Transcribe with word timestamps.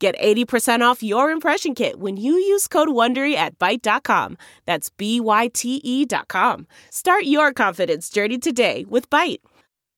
Get 0.00 0.18
80% 0.18 0.80
off 0.80 1.02
your 1.02 1.30
impression 1.30 1.74
kit 1.74 2.00
when 2.00 2.16
you 2.16 2.32
use 2.32 2.66
code 2.66 2.88
WONDERY 2.88 3.34
at 3.34 3.58
Byte.com. 3.58 4.38
That's 4.64 4.88
B-Y-T-E 4.88 6.06
dot 6.06 6.28
com. 6.28 6.66
Start 6.90 7.24
your 7.24 7.52
confidence 7.52 8.08
journey 8.08 8.38
today 8.38 8.86
with 8.88 9.10
Byte. 9.10 9.40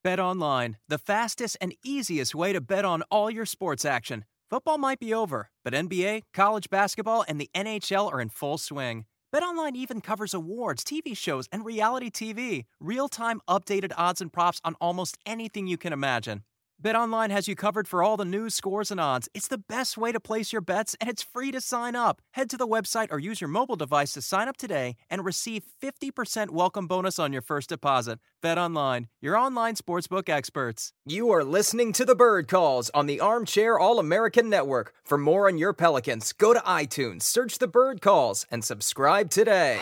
Bet 0.02 0.18
online, 0.18 0.76
the 0.88 0.98
fastest 0.98 1.56
and 1.60 1.72
easiest 1.84 2.34
way 2.34 2.52
to 2.52 2.60
bet 2.60 2.84
on 2.84 3.02
all 3.12 3.30
your 3.30 3.46
sports 3.46 3.84
action. 3.84 4.24
Football 4.50 4.78
might 4.78 4.98
be 4.98 5.14
over, 5.14 5.50
but 5.64 5.72
NBA, 5.72 6.22
college 6.34 6.68
basketball, 6.68 7.24
and 7.28 7.40
the 7.40 7.48
NHL 7.54 8.12
are 8.12 8.20
in 8.20 8.28
full 8.28 8.58
swing. 8.58 9.04
BetOnline 9.32 9.76
even 9.76 10.00
covers 10.00 10.34
awards, 10.34 10.82
TV 10.82 11.16
shows, 11.16 11.46
and 11.52 11.64
reality 11.64 12.10
TV. 12.10 12.64
Real-time 12.80 13.40
updated 13.48 13.92
odds 13.96 14.20
and 14.20 14.32
props 14.32 14.60
on 14.64 14.74
almost 14.80 15.16
anything 15.24 15.68
you 15.68 15.78
can 15.78 15.92
imagine. 15.92 16.42
BetOnline 16.82 17.30
has 17.30 17.46
you 17.46 17.54
covered 17.54 17.86
for 17.86 18.02
all 18.02 18.16
the 18.16 18.24
news, 18.24 18.56
scores, 18.56 18.90
and 18.90 18.98
odds. 18.98 19.28
It's 19.34 19.46
the 19.46 19.62
best 19.68 19.96
way 19.96 20.10
to 20.10 20.18
place 20.18 20.52
your 20.52 20.60
bets, 20.60 20.96
and 21.00 21.08
it's 21.08 21.22
free 21.22 21.52
to 21.52 21.60
sign 21.60 21.94
up. 21.94 22.20
Head 22.32 22.50
to 22.50 22.56
the 22.56 22.66
website 22.66 23.06
or 23.12 23.20
use 23.20 23.40
your 23.40 23.46
mobile 23.46 23.76
device 23.76 24.14
to 24.14 24.20
sign 24.20 24.48
up 24.48 24.56
today 24.56 24.96
and 25.08 25.24
receive 25.24 25.62
50% 25.80 26.50
welcome 26.50 26.88
bonus 26.88 27.20
on 27.20 27.32
your 27.32 27.40
first 27.40 27.68
deposit. 27.68 28.18
BetOnline, 28.42 29.06
your 29.20 29.36
online 29.36 29.76
sportsbook 29.76 30.28
experts. 30.28 30.92
You 31.06 31.30
are 31.30 31.44
listening 31.44 31.92
to 31.92 32.04
the 32.04 32.16
Bird 32.16 32.48
Calls 32.48 32.90
on 32.90 33.06
the 33.06 33.20
Armchair 33.20 33.78
All 33.78 34.00
American 34.00 34.50
Network. 34.50 34.92
For 35.04 35.16
more 35.16 35.46
on 35.46 35.58
your 35.58 35.72
Pelicans, 35.72 36.32
go 36.32 36.52
to 36.52 36.60
iTunes, 36.60 37.22
search 37.22 37.58
the 37.58 37.68
Bird 37.68 38.00
Calls, 38.00 38.44
and 38.50 38.64
subscribe 38.64 39.30
today. 39.30 39.80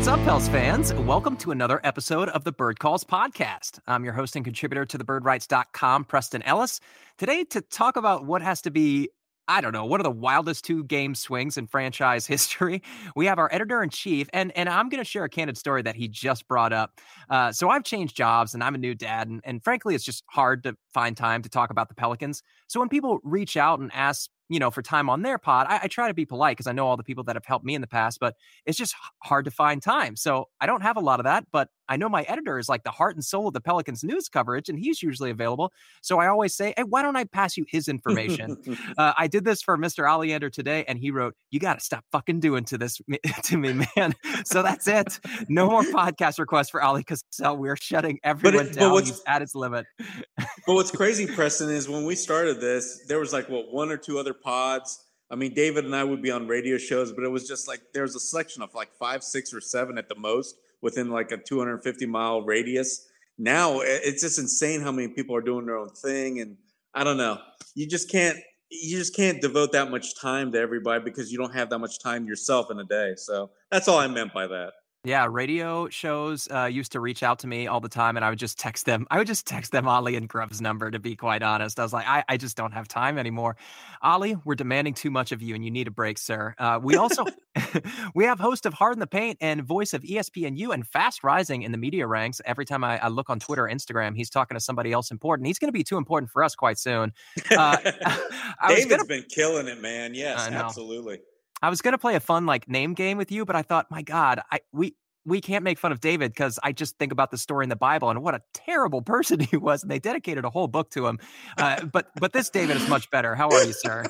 What's 0.00 0.08
up, 0.08 0.18
Pels 0.20 0.48
fans? 0.48 0.94
Welcome 0.94 1.36
to 1.36 1.50
another 1.50 1.78
episode 1.84 2.30
of 2.30 2.42
the 2.42 2.52
Bird 2.52 2.78
Calls 2.78 3.04
podcast. 3.04 3.80
I'm 3.86 4.02
your 4.02 4.14
host 4.14 4.34
and 4.34 4.42
contributor 4.42 4.86
to 4.86 4.96
thebirdwrites.com, 4.96 6.06
Preston 6.06 6.40
Ellis. 6.44 6.80
Today, 7.18 7.44
to 7.44 7.60
talk 7.60 7.98
about 7.98 8.24
what 8.24 8.40
has 8.40 8.62
to 8.62 8.70
be 8.70 9.10
I 9.46 9.60
don't 9.60 9.72
know, 9.72 9.84
one 9.84 10.00
of 10.00 10.04
the 10.04 10.10
wildest 10.10 10.64
two 10.64 10.84
game 10.84 11.14
swings 11.14 11.58
in 11.58 11.66
franchise 11.66 12.26
history. 12.26 12.82
We 13.14 13.26
have 13.26 13.38
our 13.38 13.52
editor 13.52 13.82
in 13.82 13.90
chief, 13.90 14.26
and 14.32 14.56
and 14.56 14.70
I'm 14.70 14.88
going 14.88 15.04
to 15.04 15.04
share 15.04 15.24
a 15.24 15.28
candid 15.28 15.58
story 15.58 15.82
that 15.82 15.96
he 15.96 16.08
just 16.08 16.48
brought 16.48 16.72
up. 16.72 16.98
Uh, 17.28 17.52
so 17.52 17.68
I've 17.68 17.84
changed 17.84 18.16
jobs, 18.16 18.54
and 18.54 18.64
I'm 18.64 18.74
a 18.74 18.78
new 18.78 18.94
dad, 18.94 19.28
and, 19.28 19.42
and 19.44 19.62
frankly, 19.62 19.94
it's 19.94 20.04
just 20.04 20.24
hard 20.28 20.62
to 20.62 20.78
find 20.94 21.14
time 21.14 21.42
to 21.42 21.50
talk 21.50 21.68
about 21.68 21.90
the 21.90 21.94
Pelicans. 21.94 22.42
So 22.68 22.80
when 22.80 22.88
people 22.88 23.18
reach 23.22 23.58
out 23.58 23.80
and 23.80 23.90
ask 23.92 24.30
you 24.50 24.58
know, 24.58 24.70
for 24.70 24.82
time 24.82 25.08
on 25.08 25.22
their 25.22 25.38
pod, 25.38 25.66
I, 25.70 25.80
I 25.84 25.86
try 25.86 26.08
to 26.08 26.14
be 26.14 26.26
polite 26.26 26.56
because 26.56 26.66
I 26.66 26.72
know 26.72 26.86
all 26.86 26.96
the 26.96 27.04
people 27.04 27.24
that 27.24 27.36
have 27.36 27.46
helped 27.46 27.64
me 27.64 27.74
in 27.74 27.80
the 27.80 27.86
past, 27.86 28.18
but 28.20 28.34
it's 28.66 28.76
just 28.76 28.94
hard 29.22 29.44
to 29.46 29.50
find 29.50 29.80
time. 29.80 30.16
So 30.16 30.48
I 30.60 30.66
don't 30.66 30.82
have 30.82 30.96
a 30.96 31.00
lot 31.00 31.20
of 31.20 31.24
that, 31.24 31.46
but 31.52 31.68
I 31.88 31.96
know 31.96 32.08
my 32.08 32.22
editor 32.22 32.58
is 32.58 32.68
like 32.68 32.82
the 32.82 32.90
heart 32.90 33.16
and 33.16 33.24
soul 33.24 33.48
of 33.48 33.54
the 33.54 33.60
Pelicans 33.60 34.04
news 34.04 34.28
coverage, 34.28 34.68
and 34.68 34.78
he's 34.78 35.02
usually 35.02 35.30
available. 35.30 35.72
So 36.02 36.18
I 36.18 36.26
always 36.26 36.54
say, 36.54 36.74
hey, 36.76 36.82
why 36.84 37.02
don't 37.02 37.16
I 37.16 37.24
pass 37.24 37.56
you 37.56 37.64
his 37.68 37.88
information? 37.88 38.56
uh, 38.98 39.12
I 39.16 39.28
did 39.28 39.44
this 39.44 39.62
for 39.62 39.78
Mr. 39.78 40.08
Oleander 40.08 40.50
today, 40.50 40.84
and 40.86 40.98
he 40.98 41.10
wrote, 41.10 41.34
you 41.50 41.58
got 41.58 41.78
to 41.78 41.84
stop 41.84 42.04
fucking 42.12 42.40
doing 42.40 42.64
to 42.66 42.78
this 42.78 43.00
to 43.44 43.56
me, 43.56 43.84
man. 43.96 44.14
so 44.44 44.62
that's 44.62 44.86
it. 44.86 45.18
No 45.48 45.68
more 45.68 45.82
podcast 45.82 46.38
requests 46.38 46.70
for 46.70 46.80
Oleh 46.80 47.04
Kosel. 47.04 47.56
We're 47.56 47.76
shutting 47.76 48.18
everyone 48.24 48.66
it, 48.66 48.74
down. 48.74 48.98
He's 49.00 49.22
at 49.26 49.42
its 49.42 49.54
limit. 49.54 49.86
but 50.66 50.74
what's 50.74 50.90
crazy, 50.90 51.26
Preston, 51.26 51.70
is 51.70 51.88
when 51.88 52.04
we 52.04 52.14
started 52.14 52.60
this, 52.60 53.04
there 53.06 53.18
was 53.18 53.32
like 53.32 53.48
what 53.48 53.72
one 53.72 53.90
or 53.90 53.96
two 53.96 54.18
other 54.18 54.34
pods. 54.34 55.04
I 55.30 55.36
mean, 55.36 55.54
David 55.54 55.84
and 55.84 55.94
I 55.94 56.02
would 56.02 56.22
be 56.22 56.30
on 56.30 56.48
radio 56.48 56.76
shows, 56.76 57.12
but 57.12 57.24
it 57.24 57.28
was 57.28 57.46
just 57.46 57.68
like 57.68 57.80
there 57.94 58.02
was 58.02 58.16
a 58.16 58.20
selection 58.20 58.62
of 58.62 58.74
like 58.74 58.92
five, 58.92 59.22
six, 59.22 59.54
or 59.54 59.60
seven 59.60 59.96
at 59.98 60.08
the 60.08 60.16
most 60.16 60.56
within 60.82 61.10
like 61.10 61.30
a 61.30 61.36
250 61.36 62.06
mile 62.06 62.42
radius. 62.42 63.06
Now 63.38 63.80
it's 63.80 64.22
just 64.22 64.38
insane 64.38 64.82
how 64.82 64.92
many 64.92 65.08
people 65.08 65.34
are 65.36 65.40
doing 65.40 65.66
their 65.66 65.78
own 65.78 65.90
thing, 65.90 66.40
and 66.40 66.56
I 66.94 67.04
don't 67.04 67.16
know. 67.16 67.38
You 67.74 67.86
just 67.86 68.10
can't 68.10 68.38
you 68.70 68.96
just 68.98 69.16
can't 69.16 69.40
devote 69.40 69.72
that 69.72 69.90
much 69.90 70.20
time 70.20 70.52
to 70.52 70.58
everybody 70.58 71.02
because 71.02 71.32
you 71.32 71.38
don't 71.38 71.54
have 71.54 71.70
that 71.70 71.78
much 71.78 72.00
time 72.00 72.26
yourself 72.26 72.70
in 72.70 72.78
a 72.78 72.84
day. 72.84 73.14
So 73.16 73.50
that's 73.70 73.88
all 73.88 73.98
I 73.98 74.06
meant 74.06 74.32
by 74.32 74.46
that. 74.46 74.72
Yeah, 75.02 75.26
radio 75.30 75.88
shows 75.88 76.46
uh, 76.50 76.66
used 76.66 76.92
to 76.92 77.00
reach 77.00 77.22
out 77.22 77.38
to 77.38 77.46
me 77.46 77.66
all 77.66 77.80
the 77.80 77.88
time, 77.88 78.16
and 78.16 78.24
I 78.24 78.28
would 78.28 78.38
just 78.38 78.58
text 78.58 78.84
them. 78.84 79.06
I 79.10 79.16
would 79.16 79.26
just 79.26 79.46
text 79.46 79.72
them 79.72 79.88
Ollie 79.88 80.14
and 80.14 80.28
Grubb's 80.28 80.60
number. 80.60 80.90
To 80.90 80.98
be 80.98 81.16
quite 81.16 81.42
honest, 81.42 81.80
I 81.80 81.82
was 81.82 81.92
like, 81.94 82.06
I, 82.06 82.22
I 82.28 82.36
just 82.36 82.54
don't 82.54 82.72
have 82.72 82.86
time 82.86 83.16
anymore. 83.16 83.56
Ollie, 84.02 84.36
we're 84.44 84.56
demanding 84.56 84.92
too 84.92 85.10
much 85.10 85.32
of 85.32 85.40
you, 85.40 85.54
and 85.54 85.64
you 85.64 85.70
need 85.70 85.88
a 85.88 85.90
break, 85.90 86.18
sir. 86.18 86.54
Uh, 86.58 86.78
we 86.82 86.96
also 86.96 87.24
we 88.14 88.24
have 88.24 88.38
host 88.38 88.66
of 88.66 88.74
Hard 88.74 88.94
in 88.94 89.00
the 89.00 89.06
Paint 89.06 89.38
and 89.40 89.62
voice 89.62 89.94
of 89.94 90.02
ESPNU 90.02 90.72
and 90.72 90.86
fast 90.86 91.24
rising 91.24 91.62
in 91.62 91.72
the 91.72 91.78
media 91.78 92.06
ranks. 92.06 92.40
Every 92.44 92.64
time 92.64 92.84
I, 92.84 92.98
I 92.98 93.08
look 93.08 93.30
on 93.30 93.40
Twitter, 93.40 93.64
or 93.64 93.70
Instagram, 93.70 94.16
he's 94.16 94.30
talking 94.30 94.54
to 94.54 94.60
somebody 94.60 94.92
else 94.92 95.10
important. 95.10 95.46
He's 95.46 95.58
going 95.58 95.68
to 95.68 95.72
be 95.72 95.84
too 95.84 95.96
important 95.96 96.30
for 96.30 96.44
us 96.44 96.54
quite 96.54 96.78
soon. 96.78 97.12
Uh, 97.50 97.76
David's 98.68 98.86
gonna... 98.86 99.04
been 99.04 99.24
killing 99.28 99.66
it, 99.66 99.80
man. 99.80 100.14
Yes, 100.14 100.48
absolutely. 100.48 101.20
I 101.62 101.70
was 101.70 101.82
gonna 101.82 101.98
play 101.98 102.14
a 102.14 102.20
fun 102.20 102.46
like 102.46 102.68
name 102.68 102.94
game 102.94 103.18
with 103.18 103.30
you, 103.30 103.44
but 103.44 103.56
I 103.56 103.62
thought, 103.62 103.90
my 103.90 104.02
God, 104.02 104.40
I 104.50 104.60
we 104.72 104.94
we 105.26 105.40
can't 105.40 105.62
make 105.62 105.78
fun 105.78 105.92
of 105.92 106.00
David 106.00 106.32
because 106.32 106.58
I 106.62 106.72
just 106.72 106.98
think 106.98 107.12
about 107.12 107.30
the 107.30 107.38
story 107.38 107.64
in 107.64 107.68
the 107.68 107.76
Bible 107.76 108.10
and 108.10 108.22
what 108.22 108.34
a 108.34 108.42
terrible 108.54 109.02
person 109.14 109.40
he 109.40 109.56
was, 109.56 109.82
and 109.82 109.90
they 109.90 109.98
dedicated 109.98 110.44
a 110.44 110.50
whole 110.50 110.68
book 110.68 110.90
to 110.90 111.06
him. 111.06 111.18
Uh, 111.58 111.84
but 111.84 112.10
but 112.16 112.32
this 112.32 112.50
David 112.50 112.76
is 112.76 112.88
much 112.88 113.10
better. 113.10 113.34
How 113.34 113.48
are 113.48 113.64
you, 113.64 113.72
sir? 113.72 114.04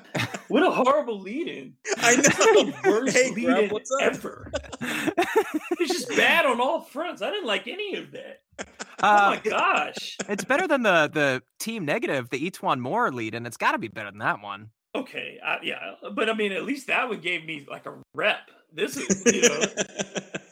what 0.48 0.62
a 0.62 0.70
horrible 0.70 1.20
lead-in! 1.20 1.74
I 1.98 2.16
know, 2.16 2.90
worst 2.90 3.16
hey, 3.16 3.30
lead-in 3.30 3.70
what's 3.70 3.90
up? 4.00 4.02
ever. 4.02 4.50
it's 4.80 5.92
just 5.92 6.08
bad 6.10 6.46
on 6.46 6.60
all 6.60 6.80
fronts. 6.80 7.22
I 7.22 7.30
didn't 7.30 7.46
like 7.46 7.66
any 7.68 7.96
of 7.96 8.10
that. 8.12 8.42
Uh, 8.58 8.64
oh 9.02 9.30
my 9.30 9.50
gosh! 9.50 10.16
It's 10.28 10.44
better 10.44 10.66
than 10.66 10.82
the 10.82 11.10
the 11.12 11.42
team 11.60 11.84
negative, 11.84 12.30
the 12.30 12.50
E'Twaun 12.50 12.80
Moore 12.80 13.12
lead, 13.12 13.34
and 13.34 13.46
it's 13.46 13.56
got 13.56 13.72
to 13.72 13.78
be 13.78 13.88
better 13.88 14.10
than 14.10 14.20
that 14.20 14.42
one. 14.42 14.70
Okay, 14.96 15.38
I, 15.44 15.58
yeah, 15.62 15.94
but 16.14 16.30
I 16.30 16.34
mean, 16.34 16.52
at 16.52 16.64
least 16.64 16.86
that 16.86 17.08
would 17.08 17.20
gave 17.20 17.44
me 17.44 17.66
like 17.68 17.86
a 17.86 17.94
rep. 18.14 18.50
This 18.72 18.96
is, 18.96 19.22
you 19.26 19.48
know. 19.48 19.60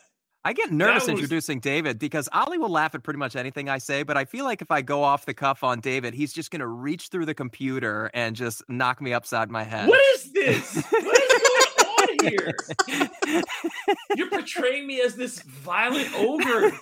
I 0.47 0.53
get 0.53 0.71
nervous 0.71 1.05
was... 1.05 1.09
introducing 1.11 1.59
David 1.61 1.99
because 1.99 2.29
Ali 2.33 2.59
will 2.59 2.69
laugh 2.69 2.95
at 2.95 3.03
pretty 3.03 3.19
much 3.19 3.35
anything 3.35 3.71
I 3.71 3.79
say, 3.79 4.03
but 4.03 4.19
I 4.19 4.27
feel 4.27 4.45
like 4.45 4.61
if 4.61 4.71
I 4.71 4.83
go 4.83 5.03
off 5.03 5.25
the 5.25 5.33
cuff 5.33 5.65
on 5.65 5.81
David, 5.81 6.13
he's 6.13 6.35
just 6.35 6.51
going 6.51 6.61
to 6.61 6.67
reach 6.67 7.09
through 7.09 7.25
the 7.25 7.35
computer 7.35 8.11
and 8.13 8.37
just 8.37 8.63
knock 8.69 9.01
me 9.01 9.15
upside 9.15 9.51
my 9.51 9.65
head. 9.65 9.89
What 9.89 10.01
is 10.15 10.33
this? 10.33 10.85
What 10.93 11.23
is 11.23 11.34
here? 12.29 12.55
You're 14.17 14.31
portraying 14.31 14.87
me 14.87 15.01
as 15.01 15.17
this 15.17 15.41
violent 15.43 16.09
ogre, 16.15 16.73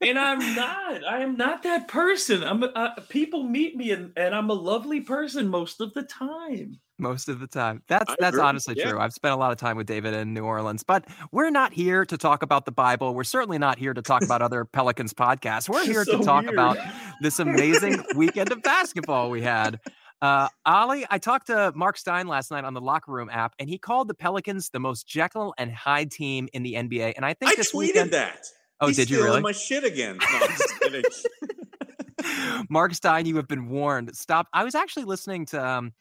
and 0.00 0.18
I'm 0.18 0.54
not. 0.54 1.04
I 1.04 1.20
am 1.20 1.36
not 1.36 1.62
that 1.64 1.88
person. 1.88 2.42
I'm. 2.42 2.62
Uh, 2.62 2.90
people 3.08 3.42
meet 3.44 3.76
me, 3.76 3.90
and, 3.90 4.12
and 4.16 4.34
I'm 4.34 4.50
a 4.50 4.54
lovely 4.54 5.00
person 5.00 5.48
most 5.48 5.80
of 5.80 5.94
the 5.94 6.02
time 6.02 6.80
most 7.00 7.28
of 7.28 7.40
the 7.40 7.46
time. 7.46 7.82
That's 7.88 8.14
that's 8.18 8.38
honestly 8.38 8.74
yeah. 8.76 8.90
true. 8.90 9.00
I've 9.00 9.12
spent 9.12 9.34
a 9.34 9.36
lot 9.36 9.50
of 9.50 9.58
time 9.58 9.76
with 9.76 9.86
David 9.86 10.14
in 10.14 10.34
New 10.34 10.44
Orleans, 10.44 10.82
but 10.82 11.06
we're 11.32 11.50
not 11.50 11.72
here 11.72 12.04
to 12.04 12.16
talk 12.16 12.42
about 12.42 12.66
the 12.66 12.72
Bible. 12.72 13.14
We're 13.14 13.24
certainly 13.24 13.58
not 13.58 13.78
here 13.78 13.94
to 13.94 14.02
talk 14.02 14.22
about 14.22 14.42
other 14.42 14.64
Pelicans 14.64 15.12
podcasts. 15.12 15.68
We're 15.68 15.84
here 15.84 16.04
so 16.04 16.18
to 16.18 16.24
talk 16.24 16.42
weird. 16.42 16.54
about 16.54 16.78
this 17.20 17.38
amazing 17.38 18.04
weekend 18.14 18.52
of 18.52 18.62
basketball 18.62 19.30
we 19.30 19.42
had. 19.42 19.80
Uh, 20.22 20.48
Ali, 20.66 21.06
I 21.10 21.18
talked 21.18 21.46
to 21.46 21.72
Mark 21.74 21.96
Stein 21.96 22.26
last 22.26 22.50
night 22.50 22.64
on 22.64 22.74
the 22.74 22.80
Locker 22.80 23.10
Room 23.10 23.30
app, 23.30 23.54
and 23.58 23.68
he 23.68 23.78
called 23.78 24.08
the 24.08 24.14
Pelicans 24.14 24.68
the 24.68 24.80
most 24.80 25.06
Jekyll 25.06 25.54
and 25.56 25.72
Hyde 25.72 26.10
team 26.10 26.48
in 26.52 26.62
the 26.62 26.74
NBA. 26.74 27.14
And 27.16 27.24
I 27.24 27.34
think 27.34 27.52
I 27.52 27.54
this 27.54 27.72
tweeted 27.72 27.78
weekend, 27.78 28.10
that. 28.12 28.46
Oh, 28.80 28.88
He's 28.88 28.96
did 28.96 29.10
you 29.10 29.22
really? 29.22 29.40
My 29.40 29.52
shit 29.52 29.84
again. 29.84 30.18
No, 30.18 30.38
I'm 30.38 30.48
just 30.48 30.80
kidding. 30.80 31.04
Mark 32.68 32.94
Stein, 32.94 33.26
you 33.26 33.36
have 33.36 33.48
been 33.48 33.68
warned. 33.68 34.14
Stop. 34.14 34.48
I 34.52 34.64
was 34.64 34.74
actually 34.74 35.04
listening 35.04 35.46
to 35.46 35.66
um, 35.66 35.92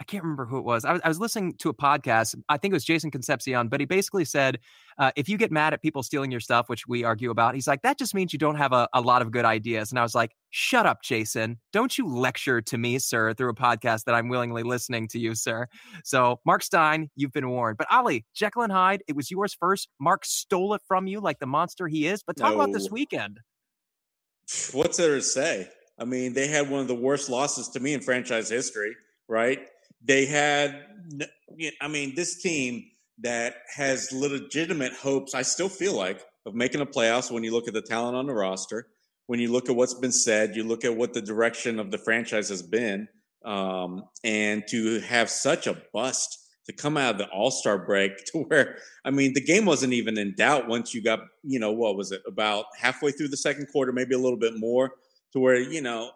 I 0.00 0.04
can't 0.04 0.24
remember 0.24 0.44
who 0.44 0.58
it 0.58 0.64
was. 0.64 0.84
I 0.84 0.92
was, 0.92 1.00
I 1.04 1.08
was 1.08 1.20
listening 1.20 1.54
to 1.58 1.68
a 1.68 1.74
podcast. 1.74 2.34
I 2.48 2.56
think 2.56 2.72
it 2.72 2.74
was 2.74 2.84
Jason 2.84 3.12
Concepcion, 3.12 3.68
but 3.68 3.78
he 3.78 3.86
basically 3.86 4.24
said, 4.24 4.58
uh, 4.98 5.12
if 5.14 5.28
you 5.28 5.36
get 5.36 5.52
mad 5.52 5.72
at 5.72 5.82
people 5.82 6.02
stealing 6.02 6.32
your 6.32 6.40
stuff, 6.40 6.68
which 6.68 6.86
we 6.88 7.04
argue 7.04 7.30
about, 7.30 7.54
he's 7.54 7.68
like, 7.68 7.82
that 7.82 7.96
just 7.96 8.12
means 8.12 8.32
you 8.32 8.38
don't 8.38 8.56
have 8.56 8.72
a, 8.72 8.88
a 8.92 9.00
lot 9.00 9.22
of 9.22 9.30
good 9.30 9.44
ideas. 9.44 9.92
And 9.92 9.98
I 9.98 10.02
was 10.02 10.14
like, 10.14 10.32
shut 10.50 10.84
up, 10.84 11.02
Jason. 11.02 11.58
Don't 11.72 11.96
you 11.96 12.08
lecture 12.08 12.60
to 12.62 12.76
me, 12.76 12.98
sir, 12.98 13.34
through 13.34 13.50
a 13.50 13.54
podcast 13.54 14.04
that 14.04 14.16
I'm 14.16 14.28
willingly 14.28 14.64
listening 14.64 15.06
to 15.08 15.18
you, 15.20 15.34
sir. 15.36 15.68
So, 16.02 16.40
Mark 16.44 16.64
Stein, 16.64 17.08
you've 17.14 17.32
been 17.32 17.48
warned. 17.48 17.78
But 17.78 17.86
Ali, 17.90 18.24
Jekyll 18.34 18.62
and 18.62 18.72
Hyde, 18.72 19.04
it 19.06 19.14
was 19.14 19.30
yours 19.30 19.56
first. 19.58 19.88
Mark 20.00 20.24
stole 20.24 20.74
it 20.74 20.82
from 20.88 21.06
you 21.06 21.20
like 21.20 21.38
the 21.38 21.46
monster 21.46 21.86
he 21.86 22.08
is. 22.08 22.22
But 22.24 22.36
talk 22.36 22.54
no. 22.54 22.60
about 22.60 22.72
this 22.72 22.90
weekend. 22.90 23.38
What's 24.72 24.96
there 24.96 25.14
to 25.14 25.22
say? 25.22 25.68
I 25.98 26.04
mean, 26.04 26.32
they 26.32 26.48
had 26.48 26.68
one 26.68 26.80
of 26.80 26.88
the 26.88 26.94
worst 26.94 27.30
losses 27.30 27.68
to 27.68 27.80
me 27.80 27.94
in 27.94 28.00
franchise 28.00 28.48
history, 28.48 28.96
right? 29.28 29.60
They 30.04 30.26
had, 30.26 30.84
I 31.80 31.88
mean, 31.88 32.14
this 32.14 32.42
team 32.42 32.84
that 33.18 33.56
has 33.74 34.12
legitimate 34.12 34.92
hopes, 34.92 35.34
I 35.34 35.42
still 35.42 35.68
feel 35.68 35.94
like, 35.94 36.20
of 36.46 36.54
making 36.54 36.80
a 36.80 36.86
playoffs 36.86 37.30
when 37.30 37.42
you 37.42 37.52
look 37.52 37.68
at 37.68 37.74
the 37.74 37.82
talent 37.82 38.16
on 38.16 38.26
the 38.26 38.34
roster, 38.34 38.88
when 39.26 39.40
you 39.40 39.50
look 39.50 39.70
at 39.70 39.76
what's 39.76 39.94
been 39.94 40.12
said, 40.12 40.56
you 40.56 40.64
look 40.64 40.84
at 40.84 40.96
what 40.96 41.14
the 41.14 41.22
direction 41.22 41.78
of 41.78 41.90
the 41.90 41.98
franchise 41.98 42.48
has 42.50 42.62
been, 42.62 43.08
um, 43.44 44.04
and 44.22 44.64
to 44.68 45.00
have 45.00 45.30
such 45.30 45.66
a 45.66 45.80
bust 45.92 46.38
to 46.66 46.72
come 46.72 46.96
out 46.96 47.12
of 47.12 47.18
the 47.18 47.28
All 47.28 47.50
Star 47.50 47.78
break 47.78 48.24
to 48.32 48.38
where, 48.44 48.76
I 49.04 49.10
mean, 49.10 49.32
the 49.34 49.40
game 49.40 49.64
wasn't 49.64 49.92
even 49.92 50.18
in 50.18 50.34
doubt 50.34 50.68
once 50.68 50.94
you 50.94 51.02
got, 51.02 51.20
you 51.42 51.58
know, 51.58 51.72
what 51.72 51.96
was 51.96 52.12
it, 52.12 52.22
about 52.26 52.66
halfway 52.78 53.10
through 53.10 53.28
the 53.28 53.36
second 53.36 53.68
quarter, 53.72 53.92
maybe 53.92 54.14
a 54.14 54.18
little 54.18 54.38
bit 54.38 54.58
more, 54.58 54.92
to 55.32 55.40
where, 55.40 55.56
you 55.56 55.80
know, 55.80 56.10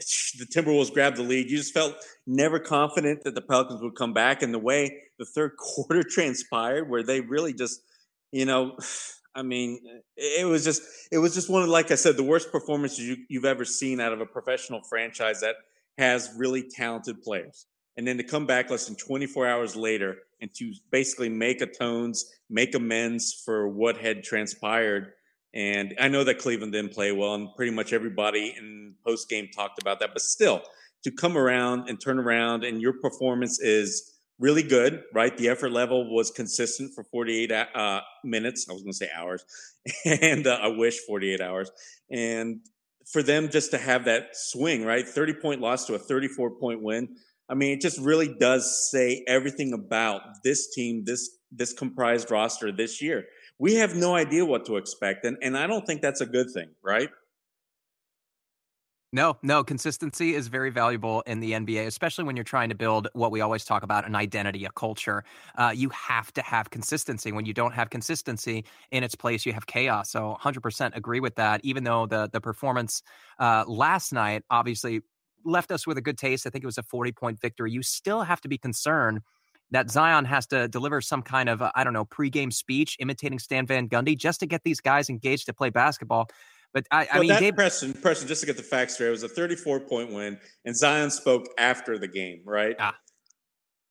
the 0.38 0.46
Timberwolves 0.46 0.92
grabbed 0.92 1.16
the 1.16 1.22
lead. 1.22 1.50
You 1.50 1.56
just 1.56 1.74
felt 1.74 1.94
never 2.26 2.58
confident 2.58 3.24
that 3.24 3.34
the 3.34 3.40
Pelicans 3.40 3.82
would 3.82 3.94
come 3.94 4.12
back. 4.12 4.42
And 4.42 4.52
the 4.52 4.58
way 4.58 5.02
the 5.18 5.26
third 5.26 5.52
quarter 5.58 6.02
transpired, 6.02 6.88
where 6.88 7.02
they 7.02 7.20
really 7.20 7.52
just, 7.52 7.82
you 8.32 8.44
know, 8.44 8.76
I 9.32 9.42
mean, 9.42 9.78
it 10.16 10.44
was 10.44 10.64
just 10.64 10.82
it 11.12 11.18
was 11.18 11.34
just 11.34 11.48
one 11.48 11.62
of, 11.62 11.68
like 11.68 11.92
I 11.92 11.94
said, 11.94 12.16
the 12.16 12.24
worst 12.24 12.50
performances 12.50 12.98
you, 12.98 13.16
you've 13.28 13.44
ever 13.44 13.64
seen 13.64 14.00
out 14.00 14.12
of 14.12 14.20
a 14.20 14.26
professional 14.26 14.82
franchise 14.82 15.40
that 15.42 15.54
has 15.98 16.34
really 16.36 16.68
talented 16.68 17.22
players. 17.22 17.66
And 17.96 18.08
then 18.08 18.16
to 18.16 18.24
come 18.24 18.46
back 18.46 18.70
less 18.70 18.86
than 18.86 18.96
24 18.96 19.46
hours 19.46 19.76
later 19.76 20.16
and 20.40 20.52
to 20.54 20.72
basically 20.90 21.28
make 21.28 21.60
atones, 21.60 22.24
make 22.48 22.74
amends 22.74 23.32
for 23.44 23.68
what 23.68 23.98
had 23.98 24.24
transpired 24.24 25.12
and 25.54 25.94
I 25.98 26.08
know 26.08 26.24
that 26.24 26.38
Cleveland 26.38 26.72
didn't 26.72 26.92
play 26.92 27.12
well, 27.12 27.34
and 27.34 27.48
pretty 27.56 27.72
much 27.72 27.92
everybody 27.92 28.54
in 28.56 28.94
post 29.04 29.28
game 29.28 29.48
talked 29.54 29.80
about 29.80 29.98
that. 30.00 30.10
But 30.12 30.22
still, 30.22 30.62
to 31.02 31.10
come 31.10 31.36
around 31.36 31.88
and 31.88 32.00
turn 32.00 32.18
around, 32.18 32.64
and 32.64 32.80
your 32.80 32.92
performance 32.92 33.60
is 33.60 34.18
really 34.38 34.62
good, 34.62 35.02
right? 35.12 35.36
The 35.36 35.48
effort 35.48 35.72
level 35.72 36.14
was 36.14 36.30
consistent 36.30 36.92
for 36.94 37.04
48 37.04 37.52
uh, 37.52 38.00
minutes. 38.24 38.66
I 38.68 38.72
was 38.72 38.82
going 38.82 38.92
to 38.92 38.96
say 38.96 39.10
hours, 39.14 39.44
and 40.04 40.46
uh, 40.46 40.58
I 40.62 40.68
wish 40.68 40.98
48 41.00 41.40
hours. 41.40 41.70
And 42.10 42.60
for 43.12 43.22
them 43.22 43.48
just 43.48 43.72
to 43.72 43.78
have 43.78 44.04
that 44.04 44.28
swing, 44.32 44.84
right? 44.84 45.06
30 45.06 45.34
point 45.34 45.60
loss 45.60 45.86
to 45.86 45.94
a 45.94 45.98
34 45.98 46.52
point 46.60 46.82
win. 46.82 47.16
I 47.48 47.54
mean, 47.54 47.72
it 47.72 47.80
just 47.80 47.98
really 47.98 48.32
does 48.38 48.88
say 48.92 49.24
everything 49.26 49.72
about 49.72 50.22
this 50.44 50.72
team, 50.72 51.04
this 51.04 51.38
this 51.50 51.72
comprised 51.72 52.30
roster 52.30 52.70
this 52.70 53.02
year 53.02 53.24
we 53.60 53.74
have 53.74 53.94
no 53.94 54.14
idea 54.14 54.44
what 54.44 54.64
to 54.64 54.78
expect. 54.78 55.24
And, 55.24 55.36
and 55.42 55.56
I 55.56 55.66
don't 55.66 55.86
think 55.86 56.00
that's 56.00 56.22
a 56.22 56.26
good 56.26 56.50
thing, 56.50 56.70
right? 56.82 57.10
No, 59.12 59.36
no, 59.42 59.62
consistency 59.64 60.34
is 60.34 60.46
very 60.46 60.70
valuable 60.70 61.20
in 61.22 61.40
the 61.40 61.52
NBA, 61.52 61.86
especially 61.86 62.24
when 62.24 62.36
you're 62.36 62.44
trying 62.44 62.68
to 62.68 62.76
build 62.76 63.08
what 63.12 63.32
we 63.32 63.40
always 63.40 63.64
talk 63.64 63.82
about 63.82 64.06
an 64.06 64.14
identity, 64.14 64.64
a 64.64 64.70
culture. 64.70 65.24
Uh, 65.56 65.72
you 65.74 65.90
have 65.90 66.32
to 66.34 66.42
have 66.42 66.70
consistency. 66.70 67.32
When 67.32 67.44
you 67.44 67.52
don't 67.52 67.72
have 67.72 67.90
consistency 67.90 68.64
in 68.92 69.02
its 69.02 69.16
place, 69.16 69.44
you 69.44 69.52
have 69.52 69.66
chaos. 69.66 70.10
So 70.10 70.38
100% 70.40 70.96
agree 70.96 71.20
with 71.20 71.34
that, 71.34 71.60
even 71.64 71.84
though 71.84 72.06
the, 72.06 72.30
the 72.32 72.40
performance 72.40 73.02
uh, 73.40 73.64
last 73.66 74.12
night 74.12 74.44
obviously 74.48 75.02
left 75.44 75.72
us 75.72 75.86
with 75.86 75.98
a 75.98 76.02
good 76.02 76.16
taste. 76.16 76.46
I 76.46 76.50
think 76.50 76.62
it 76.62 76.66
was 76.66 76.78
a 76.78 76.82
40 76.82 77.12
point 77.12 77.40
victory. 77.40 77.72
You 77.72 77.82
still 77.82 78.22
have 78.22 78.40
to 78.42 78.48
be 78.48 78.58
concerned 78.58 79.20
that 79.70 79.90
Zion 79.90 80.24
has 80.24 80.46
to 80.48 80.68
deliver 80.68 81.00
some 81.00 81.22
kind 81.22 81.48
of, 81.48 81.62
I 81.74 81.84
don't 81.84 81.92
know, 81.92 82.04
pregame 82.04 82.52
speech 82.52 82.96
imitating 82.98 83.38
Stan 83.38 83.66
Van 83.66 83.88
Gundy 83.88 84.16
just 84.16 84.40
to 84.40 84.46
get 84.46 84.62
these 84.64 84.80
guys 84.80 85.08
engaged 85.08 85.46
to 85.46 85.52
play 85.52 85.70
basketball. 85.70 86.28
But 86.72 86.86
I, 86.90 87.08
I 87.12 87.18
mean, 87.20 87.28
that 87.28 87.40
Dave- 87.40 87.56
Preston, 87.56 87.94
Preston, 87.94 88.28
just 88.28 88.40
to 88.42 88.46
get 88.46 88.56
the 88.56 88.62
facts 88.62 88.94
straight, 88.94 89.08
it 89.08 89.10
was 89.10 89.22
a 89.22 89.28
34 89.28 89.80
point 89.80 90.12
win, 90.12 90.38
and 90.64 90.76
Zion 90.76 91.10
spoke 91.10 91.46
after 91.58 91.98
the 91.98 92.08
game, 92.08 92.42
right? 92.44 92.76
Ah, 92.78 92.94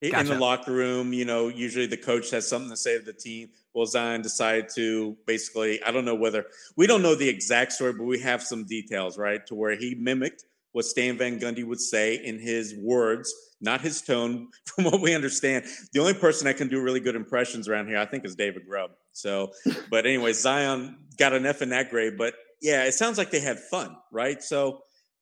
gotcha. 0.01 0.19
In 0.19 0.27
the 0.27 0.39
locker 0.39 0.71
room, 0.71 1.11
you 1.11 1.25
know, 1.25 1.49
usually 1.49 1.87
the 1.87 1.97
coach 1.97 2.29
has 2.31 2.47
something 2.47 2.69
to 2.69 2.77
say 2.77 2.97
to 2.97 3.03
the 3.03 3.13
team. 3.13 3.49
Well, 3.73 3.85
Zion 3.85 4.21
decided 4.21 4.69
to 4.75 5.17
basically, 5.27 5.83
I 5.83 5.91
don't 5.91 6.05
know 6.05 6.15
whether 6.15 6.45
we 6.77 6.87
don't 6.87 7.01
know 7.01 7.15
the 7.15 7.27
exact 7.27 7.73
story, 7.73 7.93
but 7.93 8.05
we 8.05 8.19
have 8.21 8.41
some 8.41 8.65
details, 8.65 9.17
right? 9.17 9.45
To 9.47 9.55
where 9.55 9.75
he 9.75 9.95
mimicked 9.95 10.45
what 10.71 10.85
Stan 10.85 11.17
Van 11.17 11.39
Gundy 11.39 11.65
would 11.65 11.81
say 11.81 12.15
in 12.15 12.39
his 12.39 12.75
words 12.75 13.33
not 13.61 13.81
his 13.81 14.01
tone, 14.01 14.47
from 14.65 14.85
what 14.85 15.01
we 15.01 15.13
understand. 15.13 15.65
The 15.94 16.00
only 16.00 16.13
person 16.13 16.45
that 16.45 16.57
can 16.57 16.67
do 16.67 16.81
really 16.81 17.00
good 17.00 17.15
impressions 17.15 17.67
around 17.67 17.88
here, 17.88 17.97
I 17.97 18.06
think, 18.06 18.25
is 18.25 18.35
David 18.35 18.63
Grubb. 18.67 18.91
So, 19.11 19.51
but 19.89 20.06
anyway, 20.06 20.33
Zion 20.33 20.97
got 21.17 21.33
an 21.33 21.45
F 21.45 21.61
in 21.61 21.69
that 21.69 21.89
grade. 21.89 22.13
But 22.17 22.33
yeah, 22.61 22.85
it 22.85 22.94
sounds 22.94 23.17
like 23.17 23.31
they 23.31 23.39
had 23.39 23.59
fun, 23.59 23.95
right? 24.11 24.41
So 24.41 24.81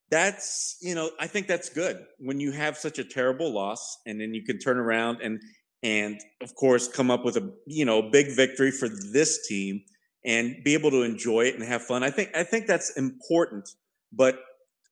that's, 0.10 0.78
you 0.82 0.96
know, 0.96 1.12
I 1.20 1.28
think 1.28 1.48
that's 1.48 1.70
good 1.70 2.06
when 2.20 2.40
you 2.40 2.52
have 2.52 2.78
such 2.78 3.00
a 3.00 3.04
terrible 3.04 3.54
loss 3.54 3.98
and 4.06 4.20
then 4.22 4.34
you 4.34 4.44
can 4.44 4.58
turn 4.60 4.78
around 4.78 5.22
and, 5.22 5.42
and 5.84 6.20
of 6.42 6.56
course, 6.56 6.88
come 6.88 7.12
up 7.12 7.26
with 7.26 7.38
a, 7.38 7.52
you 7.66 7.86
know, 7.86 8.02
big 8.02 8.36
victory 8.36 8.72
for 8.72 8.88
this 8.88 9.48
team 9.48 9.82
and 10.26 10.56
be 10.64 10.74
able 10.74 10.92
to 10.92 11.04
enjoy 11.04 11.42
it 11.42 11.56
and 11.56 11.64
have 11.64 11.84
fun. 11.84 12.04
I 12.04 12.10
think, 12.10 12.30
I 12.36 12.44
think 12.44 12.68
that's 12.68 12.92
important. 12.98 13.70
But 14.12 14.40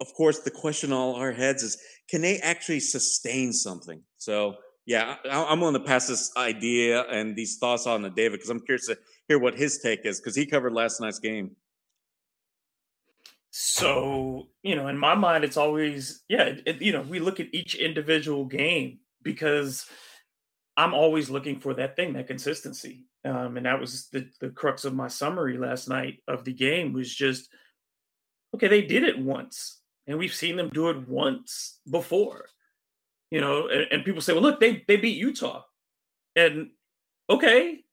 of 0.01 0.13
course, 0.13 0.39
the 0.39 0.51
question 0.51 0.91
on 0.91 0.97
all 0.97 1.15
our 1.15 1.31
heads 1.31 1.63
is 1.63 1.77
can 2.09 2.21
they 2.21 2.37
actually 2.39 2.79
sustain 2.79 3.51
something? 3.53 4.01
So, 4.17 4.55
yeah, 4.85 5.15
I, 5.29 5.51
am 5.51 5.59
going 5.59 5.73
to 5.73 5.79
pass 5.79 6.07
this 6.07 6.31
idea 6.37 7.03
and 7.03 7.35
these 7.35 7.57
thoughts 7.57 7.87
on 7.87 8.03
to 8.03 8.09
David 8.09 8.33
because 8.33 8.49
I'm 8.49 8.59
curious 8.59 8.87
to 8.87 8.97
hear 9.27 9.39
what 9.39 9.55
his 9.55 9.79
take 9.79 10.05
is 10.05 10.19
because 10.19 10.35
he 10.35 10.45
covered 10.45 10.73
last 10.73 11.01
night's 11.01 11.19
game. 11.19 11.55
So, 13.49 14.49
you 14.63 14.75
know, 14.75 14.89
in 14.89 14.97
my 14.97 15.15
mind, 15.15 15.43
it's 15.43 15.57
always, 15.57 16.23
yeah, 16.27 16.55
it, 16.65 16.81
you 16.81 16.91
know, 16.91 17.01
we 17.01 17.19
look 17.19 17.39
at 17.39 17.53
each 17.53 17.73
individual 17.73 18.45
game 18.45 18.99
because 19.23 19.85
I'm 20.77 20.93
always 20.93 21.29
looking 21.29 21.59
for 21.59 21.73
that 21.75 21.95
thing, 21.95 22.13
that 22.13 22.27
consistency. 22.27 23.05
Um, 23.23 23.57
and 23.57 23.65
that 23.65 23.79
was 23.79 24.09
the, 24.11 24.29
the 24.41 24.49
crux 24.49 24.85
of 24.85 24.93
my 24.93 25.07
summary 25.07 25.57
last 25.57 25.87
night 25.87 26.19
of 26.27 26.43
the 26.43 26.53
game 26.53 26.93
was 26.93 27.13
just, 27.13 27.49
okay, 28.53 28.67
they 28.67 28.81
did 28.81 29.03
it 29.03 29.17
once 29.17 29.81
and 30.07 30.17
we've 30.17 30.33
seen 30.33 30.55
them 30.55 30.69
do 30.69 30.89
it 30.89 31.07
once 31.07 31.79
before. 31.89 32.47
You 33.31 33.41
know, 33.41 33.67
and, 33.67 33.87
and 33.91 34.05
people 34.05 34.21
say, 34.21 34.33
"Well, 34.33 34.41
look, 34.41 34.59
they 34.59 34.83
they 34.87 34.97
beat 34.97 35.17
Utah," 35.17 35.63
and 36.35 36.69
okay, 37.29 37.83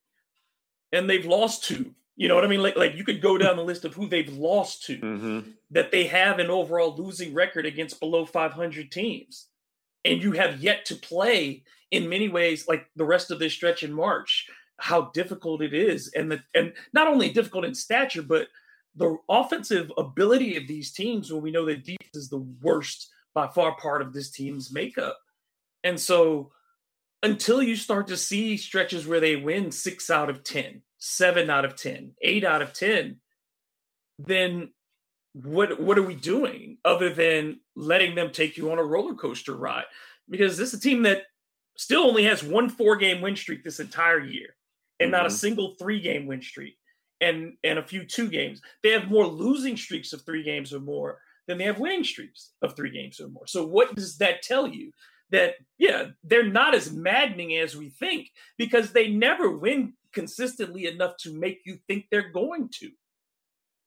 and 0.93 1.09
they've 1.09 1.27
lost 1.27 1.65
two. 1.65 1.95
You 2.17 2.29
know 2.29 2.35
what 2.35 2.45
I 2.45 2.49
mean? 2.49 2.63
Like, 2.63 2.77
like 2.77 2.95
you 2.95 3.05
could 3.05 3.23
go 3.23 3.39
down 3.39 3.57
the 3.57 3.65
list 3.65 3.85
of 3.85 3.95
who 3.95 4.07
they've 4.07 4.33
lost 4.33 4.85
to 4.85 4.99
mm-hmm. 4.99 5.41
that 5.71 5.91
they 5.91 6.05
have 6.05 6.39
an 6.39 6.51
overall 6.51 6.95
losing 6.95 7.33
record 7.33 7.65
against 7.65 8.01
below 8.01 8.27
500 8.27 8.93
teams. 8.93 9.49
And 10.05 10.23
you 10.23 10.33
have 10.33 10.63
yet 10.63 10.85
to 10.87 10.95
play 10.95 11.63
in 11.91 12.09
many 12.09 12.29
ways, 12.29 12.69
like 12.69 12.87
the 12.97 13.05
rest 13.05 13.31
of 13.31 13.39
this 13.39 13.53
stretch 13.53 13.83
in 13.83 13.93
March, 13.93 14.49
how 14.79 15.11
difficult 15.15 15.63
it 15.63 15.73
is. 15.73 16.13
And 16.15 16.33
the, 16.33 16.43
and 16.55 16.73
not 16.93 17.09
only 17.09 17.31
difficult 17.31 17.65
in 17.65 17.75
stature, 17.75 18.23
but 18.23 18.49
the 18.97 19.17
offensive 19.29 19.91
ability 19.97 20.57
of 20.57 20.67
these 20.67 20.93
teams 20.93 21.33
when 21.33 21.43
we 21.43 21.51
know 21.51 21.65
that 21.67 21.85
defense 21.85 22.15
is 22.15 22.29
the 22.29 22.47
worst 22.61 23.11
by 23.35 23.47
far 23.49 23.77
part 23.77 24.03
of 24.03 24.13
this 24.13 24.31
team's 24.31 24.73
makeup. 24.73 25.19
And 25.83 25.99
so 25.99 26.53
until 27.23 27.63
you 27.63 27.77
start 27.77 28.09
to 28.09 28.17
see 28.17 28.57
stretches 28.57 29.07
where 29.07 29.21
they 29.21 29.37
win 29.37 29.71
six 29.71 30.11
out 30.11 30.29
of 30.29 30.45
10, 30.45 30.83
seven 30.99 31.49
out 31.49 31.65
of 31.65 31.77
10, 31.77 32.13
eight 32.21 32.45
out 32.45 32.63
of 32.63 32.73
10, 32.73 33.17
then 34.19 34.71
what 35.35 35.81
what 35.81 35.97
are 35.97 36.03
we 36.03 36.15
doing 36.15 36.77
other 36.85 37.09
than 37.09 37.59
letting 37.75 38.15
them 38.15 38.31
take 38.31 38.59
you 38.59 38.71
on 38.71 38.79
a 38.79 38.85
roller 38.85 39.15
coaster 39.15 39.57
ride? 39.57 39.85
Because 40.29 40.59
this 40.59 40.75
is 40.75 40.81
a 40.81 40.83
team 40.83 41.03
that 41.05 41.23
still 41.77 42.03
only 42.03 42.25
has 42.25 42.43
one 42.43 42.69
four 42.69 42.97
game 42.97 43.23
win 43.23 43.37
streak 43.37 43.65
this 43.65 43.81
entire 43.81 44.21
year 44.21 44.49
and 45.01 45.07
mm-hmm. 45.07 45.13
not 45.13 45.27
a 45.27 45.29
mm-hmm. 45.29 45.37
single 45.37 45.75
three 45.79 46.01
game 46.01 46.27
win 46.27 46.43
streak 46.43 46.77
and 47.23 47.55
and 47.65 47.79
a 47.79 47.87
few 47.87 48.05
two 48.05 48.29
games. 48.29 48.61
They 48.83 48.91
have 48.91 49.11
more 49.11 49.27
losing 49.27 49.77
streaks 49.77 50.13
of 50.13 50.23
three 50.23 50.43
games 50.43 50.73
or 50.73 50.81
more 50.81 51.19
than 51.47 51.59
they 51.59 51.65
have 51.65 51.79
winning 51.79 52.05
streaks 52.05 52.51
of 52.63 52.77
three 52.77 52.91
games 52.91 53.21
or 53.21 53.29
more. 53.29 53.47
So 53.47 53.67
what 53.67 53.95
does 53.95 54.19
that 54.19 54.43
tell 54.43 54.67
you? 54.67 54.93
That 55.31 55.55
yeah, 55.79 56.09
they're 56.23 56.47
not 56.47 56.75
as 56.75 56.93
maddening 56.93 57.57
as 57.57 57.75
we 57.75 57.89
think 57.89 58.29
because 58.59 58.93
they 58.93 59.09
never 59.09 59.57
win 59.57 59.95
consistently 60.13 60.87
enough 60.87 61.17
to 61.21 61.33
make 61.33 61.61
you 61.65 61.79
think 61.87 62.07
they're 62.11 62.31
going 62.31 62.69
to. 62.81 62.91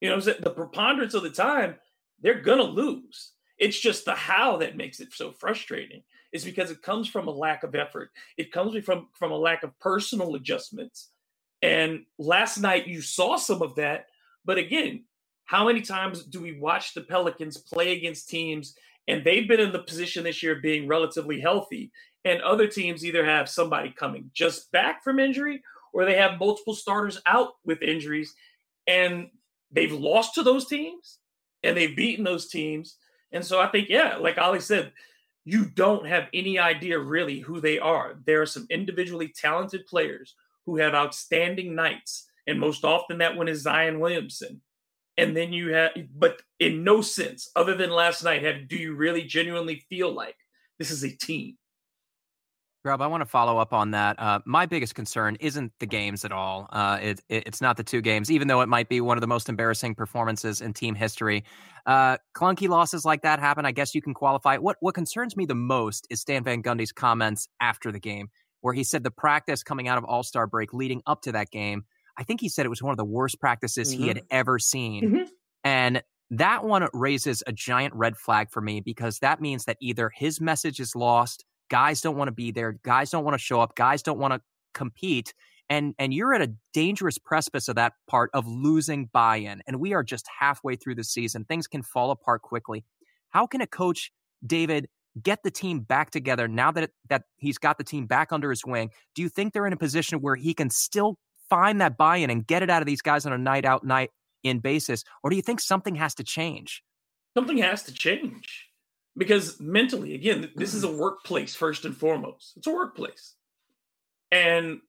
You 0.01 0.10
know, 0.10 0.20
the 0.20 0.54
preponderance 0.56 1.13
of 1.13 1.22
the 1.22 1.30
time 1.30 1.75
they're 2.22 2.42
gonna 2.42 2.63
lose. 2.63 3.34
It's 3.58 3.80
just 3.80 4.06
the 4.06 4.15
how 4.15 4.58
that 4.58 4.77
makes 4.77 5.00
it 5.00 5.13
so 5.13 5.32
frustrating. 5.32 6.04
is 6.34 6.44
because 6.44 6.72
it 6.72 6.82
comes 6.82 7.08
from 7.08 7.27
a 7.27 7.32
lack 7.32 7.63
of 7.63 7.75
effort. 7.75 8.10
It 8.38 8.51
comes 8.51 8.75
from 8.84 9.08
from 9.13 9.32
a 9.32 9.38
lack 9.38 9.63
of 9.63 9.77
personal 9.80 10.36
adjustments. 10.36 11.12
And 11.65 12.05
last 12.19 12.60
night 12.60 12.86
you 12.86 13.01
saw 13.01 13.38
some 13.38 13.63
of 13.63 13.74
that, 13.75 14.05
but 14.45 14.60
again, 14.60 15.05
how 15.45 15.65
many 15.65 15.81
times 15.81 16.24
do 16.24 16.39
we 16.39 16.60
watch 16.60 16.93
the 16.93 17.01
Pelicans 17.01 17.57
play 17.57 17.93
against 17.98 18.29
teams 18.29 18.75
and 19.07 19.24
they've 19.24 19.48
been 19.48 19.60
in 19.60 19.72
the 19.72 19.79
position 19.79 20.24
this 20.24 20.43
year 20.43 20.55
of 20.55 20.62
being 20.62 20.88
relatively 20.88 21.41
healthy 21.41 21.91
and 22.24 22.39
other 22.41 22.67
teams 22.67 23.03
either 23.03 23.25
have 23.25 23.50
somebody 23.50 23.89
coming 23.89 24.29
just 24.31 24.72
back 24.72 25.03
from 25.03 25.17
injury 25.17 25.63
or 25.91 26.05
they 26.05 26.17
have 26.17 26.39
multiple 26.39 26.75
starters 26.75 27.19
out 27.25 27.53
with 27.65 27.81
injuries 27.81 28.36
and 28.86 29.31
they've 29.72 29.91
lost 29.91 30.36
to 30.36 30.43
those 30.43 30.67
teams 30.67 31.17
and 31.63 31.75
they've 31.75 31.98
beaten 31.98 32.24
those 32.24 32.48
teams. 32.48 32.98
And 33.31 33.43
so 33.43 33.60
I 33.60 33.69
think, 33.69 33.89
yeah, 33.89 34.17
like 34.17 34.38
Ali 34.38 34.60
said, 34.60 34.93
you 35.45 35.65
don't 35.65 36.05
have 36.05 36.27
any 36.31 36.60
idea 36.60 37.00
really 37.00 37.39
who 37.39 37.60
they 37.60 37.79
are. 37.79 38.17
There 38.24 38.43
are 38.43 38.48
some 38.48 38.67
individually 38.69 39.34
talented 39.36 39.88
players 39.88 40.36
who 40.65 40.77
have 40.77 40.93
outstanding 40.93 41.75
nights, 41.75 42.27
and 42.48 42.60
most 42.60 42.84
often 42.84 43.19
that 43.19 43.36
one 43.36 43.48
is 43.48 43.62
Zion 43.62 44.00
Williamson. 44.00 44.62
And 45.17 45.36
then 45.36 45.53
you 45.53 45.74
have, 45.74 45.91
but 46.13 46.41
in 46.60 46.84
no 46.84 47.01
sense, 47.01 47.50
other 47.55 47.75
than 47.75 47.89
last 47.89 48.24
night, 48.24 48.43
have 48.43 48.67
do 48.67 48.75
you 48.75 48.95
really 48.95 49.24
genuinely 49.24 49.86
feel 49.89 50.12
like 50.12 50.36
this 50.77 50.91
is 50.91 51.03
a 51.03 51.10
team? 51.10 51.57
Rob, 52.86 53.01
I 53.01 53.07
want 53.07 53.22
to 53.22 53.25
follow 53.25 53.57
up 53.57 53.74
on 53.74 53.91
that. 53.91 54.19
Uh, 54.19 54.39
my 54.45 54.67
biggest 54.67 54.93
concern 54.93 55.38
isn't 55.39 55.72
the 55.79 55.88
games 55.88 56.24
at 56.24 56.31
all. 56.31 56.69
Uh, 56.72 57.00
it, 57.01 57.19
it, 57.29 57.48
it's 57.48 57.60
not 57.60 57.77
the 57.77 57.84
two 57.84 58.00
games, 58.00 58.29
even 58.29 58.48
though 58.48 58.62
it 58.62 58.69
might 58.69 58.89
be 58.89 59.01
one 59.01 59.17
of 59.17 59.22
the 59.22 59.27
most 59.27 59.50
embarrassing 59.50 59.95
performances 59.95 60.62
in 60.62 60.72
team 60.72 60.93
history. 60.93 61.43
Uh, 61.88 62.17
clunky 62.38 62.69
losses 62.69 63.03
like 63.03 63.24
that 63.24 63.39
happen. 63.39 63.65
I 63.65 63.72
guess 63.72 63.95
you 63.95 64.03
can 64.03 64.13
qualify. 64.13 64.57
What 64.57 64.77
what 64.81 64.93
concerns 64.93 65.36
me 65.36 65.48
the 65.48 65.55
most 65.55 66.05
is 66.12 66.22
Stan 66.22 66.43
Van 66.43 66.62
Gundy's 66.62 66.91
comments 66.91 67.48
after 67.60 67.91
the 67.91 68.00
game, 68.00 68.29
where 68.65 68.74
he 68.74 68.84
said 68.84 69.03
the 69.03 69.12
practice 69.12 69.63
coming 69.63 69.88
out 69.88 69.98
of 69.98 70.03
All 70.05 70.24
Star 70.24 70.48
break 70.48 70.74
leading 70.74 71.01
up 71.05 71.22
to 71.22 71.31
that 71.34 71.51
game. 71.51 71.86
I 72.17 72.24
think 72.24 72.41
he 72.41 72.50
said 72.50 72.65
it 72.65 72.69
was 72.69 72.81
one 72.81 72.91
of 72.91 72.98
the 72.98 73.05
worst 73.05 73.39
practices 73.39 73.91
mm-hmm. 73.91 74.01
he 74.01 74.07
had 74.07 74.17
mm-hmm. 74.17 74.25
ever 74.31 74.60
seen, 74.60 75.03
mm-hmm. 75.03 75.24
and 75.63 76.03
that 76.31 76.63
one 76.63 76.88
raises 76.93 77.43
a 77.45 77.53
giant 77.53 77.93
red 77.93 78.17
flag 78.17 78.50
for 78.51 78.62
me 78.62 78.81
because 78.81 79.19
that 79.19 79.39
means 79.39 79.65
that 79.65 79.77
either 79.79 80.10
his 80.10 80.41
message 80.41 80.79
is 80.79 80.95
lost 80.95 81.45
Guys 81.69 82.01
don't 82.01 82.15
want 82.15 82.27
to 82.27 82.34
be 82.34 82.51
there. 82.51 82.74
Guys 82.84 83.10
don't 83.10 83.24
want 83.24 83.34
to 83.34 83.43
show 83.43 83.62
up. 83.62 83.75
Guys 83.75 84.03
don't 84.03 84.19
want 84.19 84.34
to 84.34 84.41
compete. 84.74 85.34
And 85.69 85.95
and 85.98 86.13
you're 86.13 86.34
at 86.34 86.41
a 86.41 86.53
dangerous 86.74 87.17
precipice 87.17 87.67
of 87.67 87.75
that 87.75 87.93
part 88.07 88.29
of 88.34 88.48
losing 88.48 89.10
buy-in. 89.12 89.62
And 89.65 89.79
we 89.79 89.93
are 89.93 90.03
just 90.03 90.27
halfway 90.39 90.75
through 90.75 90.95
the 90.95 91.03
season. 91.03 91.43
Things 91.45 91.67
can 91.67 91.81
fall 91.81 92.12
apart 92.12 92.43
quickly. 92.43 92.86
How 93.29 93.48
can 93.48 93.62
a 93.62 93.67
coach, 93.67 94.12
David, 94.45 94.88
get 95.22 95.43
the 95.43 95.51
team 95.51 95.79
back 95.79 96.12
together 96.12 96.48
now 96.48 96.72
that 96.72 96.86
it, 96.86 96.91
that 97.10 97.24
he's 97.38 97.57
got 97.57 97.77
the 97.77 97.84
team 97.84 98.05
back 98.05 98.31
under 98.31 98.50
his 98.50 98.65
wing? 98.65 98.89
Do 99.13 99.22
you 99.22 99.29
think 99.29 99.53
they're 99.53 99.67
in 99.67 99.74
a 99.74 99.77
position 99.77 100.19
where 100.19 100.36
he 100.36 100.53
can 100.53 100.69
still 100.69 101.17
find 101.50 101.79
that 101.81 101.98
buy-in 101.98 102.29
and 102.29 102.45
get 102.45 102.63
it 102.63 102.69
out 102.69 102.81
of 102.81 102.86
these 102.86 103.01
guys 103.01 103.25
on 103.25 103.34
a 103.34 103.38
night 103.38 103.65
out 103.65 103.84
night 103.84 104.12
in 104.43 104.60
basis, 104.60 105.03
or 105.24 105.29
do 105.29 105.36
you 105.36 105.41
think 105.41 105.60
something 105.60 105.95
has 105.95 106.13
to 106.15 106.24
change? 106.24 106.84
Something 107.36 107.57
has 107.57 107.84
to 107.84 107.93
change 107.93 108.69
because 109.17 109.60
mentally 109.60 110.13
again 110.13 110.50
this 110.55 110.74
is 110.74 110.84
a 110.84 110.88
mm-hmm. 110.88 111.00
workplace 111.00 111.55
first 111.55 111.86
and 111.86 111.95
foremost 111.95 112.53
it's 112.57 112.67
a 112.67 112.72
workplace 112.72 113.36
and 114.31 114.79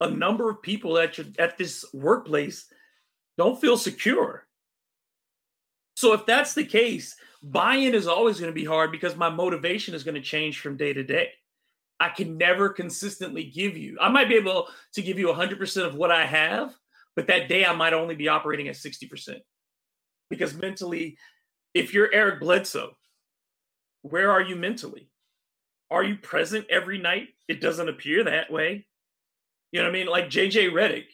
a 0.00 0.10
number 0.10 0.50
of 0.50 0.62
people 0.62 0.98
at 0.98 1.18
your, 1.18 1.26
at 1.38 1.58
this 1.58 1.84
workplace 1.92 2.66
don't 3.36 3.60
feel 3.60 3.76
secure 3.76 4.46
so 5.94 6.12
if 6.12 6.24
that's 6.26 6.54
the 6.54 6.64
case 6.64 7.16
buy-in 7.50 7.94
is 7.94 8.06
always 8.06 8.40
going 8.40 8.50
to 8.50 8.54
be 8.54 8.64
hard 8.64 8.90
because 8.92 9.16
my 9.16 9.30
motivation 9.30 9.94
is 9.94 10.04
going 10.04 10.14
to 10.14 10.20
change 10.20 10.60
from 10.60 10.76
day 10.76 10.92
to 10.92 11.04
day 11.04 11.30
i 12.00 12.08
can 12.08 12.36
never 12.36 12.68
consistently 12.68 13.44
give 13.44 13.76
you 13.76 13.96
i 14.00 14.08
might 14.08 14.28
be 14.28 14.34
able 14.34 14.66
to 14.92 15.02
give 15.02 15.18
you 15.18 15.28
100% 15.28 15.86
of 15.86 15.94
what 15.94 16.10
i 16.10 16.26
have 16.26 16.74
but 17.14 17.26
that 17.28 17.48
day 17.48 17.64
i 17.64 17.74
might 17.74 17.92
only 17.92 18.14
be 18.14 18.28
operating 18.28 18.68
at 18.68 18.74
60% 18.74 19.38
because 20.28 20.54
mentally 20.54 21.16
if 21.76 21.92
you're 21.92 22.10
Eric 22.10 22.40
Bledsoe, 22.40 22.96
where 24.00 24.30
are 24.30 24.40
you 24.40 24.56
mentally? 24.56 25.10
Are 25.90 26.02
you 26.02 26.16
present 26.16 26.64
every 26.70 26.96
night? 26.96 27.28
It 27.48 27.60
doesn't 27.60 27.90
appear 27.90 28.24
that 28.24 28.50
way. 28.50 28.86
You 29.72 29.80
know 29.80 29.84
what 29.84 29.90
I 29.90 29.98
mean? 29.98 30.06
Like 30.06 30.30
JJ 30.30 30.70
Redick, 30.72 31.04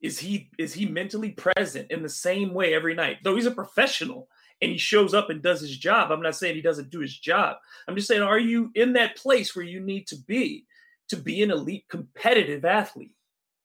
is 0.00 0.20
he 0.20 0.50
is 0.56 0.72
he 0.72 0.86
mentally 0.86 1.30
present 1.32 1.90
in 1.90 2.04
the 2.04 2.08
same 2.08 2.54
way 2.54 2.74
every 2.74 2.94
night? 2.94 3.18
Though 3.24 3.34
he's 3.34 3.46
a 3.46 3.50
professional 3.50 4.28
and 4.64 4.72
he 4.72 4.78
shows 4.78 5.12
up 5.12 5.30
and 5.30 5.42
does 5.42 5.60
his 5.60 5.76
job. 5.76 6.10
I'm 6.10 6.22
not 6.22 6.36
saying 6.36 6.54
he 6.54 6.62
doesn't 6.62 6.90
do 6.90 7.00
his 7.00 7.16
job. 7.16 7.58
I'm 7.86 7.94
just 7.94 8.08
saying, 8.08 8.22
are 8.22 8.38
you 8.38 8.70
in 8.74 8.94
that 8.94 9.16
place 9.16 9.54
where 9.54 9.64
you 9.64 9.80
need 9.80 10.06
to 10.08 10.16
be 10.16 10.64
to 11.10 11.16
be 11.16 11.42
an 11.42 11.50
elite 11.50 11.84
competitive 11.90 12.64
athlete? 12.64 13.12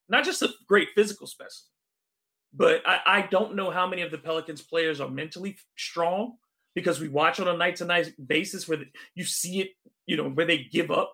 Not 0.09 0.25
just 0.25 0.41
a 0.41 0.49
great 0.67 0.89
physical 0.95 1.25
specimen. 1.25 1.69
But 2.53 2.81
I, 2.85 2.99
I 3.05 3.21
don't 3.21 3.55
know 3.55 3.71
how 3.71 3.87
many 3.87 4.01
of 4.01 4.11
the 4.11 4.17
Pelicans 4.17 4.61
players 4.61 4.99
are 4.99 5.09
mentally 5.09 5.57
strong 5.77 6.33
because 6.75 6.99
we 6.99 7.07
watch 7.07 7.39
on 7.39 7.47
a 7.47 7.55
night 7.55 7.77
to 7.77 7.85
night 7.85 8.11
basis 8.27 8.67
where 8.67 8.79
you 9.15 9.23
see 9.23 9.61
it, 9.61 9.69
you 10.05 10.17
know, 10.17 10.29
where 10.29 10.45
they 10.45 10.67
give 10.69 10.91
up, 10.91 11.13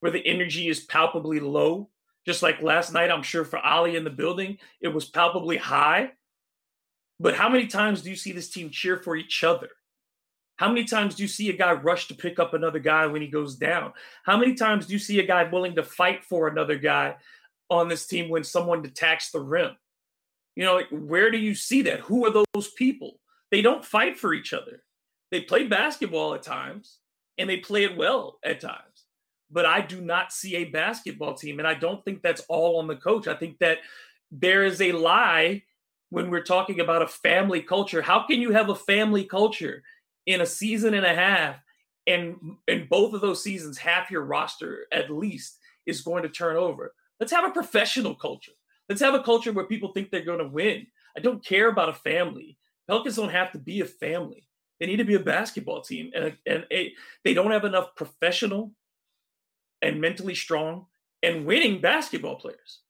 where 0.00 0.12
the 0.12 0.26
energy 0.26 0.68
is 0.68 0.80
palpably 0.80 1.40
low. 1.40 1.90
Just 2.26 2.42
like 2.42 2.62
last 2.62 2.92
night, 2.92 3.10
I'm 3.10 3.22
sure 3.22 3.44
for 3.44 3.58
Ali 3.58 3.96
in 3.96 4.04
the 4.04 4.10
building, 4.10 4.58
it 4.80 4.88
was 4.88 5.08
palpably 5.08 5.58
high. 5.58 6.12
But 7.22 7.36
how 7.36 7.48
many 7.48 7.68
times 7.68 8.02
do 8.02 8.10
you 8.10 8.16
see 8.16 8.32
this 8.32 8.50
team 8.50 8.68
cheer 8.68 8.96
for 8.96 9.14
each 9.14 9.44
other? 9.44 9.68
How 10.56 10.68
many 10.68 10.84
times 10.84 11.14
do 11.14 11.22
you 11.22 11.28
see 11.28 11.50
a 11.50 11.56
guy 11.56 11.70
rush 11.72 12.08
to 12.08 12.14
pick 12.14 12.40
up 12.40 12.52
another 12.52 12.80
guy 12.80 13.06
when 13.06 13.22
he 13.22 13.28
goes 13.28 13.54
down? 13.54 13.92
How 14.24 14.36
many 14.36 14.54
times 14.54 14.86
do 14.86 14.92
you 14.92 14.98
see 14.98 15.20
a 15.20 15.26
guy 15.26 15.44
willing 15.44 15.76
to 15.76 15.84
fight 15.84 16.24
for 16.24 16.48
another 16.48 16.76
guy 16.76 17.14
on 17.70 17.88
this 17.88 18.08
team 18.08 18.28
when 18.28 18.42
someone 18.42 18.84
attacks 18.84 19.30
the 19.30 19.38
rim? 19.38 19.70
You 20.56 20.64
know, 20.64 20.74
like, 20.74 20.88
where 20.90 21.30
do 21.30 21.38
you 21.38 21.54
see 21.54 21.82
that? 21.82 22.00
Who 22.00 22.26
are 22.26 22.44
those 22.54 22.72
people? 22.72 23.20
They 23.52 23.62
don't 23.62 23.84
fight 23.84 24.18
for 24.18 24.34
each 24.34 24.52
other. 24.52 24.82
They 25.30 25.42
play 25.42 25.68
basketball 25.68 26.34
at 26.34 26.42
times 26.42 26.98
and 27.38 27.48
they 27.48 27.58
play 27.58 27.84
it 27.84 27.96
well 27.96 28.40
at 28.44 28.60
times. 28.60 29.06
But 29.48 29.64
I 29.64 29.80
do 29.80 30.00
not 30.00 30.32
see 30.32 30.56
a 30.56 30.64
basketball 30.64 31.34
team. 31.34 31.60
And 31.60 31.68
I 31.68 31.74
don't 31.74 32.04
think 32.04 32.20
that's 32.20 32.42
all 32.48 32.80
on 32.80 32.88
the 32.88 32.96
coach. 32.96 33.28
I 33.28 33.34
think 33.34 33.58
that 33.60 33.78
there 34.32 34.64
is 34.64 34.80
a 34.80 34.90
lie 34.90 35.62
when 36.12 36.28
we're 36.28 36.42
talking 36.42 36.78
about 36.78 37.00
a 37.00 37.06
family 37.06 37.62
culture. 37.62 38.02
How 38.02 38.26
can 38.26 38.38
you 38.38 38.52
have 38.52 38.68
a 38.68 38.74
family 38.74 39.24
culture 39.24 39.82
in 40.26 40.42
a 40.42 40.46
season 40.46 40.92
and 40.92 41.06
a 41.06 41.14
half? 41.14 41.56
And 42.06 42.36
in 42.68 42.86
both 42.90 43.14
of 43.14 43.22
those 43.22 43.42
seasons, 43.42 43.78
half 43.78 44.10
your 44.10 44.22
roster 44.22 44.86
at 44.92 45.10
least 45.10 45.58
is 45.86 46.02
going 46.02 46.22
to 46.24 46.28
turn 46.28 46.56
over. 46.56 46.92
Let's 47.18 47.32
have 47.32 47.46
a 47.46 47.50
professional 47.50 48.14
culture. 48.14 48.52
Let's 48.90 49.00
have 49.00 49.14
a 49.14 49.22
culture 49.22 49.52
where 49.52 49.64
people 49.64 49.92
think 49.92 50.10
they're 50.10 50.20
going 50.20 50.40
to 50.40 50.48
win. 50.48 50.86
I 51.16 51.20
don't 51.20 51.42
care 51.42 51.70
about 51.70 51.88
a 51.88 51.94
family. 51.94 52.58
Pelicans 52.86 53.16
don't 53.16 53.30
have 53.30 53.50
to 53.52 53.58
be 53.58 53.80
a 53.80 53.86
family. 53.86 54.46
They 54.80 54.86
need 54.86 54.96
to 54.96 55.04
be 55.04 55.14
a 55.14 55.20
basketball 55.20 55.80
team, 55.80 56.10
and 56.14 56.36
and 56.44 56.66
they 57.24 57.32
don't 57.32 57.52
have 57.52 57.64
enough 57.64 57.96
professional 57.96 58.72
and 59.80 59.98
mentally 59.98 60.34
strong 60.34 60.86
and 61.22 61.46
winning 61.46 61.80
basketball 61.80 62.36
players. 62.36 62.80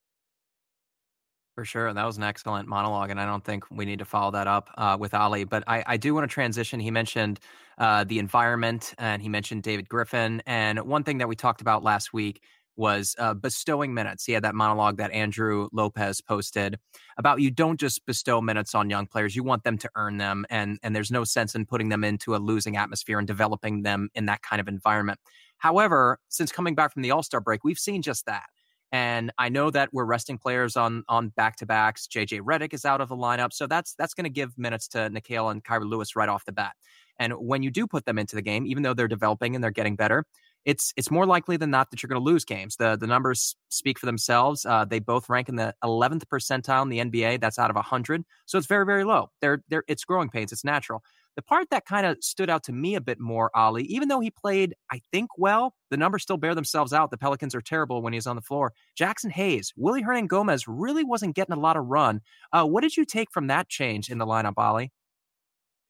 For 1.55 1.67
sure. 1.67 1.93
That 1.93 2.07
was 2.07 2.17
an 2.17 2.23
excellent 2.23 2.67
monologue. 2.67 3.11
And 3.11 3.21
I 3.21 3.27
don't 3.27 3.45
think 3.45 3.65
we 3.71 3.85
need 3.85 3.99
to 3.99 4.07
follow 4.07 4.31
that 4.31 4.47
up 4.47 4.71
uh, 4.79 4.97
with 4.99 5.13
Ali. 5.13 5.45
But 5.45 5.65
I, 5.67 5.85
I, 5.87 5.97
do 5.99 6.15
want 6.15 6.29
to 6.29 6.33
transition. 6.33 6.81
He 6.81 6.91
mentioned 6.91 7.41
uh, 7.77 8.05
the 8.05 8.19
environment 8.19 8.95
and 8.97 9.21
he 9.21 9.29
mentioned 9.29 9.63
David 9.63 9.87
Griffin. 9.87 10.43
And 10.47 10.81
one 10.81 11.05
thing 11.05 11.19
that 11.19 11.29
we 11.29 11.37
talked 11.37 11.61
about 11.61 11.83
last 11.83 12.15
week 12.15 12.41
was 12.77 13.15
uh, 13.19 13.35
bestowing 13.35 13.93
minutes. 13.93 14.25
He 14.25 14.33
had 14.33 14.45
that 14.45 14.55
monologue 14.55 14.97
that 14.97 15.11
Andrew 15.11 15.69
Lopez 15.73 16.21
posted 16.21 16.79
about 17.19 17.41
you 17.41 17.51
don't 17.51 17.79
just 17.79 18.05
bestow 18.07 18.41
minutes 18.41 18.75
on 18.75 18.89
young 18.89 19.07
players; 19.07 19.37
you 19.37 19.43
want 19.43 19.65
them 19.65 19.77
to 19.79 19.91
earn 19.95 20.17
them, 20.17 20.47
and 20.49 20.79
and 20.83 20.97
there's 20.97 21.11
no 21.11 21.25
sense 21.25 21.55
in 21.55 21.67
putting 21.67 21.91
them 21.91 22.03
into 22.03 22.35
a 22.35 22.39
losing 22.39 22.77
atmosphere 22.77 23.19
and 23.19 23.27
developing 23.27 23.83
them 23.83 24.09
in 24.15 24.27
that 24.27 24.43
kind 24.43 24.61
of 24.61 24.69
environment. 24.69 25.21
However, 25.59 26.19
since 26.29 26.51
coming 26.51 26.75
back 26.75 26.93
from 26.93 27.03
the 27.03 27.11
All 27.11 27.23
Star 27.23 27.41
break, 27.41 27.63
we've 27.63 27.79
seen 27.79 28.01
just 28.01 28.27
that. 28.27 28.47
And 28.93 29.33
I 29.39 29.49
know 29.49 29.71
that 29.71 29.89
we're 29.93 30.05
resting 30.05 30.37
players 30.37 30.77
on 30.77 31.03
on 31.09 31.31
back 31.31 31.57
to 31.57 31.67
backs. 31.67 32.07
JJ 32.07 32.43
Redick 32.43 32.75
is 32.75 32.85
out 32.85 33.01
of 33.01 33.09
the 33.09 33.17
lineup, 33.17 33.53
so 33.53 33.67
that's 33.67 33.95
that's 33.95 34.13
going 34.13 34.25
to 34.25 34.31
give 34.31 34.57
minutes 34.59 34.87
to 34.89 34.99
Nickeil 35.11 35.51
and 35.51 35.65
Kira 35.65 35.89
Lewis 35.89 36.15
right 36.15 36.29
off 36.29 36.45
the 36.45 36.53
bat. 36.53 36.75
And 37.19 37.33
when 37.35 37.63
you 37.63 37.71
do 37.71 37.87
put 37.87 38.05
them 38.05 38.19
into 38.19 38.37
the 38.37 38.43
game, 38.43 38.67
even 38.67 38.83
though 38.83 38.95
they're 38.95 39.09
developing 39.09 39.55
and 39.55 39.65
they're 39.65 39.71
getting 39.71 39.97
better, 39.97 40.27
it's 40.65 40.93
it's 40.97 41.11
more 41.11 41.27
likely 41.27 41.57
than 41.57 41.71
not 41.71 41.91
that 41.91 42.03
you're 42.03 42.09
going 42.09 42.21
to 42.21 42.25
lose 42.25 42.45
games. 42.45 42.77
The 42.77 42.97
the 42.97 43.07
numbers 43.07 43.57
speak 43.71 43.99
for 43.99 44.07
themselves. 44.07 44.65
Uh, 44.67 44.85
they 44.85 44.99
both 44.99 45.29
rank 45.29 45.49
in 45.49 45.57
the 45.57 45.75
11th 45.83 46.25
percentile 46.27 46.83
in 46.83 46.89
the 46.89 46.99
NBA. 46.99 47.41
That's 47.41 47.59
out 47.59 47.71
of 47.71 47.77
100, 47.77 48.25
so 48.47 48.59
it's 48.59 48.67
very 48.67 48.85
very 48.87 49.05
low. 49.05 49.31
They're 49.41 49.63
they're 49.69 49.85
it's 49.89 50.05
growing 50.05 50.29
pains. 50.29 50.53
It's 50.53 50.65
natural. 50.65 51.03
The 51.37 51.43
part 51.43 51.71
that 51.71 51.87
kind 51.87 52.05
of 52.05 52.19
stood 52.21 52.51
out 52.51 52.63
to 52.65 52.73
me 52.73 52.95
a 52.95 53.01
bit 53.01 53.19
more, 53.19 53.51
Ali, 53.55 53.85
even 53.85 54.09
though 54.09 54.21
he 54.21 54.31
played, 54.31 54.75
I 54.91 55.01
think, 55.11 55.31
well, 55.39 55.75
the 55.91 55.97
numbers 55.97 56.23
still 56.23 56.37
bear 56.37 56.55
themselves 56.55 56.93
out. 56.93 57.11
The 57.11 57.17
Pelicans 57.17 57.55
are 57.55 57.63
terrible 57.63 58.03
when 58.03 58.13
he's 58.13 58.27
on 58.27 58.37
the 58.37 58.43
floor. 58.43 58.73
Jaxson 58.99 59.31
Hayes, 59.31 59.73
Willy 59.77 60.03
Hernangomez 60.03 60.65
really 60.67 61.05
wasn't 61.05 61.35
getting 61.35 61.55
a 61.55 61.61
lot 61.61 61.77
of 61.77 61.87
run. 61.87 62.21
Uh, 62.53 62.65
what 62.67 62.83
did 62.83 62.97
you 62.97 63.07
take 63.07 63.31
from 63.33 63.47
that 63.47 63.69
change 63.69 64.11
in 64.11 64.19
the 64.19 64.27
lineup, 64.27 64.55
Ali? 64.59 64.93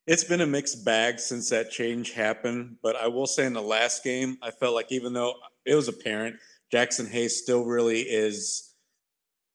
It's 0.07 0.25
been 0.25 0.41
a 0.41 0.47
mixed 0.47 0.85
bag 0.85 1.21
since 1.21 1.49
that 1.51 1.71
change 1.71 2.13
happened, 2.13 2.77
but 2.83 2.97
I 2.97 3.07
will 3.07 3.27
say 3.27 3.47
in 3.47 3.53
the 3.53 3.63
last 3.63 4.03
game, 4.03 4.37
I 4.43 4.51
felt 4.51 4.75
like 4.75 4.91
even 4.91 5.13
though 5.13 5.35
it 5.65 5.77
was 5.77 5.89
apparent, 5.89 6.37
Jaxson 6.73 7.09
Hayes 7.09 7.41
still 7.41 7.65
really 7.65 8.01
is 8.01 8.75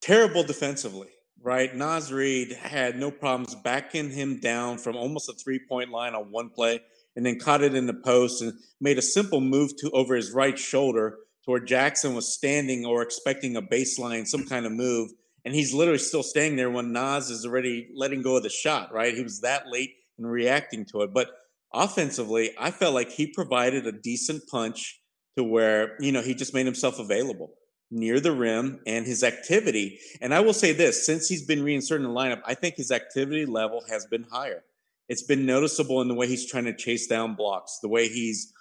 terrible 0.01 0.43
defensively, 0.43 1.09
right? 1.41 1.73
Naz 1.75 2.11
Reid 2.11 2.51
had 2.53 2.97
no 2.97 3.11
problems 3.11 3.55
backing 3.55 4.11
him 4.11 4.39
down 4.39 4.77
from 4.77 4.95
almost 4.95 5.29
a 5.29 5.33
three 5.33 5.59
point 5.59 5.89
line 5.89 6.15
on 6.15 6.31
one 6.31 6.49
play 6.49 6.81
and 7.15 7.25
then 7.25 7.39
caught 7.39 7.63
it 7.63 7.75
in 7.75 7.87
the 7.87 7.93
post 7.93 8.41
and 8.41 8.53
made 8.79 8.97
a 8.97 9.01
simple 9.01 9.41
move 9.41 9.75
to 9.77 9.89
over 9.91 10.15
his 10.15 10.31
right 10.31 10.57
shoulder 10.57 11.17
to 11.43 11.51
where 11.51 11.59
Jaxson 11.59 12.13
was 12.13 12.33
standing 12.33 12.85
or 12.85 13.01
expecting 13.01 13.55
a 13.55 13.61
baseline, 13.61 14.27
some 14.27 14.45
kind 14.45 14.65
of 14.65 14.71
move. 14.71 15.11
And 15.45 15.55
he's 15.55 15.73
literally 15.73 15.99
still 15.99 16.23
staying 16.23 16.57
there 16.57 16.69
when 16.69 16.91
Naz 16.91 17.29
is 17.29 17.45
already 17.45 17.89
letting 17.95 18.21
go 18.21 18.37
of 18.37 18.43
the 18.43 18.49
shot, 18.49 18.93
right? 18.93 19.15
He 19.15 19.23
was 19.23 19.41
that 19.41 19.67
late 19.67 19.95
in 20.19 20.25
reacting 20.25 20.85
to 20.91 21.01
it. 21.03 21.13
But 21.13 21.29
offensively, 21.73 22.51
I 22.59 22.71
felt 22.71 22.93
like 22.93 23.11
he 23.11 23.27
provided 23.27 23.87
a 23.87 23.91
decent 23.91 24.43
punch 24.47 25.01
to 25.37 25.43
where, 25.43 25.95
you 26.01 26.11
know, 26.11 26.21
he 26.21 26.35
just 26.35 26.53
made 26.53 26.65
himself 26.65 26.99
available 26.99 27.51
near 27.89 28.19
the 28.19 28.31
rim 28.31 28.79
and 28.85 29.05
his 29.05 29.23
activity. 29.23 29.99
And 30.21 30.33
I 30.33 30.41
will 30.41 30.53
say 30.53 30.73
this 30.73 31.05
since 31.05 31.27
he's 31.27 31.45
been 31.45 31.63
reinserted 31.63 32.05
in 32.05 32.13
the 32.13 32.19
lineup, 32.19 32.41
I 32.45 32.53
think 32.53 32.75
his 32.75 32.91
activity 32.91 33.45
level 33.45 33.83
has 33.89 34.05
been 34.05 34.23
higher. 34.23 34.63
It's 35.09 35.23
been 35.23 35.45
noticeable 35.45 36.01
in 36.01 36.09
the 36.09 36.13
way 36.13 36.27
he's 36.27 36.49
trying 36.49 36.65
to 36.65 36.75
chase 36.75 37.07
down 37.07 37.35
blocks, 37.35 37.79
the 37.81 37.87
way 37.87 38.09
he's, 38.09 38.51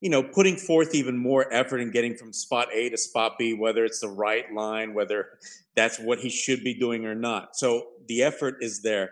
you 0.00 0.08
know, 0.08 0.22
putting 0.22 0.56
forth 0.56 0.94
even 0.94 1.18
more 1.18 1.52
effort 1.52 1.78
in 1.78 1.90
getting 1.90 2.16
from 2.16 2.32
spot 2.32 2.68
A 2.72 2.88
to 2.88 2.96
spot 2.96 3.32
B, 3.38 3.52
whether 3.52 3.84
it's 3.84 4.00
the 4.00 4.08
right 4.08 4.50
line, 4.52 4.94
whether 4.94 5.26
that's 5.76 5.98
what 5.98 6.20
he 6.20 6.30
should 6.30 6.64
be 6.64 6.72
doing 6.72 7.04
or 7.04 7.14
not. 7.14 7.56
So 7.56 7.88
the 8.08 8.22
effort 8.22 8.56
is 8.62 8.80
there. 8.80 9.10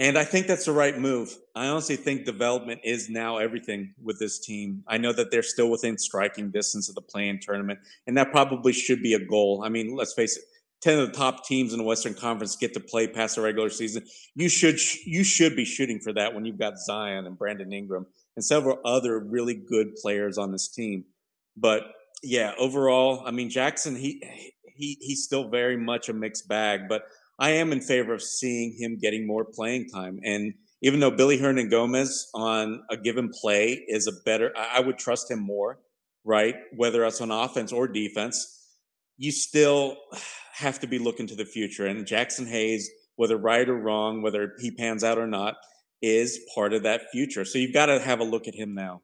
And 0.00 0.16
I 0.16 0.24
think 0.24 0.46
that's 0.46 0.64
the 0.64 0.72
right 0.72 0.98
move. 0.98 1.36
I 1.54 1.66
honestly 1.66 1.96
think 1.96 2.24
development 2.24 2.80
is 2.84 3.10
now 3.10 3.36
everything 3.36 3.92
with 4.02 4.18
this 4.18 4.38
team. 4.38 4.82
I 4.88 4.96
know 4.96 5.12
that 5.12 5.30
they're 5.30 5.42
still 5.42 5.70
within 5.70 5.98
striking 5.98 6.50
distance 6.50 6.88
of 6.88 6.94
the 6.94 7.02
play-in 7.02 7.38
tournament, 7.38 7.80
and 8.06 8.16
that 8.16 8.30
probably 8.30 8.72
should 8.72 9.02
be 9.02 9.12
a 9.12 9.22
goal. 9.22 9.62
I 9.62 9.68
mean, 9.68 9.94
let's 9.94 10.14
face 10.14 10.38
it, 10.38 10.44
10 10.80 10.98
of 11.00 11.12
the 11.12 11.18
top 11.18 11.44
teams 11.44 11.74
in 11.74 11.78
the 11.78 11.84
Western 11.84 12.14
Conference 12.14 12.56
get 12.56 12.72
to 12.72 12.80
play 12.80 13.08
past 13.08 13.36
the 13.36 13.42
regular 13.42 13.68
season. 13.68 14.02
You 14.34 14.48
should 14.48 14.78
you 15.04 15.22
should 15.22 15.54
be 15.54 15.66
shooting 15.66 16.00
for 16.00 16.14
that 16.14 16.32
when 16.34 16.46
you've 16.46 16.58
got 16.58 16.78
Zion 16.78 17.26
and 17.26 17.36
Brandon 17.36 17.70
Ingram 17.70 18.06
and 18.36 18.42
several 18.42 18.78
other 18.86 19.18
really 19.18 19.52
good 19.52 19.96
players 19.96 20.38
on 20.38 20.50
this 20.50 20.66
team. 20.68 21.04
But 21.58 21.82
yeah, 22.22 22.52
overall, 22.58 23.22
I 23.26 23.32
mean 23.32 23.50
Jaxson 23.50 23.98
he 23.98 24.24
he 24.64 24.96
he's 25.02 25.24
still 25.24 25.50
very 25.50 25.76
much 25.76 26.08
a 26.08 26.14
mixed 26.14 26.48
bag, 26.48 26.88
but 26.88 27.02
I 27.40 27.50
am 27.52 27.72
in 27.72 27.80
favor 27.80 28.12
of 28.12 28.22
seeing 28.22 28.76
him 28.78 28.98
getting 29.00 29.26
more 29.26 29.46
playing 29.46 29.88
time. 29.88 30.20
And 30.22 30.52
even 30.82 31.00
though 31.00 31.08
Willy 31.08 31.38
Hernangomez 31.38 32.24
on 32.34 32.82
a 32.90 32.96
given 32.98 33.30
play 33.30 33.82
is 33.88 34.06
a 34.06 34.12
better, 34.24 34.52
I 34.56 34.80
would 34.80 34.98
trust 34.98 35.30
him 35.30 35.40
more, 35.40 35.80
right? 36.24 36.54
Whether 36.76 37.04
it's 37.04 37.20
on 37.20 37.30
offense 37.30 37.72
or 37.72 37.88
defense, 37.88 38.58
you 39.16 39.32
still 39.32 39.96
have 40.54 40.78
to 40.80 40.86
be 40.86 40.98
looking 40.98 41.26
to 41.28 41.34
the 41.34 41.46
future. 41.46 41.86
And 41.86 42.06
Jaxson 42.06 42.46
Hayes, 42.46 42.90
whether 43.16 43.36
right 43.36 43.68
or 43.68 43.76
wrong, 43.76 44.22
whether 44.22 44.52
he 44.60 44.70
pans 44.70 45.02
out 45.02 45.18
or 45.18 45.26
not, 45.26 45.56
is 46.02 46.40
part 46.54 46.72
of 46.72 46.82
that 46.82 47.10
future. 47.10 47.44
So 47.44 47.58
you've 47.58 47.74
got 47.74 47.86
to 47.86 48.00
have 48.00 48.20
a 48.20 48.24
look 48.24 48.48
at 48.48 48.54
him 48.54 48.74
now. 48.74 49.02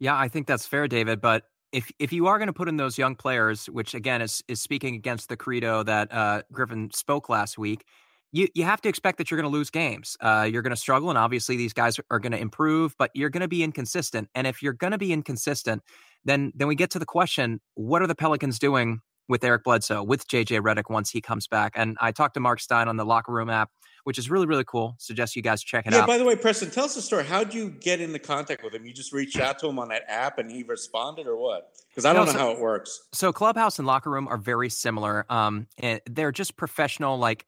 Yeah, 0.00 0.16
I 0.16 0.28
think 0.28 0.46
that's 0.46 0.66
fair, 0.66 0.86
David. 0.86 1.20
But 1.20 1.44
if 1.72 1.90
if 1.98 2.12
you 2.12 2.26
are 2.26 2.38
going 2.38 2.48
to 2.48 2.52
put 2.52 2.68
in 2.68 2.76
those 2.76 2.98
young 2.98 3.14
players, 3.14 3.66
which 3.66 3.94
again 3.94 4.22
is 4.22 4.42
is 4.48 4.60
speaking 4.60 4.94
against 4.94 5.28
the 5.28 5.36
credo 5.36 5.82
that 5.82 6.12
uh, 6.12 6.42
Griffin 6.52 6.90
spoke 6.92 7.28
last 7.28 7.58
week, 7.58 7.84
you 8.32 8.48
you 8.54 8.64
have 8.64 8.80
to 8.82 8.88
expect 8.88 9.18
that 9.18 9.30
you're 9.30 9.40
going 9.40 9.50
to 9.50 9.56
lose 9.56 9.70
games. 9.70 10.16
Uh, 10.20 10.48
you're 10.50 10.62
going 10.62 10.74
to 10.74 10.80
struggle, 10.80 11.10
and 11.10 11.18
obviously 11.18 11.56
these 11.56 11.72
guys 11.72 11.98
are 12.10 12.18
going 12.18 12.32
to 12.32 12.38
improve, 12.38 12.94
but 12.98 13.10
you're 13.14 13.30
going 13.30 13.42
to 13.42 13.48
be 13.48 13.62
inconsistent. 13.62 14.28
And 14.34 14.46
if 14.46 14.62
you're 14.62 14.72
going 14.72 14.92
to 14.92 14.98
be 14.98 15.12
inconsistent, 15.12 15.82
then 16.24 16.52
then 16.54 16.68
we 16.68 16.74
get 16.74 16.90
to 16.92 16.98
the 16.98 17.06
question: 17.06 17.60
What 17.74 18.02
are 18.02 18.06
the 18.06 18.14
Pelicans 18.14 18.58
doing 18.58 19.00
with 19.28 19.44
Eric 19.44 19.64
Bledsoe, 19.64 20.02
with 20.02 20.26
JJ 20.26 20.60
Redick 20.60 20.90
once 20.90 21.10
he 21.10 21.20
comes 21.20 21.46
back? 21.46 21.72
And 21.76 21.96
I 22.00 22.12
talked 22.12 22.34
to 22.34 22.40
Mark 22.40 22.60
Stein 22.60 22.88
on 22.88 22.96
the 22.96 23.04
locker 23.04 23.32
room 23.32 23.50
app 23.50 23.70
which 24.04 24.18
is 24.18 24.30
really 24.30 24.46
really 24.46 24.64
cool. 24.64 24.94
Suggest 24.98 25.36
you 25.36 25.42
guys 25.42 25.62
check 25.62 25.86
it 25.86 25.92
yeah, 25.92 26.00
out. 26.00 26.06
By 26.06 26.18
the 26.18 26.24
way, 26.24 26.36
Preston, 26.36 26.70
tell 26.70 26.84
us 26.84 26.94
the 26.94 27.02
story. 27.02 27.24
How'd 27.24 27.54
you 27.54 27.70
get 27.70 28.00
into 28.00 28.18
contact 28.18 28.62
with 28.64 28.74
him? 28.74 28.86
You 28.86 28.92
just 28.92 29.12
reached 29.12 29.38
out 29.38 29.58
to 29.60 29.68
him 29.68 29.78
on 29.78 29.88
that 29.88 30.02
app 30.08 30.38
and 30.38 30.50
he 30.50 30.62
responded, 30.62 31.26
or 31.26 31.36
what? 31.36 31.72
Because 31.90 32.04
I 32.04 32.12
don't 32.12 32.26
no, 32.26 32.32
know 32.32 32.38
so, 32.38 32.44
how 32.44 32.50
it 32.52 32.60
works. 32.60 33.08
So 33.12 33.32
Clubhouse 33.32 33.78
and 33.78 33.86
Locker 33.86 34.10
Room 34.10 34.28
are 34.28 34.38
very 34.38 34.70
similar. 34.70 35.24
Um, 35.30 35.66
they're 36.10 36.32
just 36.32 36.56
professional 36.56 37.18
like. 37.18 37.46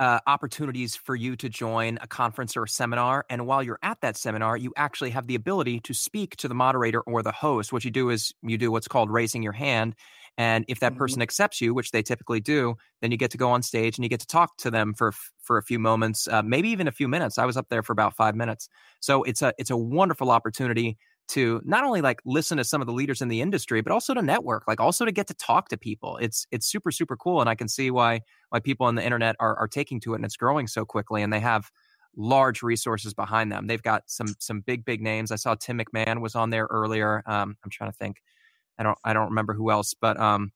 Uh, 0.00 0.20
opportunities 0.28 0.94
for 0.94 1.16
you 1.16 1.34
to 1.34 1.48
join 1.48 1.98
a 2.00 2.06
conference 2.06 2.56
or 2.56 2.62
a 2.62 2.68
seminar. 2.68 3.26
And 3.28 3.48
while 3.48 3.64
you're 3.64 3.80
at 3.82 4.00
that 4.02 4.16
seminar, 4.16 4.56
you 4.56 4.72
actually 4.76 5.10
have 5.10 5.26
the 5.26 5.34
ability 5.34 5.80
to 5.80 5.92
speak 5.92 6.36
to 6.36 6.46
the 6.46 6.54
moderator 6.54 7.00
or 7.00 7.20
the 7.20 7.32
host. 7.32 7.72
What 7.72 7.84
you 7.84 7.90
do 7.90 8.08
is 8.10 8.32
you 8.40 8.56
do 8.58 8.70
what's 8.70 8.86
called 8.86 9.10
raising 9.10 9.42
your 9.42 9.54
hand. 9.54 9.96
And 10.38 10.64
if 10.68 10.78
that 10.80 10.92
mm-hmm. 10.92 10.98
person 10.98 11.20
accepts 11.20 11.60
you, 11.60 11.74
which 11.74 11.90
they 11.90 12.00
typically 12.00 12.40
do, 12.40 12.76
then 13.02 13.10
you 13.10 13.16
get 13.16 13.32
to 13.32 13.36
go 13.36 13.50
on 13.50 13.60
stage 13.60 13.98
and 13.98 14.04
you 14.04 14.08
get 14.08 14.20
to 14.20 14.26
talk 14.26 14.56
to 14.58 14.70
them 14.70 14.94
for 14.94 15.12
for 15.42 15.58
a 15.58 15.62
few 15.62 15.80
moments, 15.80 16.28
uh, 16.28 16.42
maybe 16.42 16.68
even 16.70 16.86
a 16.86 16.92
few 16.92 17.08
minutes. 17.08 17.38
I 17.38 17.44
was 17.44 17.56
up 17.56 17.68
there 17.68 17.82
for 17.82 17.92
about 17.92 18.14
five 18.14 18.36
minutes, 18.36 18.68
so 19.00 19.24
it's 19.24 19.42
a 19.42 19.52
it's 19.58 19.70
a 19.70 19.76
wonderful 19.76 20.30
opportunity 20.30 20.96
to 21.28 21.60
not 21.64 21.84
only 21.84 22.00
like 22.00 22.20
listen 22.24 22.56
to 22.56 22.64
some 22.64 22.80
of 22.80 22.86
the 22.86 22.92
leaders 22.92 23.20
in 23.20 23.28
the 23.28 23.42
industry, 23.42 23.82
but 23.82 23.92
also 23.92 24.14
to 24.14 24.22
network, 24.22 24.66
like 24.66 24.80
also 24.80 25.04
to 25.04 25.12
get 25.12 25.26
to 25.26 25.34
talk 25.34 25.68
to 25.70 25.76
people. 25.76 26.16
It's 26.18 26.46
it's 26.52 26.66
super 26.66 26.92
super 26.92 27.16
cool, 27.16 27.40
and 27.40 27.50
I 27.50 27.56
can 27.56 27.68
see 27.68 27.90
why 27.90 28.20
why 28.50 28.60
people 28.60 28.86
on 28.86 28.94
the 28.94 29.04
internet 29.04 29.34
are 29.40 29.56
are 29.56 29.68
taking 29.68 30.00
to 30.02 30.12
it, 30.12 30.16
and 30.16 30.24
it's 30.24 30.36
growing 30.36 30.68
so 30.68 30.84
quickly, 30.84 31.22
and 31.22 31.32
they 31.32 31.40
have 31.40 31.68
large 32.16 32.62
resources 32.62 33.12
behind 33.12 33.50
them. 33.50 33.66
They've 33.66 33.82
got 33.82 34.04
some 34.06 34.34
some 34.38 34.60
big 34.60 34.84
big 34.84 35.02
names. 35.02 35.32
I 35.32 35.36
saw 35.36 35.56
Tim 35.56 35.80
McMahon 35.80 36.20
was 36.20 36.36
on 36.36 36.50
there 36.50 36.68
earlier. 36.70 37.24
Um, 37.26 37.56
I'm 37.64 37.70
trying 37.70 37.90
to 37.90 37.96
think. 37.96 38.22
I 38.78 38.82
don't 38.82 38.98
I 39.04 39.12
don't 39.12 39.28
remember 39.30 39.54
who 39.54 39.70
else, 39.70 39.94
but 39.94 40.18
um, 40.18 40.52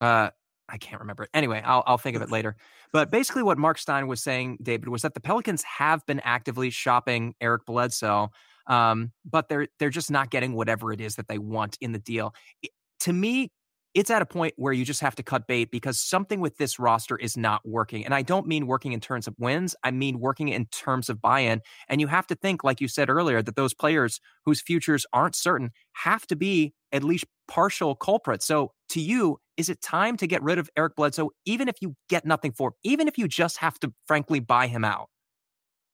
uh, 0.00 0.30
I 0.68 0.78
can't 0.78 1.00
remember 1.00 1.24
it. 1.24 1.30
Anyway, 1.34 1.62
I'll 1.64 1.82
I'll 1.86 1.98
think 1.98 2.16
of 2.16 2.22
it 2.22 2.30
later. 2.30 2.56
But 2.92 3.10
basically, 3.10 3.42
what 3.42 3.58
Mark 3.58 3.78
Stein 3.78 4.06
was 4.06 4.22
saying, 4.22 4.58
David, 4.62 4.88
was 4.88 5.02
that 5.02 5.14
the 5.14 5.20
Pelicans 5.20 5.62
have 5.64 6.04
been 6.06 6.20
actively 6.20 6.70
shopping 6.70 7.34
Eric 7.40 7.66
Bledsoe, 7.66 8.30
um, 8.66 9.12
but 9.24 9.48
they're 9.48 9.68
they're 9.78 9.90
just 9.90 10.10
not 10.10 10.30
getting 10.30 10.54
whatever 10.54 10.92
it 10.92 11.00
is 11.00 11.16
that 11.16 11.28
they 11.28 11.38
want 11.38 11.76
in 11.80 11.92
the 11.92 11.98
deal. 11.98 12.34
It, 12.62 12.70
to 13.00 13.12
me, 13.12 13.50
it's 13.94 14.10
at 14.10 14.22
a 14.22 14.26
point 14.26 14.54
where 14.56 14.72
you 14.72 14.84
just 14.84 15.00
have 15.00 15.14
to 15.14 15.22
cut 15.22 15.46
bait 15.46 15.70
because 15.70 16.00
something 16.00 16.40
with 16.40 16.56
this 16.58 16.78
roster 16.78 17.16
is 17.16 17.36
not 17.36 17.60
working. 17.64 18.04
And 18.04 18.12
I 18.12 18.22
don't 18.22 18.46
mean 18.46 18.66
working 18.66 18.92
in 18.92 19.00
terms 19.00 19.28
of 19.28 19.34
wins, 19.38 19.76
I 19.84 19.92
mean 19.92 20.18
working 20.18 20.48
in 20.48 20.66
terms 20.66 21.08
of 21.08 21.22
buy 21.22 21.40
in. 21.40 21.60
And 21.88 22.00
you 22.00 22.08
have 22.08 22.26
to 22.26 22.34
think, 22.34 22.64
like 22.64 22.80
you 22.80 22.88
said 22.88 23.08
earlier, 23.08 23.40
that 23.40 23.54
those 23.54 23.72
players 23.72 24.20
whose 24.44 24.60
futures 24.60 25.06
aren't 25.12 25.36
certain 25.36 25.70
have 25.92 26.26
to 26.26 26.36
be 26.36 26.74
at 26.92 27.04
least 27.04 27.24
partial 27.46 27.94
culprits. 27.94 28.46
So 28.46 28.72
to 28.90 29.00
you, 29.00 29.38
is 29.56 29.68
it 29.68 29.80
time 29.80 30.16
to 30.16 30.26
get 30.26 30.42
rid 30.42 30.58
of 30.58 30.68
Eric 30.76 30.96
Bledsoe, 30.96 31.30
even 31.44 31.68
if 31.68 31.76
you 31.80 31.94
get 32.08 32.24
nothing 32.24 32.52
for 32.52 32.68
him, 32.68 32.74
even 32.82 33.06
if 33.06 33.16
you 33.16 33.28
just 33.28 33.58
have 33.58 33.78
to, 33.80 33.92
frankly, 34.06 34.40
buy 34.40 34.66
him 34.66 34.84
out? 34.84 35.08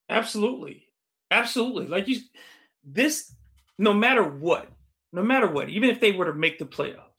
Absolutely. 0.09 0.87
Absolutely. 1.31 1.87
Like 1.87 2.09
you, 2.09 2.21
this, 2.83 3.35
no 3.79 3.93
matter 3.93 4.25
what, 4.25 4.69
no 5.13 5.23
matter 5.23 5.51
what, 5.51 5.69
even 5.69 5.91
if 5.91 6.01
they 6.01 6.13
were 6.13 6.27
to 6.27 6.35
make 6.35 6.59
the 6.59 6.65
playoffs, 6.65 7.10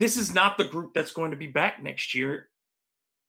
this 0.00 0.16
is 0.16 0.34
not 0.34 0.58
the 0.58 0.64
group 0.64 0.92
that's 0.94 1.12
going 1.12 1.30
to 1.30 1.36
be 1.36 1.46
back 1.46 1.82
next 1.82 2.14
year. 2.14 2.48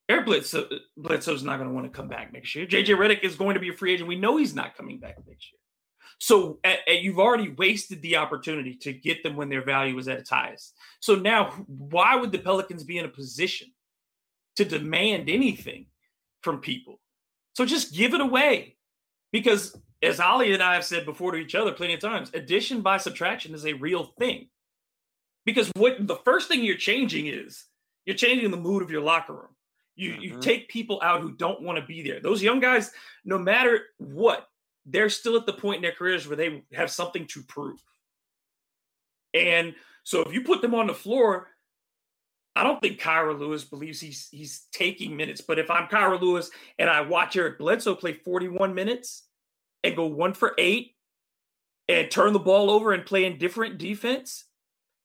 Eric 0.10 0.26
Bledsoe, 0.26 0.68
Bledsoe's 0.98 1.44
not 1.44 1.58
going 1.58 1.70
to 1.70 1.76
want 1.76 1.86
to 1.86 1.96
come 1.96 2.08
back 2.08 2.34
next 2.34 2.56
year. 2.56 2.66
JJ 2.66 2.98
Redick 2.98 3.24
is 3.24 3.36
going 3.36 3.54
to 3.54 3.60
be 3.60 3.70
a 3.70 3.74
free 3.74 3.94
agent. 3.94 4.10
We 4.10 4.16
know 4.18 4.38
he's 4.38 4.56
not 4.56 4.76
coming 4.76 5.00
back 5.00 5.18
next 5.28 5.52
year. 5.52 5.60
So 6.20 6.60
you've 6.88 7.20
already 7.20 7.50
wasted 7.50 8.02
the 8.02 8.18
opportunity 8.18 8.76
to 8.82 8.94
get 8.94 9.24
them 9.24 9.36
when 9.36 9.50
their 9.50 9.64
value 9.64 9.98
is 9.98 10.08
at 10.08 10.20
its 10.20 10.30
highest. 10.30 10.76
So 11.00 11.16
now, 11.16 11.52
why 11.68 12.16
would 12.16 12.32
the 12.32 12.40
Pelicans 12.40 12.84
be 12.84 12.98
in 12.98 13.06
a 13.06 13.10
position 13.10 13.70
to 14.56 14.66
demand 14.66 15.30
anything 15.30 15.88
from 16.42 16.60
people? 16.60 17.00
So 17.56 17.66
just 17.66 17.94
give 17.94 18.14
it 18.14 18.22
away. 18.22 18.78
Because 19.32 19.76
as 20.02 20.20
Ali 20.20 20.54
and 20.54 20.62
I 20.62 20.76
have 20.76 20.86
said 20.86 21.06
before 21.06 21.32
to 21.32 21.38
each 21.38 21.56
other 21.56 21.72
plenty 21.72 21.94
of 21.96 22.02
times, 22.02 22.32
addition 22.34 22.82
by 22.82 22.98
subtraction 22.98 23.56
is 23.56 23.66
a 23.66 23.74
real 23.74 24.14
thing. 24.20 24.50
Because 25.46 25.72
what 25.76 26.08
the 26.08 26.18
first 26.18 26.48
thing 26.48 26.64
you're 26.64 26.78
changing 26.78 27.28
is 27.28 27.66
you're 28.06 28.16
changing 28.16 28.52
the 28.52 28.58
mood 28.58 28.84
of 28.84 28.92
your 28.92 29.02
locker 29.02 29.34
room. 29.34 29.56
You 29.96 30.12
mm-hmm. 30.14 30.22
you 30.22 30.40
take 30.40 30.70
people 30.70 31.00
out 31.04 31.22
who 31.22 31.32
don't 31.32 31.62
want 31.62 31.80
to 31.80 31.86
be 31.86 32.02
there. 32.04 32.20
Those 32.20 32.42
young 32.42 32.60
guys, 32.60 32.92
no 33.26 33.38
matter 33.38 33.82
what, 33.98 34.48
they're 34.86 35.10
still 35.10 35.38
at 35.38 35.46
the 35.46 35.54
point 35.54 35.78
in 35.78 35.82
their 35.82 35.92
careers 35.92 36.28
where 36.28 36.38
they 36.38 36.64
have 36.74 36.90
something 36.90 37.28
to 37.28 37.44
prove. 37.44 37.80
And 39.34 39.76
so 40.04 40.22
if 40.22 40.34
you 40.34 40.42
put 40.42 40.62
them 40.62 40.76
on 40.76 40.88
the 40.88 40.94
floor, 40.94 41.48
I 42.56 42.64
don't 42.64 42.82
think 42.82 43.00
Kira 43.00 43.38
Lewis 43.38 43.64
believes 43.64 44.02
he's 44.02 44.28
he's 44.32 44.68
taking 44.72 45.16
minutes. 45.16 45.42
But 45.42 45.60
if 45.60 45.70
I'm 45.70 45.88
Kira 45.88 46.20
Lewis 46.20 46.50
and 46.80 46.90
I 46.90 47.02
watch 47.02 47.36
Eric 47.36 47.60
Bledsoe 47.60 47.96
play 47.96 48.14
41 48.14 48.74
minutes 48.74 49.24
and 49.84 49.96
go 49.96 50.06
one 50.06 50.34
for 50.34 50.54
eight 50.58 50.96
and 51.88 52.12
turn 52.12 52.34
the 52.34 52.40
ball 52.40 52.70
over 52.70 52.94
and 52.94 53.06
play 53.06 53.26
in 53.26 53.38
different 53.38 53.78
defense, 53.78 54.46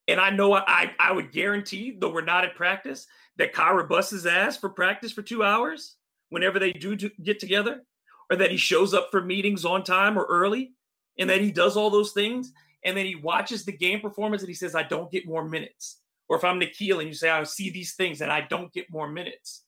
and 0.08 0.20
I 0.20 0.30
know 0.30 0.54
I, 0.54 0.92
I 0.98 1.12
would 1.12 1.32
guarantee, 1.32 1.96
though 1.98 2.12
we're 2.12 2.22
not 2.22 2.44
at 2.44 2.54
practice, 2.54 3.06
that 3.36 3.52
Kira 3.52 3.88
busts 3.88 4.12
his 4.12 4.26
ass 4.26 4.56
for 4.56 4.68
practice 4.68 5.12
for 5.12 5.22
two 5.22 5.42
hours 5.42 5.96
whenever 6.28 6.58
they 6.58 6.72
do 6.72 6.96
get 6.96 7.40
together. 7.40 7.82
or 8.30 8.36
that 8.36 8.50
he 8.50 8.56
shows 8.56 8.94
up 8.94 9.08
for 9.10 9.22
meetings 9.22 9.64
on 9.64 9.84
time 9.84 10.18
or 10.18 10.24
early 10.24 10.72
and 11.18 11.30
that 11.30 11.40
he 11.40 11.50
does 11.52 11.76
all 11.76 11.90
those 11.90 12.12
things 12.12 12.52
and 12.84 12.96
then 12.96 13.06
he 13.06 13.16
watches 13.16 13.64
the 13.64 13.72
game 13.72 14.00
performance 14.00 14.42
and 14.42 14.48
he 14.48 14.54
says, 14.54 14.74
I 14.74 14.82
don't 14.82 15.10
get 15.10 15.26
more 15.26 15.44
minutes. 15.44 16.00
Or 16.28 16.36
if 16.36 16.44
I'm 16.44 16.60
Nickeil 16.60 16.98
and 16.98 17.08
you 17.08 17.14
say, 17.14 17.30
I 17.30 17.42
see 17.44 17.70
these 17.70 17.94
things 17.94 18.20
and 18.20 18.30
I 18.32 18.40
don't 18.42 18.72
get 18.72 18.90
more 18.90 19.08
minutes. 19.08 19.64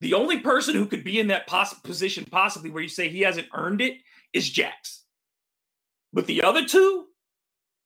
The 0.00 0.14
only 0.14 0.40
person 0.40 0.74
who 0.74 0.86
could 0.86 1.04
be 1.04 1.20
in 1.20 1.28
that 1.28 1.46
poss- 1.46 1.74
position, 1.80 2.26
possibly 2.30 2.70
where 2.70 2.82
you 2.82 2.88
say 2.88 3.08
he 3.08 3.20
hasn't 3.20 3.48
earned 3.54 3.80
it, 3.80 3.94
is 4.32 4.48
Jax. 4.48 5.04
But 6.12 6.26
the 6.26 6.42
other 6.42 6.66
two, 6.66 7.06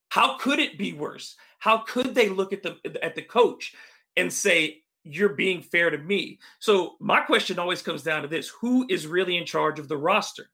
how 0.09 0.37
could 0.39 0.59
it 0.59 0.79
be 0.79 0.93
worse? 0.93 1.37
How 1.59 1.79
could 1.79 2.15
they 2.15 2.29
look 2.29 2.53
at 2.53 2.63
the 2.63 2.79
at 3.03 3.15
the 3.15 3.23
coach 3.23 3.75
and 4.17 4.33
say 4.33 4.83
you're 5.05 5.31
being 5.31 5.63
fair 5.63 5.91
to 5.91 5.99
me? 5.99 6.39
So 6.59 6.97
my 7.01 7.21
question 7.21 7.59
always 7.59 7.83
comes 7.83 8.03
down 8.03 8.23
to 8.23 8.29
this: 8.29 8.49
Who 8.61 8.87
is 8.89 9.07
really 9.07 9.37
in 9.37 9.45
charge 9.45 9.79
of 9.79 9.89
the 9.89 9.97
roster? 9.97 10.51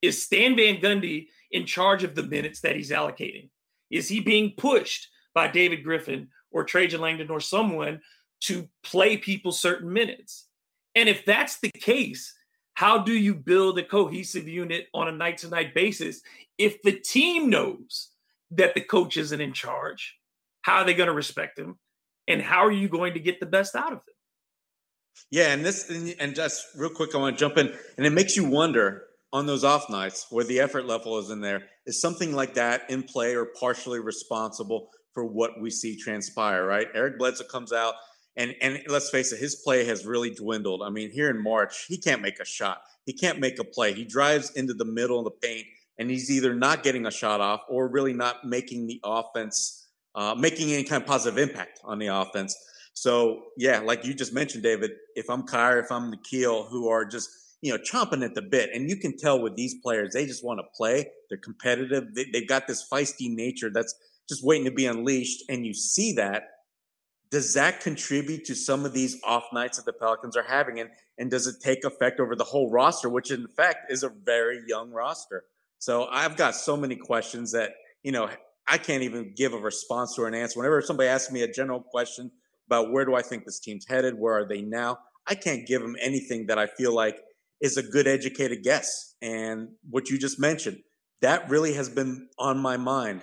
Is 0.00 0.22
Stan 0.22 0.56
Van 0.56 0.76
Gundy 0.76 1.28
in 1.50 1.66
charge 1.66 2.04
of 2.04 2.14
the 2.14 2.22
minutes 2.22 2.60
that 2.60 2.76
he's 2.76 2.90
allocating? 2.90 3.48
Is 3.90 4.08
he 4.08 4.20
being 4.20 4.52
pushed 4.56 5.08
by 5.34 5.48
David 5.48 5.82
Griffin 5.82 6.28
or 6.50 6.64
Trajan 6.64 7.00
Langdon 7.00 7.30
or 7.30 7.40
someone 7.40 8.00
to 8.42 8.68
play 8.84 9.16
people 9.16 9.50
certain 9.50 9.92
minutes? 9.92 10.46
And 10.94 11.08
if 11.08 11.24
that's 11.24 11.58
the 11.58 11.70
case, 11.70 12.34
how 12.74 12.98
do 12.98 13.12
you 13.12 13.34
build 13.34 13.78
a 13.78 13.82
cohesive 13.82 14.46
unit 14.46 14.86
on 14.94 15.08
a 15.08 15.12
night 15.12 15.38
to 15.38 15.48
night 15.48 15.74
basis 15.74 16.20
if 16.58 16.80
the 16.82 16.92
team 16.92 17.50
knows 17.50 18.10
that 18.52 18.74
the 18.74 18.80
coach 18.80 19.16
isn't 19.16 19.40
in 19.40 19.52
charge? 19.52 20.16
How 20.62 20.78
are 20.78 20.84
they 20.84 20.94
going 20.94 21.08
to 21.08 21.14
respect 21.14 21.58
him? 21.58 21.78
And 22.26 22.42
how 22.42 22.64
are 22.64 22.72
you 22.72 22.88
going 22.88 23.14
to 23.14 23.20
get 23.20 23.40
the 23.40 23.46
best 23.46 23.74
out 23.74 23.92
of 23.92 23.98
them? 23.98 24.14
Yeah, 25.30 25.52
and 25.52 25.64
this 25.64 25.90
and 26.20 26.34
just 26.34 26.64
real 26.76 26.90
quick, 26.90 27.14
I 27.14 27.18
want 27.18 27.36
to 27.36 27.40
jump 27.40 27.58
in, 27.58 27.74
and 27.96 28.06
it 28.06 28.12
makes 28.12 28.36
you 28.36 28.44
wonder 28.44 29.02
on 29.32 29.46
those 29.46 29.64
off 29.64 29.90
nights 29.90 30.26
where 30.30 30.44
the 30.44 30.60
effort 30.60 30.86
level 30.86 31.18
is 31.18 31.30
in 31.30 31.40
there, 31.40 31.64
is 31.86 32.00
something 32.00 32.34
like 32.34 32.54
that 32.54 32.88
in 32.88 33.02
play 33.02 33.34
or 33.34 33.46
partially 33.58 33.98
responsible 33.98 34.90
for 35.12 35.24
what 35.24 35.60
we 35.60 35.70
see 35.70 35.98
transpire, 35.98 36.64
right? 36.64 36.86
Eric 36.94 37.18
Bledsoe 37.18 37.44
comes 37.44 37.72
out 37.72 37.94
and 38.38 38.54
and 38.62 38.80
let's 38.86 39.10
face 39.10 39.32
it, 39.32 39.40
his 39.40 39.56
play 39.56 39.84
has 39.84 40.06
really 40.06 40.30
dwindled. 40.30 40.82
I 40.82 40.90
mean, 40.90 41.10
here 41.10 41.28
in 41.28 41.42
March, 41.42 41.86
he 41.88 41.98
can't 41.98 42.22
make 42.22 42.38
a 42.38 42.44
shot. 42.44 42.80
He 43.04 43.12
can't 43.12 43.40
make 43.40 43.58
a 43.58 43.64
play. 43.64 43.92
He 43.92 44.04
drives 44.04 44.50
into 44.52 44.74
the 44.74 44.84
middle 44.84 45.18
of 45.18 45.24
the 45.24 45.32
paint 45.32 45.66
and 45.98 46.10
he's 46.10 46.30
either 46.30 46.54
not 46.54 46.82
getting 46.82 47.06
a 47.06 47.10
shot 47.10 47.40
off 47.40 47.62
or 47.68 47.88
really 47.88 48.12
not 48.12 48.44
making 48.44 48.86
the 48.86 49.00
offense 49.04 49.86
uh, 50.14 50.34
making 50.34 50.72
any 50.72 50.82
kind 50.82 51.02
of 51.02 51.06
positive 51.06 51.38
impact 51.38 51.80
on 51.84 51.98
the 51.98 52.08
offense. 52.08 52.56
So 52.92 53.44
yeah, 53.56 53.78
like 53.78 54.04
you 54.04 54.14
just 54.14 54.32
mentioned, 54.32 54.64
David, 54.64 54.90
if 55.14 55.30
I'm 55.30 55.42
Kira, 55.46 55.84
if 55.84 55.92
I'm 55.92 56.12
Nickeil, 56.12 56.68
who 56.68 56.88
are 56.88 57.04
just 57.04 57.30
you 57.60 57.72
know, 57.72 57.78
chomping 57.78 58.24
at 58.24 58.34
the 58.34 58.42
bit. 58.42 58.70
And 58.72 58.88
you 58.88 58.96
can 58.96 59.16
tell 59.16 59.40
with 59.40 59.56
these 59.56 59.74
players, 59.82 60.12
they 60.12 60.26
just 60.26 60.44
want 60.44 60.60
to 60.60 60.64
play. 60.76 61.10
They're 61.28 61.38
competitive. 61.38 62.14
They, 62.14 62.26
they've 62.32 62.48
got 62.48 62.66
this 62.66 62.86
feisty 62.88 63.34
nature 63.34 63.70
that's 63.72 63.94
just 64.28 64.44
waiting 64.44 64.64
to 64.66 64.70
be 64.70 64.86
unleashed. 64.86 65.44
And 65.48 65.66
you 65.66 65.74
see 65.74 66.12
that. 66.14 66.44
Does 67.30 67.54
that 67.54 67.80
contribute 67.80 68.46
to 68.46 68.54
some 68.54 68.86
of 68.86 68.94
these 68.94 69.20
off 69.22 69.44
nights 69.52 69.76
that 69.76 69.84
the 69.84 69.92
Pelicans 69.92 70.36
are 70.36 70.44
having? 70.44 70.80
And, 70.80 70.90
and 71.18 71.30
does 71.30 71.46
it 71.46 71.56
take 71.62 71.84
effect 71.84 72.20
over 72.20 72.34
the 72.34 72.44
whole 72.44 72.70
roster, 72.70 73.08
which 73.08 73.30
in 73.30 73.48
fact 73.48 73.90
is 73.92 74.02
a 74.02 74.08
very 74.08 74.62
young 74.66 74.90
roster? 74.92 75.44
So 75.78 76.06
I've 76.10 76.36
got 76.36 76.54
so 76.54 76.76
many 76.76 76.96
questions 76.96 77.52
that, 77.52 77.72
you 78.02 78.12
know, 78.12 78.28
I 78.68 78.78
can't 78.78 79.02
even 79.02 79.32
give 79.36 79.54
a 79.54 79.58
response 79.58 80.18
or 80.18 80.26
an 80.26 80.34
answer. 80.34 80.58
Whenever 80.58 80.82
somebody 80.82 81.08
asks 81.08 81.32
me 81.32 81.42
a 81.42 81.50
general 81.50 81.80
question 81.80 82.30
about 82.66 82.92
where 82.92 83.04
do 83.04 83.14
I 83.14 83.22
think 83.22 83.44
this 83.44 83.60
team's 83.60 83.86
headed, 83.88 84.18
where 84.18 84.34
are 84.34 84.48
they 84.48 84.60
now, 84.60 84.98
I 85.26 85.34
can't 85.34 85.66
give 85.66 85.80
them 85.80 85.96
anything 86.00 86.46
that 86.46 86.58
I 86.58 86.66
feel 86.66 86.94
like 86.94 87.18
is 87.60 87.76
a 87.76 87.82
good 87.82 88.06
educated 88.06 88.62
guess. 88.62 89.14
And 89.22 89.70
what 89.88 90.10
you 90.10 90.18
just 90.18 90.38
mentioned, 90.38 90.78
that 91.22 91.48
really 91.48 91.74
has 91.74 91.88
been 91.88 92.28
on 92.38 92.58
my 92.58 92.76
mind. 92.76 93.22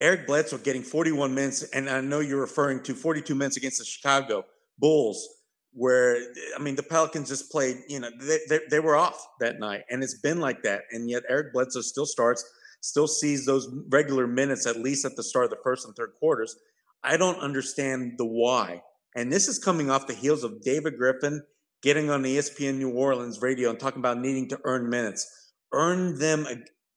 Eric 0.00 0.26
Bledsoe 0.26 0.58
getting 0.58 0.82
41 0.82 1.34
minutes, 1.34 1.62
and 1.62 1.88
I 1.88 2.00
know 2.00 2.20
you're 2.20 2.40
referring 2.40 2.82
to 2.84 2.94
42 2.94 3.34
minutes 3.34 3.56
against 3.56 3.78
the 3.78 3.84
Chicago 3.84 4.44
Bulls, 4.78 5.26
where 5.74 6.16
I 6.56 6.62
mean 6.62 6.76
the 6.76 6.82
Pelicans 6.82 7.28
just 7.28 7.50
played. 7.50 7.78
You 7.88 8.00
know, 8.00 8.10
they, 8.20 8.38
they, 8.48 8.60
they 8.70 8.80
were 8.80 8.96
off 8.96 9.26
that 9.40 9.58
night, 9.58 9.82
and 9.90 10.02
it's 10.02 10.20
been 10.20 10.40
like 10.40 10.62
that. 10.62 10.82
And 10.90 11.08
yet 11.08 11.22
Eric 11.28 11.52
Bledsoe 11.52 11.82
still 11.82 12.06
starts, 12.06 12.44
still 12.80 13.08
sees 13.08 13.44
those 13.44 13.68
regular 13.90 14.26
minutes 14.26 14.66
at 14.66 14.76
least 14.76 15.04
at 15.04 15.16
the 15.16 15.22
start 15.22 15.44
of 15.44 15.50
the 15.50 15.58
first 15.62 15.86
and 15.86 15.94
third 15.94 16.12
quarters. 16.18 16.56
I 17.02 17.16
don't 17.16 17.38
understand 17.38 18.14
the 18.16 18.24
why. 18.24 18.82
And 19.14 19.32
this 19.32 19.46
is 19.46 19.58
coming 19.58 19.90
off 19.90 20.06
the 20.06 20.14
heels 20.14 20.42
of 20.42 20.62
David 20.62 20.96
Griffin 20.96 21.42
getting 21.82 22.10
on 22.10 22.22
ESPN 22.22 22.78
New 22.78 22.90
Orleans 22.90 23.42
radio 23.42 23.70
and 23.70 23.78
talking 23.78 24.00
about 24.00 24.18
needing 24.18 24.48
to 24.48 24.58
earn 24.64 24.88
minutes. 24.88 25.52
Earn 25.72 26.18
them 26.18 26.46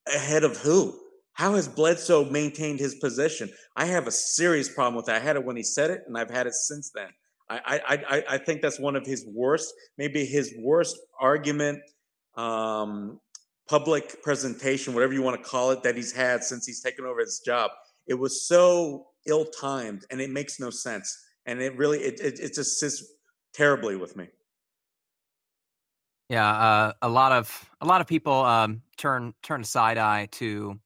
ahead 0.07 0.43
of 0.43 0.57
who? 0.57 0.97
How 1.33 1.55
has 1.55 1.67
Bledsoe 1.67 2.25
maintained 2.31 2.79
his 2.79 2.95
position? 2.95 3.51
I 3.75 3.85
have 3.85 4.07
a 4.07 4.11
serious 4.11 4.69
problem 4.69 4.95
with 4.95 5.05
that. 5.05 5.21
I 5.21 5.23
had 5.23 5.35
it 5.35 5.45
when 5.45 5.57
he 5.57 5.61
said 5.61 5.91
it, 5.91 6.01
and 6.07 6.17
I've 6.17 6.31
had 6.31 6.47
it 6.47 6.53
since 6.53 6.89
then. 6.95 7.09
I, 7.49 7.81
I, 8.09 8.23
I 8.29 8.37
think 8.37 8.61
that's 8.61 8.79
one 8.79 8.95
of 8.95 9.05
his 9.05 9.25
worst, 9.25 9.73
maybe 9.97 10.25
his 10.25 10.53
worst 10.59 10.97
argument, 11.19 11.79
um, 12.35 13.21
public 13.69 14.21
presentation, 14.21 14.93
whatever 14.93 15.13
you 15.13 15.21
want 15.21 15.41
to 15.41 15.49
call 15.49 15.71
it, 15.71 15.81
that 15.83 15.95
he's 15.95 16.11
had 16.11 16.43
since 16.43 16.65
he's 16.65 16.81
taken 16.81 17.05
over 17.05 17.21
his 17.21 17.39
job. 17.45 17.71
It 18.05 18.15
was 18.15 18.47
so 18.47 19.07
ill-timed, 19.25 20.05
and 20.11 20.19
it 20.19 20.29
makes 20.29 20.59
no 20.59 20.69
sense. 20.69 21.17
And 21.45 21.61
it 21.61 21.77
really, 21.77 21.99
it, 21.99 22.19
it, 22.19 22.39
it 22.39 22.53
just 22.53 22.79
sits 22.79 23.03
terribly 23.53 23.95
with 23.95 24.15
me. 24.17 24.27
Yeah, 26.29 26.49
uh, 26.49 26.93
a 27.01 27.07
lot 27.09 27.31
of 27.31 27.69
a 27.79 27.85
lot 27.85 28.01
of 28.01 28.07
people 28.07 28.33
um, 28.33 28.81
turn 28.97 29.33
turn 29.41 29.61
a 29.61 29.63
side 29.63 29.97
eye 29.97 30.27
to 30.33 30.77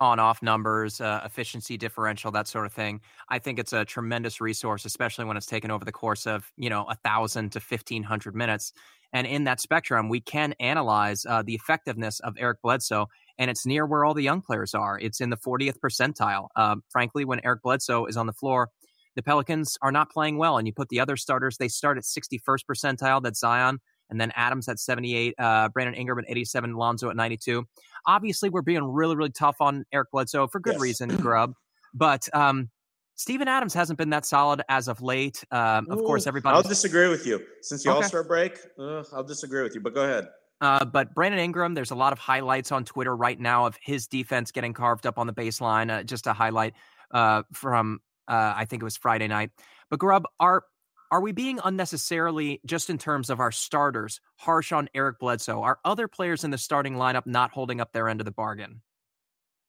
on 0.00 0.18
off 0.18 0.42
numbers, 0.42 1.00
uh, 1.00 1.20
efficiency 1.24 1.76
differential, 1.76 2.30
that 2.32 2.48
sort 2.48 2.66
of 2.66 2.72
thing. 2.72 3.00
I 3.28 3.38
think 3.38 3.58
it's 3.58 3.72
a 3.72 3.84
tremendous 3.84 4.40
resource, 4.40 4.84
especially 4.84 5.24
when 5.24 5.36
it's 5.36 5.46
taken 5.46 5.70
over 5.70 5.84
the 5.84 5.92
course 5.92 6.26
of 6.26 6.50
you 6.56 6.70
know 6.70 6.84
a 6.84 6.94
thousand 6.96 7.52
to 7.52 7.60
fifteen 7.60 8.02
hundred 8.02 8.34
minutes. 8.34 8.72
And 9.12 9.26
in 9.26 9.44
that 9.44 9.60
spectrum, 9.60 10.08
we 10.08 10.20
can 10.20 10.54
analyze 10.60 11.24
uh, 11.26 11.42
the 11.42 11.54
effectiveness 11.54 12.20
of 12.20 12.34
Eric 12.38 12.60
Bledsoe, 12.62 13.06
and 13.38 13.50
it's 13.50 13.64
near 13.64 13.86
where 13.86 14.04
all 14.04 14.14
the 14.14 14.22
young 14.22 14.42
players 14.42 14.74
are. 14.74 14.98
It's 14.98 15.20
in 15.20 15.30
the 15.30 15.36
40th 15.36 15.78
percentile. 15.78 16.48
Um, 16.56 16.82
frankly, 16.90 17.24
when 17.24 17.40
Eric 17.44 17.62
Bledsoe 17.62 18.06
is 18.06 18.16
on 18.16 18.26
the 18.26 18.32
floor, 18.32 18.68
the 19.14 19.22
Pelicans 19.22 19.78
are 19.80 19.92
not 19.92 20.10
playing 20.10 20.38
well. 20.38 20.58
And 20.58 20.66
you 20.66 20.72
put 20.72 20.88
the 20.88 21.00
other 21.00 21.16
starters, 21.16 21.56
they 21.56 21.68
start 21.68 21.96
at 21.96 22.04
61st 22.04 22.64
percentile. 22.70 23.22
That's 23.22 23.40
Zion 23.40 23.78
and 24.10 24.20
then 24.20 24.32
Adams 24.36 24.68
at 24.68 24.78
78, 24.78 25.34
uh, 25.38 25.68
Brandon 25.70 25.94
Ingram 25.94 26.18
at 26.18 26.24
87, 26.28 26.74
Lonzo 26.74 27.10
at 27.10 27.16
92. 27.16 27.64
Obviously, 28.06 28.48
we're 28.48 28.62
being 28.62 28.84
really, 28.84 29.16
really 29.16 29.30
tough 29.30 29.56
on 29.60 29.84
Eric 29.92 30.10
Bledsoe 30.12 30.46
for 30.46 30.60
good 30.60 30.74
yes. 30.74 30.82
reason, 30.82 31.16
Grubb. 31.16 31.54
But 31.92 32.28
um, 32.34 32.70
Steven 33.16 33.48
Adams 33.48 33.74
hasn't 33.74 33.98
been 33.98 34.10
that 34.10 34.26
solid 34.26 34.62
as 34.68 34.88
of 34.88 35.00
late. 35.02 35.42
Um, 35.50 35.88
of 35.90 35.98
course, 35.98 36.26
everybody. 36.26 36.54
I'll 36.54 36.62
disagree 36.62 37.08
with 37.08 37.26
you. 37.26 37.42
Since 37.62 37.82
the 37.82 37.90
okay. 37.90 37.96
All 37.96 38.02
Star 38.02 38.22
break, 38.22 38.58
uh, 38.78 39.02
I'll 39.12 39.24
disagree 39.24 39.62
with 39.62 39.74
you, 39.74 39.80
but 39.80 39.94
go 39.94 40.02
ahead. 40.02 40.28
Uh, 40.60 40.84
but 40.84 41.14
Brandon 41.14 41.40
Ingram, 41.40 41.74
there's 41.74 41.90
a 41.90 41.94
lot 41.94 42.12
of 42.12 42.18
highlights 42.18 42.72
on 42.72 42.84
Twitter 42.84 43.14
right 43.14 43.38
now 43.38 43.66
of 43.66 43.78
his 43.82 44.06
defense 44.06 44.50
getting 44.50 44.72
carved 44.72 45.06
up 45.06 45.18
on 45.18 45.26
the 45.26 45.32
baseline. 45.32 45.90
Uh, 45.90 46.02
just 46.02 46.26
a 46.26 46.32
highlight 46.32 46.74
uh, 47.10 47.42
from, 47.52 48.00
uh, 48.28 48.54
I 48.56 48.64
think 48.64 48.82
it 48.82 48.84
was 48.84 48.96
Friday 48.96 49.28
night. 49.28 49.50
But 49.90 49.98
Grubb, 49.98 50.24
are 50.40 50.64
are 51.10 51.20
we 51.20 51.32
being 51.32 51.60
unnecessarily, 51.64 52.60
just 52.66 52.90
in 52.90 52.98
terms 52.98 53.30
of 53.30 53.40
our 53.40 53.52
starters, 53.52 54.20
harsh 54.36 54.72
on 54.72 54.88
Eric 54.94 55.18
Bledsoe? 55.18 55.62
Are 55.62 55.78
other 55.84 56.08
players 56.08 56.44
in 56.44 56.50
the 56.50 56.58
starting 56.58 56.94
lineup 56.94 57.26
not 57.26 57.50
holding 57.50 57.80
up 57.80 57.92
their 57.92 58.08
end 58.08 58.20
of 58.20 58.24
the 58.24 58.32
bargain? 58.32 58.82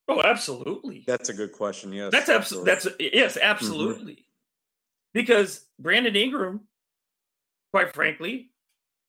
Oh, 0.08 0.22
absolutely. 0.22 1.04
That's 1.06 1.30
a 1.30 1.34
good 1.34 1.52
question. 1.52 1.92
Yes, 1.92 2.12
that's 2.12 2.30
absolutely. 2.30 2.72
That's 2.72 2.88
yes, 3.00 3.36
mm-hmm. 3.36 3.44
absolutely. 3.44 4.14
Mm-hmm. 4.14 4.22
Because 5.14 5.66
Brandon 5.80 6.16
Ingram, 6.16 6.62
quite 7.72 7.94
frankly, 7.94 8.52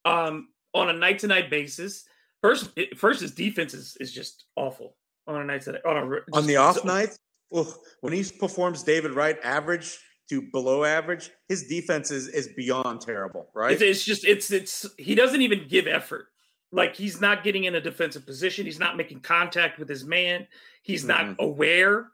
um, 0.04 0.48
on 0.74 0.88
a 0.88 0.92
night 0.92 1.20
to 1.20 1.26
night 1.26 1.50
basis, 1.50 2.04
first 2.42 2.70
first 2.96 3.20
his 3.20 3.32
defense 3.32 3.74
is, 3.74 3.96
is 4.00 4.12
just 4.12 4.44
awful 4.56 4.96
on 5.26 5.40
a 5.40 5.44
night 5.44 5.62
to 5.62 5.86
on 5.88 5.96
a 5.96 6.06
just, 6.06 6.22
on 6.32 6.46
the 6.46 6.56
off 6.56 6.78
so, 6.78 6.84
night. 6.84 7.16
Well, 7.50 7.72
when 8.00 8.12
he 8.12 8.24
performs 8.38 8.82
David 8.82 9.12
Wright 9.12 9.38
average 9.42 9.98
to 10.28 10.42
below 10.42 10.84
average, 10.84 11.30
his 11.48 11.66
defense 11.66 12.10
is 12.10 12.28
is 12.28 12.48
beyond 12.48 13.00
terrible, 13.00 13.48
right? 13.54 13.72
It's, 13.72 13.82
it's, 13.82 14.04
just 14.04 14.24
it's 14.24 14.50
it's 14.50 14.86
he 14.98 15.14
doesn't 15.14 15.42
even 15.42 15.66
give 15.68 15.86
effort. 15.86 16.26
Like 16.70 16.94
he's 16.94 17.20
not 17.20 17.44
getting 17.44 17.64
in 17.64 17.74
a 17.74 17.80
defensive 17.80 18.26
position. 18.26 18.66
He's 18.66 18.78
not 18.78 18.96
making 18.96 19.20
contact 19.20 19.78
with 19.78 19.88
his 19.88 20.04
man. 20.04 20.46
He's 20.82 21.04
mm-hmm. 21.04 21.28
not 21.28 21.36
aware 21.38 22.08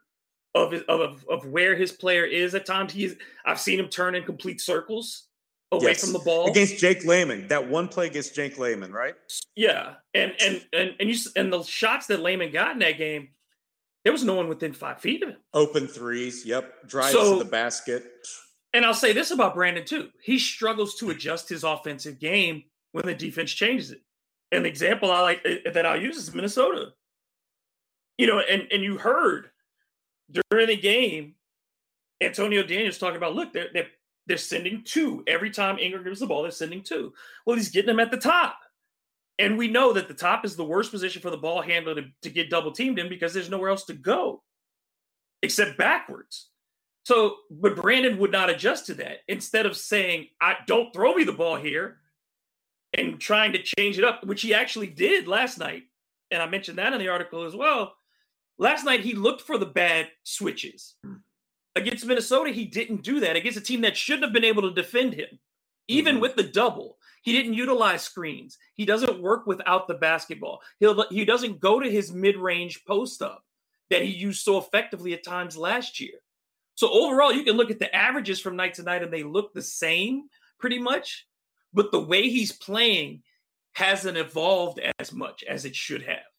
of, 0.53 0.71
his, 0.71 0.81
of 0.83 1.25
of 1.29 1.45
where 1.47 1.75
his 1.75 1.91
player 1.91 2.25
is 2.25 2.55
at 2.55 2.65
times. 2.65 2.93
He's 2.93 3.15
I've 3.45 3.59
seen 3.59 3.79
him 3.79 3.89
turn 3.89 4.15
in 4.15 4.23
complete 4.23 4.61
circles 4.61 5.27
away 5.71 5.91
yes. 5.91 6.03
from 6.03 6.13
the 6.13 6.19
ball 6.19 6.49
against 6.49 6.77
Jake 6.77 7.03
Layman. 7.05 7.47
That 7.49 7.67
one 7.69 7.89
play 7.89 8.07
against 8.07 8.33
Jake 8.33 8.57
Layman, 8.57 8.93
right? 8.93 9.15
Yeah, 9.55 9.95
and 10.13 10.33
and 10.39 10.65
and 10.71 10.95
and 10.99 11.09
you 11.09 11.17
and 11.35 11.51
the 11.51 11.63
shots 11.63 12.07
that 12.07 12.21
Layman 12.21 12.51
got 12.51 12.71
in 12.71 12.79
that 12.79 12.97
game 12.97 13.29
there 14.05 14.13
was 14.13 14.23
no 14.23 14.35
one 14.35 14.47
within 14.47 14.71
five 14.71 15.01
feet 15.01 15.23
of 15.23 15.29
him. 15.29 15.37
Open 15.53 15.87
threes. 15.87 16.45
Yep. 16.45 16.87
Drives 16.87 17.11
so, 17.11 17.37
to 17.37 17.43
the 17.43 17.49
basket. 17.49 18.05
And 18.71 18.85
I'll 18.85 18.93
say 18.93 19.13
this 19.13 19.31
about 19.31 19.55
Brandon 19.55 19.83
too. 19.83 20.09
He 20.21 20.37
struggles 20.37 20.95
to 20.95 21.09
adjust 21.09 21.49
his 21.49 21.63
offensive 21.63 22.19
game 22.19 22.63
when 22.91 23.05
the 23.05 23.15
defense 23.15 23.51
changes 23.51 23.91
it. 23.91 24.01
an 24.51 24.65
example 24.65 25.11
I 25.11 25.21
like 25.21 25.41
eh, 25.43 25.71
that 25.71 25.85
I'll 25.87 25.99
use 25.99 26.17
is 26.17 26.33
Minnesota. 26.33 26.91
You 28.19 28.27
know, 28.27 28.39
and 28.39 28.67
and 28.71 28.83
you 28.83 28.97
heard 28.99 29.49
during 30.51 30.67
the 30.67 30.77
game, 30.77 31.33
Antonio 32.21 32.61
Daniels 32.61 32.99
talking 32.99 33.17
about 33.17 33.33
look, 33.33 33.53
they're 33.53 33.69
they're 33.73 33.89
they're 34.27 34.37
sending 34.37 34.83
two 34.85 35.23
every 35.25 35.49
time 35.49 35.79
Ingram 35.79 36.03
gives 36.03 36.19
the 36.19 36.27
ball. 36.27 36.43
They're 36.43 36.51
sending 36.51 36.83
two. 36.83 37.11
Well, 37.45 37.57
he's 37.57 37.69
getting 37.69 37.87
them 37.87 37.99
at 37.99 38.11
the 38.11 38.17
top, 38.17 38.59
and 39.39 39.57
we 39.57 39.67
know 39.67 39.93
that 39.93 40.07
the 40.07 40.13
top 40.13 40.45
is 40.45 40.55
the 40.55 40.63
worst 40.63 40.91
position 40.91 41.21
for 41.21 41.29
the 41.29 41.37
ball 41.37 41.61
handler 41.61 41.95
to, 41.95 42.03
to 42.21 42.29
get 42.29 42.49
double 42.49 42.71
teamed 42.71 42.99
in 42.99 43.09
because 43.09 43.33
there's 43.33 43.49
nowhere 43.49 43.69
else 43.69 43.85
to 43.85 43.93
go 43.93 44.43
except 45.41 45.77
backwards. 45.77 46.49
So, 47.05 47.35
but 47.51 47.75
Brandon 47.75 48.17
would 48.17 48.31
not 48.31 48.49
adjust 48.49 48.87
to 48.87 48.95
that. 48.95 49.19
Instead 49.27 49.65
of 49.65 49.77
saying, 49.77 50.29
"I 50.41 50.57
don't 50.65 50.91
throw 50.93 51.13
me 51.13 51.23
the 51.23 51.33
ball 51.33 51.55
here," 51.55 51.99
and 52.93 53.19
trying 53.19 53.53
to 53.53 53.61
change 53.61 53.97
it 53.99 54.03
up, 54.03 54.23
which 54.25 54.41
he 54.41 54.53
actually 54.53 54.87
did 54.87 55.27
last 55.27 55.59
night, 55.59 55.83
and 56.31 56.41
I 56.41 56.47
mentioned 56.47 56.77
that 56.77 56.93
in 56.93 56.99
the 56.99 57.09
article 57.09 57.43
as 57.43 57.55
well. 57.55 57.95
Last 58.57 58.85
night 58.85 59.01
he 59.01 59.13
looked 59.13 59.41
for 59.41 59.57
the 59.57 59.65
bad 59.65 60.09
switches. 60.23 60.95
Against 61.75 62.05
Minnesota, 62.05 62.51
he 62.51 62.65
didn't 62.65 63.03
do 63.03 63.19
that. 63.19 63.35
Against 63.35 63.57
a 63.57 63.61
team 63.61 63.81
that 63.81 63.97
shouldn't 63.97 64.23
have 64.23 64.33
been 64.33 64.45
able 64.45 64.61
to 64.61 64.73
defend 64.73 65.13
him, 65.13 65.39
even 65.87 66.15
mm-hmm. 66.15 66.21
with 66.21 66.35
the 66.35 66.43
double, 66.43 66.97
he 67.25 67.33
didn't 67.33 67.55
utilize 67.55 68.03
screens. 68.03 68.59
He 68.75 68.85
doesn't 68.85 69.19
work 69.19 69.47
without 69.47 69.87
the 69.87 69.95
basketball. 69.95 70.61
He'll 70.79 71.09
he 71.09 71.25
doesn't 71.25 71.59
go 71.59 71.79
to 71.79 71.89
his 71.89 72.13
mid-range 72.13 72.85
post 72.85 73.23
up 73.23 73.43
that 73.89 74.03
he 74.03 74.09
used 74.09 74.43
so 74.43 74.59
effectively 74.59 75.13
at 75.13 75.23
times 75.23 75.57
last 75.57 75.99
year. 75.99 76.19
So 76.75 76.87
overall, 76.91 77.33
you 77.33 77.43
can 77.43 77.57
look 77.57 77.71
at 77.71 77.79
the 77.79 77.93
averages 77.95 78.39
from 78.39 78.55
night 78.55 78.75
to 78.75 78.83
night 78.83 79.01
and 79.01 79.11
they 79.11 79.23
look 79.23 79.53
the 79.53 79.63
same 79.63 80.25
pretty 80.59 80.77
much, 80.77 81.25
but 81.73 81.91
the 81.91 81.99
way 81.99 82.29
he's 82.29 82.51
playing 82.51 83.23
hasn't 83.73 84.17
evolved 84.17 84.79
as 84.99 85.11
much 85.11 85.43
as 85.49 85.65
it 85.65 85.75
should 85.75 86.03
have. 86.03 86.29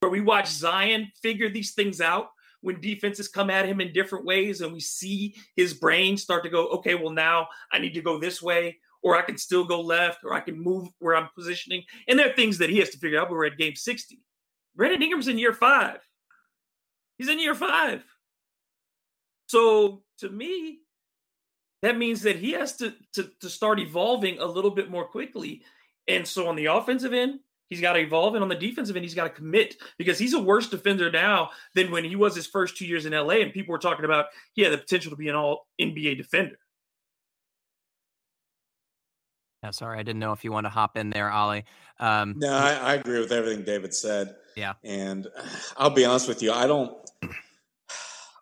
Where 0.00 0.10
we 0.10 0.20
watch 0.20 0.48
Zion 0.48 1.12
figure 1.22 1.48
these 1.48 1.74
things 1.74 2.00
out 2.00 2.30
when 2.60 2.80
defenses 2.80 3.28
come 3.28 3.50
at 3.50 3.66
him 3.66 3.80
in 3.80 3.92
different 3.92 4.24
ways 4.24 4.62
and 4.62 4.72
we 4.72 4.80
see 4.80 5.36
his 5.54 5.74
brain 5.74 6.16
start 6.16 6.42
to 6.42 6.50
go, 6.50 6.66
okay, 6.68 6.96
well, 6.96 7.12
now 7.12 7.46
I 7.70 7.78
need 7.78 7.94
to 7.94 8.02
go 8.02 8.18
this 8.18 8.42
way, 8.42 8.78
or 9.04 9.16
I 9.16 9.22
can 9.22 9.36
still 9.36 9.64
go 9.64 9.82
left, 9.82 10.24
or 10.24 10.32
I 10.32 10.40
can 10.40 10.58
move 10.58 10.88
where 10.98 11.14
I'm 11.14 11.28
positioning. 11.36 11.84
And 12.08 12.18
there 12.18 12.30
are 12.30 12.34
things 12.34 12.58
that 12.58 12.70
he 12.70 12.78
has 12.78 12.88
to 12.90 12.98
figure 12.98 13.20
out. 13.20 13.30
We're 13.30 13.44
at 13.44 13.58
game 13.58 13.76
60. 13.76 14.18
Brandon 14.74 15.02
Ingram's 15.02 15.28
in 15.28 15.38
year 15.38 15.52
five. 15.52 15.98
He's 17.18 17.28
in 17.28 17.38
year 17.38 17.54
five. 17.54 18.02
So 19.46 20.02
to 20.20 20.30
me, 20.30 20.78
that 21.82 21.98
means 21.98 22.22
that 22.22 22.36
he 22.36 22.52
has 22.52 22.76
to, 22.78 22.94
to, 23.12 23.30
to 23.42 23.50
start 23.50 23.78
evolving 23.78 24.38
a 24.38 24.46
little 24.46 24.70
bit 24.70 24.90
more 24.90 25.04
quickly. 25.04 25.62
And 26.08 26.26
so 26.26 26.48
on 26.48 26.56
the 26.56 26.66
offensive 26.66 27.12
end, 27.12 27.40
he's 27.68 27.82
got 27.82 27.92
to 27.92 28.00
evolve, 28.00 28.34
and 28.34 28.42
on 28.42 28.48
the 28.48 28.54
defensive 28.54 28.96
end, 28.96 29.04
he's 29.04 29.14
got 29.14 29.24
to 29.24 29.30
commit 29.30 29.76
because 29.98 30.18
he's 30.18 30.32
a 30.32 30.40
worse 30.40 30.68
defender 30.68 31.10
now 31.10 31.50
than 31.74 31.90
when 31.90 32.04
he 32.04 32.16
was 32.16 32.34
his 32.34 32.46
first 32.46 32.78
two 32.78 32.86
years 32.86 33.04
in 33.04 33.12
LA, 33.12 33.34
and 33.34 33.52
people 33.52 33.72
were 33.72 33.78
talking 33.78 34.06
about 34.06 34.26
he 34.54 34.62
had 34.62 34.72
the 34.72 34.78
potential 34.78 35.10
to 35.10 35.16
be 35.16 35.28
an 35.28 35.34
all 35.34 35.66
NBA 35.78 36.16
defender. 36.16 36.56
Yeah, 39.64 39.70
sorry, 39.70 39.98
I 39.98 40.02
didn't 40.02 40.20
know 40.20 40.32
if 40.32 40.44
you 40.44 40.52
want 40.52 40.66
to 40.66 40.70
hop 40.70 40.98
in 40.98 41.08
there, 41.08 41.30
Ollie. 41.30 41.64
Um, 41.98 42.34
no, 42.36 42.52
I, 42.52 42.74
I 42.74 42.94
agree 42.96 43.18
with 43.18 43.32
everything 43.32 43.64
David 43.64 43.94
said. 43.94 44.36
Yeah, 44.56 44.74
and 44.84 45.26
I'll 45.78 45.88
be 45.88 46.04
honest 46.04 46.28
with 46.28 46.42
you, 46.42 46.52
I 46.52 46.66
don't, 46.66 46.94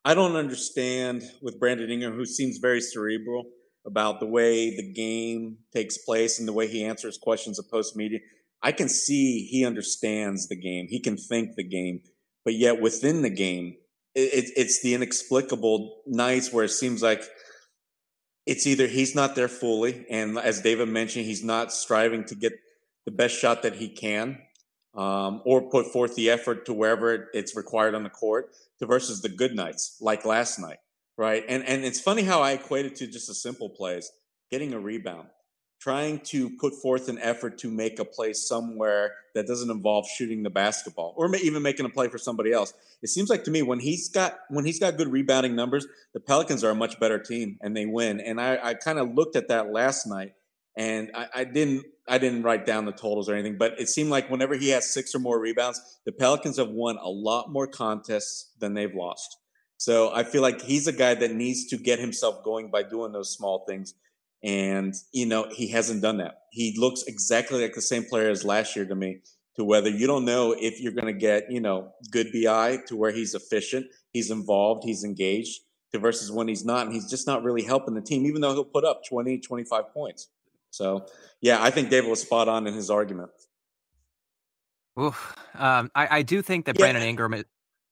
I 0.04 0.14
don't 0.14 0.34
understand 0.34 1.22
with 1.40 1.60
Brandon 1.60 1.88
Ingram, 1.88 2.14
who 2.14 2.26
seems 2.26 2.58
very 2.58 2.80
cerebral 2.80 3.44
about 3.86 4.18
the 4.18 4.26
way 4.26 4.74
the 4.74 4.92
game 4.92 5.58
takes 5.72 5.96
place 5.96 6.40
and 6.40 6.48
the 6.48 6.52
way 6.52 6.66
he 6.66 6.84
answers 6.84 7.18
questions 7.18 7.56
of 7.56 7.70
post 7.70 7.94
media. 7.94 8.18
I 8.60 8.72
can 8.72 8.88
see 8.88 9.46
he 9.46 9.64
understands 9.64 10.48
the 10.48 10.56
game. 10.56 10.88
He 10.88 10.98
can 10.98 11.16
think 11.16 11.54
the 11.54 11.62
game, 11.62 12.00
but 12.44 12.54
yet 12.54 12.80
within 12.80 13.22
the 13.22 13.30
game, 13.30 13.76
it, 14.16 14.50
it's 14.56 14.82
the 14.82 14.94
inexplicable 14.94 16.02
nights 16.04 16.52
where 16.52 16.64
it 16.64 16.70
seems 16.70 17.00
like 17.00 17.22
it's 18.46 18.66
either 18.66 18.86
he's 18.86 19.14
not 19.14 19.34
there 19.34 19.48
fully, 19.48 20.04
and 20.10 20.38
as 20.38 20.60
David 20.60 20.88
mentioned, 20.88 21.26
he's 21.26 21.44
not 21.44 21.72
striving 21.72 22.24
to 22.24 22.34
get 22.34 22.52
the 23.04 23.10
best 23.10 23.38
shot 23.38 23.62
that 23.62 23.76
he 23.76 23.88
can, 23.88 24.38
um, 24.94 25.42
or 25.44 25.70
put 25.70 25.92
forth 25.92 26.14
the 26.14 26.30
effort 26.30 26.66
to 26.66 26.72
wherever 26.72 27.28
it's 27.32 27.56
required 27.56 27.94
on 27.94 28.02
the 28.02 28.10
court, 28.10 28.50
to 28.78 28.86
versus 28.86 29.22
the 29.22 29.28
good 29.28 29.54
nights 29.54 29.96
like 30.00 30.24
last 30.24 30.58
night, 30.58 30.78
right? 31.16 31.44
And 31.48 31.64
and 31.66 31.84
it's 31.84 32.00
funny 32.00 32.22
how 32.22 32.40
I 32.42 32.52
equate 32.52 32.86
it 32.86 32.96
to 32.96 33.06
just 33.06 33.28
a 33.30 33.34
simple 33.34 33.70
plays, 33.70 34.10
getting 34.50 34.72
a 34.72 34.80
rebound 34.80 35.28
trying 35.82 36.20
to 36.20 36.48
put 36.60 36.72
forth 36.80 37.08
an 37.08 37.18
effort 37.18 37.58
to 37.58 37.68
make 37.68 37.98
a 37.98 38.04
play 38.04 38.32
somewhere 38.32 39.14
that 39.34 39.48
doesn't 39.48 39.70
involve 39.70 40.06
shooting 40.06 40.44
the 40.44 40.50
basketball 40.50 41.12
or 41.16 41.34
even 41.36 41.60
making 41.60 41.84
a 41.84 41.88
play 41.88 42.06
for 42.06 42.18
somebody 42.18 42.52
else. 42.52 42.72
It 43.02 43.08
seems 43.08 43.28
like 43.28 43.42
to 43.44 43.50
me 43.50 43.62
when 43.62 43.80
he's 43.80 44.08
got 44.08 44.38
when 44.48 44.64
he's 44.64 44.78
got 44.78 44.96
good 44.96 45.08
rebounding 45.08 45.56
numbers, 45.56 45.86
the 46.14 46.20
Pelicans 46.20 46.62
are 46.62 46.70
a 46.70 46.74
much 46.74 47.00
better 47.00 47.18
team 47.18 47.58
and 47.62 47.76
they 47.76 47.86
win. 47.86 48.20
And 48.20 48.40
I, 48.40 48.58
I 48.62 48.74
kind 48.74 49.00
of 49.00 49.14
looked 49.14 49.34
at 49.34 49.48
that 49.48 49.72
last 49.72 50.06
night 50.06 50.34
and 50.76 51.10
I, 51.14 51.26
I, 51.34 51.44
didn't 51.44 51.84
I 52.08 52.18
didn't 52.18 52.44
write 52.44 52.64
down 52.64 52.84
the 52.84 52.92
totals 52.92 53.28
or 53.28 53.34
anything, 53.34 53.58
but 53.58 53.80
it 53.80 53.88
seemed 53.88 54.10
like 54.10 54.30
whenever 54.30 54.54
he 54.54 54.68
has 54.68 54.94
six 54.94 55.14
or 55.16 55.18
more 55.18 55.40
rebounds, 55.40 55.80
the 56.06 56.12
Pelicans 56.12 56.58
have 56.58 56.70
won 56.70 56.96
a 57.02 57.10
lot 57.10 57.50
more 57.50 57.66
contests 57.66 58.52
than 58.60 58.74
they've 58.74 58.94
lost. 58.94 59.36
So 59.78 60.14
I 60.14 60.22
feel 60.22 60.42
like 60.42 60.62
he's 60.62 60.86
a 60.86 60.92
guy 60.92 61.14
that 61.14 61.32
needs 61.32 61.66
to 61.70 61.76
get 61.76 61.98
himself 61.98 62.44
going 62.44 62.70
by 62.70 62.84
doing 62.84 63.10
those 63.10 63.34
small 63.34 63.64
things. 63.66 63.94
And, 64.42 64.94
you 65.12 65.26
know, 65.26 65.48
he 65.50 65.68
hasn't 65.68 66.02
done 66.02 66.18
that. 66.18 66.42
He 66.50 66.74
looks 66.76 67.04
exactly 67.04 67.62
like 67.62 67.74
the 67.74 67.82
same 67.82 68.04
player 68.04 68.28
as 68.28 68.44
last 68.44 68.74
year 68.74 68.84
to 68.84 68.94
me, 68.94 69.20
to 69.56 69.64
whether 69.64 69.88
you 69.88 70.06
don't 70.06 70.24
know 70.24 70.52
if 70.58 70.80
you're 70.80 70.92
going 70.92 71.06
to 71.06 71.12
get, 71.12 71.50
you 71.50 71.60
know, 71.60 71.92
good 72.10 72.32
BI 72.32 72.78
to 72.88 72.96
where 72.96 73.12
he's 73.12 73.34
efficient, 73.34 73.86
he's 74.12 74.30
involved, 74.30 74.82
he's 74.84 75.04
engaged, 75.04 75.60
to 75.92 75.98
versus 75.98 76.32
when 76.32 76.48
he's 76.48 76.64
not. 76.64 76.86
And 76.86 76.94
he's 76.94 77.08
just 77.08 77.26
not 77.26 77.44
really 77.44 77.62
helping 77.62 77.94
the 77.94 78.00
team, 78.00 78.26
even 78.26 78.40
though 78.40 78.52
he'll 78.52 78.64
put 78.64 78.84
up 78.84 79.02
20, 79.08 79.38
25 79.38 79.92
points. 79.94 80.28
So, 80.70 81.06
yeah, 81.40 81.62
I 81.62 81.70
think 81.70 81.90
David 81.90 82.08
was 82.08 82.22
spot 82.22 82.48
on 82.48 82.66
in 82.66 82.74
his 82.74 82.90
argument. 82.90 83.30
Oof. 84.98 85.36
Um, 85.54 85.90
I, 85.94 86.18
I, 86.18 86.22
do 86.22 86.42
think 86.42 86.66
that 86.66 86.78
yeah. 86.78 86.84
Brandon 86.84 87.02
Ingram 87.02 87.34
is. 87.34 87.44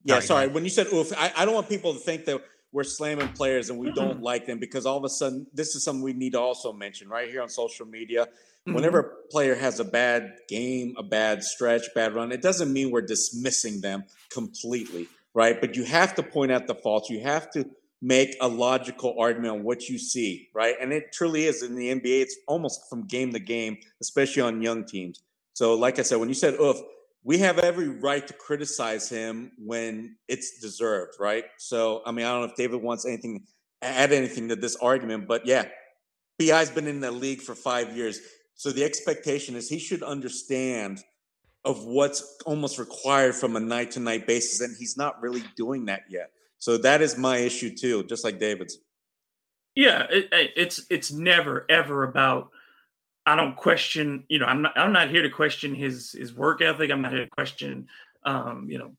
Yeah, 0.05 0.15
sorry. 0.15 0.27
sorry. 0.27 0.49
When 0.49 0.65
you 0.65 0.71
said 0.71 0.87
oof, 0.89 1.13
I, 1.17 1.33
I 1.37 1.45
don't 1.45 1.55
want 1.55 1.69
people 1.69 1.93
to 1.95 1.99
think 1.99 2.25
that 2.27 2.43
we're 2.73 2.85
slamming 2.85 3.29
players 3.29 3.71
and 3.71 3.79
we 3.79 3.91
don't 3.93 4.17
mm-hmm. 4.17 4.23
like 4.23 4.47
them 4.47 4.59
because 4.59 4.87
all 4.87 4.97
of 4.97 5.05
a 5.05 5.09
sudden 5.09 5.47
this 5.53 5.75
is 5.75 5.85
something 5.85 6.03
we 6.03 6.13
need 6.13 6.33
to 6.33 6.41
also 6.41 6.73
mention 6.73 7.09
right 7.09 7.29
here 7.29 7.43
on 7.43 7.49
social 7.49 7.87
media. 7.87 8.27
Mm-hmm. 8.67 8.75
whenever 8.75 9.01
a 9.01 9.29
player 9.31 9.55
has 9.55 9.81
a 9.81 9.85
bad 9.85 10.35
game 10.47 10.95
a 10.99 11.03
bad 11.03 11.43
stretch 11.43 11.85
bad 11.95 12.15
run 12.15 12.31
it 12.31 12.43
doesn't 12.43 12.71
mean 12.71 12.91
we're 12.91 13.01
dismissing 13.01 13.81
them 13.81 14.05
completely 14.31 15.09
right? 15.35 15.61
But 15.61 15.77
you 15.77 15.85
have 15.85 16.15
to 16.17 16.23
point 16.23 16.53
out 16.53 16.67
the 16.67 16.75
faults. 16.75 17.11
You 17.11 17.21
have 17.21 17.51
to 17.53 17.69
make 18.03 18.35
a 18.41 18.49
logical 18.49 19.15
argument 19.19 19.53
on 19.53 19.63
what 19.63 19.89
you 19.89 19.99
see 19.99 20.49
right? 20.55 20.75
And 20.81 20.93
it 20.93 21.13
truly 21.13 21.45
is. 21.45 21.63
In 21.63 21.75
the 21.75 21.89
nba 21.89 22.23
it's 22.23 22.37
almost 22.49 22.89
from 22.89 23.07
game 23.07 23.33
to 23.33 23.39
game 23.39 23.77
especially 24.01 24.43
on 24.43 24.63
young 24.63 24.85
teams. 24.85 25.23
So 25.53 25.75
like 25.75 25.99
i 25.99 26.03
said 26.03 26.17
when 26.17 26.29
you 26.29 26.35
said 26.35 26.55
oof 26.55 26.77
we 27.23 27.39
have 27.39 27.59
every 27.59 27.89
right 27.89 28.27
to 28.27 28.33
criticize 28.35 29.09
him 29.09 29.53
when 29.59 30.17
it's 30.29 30.61
deserved, 30.61 31.15
right? 31.21 31.45
So, 31.59 32.03
I 32.07 32.13
mean, 32.13 32.25
I 32.25 32.31
don't 32.31 32.41
know 32.41 32.49
if 32.49 32.57
David 32.57 32.83
wants 32.83 33.07
anything, 33.07 33.45
add 33.83 34.13
anything 34.13 34.49
to 34.49 34.57
this 34.57 34.77
argument, 34.77 35.29
but 35.29 35.47
yeah, 35.47 35.67
BI's 36.39 36.71
been 36.71 36.87
in 36.87 37.01
the 37.01 37.11
league 37.11 37.43
for 37.43 37.55
five 37.55 37.95
years. 37.97 38.21
So 38.55 38.71
the 38.71 38.85
expectation 38.85 39.55
is 39.55 39.69
he 39.69 39.79
should 39.79 40.03
understand 40.03 41.01
of 41.65 41.85
what's 41.85 42.39
almost 42.47 42.79
required 42.79 43.35
from 43.35 43.57
a 43.57 43.61
night 43.61 43.91
to 43.93 44.01
night 44.01 44.27
basis, 44.27 44.61
and 44.61 44.75
he's 44.79 44.97
not 44.97 45.21
really 45.21 45.43
doing 45.57 45.87
that 45.87 46.03
yet. 46.09 46.31
So 46.59 46.79
that 46.79 47.03
is 47.03 47.19
my 47.19 47.39
issue 47.39 47.75
too, 47.75 48.05
just 48.05 48.25
like 48.25 48.39
David's. 48.39 48.79
Yeah, 49.75 50.07
it, 50.11 50.29
it's 50.57 50.85
it's 50.91 51.13
never 51.13 51.65
ever 51.69 52.05
about 52.05 52.51
I 53.27 53.37
don't 53.37 53.57
question, 53.57 54.25
you 54.29 54.39
know, 54.39 54.47
I'm 54.47 54.63
not 54.63 54.79
I'm 54.79 54.93
not 54.93 55.11
here 55.11 55.23
to 55.23 55.31
question 55.31 55.75
his 55.75 56.13
his 56.13 56.35
work 56.35 56.63
ethic. 56.63 56.91
I'm 56.91 57.03
not 57.03 57.13
here 57.13 57.25
to 57.25 57.31
question 57.31 57.89
um, 58.25 58.67
you 58.69 58.79
know, 58.79 58.93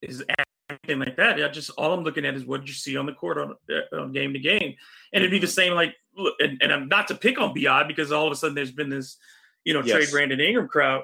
his 0.00 0.24
anything 0.68 0.98
like 0.98 1.16
that. 1.16 1.42
I 1.42 1.48
just 1.48 1.70
all 1.70 1.92
I'm 1.92 2.04
looking 2.04 2.24
at 2.24 2.34
is 2.34 2.44
what 2.44 2.60
did 2.60 2.68
you 2.68 2.74
see 2.74 2.96
on 2.96 3.06
the 3.06 3.12
court 3.12 3.38
on, 3.38 3.54
uh, 3.70 3.96
on 3.96 4.12
game 4.12 4.32
to 4.32 4.38
game. 4.38 4.74
And 5.12 5.22
it'd 5.22 5.30
be 5.30 5.38
the 5.38 5.46
same 5.46 5.74
like 5.74 5.94
look, 6.16 6.34
and, 6.40 6.60
and, 6.62 6.72
I'm 6.72 6.88
not 6.88 7.08
to 7.08 7.14
pick 7.14 7.40
on 7.40 7.54
BI 7.54 7.84
because 7.84 8.12
all 8.12 8.26
of 8.26 8.32
a 8.32 8.36
sudden 8.36 8.54
there's 8.54 8.72
been 8.72 8.88
this, 8.88 9.16
you 9.64 9.74
know, 9.74 9.82
yes. 9.82 9.96
trade 9.96 10.10
Brandon 10.10 10.40
Ingram 10.40 10.68
crowd. 10.68 11.02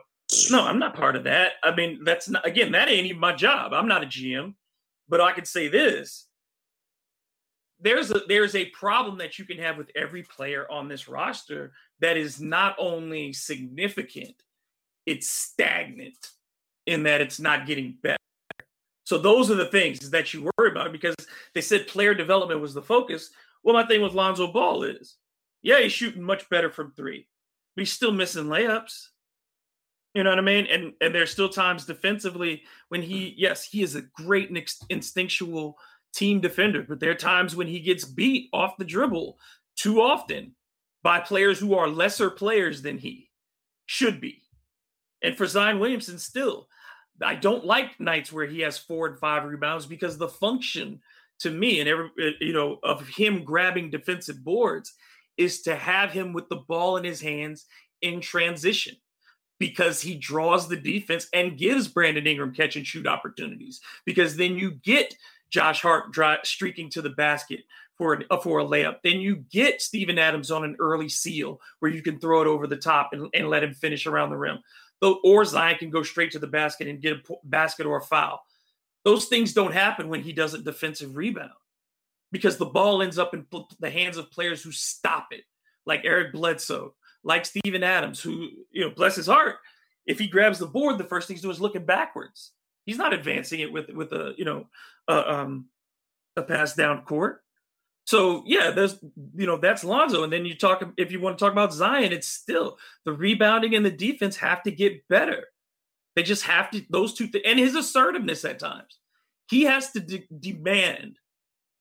No, 0.50 0.64
I'm 0.64 0.78
not 0.78 0.94
part 0.94 1.16
of 1.16 1.24
that. 1.24 1.52
I 1.62 1.74
mean, 1.74 2.04
that's 2.04 2.28
not 2.28 2.46
again, 2.46 2.72
that 2.72 2.88
ain't 2.88 3.06
even 3.06 3.20
my 3.20 3.34
job. 3.34 3.72
I'm 3.72 3.88
not 3.88 4.02
a 4.02 4.06
GM, 4.06 4.54
but 5.08 5.20
I 5.20 5.32
can 5.32 5.44
say 5.44 5.68
this 5.68 6.26
there's 7.82 8.10
a 8.10 8.22
there's 8.28 8.54
a 8.54 8.66
problem 8.66 9.18
that 9.18 9.38
you 9.38 9.44
can 9.44 9.58
have 9.58 9.76
with 9.76 9.90
every 9.96 10.22
player 10.22 10.66
on 10.70 10.88
this 10.88 11.08
roster 11.08 11.72
that 12.00 12.16
is 12.16 12.40
not 12.40 12.76
only 12.78 13.32
significant, 13.32 14.34
it's 15.04 15.28
stagnant 15.28 16.30
in 16.86 17.02
that 17.04 17.20
it's 17.20 17.40
not 17.40 17.66
getting 17.66 17.96
better. 18.02 18.16
So 19.04 19.18
those 19.18 19.50
are 19.50 19.56
the 19.56 19.66
things 19.66 20.10
that 20.10 20.32
you 20.32 20.48
worry 20.56 20.70
about 20.70 20.92
because 20.92 21.16
they 21.54 21.60
said 21.60 21.86
player 21.86 22.14
development 22.14 22.60
was 22.60 22.72
the 22.72 22.82
focus. 22.82 23.30
Well, 23.62 23.74
my 23.74 23.86
thing 23.86 24.00
with 24.00 24.14
Lonzo 24.14 24.52
Ball 24.52 24.84
is, 24.84 25.16
yeah, 25.62 25.80
he's 25.80 25.92
shooting 25.92 26.22
much 26.22 26.48
better 26.48 26.70
from 26.70 26.92
three, 26.92 27.26
but 27.74 27.82
he's 27.82 27.92
still 27.92 28.12
missing 28.12 28.44
layups. 28.44 29.08
You 30.14 30.22
know 30.22 30.30
what 30.30 30.38
I 30.38 30.42
mean? 30.42 30.66
And 30.66 30.92
and 31.00 31.14
there's 31.14 31.30
still 31.30 31.48
times 31.48 31.86
defensively 31.86 32.62
when 32.90 33.02
he, 33.02 33.34
yes, 33.36 33.64
he 33.64 33.82
is 33.82 33.96
a 33.96 34.02
great 34.02 34.50
instinctual 34.90 35.78
team 36.14 36.40
defender, 36.40 36.84
but 36.86 37.00
there 37.00 37.10
are 37.10 37.14
times 37.14 37.56
when 37.56 37.66
he 37.66 37.80
gets 37.80 38.04
beat 38.04 38.48
off 38.52 38.76
the 38.76 38.84
dribble 38.84 39.38
too 39.76 40.00
often 40.00 40.54
by 41.02 41.20
players 41.20 41.58
who 41.58 41.74
are 41.74 41.88
lesser 41.88 42.30
players 42.30 42.82
than 42.82 42.98
he 42.98 43.30
should 43.86 44.20
be. 44.20 44.42
And 45.22 45.36
for 45.36 45.46
Zion 45.46 45.78
Williamson, 45.78 46.18
still, 46.18 46.68
I 47.20 47.34
don't 47.34 47.64
like 47.64 47.98
nights 48.00 48.32
where 48.32 48.46
he 48.46 48.60
has 48.60 48.78
four 48.78 49.06
and 49.06 49.18
five 49.18 49.44
rebounds 49.44 49.86
because 49.86 50.18
the 50.18 50.28
function 50.28 51.00
to 51.40 51.50
me 51.50 51.80
and 51.80 51.88
every 51.88 52.10
you 52.40 52.52
know 52.52 52.78
of 52.82 53.06
him 53.08 53.44
grabbing 53.44 53.90
defensive 53.90 54.44
boards 54.44 54.94
is 55.36 55.62
to 55.62 55.74
have 55.74 56.12
him 56.12 56.32
with 56.32 56.48
the 56.48 56.56
ball 56.56 56.96
in 56.96 57.04
his 57.04 57.20
hands 57.20 57.66
in 58.00 58.20
transition 58.20 58.94
because 59.58 60.00
he 60.00 60.16
draws 60.16 60.68
the 60.68 60.76
defense 60.76 61.28
and 61.32 61.58
gives 61.58 61.88
Brandon 61.88 62.26
Ingram 62.26 62.54
catch 62.54 62.76
and 62.76 62.86
shoot 62.86 63.06
opportunities 63.06 63.80
because 64.04 64.36
then 64.36 64.56
you 64.56 64.72
get 64.72 65.14
Josh 65.52 65.82
Hart 65.82 66.10
dry, 66.10 66.38
streaking 66.42 66.88
to 66.90 67.02
the 67.02 67.10
basket 67.10 67.60
for 67.98 68.14
an, 68.14 68.24
uh, 68.30 68.38
for 68.38 68.60
a 68.60 68.64
layup. 68.64 68.96
Then 69.04 69.20
you 69.20 69.36
get 69.36 69.82
Steven 69.82 70.18
Adams 70.18 70.50
on 70.50 70.64
an 70.64 70.76
early 70.80 71.08
seal 71.08 71.60
where 71.78 71.90
you 71.90 72.02
can 72.02 72.18
throw 72.18 72.40
it 72.40 72.48
over 72.48 72.66
the 72.66 72.76
top 72.76 73.10
and, 73.12 73.28
and 73.34 73.48
let 73.48 73.62
him 73.62 73.74
finish 73.74 74.06
around 74.06 74.30
the 74.30 74.36
rim. 74.36 74.58
Or 75.24 75.44
Zion 75.44 75.78
can 75.78 75.90
go 75.90 76.02
straight 76.02 76.30
to 76.32 76.38
the 76.38 76.46
basket 76.46 76.88
and 76.88 77.02
get 77.02 77.16
a 77.16 77.34
basket 77.44 77.86
or 77.86 77.98
a 77.98 78.02
foul. 78.02 78.40
Those 79.04 79.26
things 79.26 79.52
don't 79.52 79.72
happen 79.74 80.08
when 80.08 80.22
he 80.22 80.32
doesn't 80.32 80.64
defensive 80.64 81.16
rebound 81.16 81.50
because 82.30 82.56
the 82.56 82.66
ball 82.66 83.02
ends 83.02 83.18
up 83.18 83.34
in 83.34 83.44
the 83.80 83.90
hands 83.90 84.16
of 84.16 84.30
players 84.30 84.62
who 84.62 84.72
stop 84.72 85.28
it, 85.32 85.42
like 85.84 86.02
Eric 86.04 86.32
Bledsoe, 86.32 86.94
like 87.24 87.44
Steven 87.44 87.82
Adams, 87.82 88.20
who, 88.20 88.48
you 88.70 88.82
know, 88.82 88.90
bless 88.90 89.16
his 89.16 89.26
heart, 89.26 89.56
if 90.06 90.18
he 90.18 90.28
grabs 90.28 90.58
the 90.58 90.66
board, 90.66 90.98
the 90.98 91.04
first 91.04 91.26
thing 91.26 91.36
he's 91.36 91.42
doing 91.42 91.54
is 91.54 91.60
looking 91.60 91.84
backwards. 91.84 92.52
He's 92.84 92.98
not 92.98 93.14
advancing 93.14 93.60
it 93.60 93.72
with 93.72 93.90
with 93.90 94.12
a 94.12 94.34
you 94.36 94.44
know 94.44 94.66
a, 95.08 95.32
um, 95.32 95.66
a 96.36 96.42
pass 96.42 96.74
down 96.74 97.02
court. 97.02 97.42
So 98.04 98.42
yeah, 98.46 98.70
there's 98.70 98.98
you 99.34 99.46
know 99.46 99.56
that's 99.56 99.84
Lonzo, 99.84 100.24
and 100.24 100.32
then 100.32 100.44
you 100.44 100.56
talk 100.56 100.82
if 100.96 101.12
you 101.12 101.20
want 101.20 101.38
to 101.38 101.44
talk 101.44 101.52
about 101.52 101.72
Zion, 101.72 102.12
it's 102.12 102.28
still 102.28 102.78
the 103.04 103.12
rebounding 103.12 103.74
and 103.74 103.86
the 103.86 103.90
defense 103.90 104.36
have 104.36 104.62
to 104.64 104.70
get 104.70 105.06
better. 105.08 105.46
They 106.16 106.22
just 106.22 106.44
have 106.44 106.70
to 106.72 106.82
those 106.90 107.14
two 107.14 107.28
th- 107.28 107.44
and 107.46 107.58
his 107.58 107.74
assertiveness 107.74 108.44
at 108.44 108.58
times. 108.58 108.98
He 109.48 109.62
has 109.64 109.92
to 109.92 110.00
de- 110.00 110.26
demand 110.38 111.18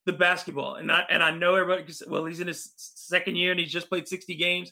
the 0.05 0.13
basketball, 0.13 0.75
and 0.75 0.91
I 0.91 1.05
and 1.09 1.23
I 1.23 1.31
know 1.31 1.55
everybody. 1.55 1.91
Well, 2.07 2.25
he's 2.25 2.39
in 2.39 2.47
his 2.47 2.71
second 2.77 3.35
year 3.35 3.51
and 3.51 3.59
he's 3.59 3.71
just 3.71 3.89
played 3.89 4.07
sixty 4.07 4.35
games. 4.35 4.71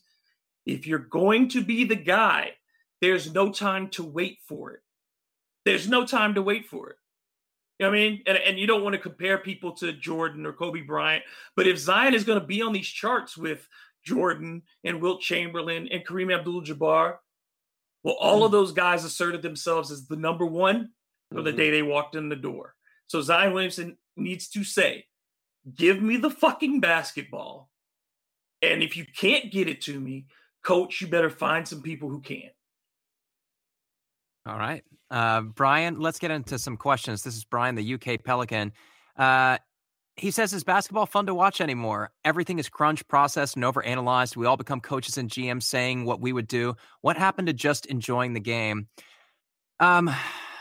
If 0.65 0.85
you're 0.85 0.99
going 0.99 1.49
to 1.49 1.63
be 1.63 1.83
the 1.83 1.95
guy, 1.95 2.51
there's 3.01 3.33
no 3.33 3.51
time 3.51 3.89
to 3.89 4.03
wait 4.03 4.39
for 4.47 4.73
it. 4.73 4.81
There's 5.69 5.87
no 5.87 6.03
time 6.03 6.33
to 6.33 6.41
wait 6.41 6.65
for 6.65 6.89
it. 6.89 6.95
You 7.77 7.85
know 7.85 7.91
what 7.91 7.99
I 7.99 8.01
mean? 8.01 8.23
And, 8.25 8.37
and 8.37 8.59
you 8.59 8.65
don't 8.65 8.83
want 8.83 8.93
to 8.93 8.99
compare 8.99 9.37
people 9.37 9.73
to 9.73 9.93
Jordan 9.93 10.47
or 10.47 10.51
Kobe 10.51 10.81
Bryant. 10.81 11.23
But 11.55 11.67
if 11.67 11.77
Zion 11.77 12.15
is 12.15 12.23
going 12.23 12.39
to 12.39 12.45
be 12.45 12.63
on 12.63 12.73
these 12.73 12.87
charts 12.87 13.37
with 13.37 13.67
Jordan 14.03 14.63
and 14.83 14.99
Wilt 14.99 15.21
Chamberlain 15.21 15.87
and 15.91 16.05
Kareem 16.05 16.35
Abdul 16.35 16.63
Jabbar, 16.63 17.17
well, 18.03 18.15
all 18.19 18.41
mm. 18.41 18.45
of 18.45 18.51
those 18.51 18.71
guys 18.71 19.03
asserted 19.03 19.43
themselves 19.43 19.91
as 19.91 20.07
the 20.07 20.15
number 20.15 20.45
one 20.45 20.89
mm-hmm. 21.31 21.43
the 21.43 21.51
day 21.51 21.69
they 21.69 21.83
walked 21.83 22.15
in 22.15 22.29
the 22.29 22.35
door. 22.35 22.73
So 23.05 23.21
Zion 23.21 23.53
Williamson 23.53 23.97
needs 24.17 24.49
to 24.49 24.63
say, 24.63 25.05
give 25.75 26.01
me 26.01 26.17
the 26.17 26.31
fucking 26.31 26.79
basketball. 26.79 27.69
And 28.63 28.81
if 28.81 28.97
you 28.97 29.05
can't 29.05 29.51
get 29.51 29.69
it 29.69 29.81
to 29.83 29.99
me, 29.99 30.25
coach, 30.63 30.99
you 30.99 31.07
better 31.07 31.29
find 31.29 31.67
some 31.67 31.83
people 31.83 32.09
who 32.09 32.21
can. 32.21 32.49
All 34.45 34.57
right. 34.57 34.83
Uh, 35.11 35.41
Brian, 35.41 35.99
let's 35.99 36.19
get 36.19 36.31
into 36.31 36.59
some 36.59 36.77
questions. 36.77 37.23
This 37.23 37.35
is 37.35 37.43
Brian, 37.43 37.75
the 37.75 37.93
UK 37.95 38.23
Pelican. 38.23 38.73
Uh, 39.17 39.57
he 40.15 40.31
says, 40.31 40.53
Is 40.53 40.63
basketball 40.63 41.05
fun 41.05 41.25
to 41.27 41.33
watch 41.33 41.61
anymore? 41.61 42.11
Everything 42.23 42.59
is 42.59 42.69
crunch, 42.69 43.07
processed, 43.07 43.55
and 43.55 43.65
overanalyzed. 43.65 44.35
We 44.35 44.45
all 44.45 44.57
become 44.57 44.81
coaches 44.81 45.17
and 45.17 45.29
GMs 45.29 45.63
saying 45.63 46.05
what 46.05 46.21
we 46.21 46.33
would 46.33 46.47
do. 46.47 46.75
What 47.01 47.17
happened 47.17 47.47
to 47.47 47.53
just 47.53 47.85
enjoying 47.85 48.33
the 48.33 48.39
game? 48.39 48.87
Um, 49.79 50.09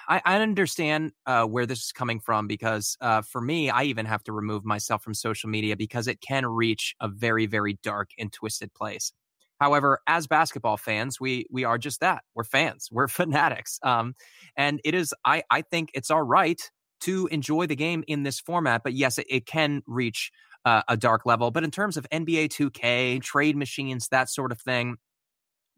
I, 0.09 0.23
I 0.25 0.41
understand 0.41 1.13
uh, 1.27 1.45
where 1.45 1.67
this 1.67 1.85
is 1.85 1.93
coming 1.93 2.21
from 2.21 2.47
because 2.47 2.97
uh, 3.01 3.23
for 3.23 3.41
me, 3.41 3.69
I 3.69 3.85
even 3.85 4.07
have 4.07 4.23
to 4.25 4.33
remove 4.33 4.65
myself 4.65 5.03
from 5.03 5.15
social 5.15 5.51
media 5.51 5.77
because 5.77 6.09
it 6.09 6.21
can 6.21 6.47
reach 6.47 6.95
a 7.01 7.09
very, 7.09 7.47
very 7.47 7.79
dark 7.83 8.11
and 8.19 8.33
twisted 8.33 8.73
place. 8.73 9.13
However, 9.61 10.01
as 10.07 10.27
basketball 10.27 10.77
fans, 10.77 11.21
we 11.21 11.47
we 11.51 11.65
are 11.65 11.79
just 11.79 12.01
that. 12.01 12.23
We're 12.35 12.45
fans. 12.45 12.89
We're 12.91 13.09
fanatics. 13.09 13.79
Um, 13.83 14.15
and 14.57 14.81
it 14.85 14.95
is. 14.95 15.15
I 15.25 15.43
I 15.51 15.63
think 15.63 15.91
it's 15.95 16.11
all 16.11 16.23
right 16.23 16.61
to 17.01 17.29
enjoy 17.29 17.67
the 17.67 17.77
game 17.77 18.03
in 18.07 18.25
this 18.25 18.41
format. 18.41 18.83
But 18.83 18.93
yes, 18.93 19.19
it, 19.19 19.27
it 19.29 19.47
can 19.47 19.83
reach 19.87 20.33
uh, 20.65 20.83
a 20.89 20.97
dark 20.97 21.25
level. 21.25 21.51
But 21.51 21.65
in 21.65 21.71
terms 21.71 21.97
of 21.97 22.07
NBA 22.11 22.49
2K, 22.49 23.23
trade 23.23 23.57
machines, 23.57 24.09
that 24.09 24.29
sort 24.29 24.53
of 24.53 24.61
thing, 24.61 24.97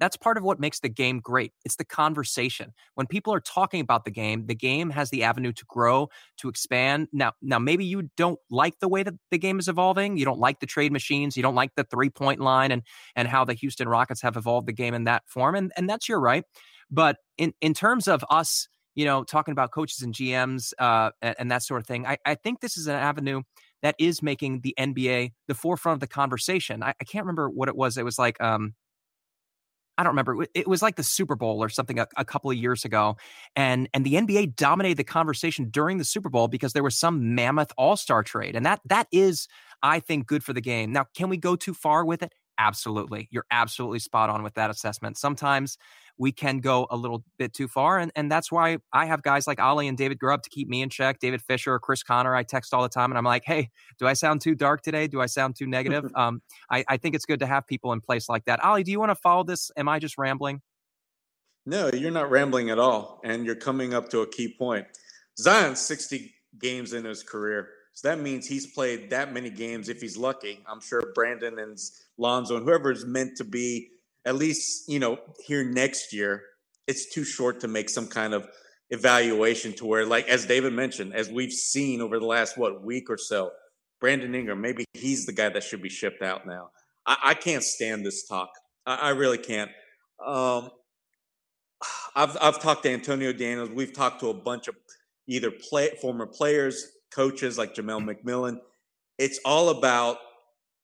that's 0.00 0.16
part 0.16 0.38
of 0.38 0.42
what 0.42 0.58
makes 0.58 0.80
the 0.80 0.88
game 0.88 1.20
great. 1.20 1.52
It's 1.64 1.76
the 1.76 1.84
conversation. 1.84 2.72
When 2.94 3.06
people 3.06 3.32
are 3.34 3.40
talking 3.40 3.80
about 3.80 4.04
the 4.04 4.10
game, 4.10 4.46
the 4.46 4.54
game 4.54 4.90
has 4.90 5.10
the 5.10 5.22
avenue 5.22 5.52
to 5.52 5.64
grow, 5.68 6.08
to 6.38 6.48
expand. 6.48 7.08
Now, 7.12 7.32
now 7.42 7.58
maybe 7.58 7.84
you 7.84 8.10
don't 8.16 8.40
like 8.50 8.80
the 8.80 8.88
way 8.88 9.02
that 9.02 9.14
the 9.30 9.38
game 9.38 9.58
is 9.58 9.68
evolving. 9.68 10.16
You 10.16 10.24
don't 10.24 10.40
like 10.40 10.60
the 10.60 10.66
trade 10.66 10.90
machines. 10.90 11.36
You 11.36 11.42
don't 11.42 11.54
like 11.54 11.74
the 11.76 11.84
three 11.84 12.10
point 12.10 12.40
line 12.40 12.72
and 12.72 12.82
and 13.14 13.28
how 13.28 13.44
the 13.44 13.54
Houston 13.54 13.88
Rockets 13.88 14.22
have 14.22 14.36
evolved 14.36 14.66
the 14.66 14.72
game 14.72 14.94
in 14.94 15.04
that 15.04 15.22
form. 15.26 15.54
And 15.54 15.70
and 15.76 15.88
that's 15.88 16.08
your 16.08 16.20
right. 16.20 16.44
But 16.90 17.18
in 17.36 17.52
in 17.60 17.74
terms 17.74 18.08
of 18.08 18.24
us, 18.30 18.68
you 18.94 19.04
know, 19.04 19.22
talking 19.22 19.52
about 19.52 19.70
coaches 19.70 20.02
and 20.02 20.14
GMs 20.14 20.72
uh, 20.78 21.10
and, 21.22 21.36
and 21.38 21.50
that 21.50 21.62
sort 21.62 21.80
of 21.80 21.86
thing, 21.86 22.06
I, 22.06 22.16
I 22.24 22.34
think 22.34 22.60
this 22.60 22.76
is 22.76 22.86
an 22.86 22.96
avenue 22.96 23.42
that 23.82 23.94
is 23.98 24.22
making 24.22 24.60
the 24.60 24.74
NBA 24.78 25.32
the 25.46 25.54
forefront 25.54 25.96
of 25.96 26.00
the 26.00 26.06
conversation. 26.06 26.82
I, 26.82 26.94
I 27.00 27.04
can't 27.04 27.24
remember 27.24 27.48
what 27.48 27.68
it 27.68 27.76
was. 27.76 27.96
It 27.96 28.04
was 28.04 28.18
like 28.18 28.40
um, 28.40 28.74
I 30.00 30.02
don't 30.02 30.12
remember. 30.12 30.46
It 30.54 30.66
was 30.66 30.80
like 30.80 30.96
the 30.96 31.02
Super 31.02 31.36
Bowl 31.36 31.62
or 31.62 31.68
something 31.68 31.98
a, 31.98 32.06
a, 32.16 32.24
couple 32.24 32.50
of 32.50 32.56
years 32.56 32.86
ago, 32.86 33.18
and 33.54 33.86
and 33.92 34.02
the 34.02 34.14
NBA 34.14 34.56
dominated 34.56 34.96
the 34.96 35.04
conversation 35.04 35.68
during 35.68 35.98
the 35.98 36.06
Super 36.06 36.30
Bowl 36.30 36.48
because 36.48 36.72
there 36.72 36.82
was 36.82 36.98
some 36.98 37.34
mammoth 37.34 37.70
All 37.76 37.98
Star 37.98 38.22
trade, 38.22 38.56
and 38.56 38.64
that 38.64 38.80
that 38.86 39.08
is, 39.12 39.46
I 39.82 40.00
think, 40.00 40.26
good 40.26 40.42
for 40.42 40.54
the 40.54 40.62
game. 40.62 40.90
Now, 40.90 41.04
can 41.14 41.28
we 41.28 41.36
go 41.36 41.54
too 41.54 41.74
far 41.74 42.06
with 42.06 42.22
it? 42.22 42.32
Absolutely, 42.60 43.26
you're 43.30 43.46
absolutely 43.50 43.98
spot 43.98 44.30
on 44.30 44.42
with 44.42 44.54
that 44.54 44.70
assessment. 44.70 45.16
Sometimes 45.16 45.78
we 46.20 46.30
can 46.30 46.58
go 46.58 46.86
a 46.90 46.96
little 46.96 47.24
bit 47.38 47.54
too 47.54 47.66
far. 47.66 47.98
And, 47.98 48.12
and 48.14 48.30
that's 48.30 48.52
why 48.52 48.76
I 48.92 49.06
have 49.06 49.22
guys 49.22 49.46
like 49.46 49.58
Ali 49.58 49.88
and 49.88 49.96
David 49.96 50.18
Grubb 50.18 50.42
to 50.42 50.50
keep 50.50 50.68
me 50.68 50.82
in 50.82 50.90
check. 50.90 51.18
David 51.18 51.40
Fisher, 51.40 51.72
or 51.72 51.78
Chris 51.78 52.02
Connor, 52.02 52.36
I 52.36 52.42
text 52.42 52.74
all 52.74 52.82
the 52.82 52.90
time 52.90 53.10
and 53.10 53.16
I'm 53.16 53.24
like, 53.24 53.42
hey, 53.46 53.70
do 53.98 54.06
I 54.06 54.12
sound 54.12 54.42
too 54.42 54.54
dark 54.54 54.82
today? 54.82 55.06
Do 55.06 55.22
I 55.22 55.26
sound 55.26 55.56
too 55.56 55.66
negative? 55.66 56.04
um, 56.14 56.42
I, 56.70 56.84
I 56.88 56.98
think 56.98 57.14
it's 57.14 57.24
good 57.24 57.40
to 57.40 57.46
have 57.46 57.66
people 57.66 57.94
in 57.94 58.02
place 58.02 58.28
like 58.28 58.44
that. 58.44 58.62
Ali, 58.62 58.82
do 58.82 58.90
you 58.90 59.00
want 59.00 59.08
to 59.08 59.16
follow 59.16 59.44
this? 59.44 59.70
Am 59.78 59.88
I 59.88 59.98
just 59.98 60.18
rambling? 60.18 60.60
No, 61.64 61.88
you're 61.90 62.10
not 62.10 62.30
rambling 62.30 62.68
at 62.68 62.78
all. 62.78 63.22
And 63.24 63.46
you're 63.46 63.54
coming 63.54 63.94
up 63.94 64.10
to 64.10 64.20
a 64.20 64.26
key 64.26 64.54
point. 64.58 64.86
Zion's 65.38 65.78
60 65.78 66.34
games 66.58 66.92
in 66.92 67.06
his 67.06 67.22
career. 67.22 67.70
So 67.92 68.09
that 68.09 68.20
means 68.20 68.46
he's 68.46 68.66
played 68.66 69.11
that 69.11 69.33
many 69.33 69.50
games. 69.50 69.88
If 69.88 70.00
he's 70.00 70.16
lucky. 70.16 70.61
I'm 70.66 70.81
sure 70.81 71.12
Brandon 71.14 71.59
and 71.59 71.79
Lonzo 72.18 72.57
and 72.57 72.64
whoever 72.64 72.90
is 72.90 73.05
meant 73.05 73.37
to 73.38 73.44
be 73.44 73.88
at 74.26 74.35
least 74.35 74.88
you 74.88 74.98
know 74.98 75.18
here 75.46 75.64
next 75.64 76.12
year 76.12 76.42
it's 76.87 77.12
too 77.12 77.24
short 77.24 77.61
to 77.61 77.68
make 77.68 77.88
some 77.88 78.07
kind 78.07 78.35
of 78.35 78.46
evaluation 78.90 79.72
to 79.72 79.87
where 79.87 80.05
like 80.05 80.29
as 80.29 80.44
david 80.44 80.74
mentioned 80.74 81.14
as 81.14 81.31
we've 81.31 81.53
seen 81.53 82.03
over 82.03 82.18
the 82.18 82.26
last 82.26 82.59
what 82.59 82.85
week 82.85 83.09
or 83.09 83.16
so 83.16 83.50
brandon 83.98 84.35
ingram 84.35 84.61
maybe 84.61 84.85
he's 85.00 85.26
the 85.26 85.33
guy 85.33 85.48
that 85.48 85.64
should 85.64 85.83
be 85.83 85.88
shipped 85.88 86.22
out 86.22 86.46
now. 86.46 86.70
I, 87.07 87.16
I 87.24 87.35
can't 87.35 87.64
stand 87.64 88.05
this 88.05 88.26
talk. 88.26 88.50
I, 88.87 88.96
I 88.96 89.09
really 89.11 89.38
can't. 89.38 89.70
Um, 90.24 90.70
I've, 92.14 92.37
I've 92.40 92.61
talked 92.61 92.83
to 92.85 92.90
antonio 92.90 93.33
daniels. 93.33 93.70
We've 93.70 93.92
talked 93.92 94.20
to 94.20 94.29
a 94.29 94.35
bunch 94.35 94.68
of 94.68 94.74
either 95.26 95.50
play 95.50 95.90
former 96.00 96.26
players 96.26 96.87
coaches 97.10 97.58
like 97.58 97.74
Jamelle 97.74 98.04
mcmillan 98.04 98.58
it's 99.18 99.38
all 99.44 99.68
about 99.68 100.18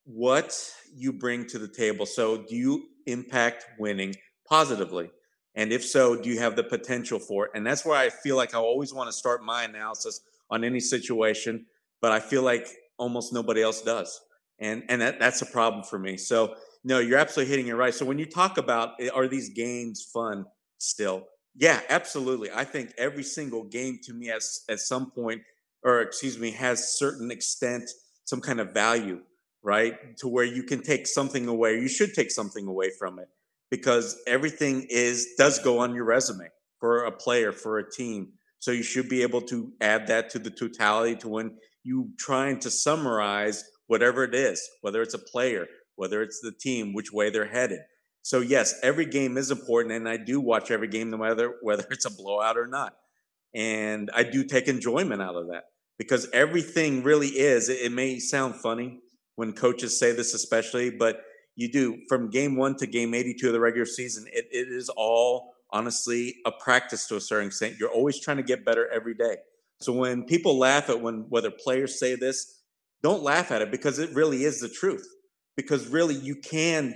what 0.04 0.70
you 0.94 1.12
bring 1.12 1.46
to 1.46 1.58
the 1.58 1.68
table 1.68 2.06
so 2.06 2.38
do 2.38 2.54
you 2.54 2.88
impact 3.06 3.66
winning 3.78 4.14
positively? 4.48 5.10
And 5.54 5.72
if 5.72 5.84
so, 5.84 6.20
do 6.20 6.28
you 6.28 6.38
have 6.38 6.54
the 6.54 6.64
potential 6.64 7.18
for 7.18 7.46
it? 7.46 7.52
And 7.54 7.66
that's 7.66 7.84
where 7.84 7.96
I 7.96 8.10
feel 8.10 8.36
like 8.36 8.54
I 8.54 8.58
always 8.58 8.92
want 8.92 9.08
to 9.08 9.12
start 9.12 9.42
my 9.42 9.64
analysis 9.64 10.20
on 10.50 10.64
any 10.64 10.80
situation, 10.80 11.66
but 12.02 12.12
I 12.12 12.20
feel 12.20 12.42
like 12.42 12.68
almost 12.98 13.32
nobody 13.32 13.62
else 13.62 13.80
does. 13.80 14.20
And 14.58 14.84
and 14.88 15.00
that, 15.00 15.18
that's 15.18 15.42
a 15.42 15.46
problem 15.46 15.82
for 15.84 15.98
me. 15.98 16.16
So 16.16 16.54
no, 16.84 16.98
you're 16.98 17.18
absolutely 17.18 17.50
hitting 17.50 17.68
it 17.68 17.74
right. 17.74 17.94
So 17.94 18.04
when 18.04 18.18
you 18.18 18.26
talk 18.26 18.58
about 18.58 18.90
are 19.14 19.28
these 19.28 19.50
games 19.50 20.06
fun 20.12 20.44
still? 20.78 21.24
Yeah, 21.54 21.80
absolutely. 21.88 22.50
I 22.54 22.64
think 22.64 22.92
every 22.98 23.22
single 23.22 23.64
game 23.64 23.98
to 24.04 24.12
me 24.12 24.26
has 24.26 24.60
at 24.68 24.78
some 24.80 25.10
point, 25.10 25.40
or 25.86 26.00
excuse 26.02 26.38
me, 26.38 26.50
has 26.50 26.98
certain 26.98 27.30
extent, 27.30 27.84
some 28.24 28.42
kind 28.42 28.60
of 28.60 28.74
value 28.74 29.20
right? 29.66 30.16
To 30.18 30.28
where 30.28 30.44
you 30.44 30.62
can 30.62 30.80
take 30.80 31.08
something 31.08 31.48
away. 31.48 31.74
You 31.80 31.88
should 31.88 32.14
take 32.14 32.30
something 32.30 32.68
away 32.68 32.90
from 32.98 33.18
it. 33.18 33.28
because 33.68 34.16
everything 34.28 34.86
is 34.90 35.34
does 35.36 35.58
go 35.58 35.80
on 35.80 35.92
your 35.92 36.04
resume 36.04 36.48
for 36.78 37.04
a 37.04 37.10
player 37.10 37.50
for 37.50 37.78
a 37.78 37.90
team. 37.90 38.34
So 38.60 38.70
you 38.70 38.84
should 38.84 39.08
be 39.08 39.22
able 39.22 39.40
to 39.42 39.72
add 39.80 40.06
that 40.06 40.30
to 40.30 40.38
the 40.38 40.50
totality 40.50 41.16
to 41.16 41.28
when 41.28 41.56
you 41.82 42.10
trying 42.16 42.60
to 42.60 42.70
summarize 42.70 43.64
whatever 43.88 44.22
it 44.22 44.36
is, 44.36 44.62
whether 44.82 45.02
it's 45.02 45.14
a 45.14 45.18
player, 45.18 45.66
whether 45.96 46.22
it's 46.22 46.40
the 46.40 46.52
team, 46.52 46.94
which 46.94 47.12
way 47.12 47.28
they're 47.30 47.48
headed. 47.48 47.80
So 48.22 48.40
yes, 48.40 48.74
every 48.84 49.06
game 49.06 49.36
is 49.36 49.50
important, 49.50 49.94
and 49.94 50.08
I 50.08 50.16
do 50.16 50.40
watch 50.40 50.70
every 50.70 50.88
game, 50.88 51.10
no 51.10 51.16
matter 51.16 51.54
whether 51.62 51.86
it's 51.90 52.06
a 52.06 52.10
blowout 52.10 52.56
or 52.56 52.68
not. 52.68 52.94
And 53.52 54.10
I 54.14 54.22
do 54.22 54.44
take 54.44 54.68
enjoyment 54.68 55.20
out 55.20 55.34
of 55.34 55.48
that 55.48 55.64
because 55.98 56.28
everything 56.32 57.02
really 57.02 57.28
is. 57.28 57.68
It, 57.68 57.80
it 57.82 57.92
may 57.92 58.18
sound 58.18 58.56
funny 58.56 59.00
when 59.36 59.52
coaches 59.52 59.98
say 59.98 60.12
this, 60.12 60.34
especially, 60.34 60.90
but 60.90 61.22
you 61.54 61.70
do 61.70 61.98
from 62.08 62.30
game 62.30 62.56
one 62.56 62.76
to 62.76 62.86
game 62.86 63.14
82 63.14 63.46
of 63.46 63.52
the 63.52 63.60
regular 63.60 63.86
season. 63.86 64.26
It, 64.32 64.46
it 64.50 64.68
is 64.68 64.88
all 64.90 65.54
honestly 65.70 66.36
a 66.44 66.52
practice 66.52 67.06
to 67.08 67.16
a 67.16 67.20
certain 67.20 67.48
extent. 67.48 67.76
You're 67.78 67.90
always 67.90 68.20
trying 68.20 68.36
to 68.36 68.42
get 68.42 68.64
better 68.64 68.88
every 68.92 69.14
day. 69.14 69.36
So 69.80 69.92
when 69.92 70.24
people 70.24 70.58
laugh 70.58 70.88
at 70.88 71.00
when 71.00 71.26
whether 71.28 71.50
players 71.50 71.98
say 71.98 72.14
this, 72.14 72.62
don't 73.02 73.22
laugh 73.22 73.50
at 73.50 73.62
it 73.62 73.70
because 73.70 73.98
it 73.98 74.14
really 74.14 74.44
is 74.44 74.60
the 74.60 74.68
truth. 74.68 75.06
Because 75.56 75.88
really, 75.88 76.14
you 76.14 76.36
can 76.36 76.94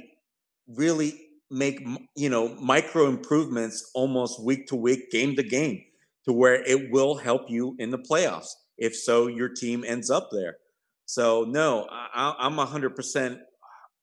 really 0.69 1.19
make 1.51 1.87
you 2.17 2.29
know 2.29 2.55
micro 2.61 3.07
improvements 3.07 3.91
almost 3.95 4.43
week 4.43 4.67
to 4.69 4.77
week, 4.77 5.11
game 5.11 5.37
to 5.37 5.43
game, 5.43 5.83
to 6.27 6.33
where 6.33 6.63
it 6.65 6.91
will 6.91 7.17
help 7.17 7.51
you 7.51 7.75
in 7.79 7.91
the 7.91 7.99
playoffs. 7.99 8.51
If 8.81 8.97
so, 8.97 9.29
your 9.29 9.49
team 9.49 9.85
ends 9.87 10.11
up 10.11 10.31
there. 10.33 10.57
So 11.05 11.45
no, 11.45 11.87
I, 11.91 12.35
I'm 12.39 12.57
100% 12.57 13.39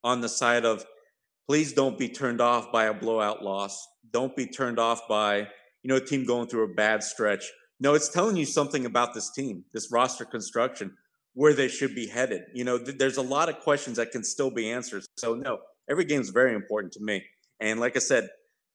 on 0.03 0.21
the 0.21 0.29
side 0.29 0.63
of 0.63 0.85
please 1.47 1.73
don't 1.73 1.97
be 1.97 2.07
turned 2.09 2.39
off 2.39 2.71
by 2.71 2.85
a 2.85 2.93
blowout 2.93 3.43
loss. 3.43 3.85
Don't 4.11 4.35
be 4.35 4.45
turned 4.45 4.79
off 4.79 5.01
by 5.09 5.39
you 5.39 5.89
know 5.89 5.95
a 5.95 6.01
team 6.01 6.25
going 6.25 6.47
through 6.47 6.71
a 6.71 6.73
bad 6.73 7.03
stretch. 7.03 7.43
No, 7.79 7.93
it's 7.93 8.09
telling 8.09 8.37
you 8.37 8.45
something 8.45 8.85
about 8.85 9.13
this 9.13 9.31
team, 9.31 9.65
this 9.73 9.91
roster 9.91 10.25
construction, 10.25 10.95
where 11.33 11.53
they 11.53 11.67
should 11.67 11.93
be 11.93 12.07
headed. 12.07 12.43
You 12.53 12.63
know, 12.63 12.77
th- 12.77 12.97
there's 12.97 13.17
a 13.17 13.21
lot 13.21 13.49
of 13.49 13.59
questions 13.59 13.97
that 13.97 14.11
can 14.11 14.23
still 14.23 14.51
be 14.51 14.69
answered. 14.71 15.03
So 15.17 15.33
no, 15.35 15.59
every 15.89 16.05
game 16.05 16.21
is 16.21 16.29
very 16.29 16.53
important 16.53 16.93
to 16.93 17.03
me. 17.03 17.23
And 17.59 17.79
like 17.79 17.95
I 17.95 17.99
said, 17.99 18.29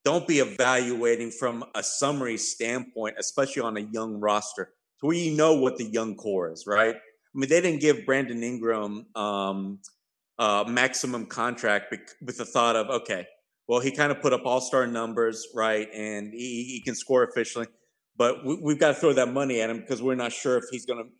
don't 0.04 0.26
be 0.26 0.38
evaluating 0.38 1.30
from 1.30 1.64
a 1.74 1.82
summary 1.82 2.36
standpoint, 2.36 3.16
especially 3.18 3.62
on 3.62 3.76
a 3.76 3.80
young 3.80 4.20
roster, 4.20 4.72
to 5.02 5.06
where 5.06 5.16
you 5.16 5.36
know 5.36 5.54
what 5.54 5.76
the 5.76 5.84
young 5.84 6.14
core 6.14 6.50
is, 6.50 6.64
right? 6.66 6.94
I 6.94 7.38
mean, 7.38 7.50
they 7.50 7.60
didn't 7.60 7.80
give 7.80 8.06
Brandon 8.06 8.42
Ingram 8.42 9.06
um, 9.14 9.80
uh, 10.38 10.64
maximum 10.66 11.26
contract 11.26 11.94
with 12.24 12.38
the 12.38 12.46
thought 12.46 12.76
of, 12.76 12.88
okay, 13.02 13.26
well, 13.68 13.80
he 13.80 13.90
kind 13.90 14.10
of 14.10 14.22
put 14.22 14.32
up 14.32 14.46
all 14.46 14.60
star 14.60 14.86
numbers, 14.86 15.46
right? 15.54 15.88
And 15.92 16.32
he, 16.32 16.64
he 16.64 16.82
can 16.84 16.94
score 16.94 17.24
efficiently, 17.24 17.68
but 18.16 18.44
we, 18.44 18.72
have 18.72 18.78
got 18.78 18.88
to 18.88 18.94
throw 18.94 19.12
that 19.12 19.32
money 19.32 19.60
at 19.60 19.68
him 19.68 19.80
because 19.80 20.00
we're 20.00 20.14
not 20.14 20.32
sure 20.32 20.56
if 20.56 20.64
he's 20.70 20.86
going 20.86 21.04
to 21.04 21.10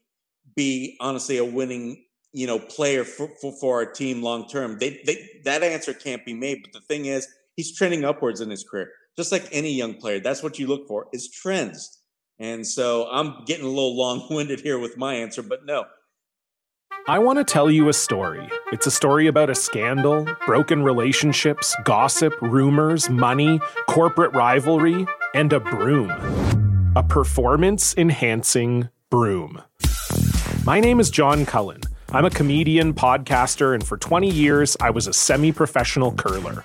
be 0.55 0.97
honestly 1.01 1.39
a 1.39 1.45
winning 1.45 2.05
you 2.33 2.47
know 2.47 2.59
player 2.59 3.05
for, 3.05 3.28
for, 3.41 3.53
for 3.61 3.76
our 3.76 3.87
team 3.87 4.22
long 4.22 4.49
term. 4.49 4.78
They, 4.78 5.03
they 5.07 5.28
that 5.45 5.62
answer 5.62 5.95
can't 5.95 6.24
be 6.24 6.35
made. 6.35 6.62
But 6.62 6.72
the 6.72 6.80
thing 6.80 7.07
is, 7.07 7.28
he's 7.57 7.76
trending 7.76 8.05
upwards 8.05 8.41
in 8.41 8.51
his 8.51 8.64
career, 8.64 8.91
just 9.16 9.33
like 9.33 9.47
any 9.53 9.72
young 9.72 9.95
player. 9.95 10.20
That's 10.20 10.43
what 10.43 10.59
you 10.59 10.66
look 10.66 10.89
for 10.89 11.07
is 11.12 11.30
trends. 11.30 12.02
And 12.43 12.66
so 12.66 13.09
I'm 13.09 13.45
getting 13.45 13.64
a 13.64 13.68
little 13.68 13.97
long 13.97 14.26
winded 14.28 14.62
here 14.62 14.76
with 14.76 14.97
my 14.97 15.14
answer, 15.14 15.43
but 15.43 15.64
no. 15.64 15.84
I 17.07 17.20
want 17.20 17.38
to 17.38 17.45
tell 17.45 17.70
you 17.70 17.88
a 17.88 17.93
story. 17.93 18.49
It's 18.72 18.84
a 18.84 18.90
story 18.90 19.28
about 19.28 19.49
a 19.49 19.55
scandal, 19.55 20.26
broken 20.45 20.82
relationships, 20.82 21.72
gossip, 21.84 22.34
rumors, 22.43 23.09
money, 23.09 23.61
corporate 23.88 24.34
rivalry, 24.34 25.07
and 25.34 25.53
a 25.53 25.61
broom. 25.61 26.11
A 26.97 27.05
performance 27.05 27.95
enhancing 27.97 28.88
broom. 29.09 29.62
My 30.64 30.80
name 30.80 30.99
is 30.99 31.11
John 31.11 31.47
Cullen. 31.47 31.82
I'm 32.11 32.24
a 32.24 32.30
comedian, 32.30 32.93
podcaster, 32.93 33.72
and 33.72 33.86
for 33.86 33.97
20 33.97 34.28
years, 34.28 34.76
I 34.80 34.90
was 34.90 35.07
a 35.07 35.12
semi 35.12 35.53
professional 35.53 36.12
curler. 36.12 36.64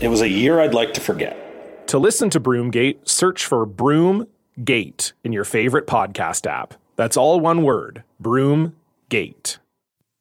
It 0.00 0.08
was 0.08 0.22
a 0.22 0.28
year 0.28 0.60
I'd 0.60 0.72
like 0.72 0.94
to 0.94 1.00
forget. 1.02 1.36
To 1.88 1.98
listen 1.98 2.30
to 2.30 2.40
Broomgate, 2.40 3.06
search 3.06 3.44
for 3.44 3.66
Broomgate 3.66 5.12
in 5.22 5.32
your 5.34 5.44
favorite 5.44 5.86
podcast 5.86 6.46
app. 6.46 6.72
That's 6.96 7.18
all 7.18 7.38
one 7.38 7.62
word 7.62 8.02
Broomgate. 8.22 9.58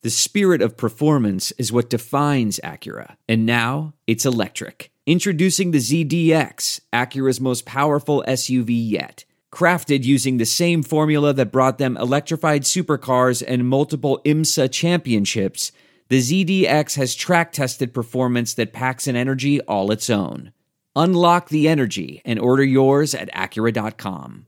The 0.01 0.09
spirit 0.09 0.61
of 0.61 0.75
performance 0.75 1.53
is 1.53 1.71
what 1.71 1.89
defines 1.89 2.59
Acura, 2.61 3.15
and 3.29 3.45
now 3.45 3.93
it's 4.05 4.25
electric. 4.25 4.91
Introducing 5.05 5.71
the 5.71 5.77
ZDX, 5.77 6.81
Acura's 6.91 7.39
most 7.39 7.65
powerful 7.65 8.21
SUV 8.27 8.67
yet. 8.69 9.23
Crafted 9.49 10.03
using 10.03 10.37
the 10.37 10.45
same 10.45 10.83
formula 10.83 11.31
that 11.31 11.53
brought 11.53 11.77
them 11.77 11.95
electrified 11.95 12.63
supercars 12.63 13.41
and 13.47 13.69
multiple 13.69 14.19
IMSA 14.25 14.73
championships, 14.73 15.71
the 16.09 16.19
ZDX 16.19 16.95
has 16.95 17.15
track 17.15 17.51
tested 17.51 17.93
performance 17.93 18.53
that 18.55 18.73
packs 18.73 19.07
an 19.07 19.15
energy 19.15 19.61
all 19.61 19.91
its 19.91 20.09
own. 20.09 20.51
Unlock 20.95 21.49
the 21.49 21.67
energy 21.67 22.21
and 22.25 22.39
order 22.39 22.63
yours 22.63 23.13
at 23.13 23.31
Acura.com. 23.31 24.47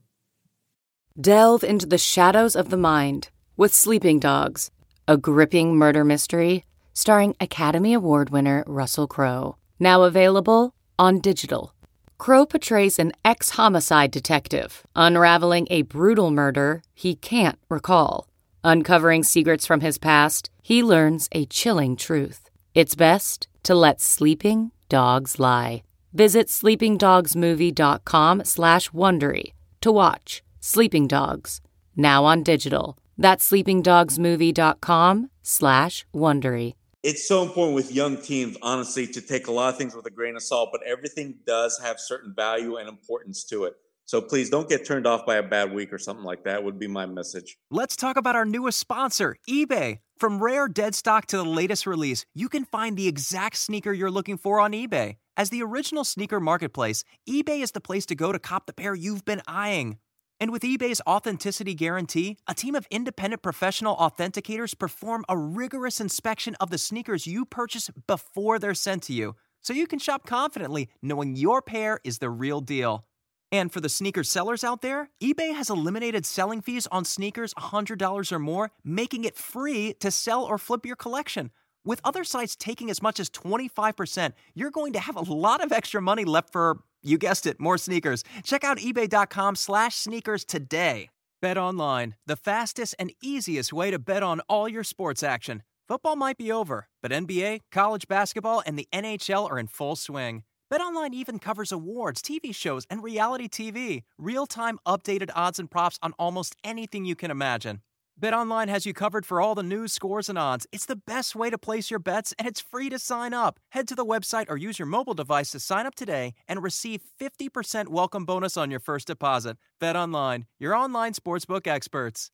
Delve 1.20 1.62
into 1.62 1.86
the 1.86 1.98
shadows 1.98 2.56
of 2.56 2.70
the 2.70 2.76
mind 2.76 3.28
with 3.56 3.72
Sleeping 3.72 4.18
Dogs, 4.18 4.70
a 5.06 5.16
gripping 5.16 5.76
murder 5.76 6.04
mystery 6.04 6.64
starring 6.94 7.36
Academy 7.40 7.92
Award 7.92 8.30
winner 8.30 8.64
Russell 8.66 9.06
Crowe. 9.06 9.56
Now 9.78 10.02
available 10.02 10.74
on 10.98 11.20
digital. 11.20 11.74
Crowe 12.18 12.46
portrays 12.46 12.98
an 12.98 13.12
ex 13.24 13.50
homicide 13.50 14.10
detective 14.10 14.86
unraveling 14.94 15.66
a 15.70 15.82
brutal 15.82 16.30
murder 16.30 16.82
he 16.94 17.14
can't 17.14 17.58
recall. 17.68 18.28
Uncovering 18.64 19.22
secrets 19.22 19.66
from 19.66 19.80
his 19.80 19.98
past, 19.98 20.50
he 20.62 20.82
learns 20.82 21.28
a 21.32 21.46
chilling 21.46 21.96
truth. 21.96 22.50
It's 22.74 22.94
best 22.94 23.48
to 23.62 23.74
let 23.74 24.00
sleeping 24.00 24.70
dogs 24.88 25.38
lie. 25.38 25.82
Visit 26.12 26.48
sleepingdogsmovie.com 26.48 28.44
slash 28.44 28.90
Wondery 28.90 29.52
to 29.80 29.92
watch 29.92 30.42
Sleeping 30.60 31.08
Dogs, 31.08 31.60
now 31.96 32.24
on 32.24 32.42
digital. 32.42 32.98
That's 33.18 33.50
sleepingdogsmovie.com 33.50 35.30
slash 35.42 36.06
Wondery 36.14 36.74
it's 37.02 37.26
so 37.26 37.42
important 37.42 37.74
with 37.74 37.92
young 37.92 38.16
teams, 38.16 38.56
honestly, 38.62 39.06
to 39.08 39.20
take 39.20 39.48
a 39.48 39.52
lot 39.52 39.72
of 39.72 39.78
things 39.78 39.94
with 39.94 40.06
a 40.06 40.10
grain 40.10 40.36
of 40.36 40.42
salt, 40.42 40.68
but 40.70 40.82
everything 40.86 41.34
does 41.46 41.78
have 41.82 41.98
certain 41.98 42.32
value 42.34 42.76
and 42.76 42.88
importance 42.88 43.42
to 43.44 43.64
it. 43.64 43.74
So 44.04 44.20
please 44.20 44.50
don't 44.50 44.68
get 44.68 44.84
turned 44.84 45.06
off 45.06 45.24
by 45.24 45.36
a 45.36 45.42
bad 45.42 45.72
week 45.72 45.92
or 45.92 45.98
something 45.98 46.24
like 46.24 46.44
that, 46.44 46.64
would 46.64 46.78
be 46.78 46.88
my 46.88 47.06
message. 47.06 47.56
Let's 47.70 47.96
talk 47.96 48.16
about 48.16 48.36
our 48.36 48.44
newest 48.44 48.78
sponsor, 48.78 49.36
eBay. 49.48 49.98
From 50.18 50.42
rare 50.42 50.68
dead 50.68 50.94
stock 50.94 51.26
to 51.26 51.36
the 51.36 51.44
latest 51.44 51.86
release, 51.86 52.26
you 52.34 52.48
can 52.48 52.64
find 52.64 52.96
the 52.96 53.08
exact 53.08 53.56
sneaker 53.56 53.92
you're 53.92 54.10
looking 54.10 54.36
for 54.36 54.60
on 54.60 54.72
eBay. 54.72 55.16
As 55.36 55.50
the 55.50 55.62
original 55.62 56.04
sneaker 56.04 56.40
marketplace, 56.40 57.04
eBay 57.28 57.62
is 57.62 57.72
the 57.72 57.80
place 57.80 58.06
to 58.06 58.14
go 58.14 58.32
to 58.32 58.38
cop 58.38 58.66
the 58.66 58.72
pair 58.72 58.94
you've 58.94 59.24
been 59.24 59.42
eyeing. 59.48 59.98
And 60.38 60.50
with 60.50 60.62
eBay's 60.62 61.00
authenticity 61.06 61.74
guarantee, 61.74 62.36
a 62.48 62.54
team 62.54 62.74
of 62.74 62.86
independent 62.90 63.42
professional 63.42 63.96
authenticators 63.96 64.76
perform 64.76 65.24
a 65.28 65.38
rigorous 65.38 66.00
inspection 66.00 66.56
of 66.60 66.70
the 66.70 66.78
sneakers 66.78 67.26
you 67.26 67.44
purchase 67.44 67.90
before 68.06 68.58
they're 68.58 68.74
sent 68.74 69.04
to 69.04 69.12
you, 69.12 69.36
so 69.60 69.72
you 69.72 69.86
can 69.86 70.00
shop 70.00 70.26
confidently 70.26 70.90
knowing 71.00 71.36
your 71.36 71.62
pair 71.62 72.00
is 72.04 72.18
the 72.18 72.28
real 72.28 72.60
deal. 72.60 73.06
And 73.52 73.70
for 73.70 73.80
the 73.80 73.90
sneaker 73.90 74.24
sellers 74.24 74.64
out 74.64 74.80
there, 74.80 75.10
eBay 75.22 75.54
has 75.54 75.68
eliminated 75.68 76.24
selling 76.24 76.62
fees 76.62 76.88
on 76.90 77.04
sneakers 77.04 77.52
$100 77.54 78.32
or 78.32 78.38
more, 78.38 78.70
making 78.82 79.24
it 79.24 79.36
free 79.36 79.92
to 80.00 80.10
sell 80.10 80.42
or 80.42 80.56
flip 80.56 80.86
your 80.86 80.96
collection. 80.96 81.50
With 81.84 82.00
other 82.02 82.24
sites 82.24 82.56
taking 82.56 82.88
as 82.90 83.02
much 83.02 83.20
as 83.20 83.28
25%, 83.28 84.32
you're 84.54 84.70
going 84.70 84.94
to 84.94 85.00
have 85.00 85.16
a 85.16 85.20
lot 85.20 85.62
of 85.62 85.70
extra 85.70 86.00
money 86.00 86.24
left 86.24 86.50
for 86.50 86.78
you 87.02 87.18
guessed 87.18 87.46
it, 87.46 87.60
more 87.60 87.78
sneakers. 87.78 88.24
Check 88.44 88.64
out 88.64 88.78
eBay.com 88.78 89.56
slash 89.56 89.96
sneakers 89.96 90.44
today. 90.44 91.10
Bet 91.42 91.58
online, 91.58 92.14
the 92.26 92.36
fastest 92.36 92.94
and 92.98 93.12
easiest 93.20 93.72
way 93.72 93.90
to 93.90 93.98
bet 93.98 94.22
on 94.22 94.40
all 94.48 94.68
your 94.68 94.84
sports 94.84 95.24
action. 95.24 95.64
Football 95.88 96.14
might 96.14 96.38
be 96.38 96.52
over, 96.52 96.86
but 97.02 97.10
NBA, 97.10 97.62
college 97.72 98.06
basketball, 98.06 98.62
and 98.64 98.78
the 98.78 98.86
NHL 98.92 99.50
are 99.50 99.58
in 99.58 99.66
full 99.66 99.96
swing. 99.96 100.44
BetOnline 100.72 101.12
even 101.12 101.38
covers 101.38 101.70
awards, 101.70 102.22
TV 102.22 102.54
shows, 102.54 102.86
and 102.88 103.02
reality 103.02 103.46
TV. 103.46 104.04
Real-time 104.16 104.78
updated 104.86 105.28
odds 105.36 105.58
and 105.58 105.70
props 105.70 105.98
on 106.02 106.14
almost 106.18 106.56
anything 106.64 107.04
you 107.04 107.14
can 107.14 107.30
imagine. 107.30 107.82
BetOnline 108.18 108.68
has 108.68 108.86
you 108.86 108.94
covered 108.94 109.26
for 109.26 109.38
all 109.38 109.54
the 109.54 109.62
news, 109.62 109.92
scores, 109.92 110.30
and 110.30 110.38
odds. 110.38 110.66
It's 110.72 110.86
the 110.86 110.96
best 110.96 111.36
way 111.36 111.50
to 111.50 111.58
place 111.58 111.90
your 111.90 111.98
bets, 111.98 112.32
and 112.38 112.48
it's 112.48 112.58
free 112.58 112.88
to 112.88 112.98
sign 112.98 113.34
up. 113.34 113.60
Head 113.72 113.86
to 113.88 113.94
the 113.94 114.06
website 114.06 114.46
or 114.48 114.56
use 114.56 114.78
your 114.78 114.86
mobile 114.86 115.12
device 115.12 115.50
to 115.50 115.60
sign 115.60 115.84
up 115.84 115.94
today 115.94 116.32
and 116.48 116.62
receive 116.62 117.02
50% 117.20 117.88
welcome 117.88 118.24
bonus 118.24 118.56
on 118.56 118.70
your 118.70 118.80
first 118.80 119.08
deposit. 119.08 119.58
BetOnline, 119.78 120.44
your 120.58 120.74
online 120.74 121.12
sportsbook 121.12 121.66
experts. 121.66 122.30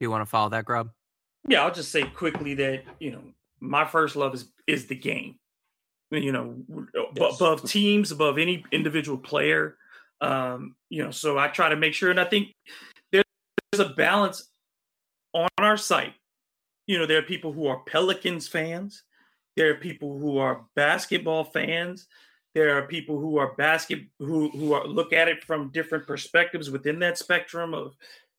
You 0.00 0.10
want 0.10 0.22
to 0.22 0.26
follow 0.26 0.48
that, 0.48 0.64
Grubb? 0.64 0.90
Yeah, 1.46 1.62
I'll 1.62 1.72
just 1.72 1.92
say 1.92 2.02
quickly 2.02 2.54
that, 2.54 2.82
you 2.98 3.12
know, 3.12 3.22
my 3.60 3.84
first 3.84 4.16
love 4.16 4.34
is 4.34 4.48
is 4.66 4.86
the 4.86 4.96
game. 4.96 5.36
You 6.10 6.32
know, 6.32 6.56
yes. 7.14 7.36
above 7.36 7.68
teams, 7.68 8.12
above 8.12 8.38
any 8.38 8.64
individual 8.72 9.18
player. 9.18 9.76
Um, 10.20 10.74
you 10.88 11.04
know, 11.04 11.10
so 11.10 11.38
I 11.38 11.48
try 11.48 11.68
to 11.68 11.76
make 11.76 11.94
sure, 11.94 12.10
and 12.10 12.18
I 12.18 12.24
think 12.24 12.54
there's 13.12 13.24
a 13.78 13.90
balance 13.90 14.48
on 15.34 15.48
our 15.58 15.76
site. 15.76 16.14
You 16.86 16.98
know, 16.98 17.06
there 17.06 17.18
are 17.18 17.22
people 17.22 17.52
who 17.52 17.66
are 17.66 17.80
Pelicans 17.86 18.48
fans. 18.48 19.02
There 19.56 19.70
are 19.70 19.74
people 19.74 20.18
who 20.18 20.38
are 20.38 20.64
basketball 20.74 21.44
fans. 21.44 22.06
There 22.54 22.76
are 22.76 22.86
people 22.86 23.18
who 23.18 23.36
are 23.36 23.54
basket 23.54 24.00
who 24.18 24.50
who 24.50 24.72
are 24.72 24.86
look 24.86 25.12
at 25.12 25.28
it 25.28 25.44
from 25.44 25.70
different 25.70 26.06
perspectives 26.06 26.70
within 26.70 26.98
that 27.00 27.18
spectrum 27.18 27.74
of 27.74 27.94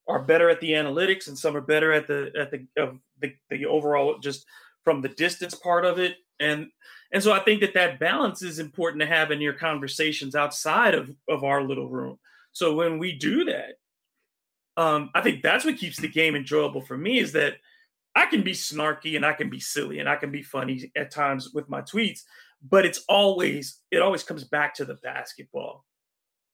are 0.08 0.22
better 0.22 0.50
at 0.50 0.60
the 0.60 0.72
analytics 0.72 1.28
and 1.28 1.38
some 1.38 1.56
are 1.56 1.60
better 1.60 1.92
at 1.92 2.06
the 2.06 2.32
at 2.38 2.50
the 2.50 2.66
of 2.76 2.98
the, 3.20 3.32
the 3.48 3.64
overall 3.64 4.18
just 4.18 4.44
from 4.84 5.00
the 5.00 5.08
distance 5.08 5.54
part 5.54 5.84
of 5.84 5.98
it 5.98 6.16
and 6.40 6.68
and 7.12 7.22
so 7.22 7.32
i 7.32 7.38
think 7.40 7.60
that 7.60 7.74
that 7.74 8.00
balance 8.00 8.42
is 8.42 8.58
important 8.58 9.00
to 9.00 9.06
have 9.06 9.30
in 9.30 9.40
your 9.40 9.52
conversations 9.52 10.34
outside 10.34 10.94
of 10.94 11.10
of 11.28 11.44
our 11.44 11.62
little 11.62 11.88
room. 11.88 12.18
So 12.52 12.74
when 12.74 12.98
we 12.98 13.12
do 13.16 13.44
that 13.44 13.74
um 14.76 15.10
i 15.14 15.20
think 15.20 15.42
that's 15.42 15.64
what 15.64 15.76
keeps 15.76 15.98
the 15.98 16.08
game 16.08 16.34
enjoyable 16.34 16.80
for 16.80 16.96
me 16.96 17.18
is 17.18 17.32
that 17.32 17.54
i 18.16 18.26
can 18.26 18.42
be 18.42 18.52
snarky 18.52 19.16
and 19.16 19.24
i 19.24 19.32
can 19.32 19.50
be 19.50 19.60
silly 19.60 19.98
and 20.00 20.08
i 20.08 20.16
can 20.16 20.30
be 20.30 20.42
funny 20.42 20.90
at 20.96 21.10
times 21.10 21.50
with 21.54 21.68
my 21.68 21.80
tweets 21.82 22.22
but 22.62 22.84
it's 22.84 23.04
always 23.08 23.80
it 23.90 24.02
always 24.02 24.22
comes 24.22 24.44
back 24.44 24.74
to 24.74 24.84
the 24.84 24.94
basketball. 24.96 25.84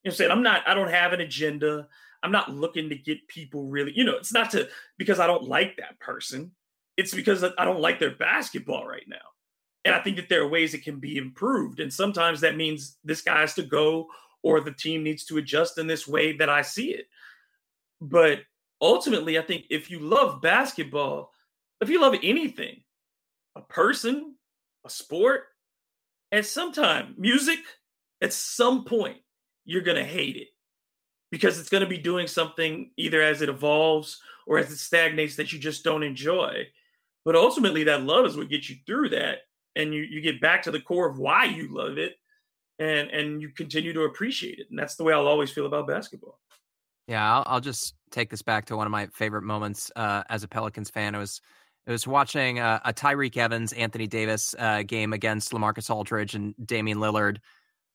You 0.02 0.10
know 0.10 0.10
what 0.10 0.12
i'm 0.12 0.16
saying? 0.16 0.30
I'm 0.30 0.42
not 0.42 0.68
i 0.68 0.74
don't 0.74 0.90
have 0.90 1.12
an 1.12 1.20
agenda. 1.20 1.88
I'm 2.22 2.32
not 2.32 2.50
looking 2.50 2.88
to 2.88 2.96
get 2.96 3.26
people 3.28 3.66
really 3.66 3.92
you 3.94 4.04
know 4.04 4.16
it's 4.16 4.32
not 4.32 4.50
to 4.52 4.68
because 4.98 5.20
i 5.20 5.26
don't 5.26 5.48
like 5.48 5.76
that 5.76 5.98
person. 6.00 6.52
It's 6.96 7.14
because 7.14 7.44
I 7.44 7.64
don't 7.64 7.80
like 7.80 7.98
their 7.98 8.16
basketball 8.16 8.86
right 8.86 9.04
now. 9.06 9.16
And 9.86 9.94
I 9.94 10.00
think 10.00 10.16
that 10.16 10.28
there 10.28 10.42
are 10.42 10.48
ways 10.48 10.74
it 10.74 10.82
can 10.82 10.98
be 10.98 11.16
improved. 11.16 11.78
And 11.78 11.92
sometimes 11.92 12.40
that 12.40 12.56
means 12.56 12.96
this 13.04 13.22
guy 13.22 13.40
has 13.40 13.54
to 13.54 13.62
go 13.62 14.08
or 14.42 14.60
the 14.60 14.72
team 14.72 15.04
needs 15.04 15.24
to 15.26 15.38
adjust 15.38 15.78
in 15.78 15.86
this 15.86 16.08
way 16.08 16.36
that 16.38 16.48
I 16.48 16.62
see 16.62 16.90
it. 16.90 17.06
But 18.00 18.40
ultimately, 18.80 19.38
I 19.38 19.42
think 19.42 19.66
if 19.70 19.88
you 19.88 20.00
love 20.00 20.42
basketball, 20.42 21.30
if 21.80 21.88
you 21.88 22.00
love 22.00 22.16
anything, 22.20 22.82
a 23.54 23.60
person, 23.60 24.34
a 24.84 24.90
sport, 24.90 25.44
at 26.32 26.46
some 26.46 26.72
time, 26.72 27.14
music, 27.16 27.60
at 28.20 28.32
some 28.32 28.84
point, 28.84 29.18
you're 29.64 29.82
going 29.82 29.96
to 29.96 30.04
hate 30.04 30.34
it 30.34 30.48
because 31.30 31.60
it's 31.60 31.68
going 31.68 31.84
to 31.84 31.88
be 31.88 31.98
doing 31.98 32.26
something 32.26 32.90
either 32.96 33.22
as 33.22 33.40
it 33.40 33.48
evolves 33.48 34.20
or 34.48 34.58
as 34.58 34.72
it 34.72 34.78
stagnates 34.78 35.36
that 35.36 35.52
you 35.52 35.60
just 35.60 35.84
don't 35.84 36.02
enjoy. 36.02 36.66
But 37.24 37.36
ultimately, 37.36 37.84
that 37.84 38.02
love 38.02 38.26
is 38.26 38.36
what 38.36 38.48
gets 38.48 38.68
you 38.68 38.76
through 38.84 39.10
that, 39.10 39.38
and 39.76 39.94
you 39.94 40.02
you 40.02 40.20
get 40.20 40.40
back 40.40 40.62
to 40.62 40.70
the 40.70 40.80
core 40.80 41.08
of 41.08 41.18
why 41.18 41.44
you 41.44 41.68
love 41.70 41.98
it, 41.98 42.16
and 42.78 43.10
and 43.10 43.40
you 43.40 43.50
continue 43.50 43.92
to 43.92 44.02
appreciate 44.02 44.58
it. 44.58 44.66
And 44.70 44.78
that's 44.78 44.96
the 44.96 45.04
way 45.04 45.12
I'll 45.12 45.28
always 45.28 45.50
feel 45.50 45.66
about 45.66 45.86
basketball. 45.86 46.40
Yeah, 47.06 47.36
I'll, 47.36 47.44
I'll 47.46 47.60
just 47.60 47.94
take 48.10 48.30
this 48.30 48.42
back 48.42 48.64
to 48.66 48.76
one 48.76 48.86
of 48.86 48.90
my 48.90 49.06
favorite 49.08 49.42
moments 49.42 49.92
uh, 49.94 50.24
as 50.28 50.42
a 50.42 50.48
Pelicans 50.48 50.90
fan. 50.90 51.14
It 51.14 51.18
was 51.18 51.40
it 51.86 51.92
was 51.92 52.06
watching 52.06 52.58
uh, 52.58 52.80
a 52.84 52.92
Tyreke 52.92 53.36
Evans, 53.36 53.72
Anthony 53.72 54.08
Davis 54.08 54.54
uh, 54.58 54.82
game 54.82 55.12
against 55.12 55.52
Lamarcus 55.52 55.88
Aldridge 55.88 56.34
and 56.34 56.54
Damian 56.64 56.98
Lillard 56.98 57.38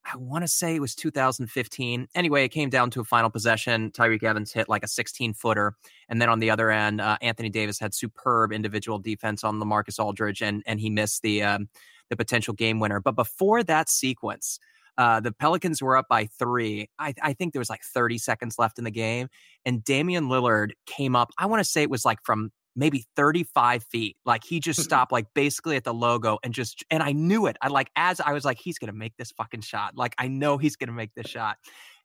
I 0.06 0.18
want 0.18 0.44
to 0.44 0.48
say 0.48 0.76
it 0.76 0.80
was 0.82 0.96
2015. 0.96 2.08
Anyway, 2.16 2.44
it 2.44 2.50
came 2.50 2.70
down 2.70 2.90
to 2.92 3.02
a 3.02 3.04
final 3.04 3.30
possession. 3.30 3.92
Tyreke 3.92 4.24
Evans 4.24 4.52
hit 4.52 4.68
like 4.68 4.84
a 4.84 4.88
16 4.88 5.34
footer. 5.34 5.76
And 6.10 6.22
then 6.22 6.30
on 6.30 6.40
the 6.40 6.50
other 6.50 6.72
end, 6.72 7.02
uh, 7.02 7.18
Anthony 7.22 7.50
Davis 7.50 7.80
had 7.80 7.94
superb 7.94 8.52
individual 8.52 8.98
defense 9.00 9.44
on 9.44 9.60
Lamarcus 9.60 10.00
Aldridge 10.00 10.42
and, 10.42 10.64
and 10.66 10.80
he 10.80 10.90
missed 10.90 11.22
the, 11.22 11.44
um, 11.44 11.70
the 12.10 12.18
potential 12.18 12.54
game 12.54 12.80
winner. 12.80 13.00
But 13.00 13.16
before 13.16 13.64
that 13.64 13.90
sequence, 13.90 14.60
uh, 14.98 15.20
the 15.20 15.32
Pelicans 15.32 15.82
were 15.82 15.96
up 15.96 16.08
by 16.10 16.26
three. 16.26 16.90
I, 17.00 17.14
I, 17.22 17.34
think 17.34 17.54
there 17.54 17.62
was 17.62 17.70
like 17.70 17.82
30 17.82 18.18
seconds 18.18 18.60
left 18.60 18.78
in 18.78 18.84
the 18.84 18.92
game. 18.92 19.30
And 19.66 19.84
Damian 19.84 20.26
Lillard 20.26 20.72
came 20.86 21.16
up. 21.16 21.32
I 21.38 21.46
want 21.46 21.62
to 21.62 21.70
say 21.70 21.82
it 21.82 21.90
was 21.90 22.06
like 22.06 22.20
from 22.24 22.52
maybe 22.76 23.06
35 23.16 23.84
feet. 23.84 24.18
Like 24.26 24.44
he 24.44 24.60
just 24.60 24.82
stopped 24.82 25.12
like 25.12 25.28
basically 25.34 25.76
at 25.76 25.84
the 25.84 25.94
logo 25.94 26.40
and 26.44 26.54
just 26.54 26.84
and 26.90 27.04
I 27.04 27.12
knew 27.12 27.46
it. 27.46 27.58
I 27.62 27.68
like 27.68 27.90
as 27.96 28.20
I 28.20 28.34
was 28.34 28.46
like, 28.46 28.60
he's 28.60 28.78
gonna 28.78 28.94
make 28.94 29.16
this 29.18 29.32
fucking 29.32 29.62
shot. 29.62 29.94
Like 29.96 30.16
I 30.18 30.28
know 30.28 30.58
he's 30.58 30.76
gonna 30.76 30.92
make 30.92 31.14
this 31.16 31.28
shot. 31.28 31.58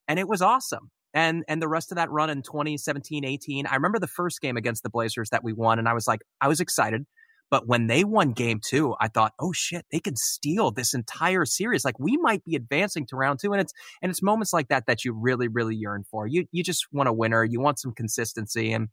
And 0.09 0.19
it 0.19 0.29
was 0.29 0.43
awesome. 0.43 0.91
And 1.15 1.45
and 1.49 1.63
the 1.63 1.69
rest 1.69 1.93
of 1.93 1.97
that 1.97 2.11
run 2.11 2.31
in 2.31 2.43
2017, 2.43 3.25
18, 3.25 3.67
I 3.67 3.75
remember 3.75 3.99
the 3.99 4.07
first 4.07 4.41
game 4.41 4.57
against 4.57 4.83
the 4.83 4.91
Blazers 4.91 5.31
that 5.31 5.43
we 5.43 5.53
won, 5.53 5.79
and 5.79 5.89
I 5.89 5.95
was 5.95 6.07
like, 6.07 6.21
I 6.41 6.49
was 6.49 6.61
excited. 6.61 7.07
But 7.51 7.69
when 7.69 7.87
they 7.87 8.03
won 8.03 8.33
game 8.33 8.61
two, 8.65 8.97
I 9.01 9.09
thought, 9.09 9.33
oh 9.39 9.53
shit, 9.53 9.87
they 9.93 10.01
can 10.01 10.17
steal 10.17 10.73
this 10.73 10.95
entire 10.95 11.45
series. 11.45 11.85
Like 11.85 11.99
we 11.99 12.17
might 12.17 12.45
be 12.45 12.57
advancing 12.57 13.07
to 13.07 13.17
round 13.17 13.39
two. 13.41 13.53
And 13.53 13.61
it's 13.61 13.73
and 14.03 14.11
it's 14.11 14.23
moments 14.23 14.53
like 14.53 14.69
that 14.69 14.87
that 14.87 15.05
you 15.05 15.13
really, 15.13 15.49
really 15.49 15.77
yearn 15.77 16.05
for. 16.11 16.27
You 16.27 16.47
you 16.51 16.65
just 16.65 16.87
want 16.93 17.09
a 17.09 17.13
winner. 17.13 17.45
You 17.45 17.61
want 17.61 17.79
some 17.79 17.93
consistency. 17.93 18.73
And 18.73 18.89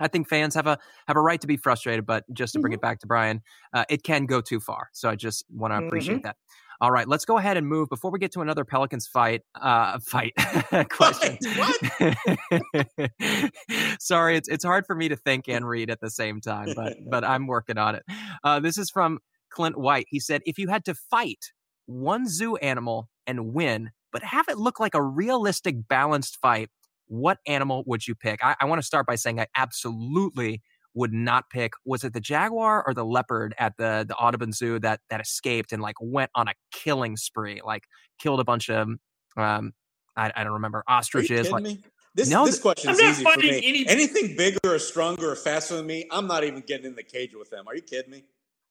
I 0.00 0.08
think 0.08 0.28
fans 0.28 0.54
have 0.54 0.66
a 0.66 0.78
have 1.06 1.16
a 1.16 1.20
right 1.20 1.40
to 1.40 1.46
be 1.46 1.56
frustrated, 1.56 2.06
but 2.06 2.24
just 2.32 2.54
to 2.54 2.60
bring 2.60 2.72
mm-hmm. 2.72 2.78
it 2.78 2.82
back 2.82 3.00
to 3.00 3.06
Brian, 3.06 3.42
uh, 3.72 3.84
it 3.88 4.02
can 4.02 4.26
go 4.26 4.40
too 4.40 4.60
far. 4.60 4.88
So 4.92 5.08
I 5.08 5.16
just 5.16 5.44
want 5.50 5.72
to 5.72 5.86
appreciate 5.86 6.16
mm-hmm. 6.16 6.26
that. 6.26 6.36
All 6.80 6.90
right, 6.90 7.08
let's 7.08 7.24
go 7.24 7.38
ahead 7.38 7.56
and 7.56 7.66
move 7.66 7.88
before 7.88 8.10
we 8.10 8.18
get 8.18 8.32
to 8.32 8.42
another 8.42 8.64
Pelicans 8.64 9.06
fight. 9.06 9.42
Uh, 9.54 9.98
fight 9.98 10.34
question. 10.90 11.38
What? 11.56 13.12
Sorry, 14.00 14.36
it's 14.36 14.48
it's 14.48 14.64
hard 14.64 14.86
for 14.86 14.94
me 14.94 15.08
to 15.08 15.16
think 15.16 15.48
and 15.48 15.66
read 15.66 15.88
at 15.90 16.00
the 16.00 16.10
same 16.10 16.40
time, 16.40 16.74
but 16.76 16.98
but 17.10 17.24
I'm 17.24 17.46
working 17.46 17.78
on 17.78 17.94
it. 17.94 18.02
Uh, 18.44 18.60
this 18.60 18.76
is 18.76 18.90
from 18.90 19.20
Clint 19.50 19.78
White. 19.78 20.06
He 20.10 20.20
said, 20.20 20.42
"If 20.44 20.58
you 20.58 20.68
had 20.68 20.84
to 20.84 20.94
fight 20.94 21.52
one 21.86 22.28
zoo 22.28 22.56
animal 22.56 23.08
and 23.26 23.54
win, 23.54 23.90
but 24.12 24.22
have 24.22 24.48
it 24.48 24.58
look 24.58 24.78
like 24.78 24.94
a 24.94 25.02
realistic, 25.02 25.88
balanced 25.88 26.36
fight, 26.42 26.68
what 27.06 27.38
animal 27.46 27.84
would 27.86 28.06
you 28.06 28.14
pick? 28.14 28.42
I, 28.42 28.56
I 28.60 28.64
want 28.66 28.80
to 28.80 28.86
start 28.86 29.06
by 29.06 29.14
saying 29.14 29.40
I 29.40 29.46
absolutely 29.56 30.62
would 30.94 31.12
not 31.12 31.50
pick. 31.50 31.72
Was 31.84 32.04
it 32.04 32.12
the 32.12 32.20
jaguar 32.20 32.82
or 32.86 32.94
the 32.94 33.04
leopard 33.04 33.54
at 33.58 33.76
the 33.76 34.04
the 34.08 34.14
Audubon 34.16 34.52
Zoo 34.52 34.78
that 34.80 35.00
that 35.10 35.20
escaped 35.20 35.72
and 35.72 35.82
like 35.82 35.96
went 36.00 36.30
on 36.34 36.48
a 36.48 36.54
killing 36.72 37.16
spree, 37.16 37.60
like 37.64 37.84
killed 38.18 38.40
a 38.40 38.44
bunch 38.44 38.70
of 38.70 38.88
um 39.36 39.72
I, 40.16 40.32
I 40.34 40.44
don't 40.44 40.54
remember 40.54 40.82
ostriches. 40.88 41.50
like, 41.50 41.62
me? 41.62 41.82
This, 42.14 42.30
no, 42.30 42.46
this 42.46 42.58
question 42.58 42.90
is 42.90 43.00
easy 43.00 43.22
for 43.22 43.36
me. 43.36 43.60
Any... 43.62 43.86
Anything 43.86 44.36
bigger 44.36 44.58
or 44.64 44.78
stronger 44.78 45.32
or 45.32 45.36
faster 45.36 45.76
than 45.76 45.86
me, 45.86 46.06
I'm 46.10 46.26
not 46.26 46.44
even 46.44 46.62
getting 46.66 46.86
in 46.86 46.94
the 46.94 47.02
cage 47.02 47.34
with 47.34 47.50
them. 47.50 47.68
Are 47.68 47.74
you 47.74 47.82
kidding 47.82 48.10
me? 48.10 48.24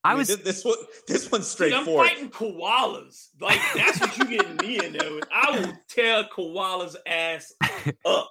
I, 0.05 0.09
I 0.09 0.11
mean, 0.11 0.19
was 0.19 0.27
this, 0.27 0.37
this 0.37 0.63
one. 0.63 0.75
This 1.07 1.31
one's 1.31 1.47
straightforward. 1.47 2.07
I'm 2.07 2.15
fighting 2.15 2.29
koalas. 2.29 3.29
Like 3.41 3.59
that's 3.75 3.99
what 3.99 4.15
you 4.19 4.25
getting 4.25 4.55
me 4.57 4.77
in 4.85 4.93
there. 4.93 5.15
With. 5.15 5.23
I 5.31 5.59
will 5.59 5.73
tear 5.89 6.25
koalas 6.31 6.95
ass 7.07 7.51
up. 8.05 8.29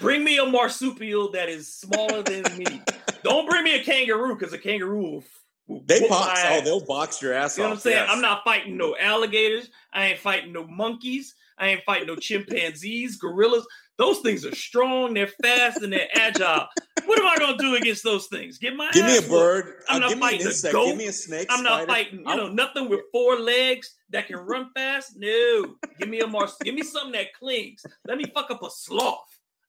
Bring 0.00 0.24
me 0.24 0.38
a 0.38 0.44
marsupial 0.44 1.30
that 1.30 1.48
is 1.48 1.72
smaller 1.72 2.22
than 2.22 2.42
me. 2.58 2.82
Don't 3.22 3.48
bring 3.48 3.62
me 3.62 3.76
a 3.78 3.84
kangaroo 3.84 4.34
because 4.34 4.52
a 4.52 4.58
kangaroo 4.58 5.02
will. 5.02 5.24
will 5.68 5.82
they 5.86 6.08
box. 6.08 6.40
Oh, 6.46 6.60
they'll 6.62 6.84
box 6.84 7.22
your 7.22 7.32
ass. 7.32 7.56
You 7.56 7.62
know 7.62 7.68
off, 7.68 7.70
what 7.70 7.76
I'm 7.76 7.80
saying? 7.82 7.96
Yes. 7.96 8.10
I'm 8.10 8.20
not 8.20 8.42
fighting 8.42 8.76
no 8.76 8.96
alligators. 8.98 9.70
I 9.92 10.06
ain't 10.06 10.18
fighting 10.18 10.52
no 10.52 10.66
monkeys. 10.66 11.36
I 11.56 11.68
ain't 11.68 11.84
fighting 11.84 12.08
no 12.08 12.16
chimpanzees, 12.16 13.16
gorillas. 13.16 13.64
Those 13.96 14.18
things 14.20 14.44
are 14.44 14.54
strong, 14.54 15.14
they're 15.14 15.28
fast, 15.42 15.82
and 15.82 15.92
they're 15.92 16.08
agile. 16.16 16.66
what 17.06 17.18
am 17.18 17.26
I 17.26 17.36
going 17.38 17.56
to 17.56 17.62
do 17.62 17.74
against 17.76 18.02
those 18.02 18.26
things? 18.26 18.58
Get 18.58 18.74
my 18.74 18.90
give 18.92 19.06
me 19.06 19.18
a 19.18 19.22
bird. 19.22 19.82
I'm 19.88 20.02
uh, 20.02 20.08
not 20.08 20.18
fighting 20.18 20.46
a 20.46 20.72
goat. 20.72 20.86
Give 20.86 20.96
me 20.96 21.06
a 21.06 21.12
snake. 21.12 21.46
I'm 21.50 21.62
not 21.62 21.86
fighting. 21.86 22.24
You 22.26 22.36
know, 22.36 22.48
nothing 22.48 22.88
with 22.88 23.00
four 23.12 23.38
legs 23.38 23.94
that 24.10 24.26
can 24.26 24.36
run 24.36 24.70
fast. 24.74 25.12
No, 25.16 25.76
give 25.98 26.08
me 26.08 26.20
a 26.20 26.26
mars. 26.26 26.56
give 26.62 26.74
me 26.74 26.82
something 26.82 27.12
that 27.12 27.32
clings. 27.38 27.84
Let 28.06 28.18
me 28.18 28.24
fuck 28.34 28.50
up 28.50 28.62
a 28.62 28.70
sloth. 28.70 29.18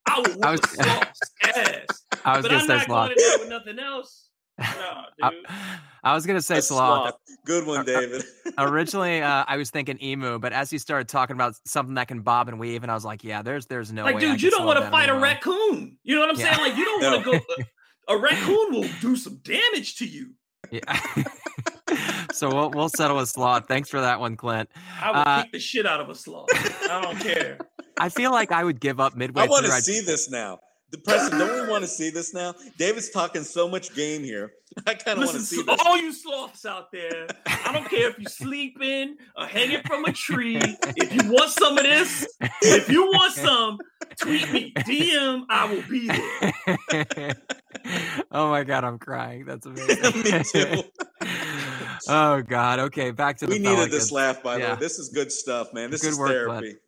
I 0.08 0.18
will 0.18 0.24
whoop 0.24 0.44
I 0.44 0.50
was, 0.52 0.60
a 0.60 0.66
sloth's 0.68 1.20
ass. 1.42 2.04
I 2.24 2.36
was 2.36 2.42
but 2.46 2.52
I'm 2.52 2.66
not 2.66 2.84
sloth. 2.86 2.88
going 2.88 3.10
in 3.10 3.16
there 3.18 3.38
with 3.38 3.48
nothing 3.48 3.78
else. 3.78 4.25
I, 5.22 5.32
I, 6.02 6.14
was 6.14 6.26
gonna 6.26 6.40
say 6.40 6.60
sloth. 6.60 7.14
Good 7.44 7.66
one, 7.66 7.84
David. 7.84 8.24
Originally, 8.58 9.20
uh, 9.20 9.44
I 9.46 9.56
was 9.56 9.70
thinking 9.70 10.02
emu, 10.02 10.38
but 10.38 10.52
as 10.52 10.72
you 10.72 10.78
started 10.78 11.08
talking 11.08 11.34
about 11.34 11.54
something 11.66 11.94
that 11.96 12.08
can 12.08 12.20
bob 12.20 12.48
and 12.48 12.58
weave, 12.58 12.82
and 12.82 12.90
I 12.90 12.94
was 12.94 13.04
like, 13.04 13.22
yeah, 13.22 13.42
there's 13.42 13.66
there's 13.66 13.92
no 13.92 14.04
like, 14.04 14.14
way. 14.14 14.20
dude, 14.20 14.42
you 14.42 14.50
don't 14.50 14.64
want 14.64 14.82
to 14.82 14.90
fight 14.90 15.10
a 15.10 15.14
raccoon. 15.14 15.98
You 16.04 16.14
know 16.14 16.22
what 16.22 16.30
I'm 16.30 16.40
yeah. 16.40 16.54
saying? 16.54 16.68
Like, 16.68 16.78
you 16.78 16.84
don't 16.84 17.02
want 17.24 17.24
to 17.24 17.30
go. 17.30 17.64
A 18.08 18.18
raccoon 18.18 18.72
will 18.72 18.88
do 19.00 19.16
some 19.16 19.40
damage 19.42 19.96
to 19.96 20.06
you. 20.06 20.32
Yeah. 20.70 21.00
so 22.32 22.48
we'll 22.48 22.70
we'll 22.70 22.88
settle 22.88 23.18
a 23.18 23.26
sloth. 23.26 23.68
Thanks 23.68 23.90
for 23.90 24.00
that 24.00 24.20
one, 24.20 24.36
Clint. 24.36 24.70
I 25.00 25.10
would 25.10 25.16
uh, 25.18 25.42
kick 25.42 25.52
the 25.52 25.60
shit 25.60 25.86
out 25.86 26.00
of 26.00 26.08
a 26.08 26.14
sloth. 26.14 26.48
I 26.90 27.00
don't 27.02 27.18
care. 27.20 27.58
I 27.98 28.08
feel 28.08 28.30
like 28.30 28.52
I 28.52 28.64
would 28.64 28.80
give 28.80 29.00
up 29.00 29.16
midway. 29.16 29.42
I 29.42 29.46
want 29.46 29.66
to 29.66 29.72
see 29.72 30.00
this 30.00 30.30
now. 30.30 30.60
The 30.90 30.98
Preston, 30.98 31.38
don't 31.38 31.62
we 31.62 31.68
want 31.68 31.82
to 31.82 31.88
see 31.88 32.10
this 32.10 32.32
now? 32.32 32.54
David's 32.78 33.10
talking 33.10 33.42
so 33.42 33.68
much 33.68 33.92
game 33.94 34.22
here. 34.22 34.52
I 34.86 34.94
kind 34.94 35.18
of 35.18 35.24
want 35.24 35.38
to 35.38 35.42
see 35.42 35.62
this. 35.62 35.80
All 35.84 35.96
you 35.96 36.12
sloths 36.12 36.64
out 36.64 36.92
there, 36.92 37.26
I 37.46 37.72
don't 37.72 37.88
care 37.88 38.10
if 38.10 38.18
you're 38.18 38.30
sleeping 38.30 39.16
or 39.36 39.46
hanging 39.46 39.82
from 39.82 40.04
a 40.04 40.12
tree. 40.12 40.60
If 40.96 41.12
you 41.12 41.32
want 41.32 41.50
some 41.50 41.76
of 41.76 41.82
this, 41.82 42.26
if 42.62 42.88
you 42.88 43.02
want 43.06 43.32
some, 43.32 43.78
tweet 44.20 44.52
me, 44.52 44.72
DM, 44.76 45.44
I 45.48 45.72
will 45.72 45.82
be 45.88 46.06
there. 46.06 47.34
oh 48.30 48.50
my 48.50 48.62
god, 48.62 48.84
I'm 48.84 48.98
crying. 48.98 49.44
That's 49.44 49.66
amazing. 49.66 50.22
me 50.22 50.42
too. 50.44 50.82
oh 52.08 52.42
god. 52.42 52.78
Okay, 52.78 53.10
back 53.10 53.38
to 53.38 53.46
the. 53.46 53.52
We 53.52 53.58
needed 53.58 53.74
Pelicans. 53.74 53.92
this 53.92 54.12
laugh, 54.12 54.42
by 54.42 54.58
yeah. 54.58 54.66
the 54.66 54.74
way. 54.74 54.80
This 54.80 54.98
is 54.98 55.08
good 55.08 55.32
stuff, 55.32 55.72
man. 55.74 55.90
This 55.90 56.02
good 56.02 56.10
is 56.10 56.18
work, 56.18 56.28
therapy. 56.28 56.74
Bud. 56.74 56.80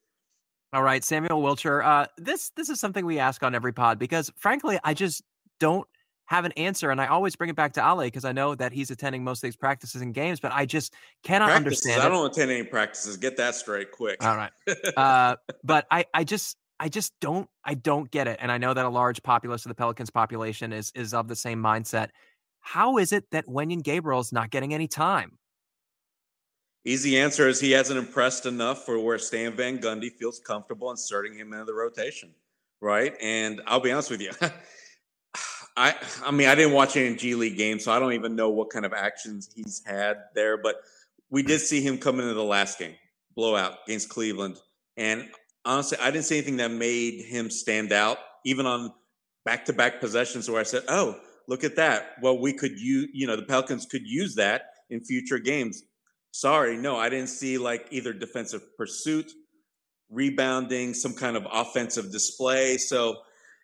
All 0.73 0.83
right, 0.83 1.03
Samuel 1.03 1.43
Wilcher. 1.43 1.85
Uh, 1.85 2.07
this 2.19 2.51
this 2.51 2.69
is 2.69 2.79
something 2.79 3.07
we 3.07 3.19
ask 3.19 3.43
on 3.43 3.55
every 3.55 3.73
pod 3.73 3.99
because, 3.99 4.31
frankly, 4.37 4.79
I 4.85 4.93
just 4.93 5.23
don't 5.61 5.89
have 6.27 6.45
an 6.45 6.53
answer, 6.53 6.91
and 6.91 7.01
I 7.01 7.07
always 7.07 7.37
bring 7.37 7.49
it 7.49 7.57
back 7.57 7.73
to 7.75 7.81
Ale 7.81 8.01
because 8.01 8.27
I 8.27 8.33
know 8.33 8.55
that 8.55 8.73
he's 8.73 8.91
attending 8.91 9.25
most 9.25 9.39
of 9.39 9.49
these 9.49 9.57
practices 9.57 10.03
and 10.03 10.13
games, 10.13 10.41
but 10.41 10.53
I 10.53 10.67
just 10.67 10.93
cannot 11.23 11.47
practices, 11.47 11.87
understand. 11.87 12.03
I 12.03 12.09
don't 12.15 12.31
attend 12.31 12.51
any 12.51 12.65
practices. 12.65 13.17
Get 13.17 13.39
that 13.39 13.55
straight, 13.55 13.93
quick. 13.93 14.23
All 14.23 14.37
right, 14.37 14.51
uh, 14.97 15.37
but 15.65 15.87
I 15.91 16.05
I 16.13 16.25
just 16.25 16.59
I 16.79 16.91
just 16.91 17.15
don't 17.21 17.49
I 17.65 17.73
don't 17.73 18.11
get 18.11 18.29
it, 18.29 18.39
and 18.43 18.53
I 18.53 18.59
know 18.59 18.75
that 18.75 18.85
a 18.85 18.91
large 18.91 19.23
populace 19.23 19.65
of 19.65 19.71
the 19.71 19.75
Pelicans 19.75 20.11
population 20.11 20.75
is 20.75 20.93
is 20.95 21.15
of 21.15 21.29
the 21.29 21.37
same 21.37 21.63
mindset. 21.63 22.11
How 22.61 22.99
is 22.99 23.13
it 23.15 23.25
that 23.31 23.47
Wenyen 23.47 23.83
Gabriel 23.83 24.21
is 24.21 24.33
not 24.33 24.51
getting 24.51 24.75
any 24.75 24.87
time? 24.87 25.39
Easy 26.85 27.19
answer 27.19 27.49
is 27.49 27.61
he 27.61 27.73
hasn't 27.73 27.99
impressed 27.99 28.47
enough 28.47 28.85
for 28.85 28.99
where 28.99 29.19
Stan 29.19 29.53
Van 29.53 29.79
Gundy 29.79 30.11
feels 30.11 30.39
comfortable 30.39 30.91
inserting 30.91 31.35
him 31.35 31.53
into 31.53 31.65
the 31.65 31.75
rotation, 31.75 32.31
right? 32.81 33.15
And 33.21 33.61
I'll 33.67 33.81
be 33.81 33.93
honest 33.93 34.11
with 34.11 34.21
you, 34.21 34.31
I 35.77 35.95
I 36.25 36.31
mean 36.31 36.49
I 36.49 36.55
didn't 36.55 36.73
watch 36.73 36.97
any 36.97 37.15
G 37.17 37.35
League 37.35 37.57
games, 37.57 37.85
so 37.85 37.93
I 37.93 37.99
don't 37.99 38.13
even 38.13 38.37
know 38.37 38.51
what 38.51 38.71
kind 38.71 38.85
of 38.87 38.93
actions 38.93 39.51
he's 39.55 39.83
had 39.87 40.17
there. 40.35 40.57
But 40.57 40.77
we 41.31 41.43
did 41.43 41.61
see 41.61 41.81
him 41.81 41.99
come 41.99 42.21
into 42.21 42.35
the 42.35 42.45
last 42.45 42.79
game, 42.79 42.95
blowout 43.35 43.79
against 43.87 44.09
Cleveland, 44.09 44.59
and 44.97 45.29
honestly, 45.65 45.99
I 46.01 46.11
didn't 46.11 46.25
see 46.25 46.39
anything 46.39 46.57
that 46.57 46.71
made 46.71 47.25
him 47.25 47.51
stand 47.51 47.93
out, 47.93 48.19
even 48.45 48.67
on 48.67 48.93
back 49.45 49.65
to 49.67 49.73
back 49.73 50.01
possessions 50.01 50.51
where 50.51 50.61
I 50.61 50.65
said, 50.65 50.85
"Oh, 50.89 51.21
look 51.47 51.65
at 51.65 51.77
that! 51.77 52.15
Well, 52.23 52.39
we 52.39 52.53
could 52.53 52.79
use 52.79 53.09
you 53.13 53.27
know 53.27 53.37
the 53.37 53.43
Pelicans 53.43 53.87
could 53.87 54.07
use 54.07 54.35
that 54.37 54.71
in 54.91 55.05
future 55.05 55.39
games." 55.39 55.83
Sorry, 56.39 56.77
no, 56.77 56.97
I 56.97 57.09
didn't 57.09 57.31
see 57.31 57.59
like 57.59 57.89
either 57.91 58.13
defensive 58.13 58.77
pursuit, 58.77 59.33
rebounding, 60.09 60.95
some 60.95 61.13
kind 61.13 61.37
of 61.37 61.45
offensive 61.53 62.13
display. 62.13 62.77
So, 62.77 63.17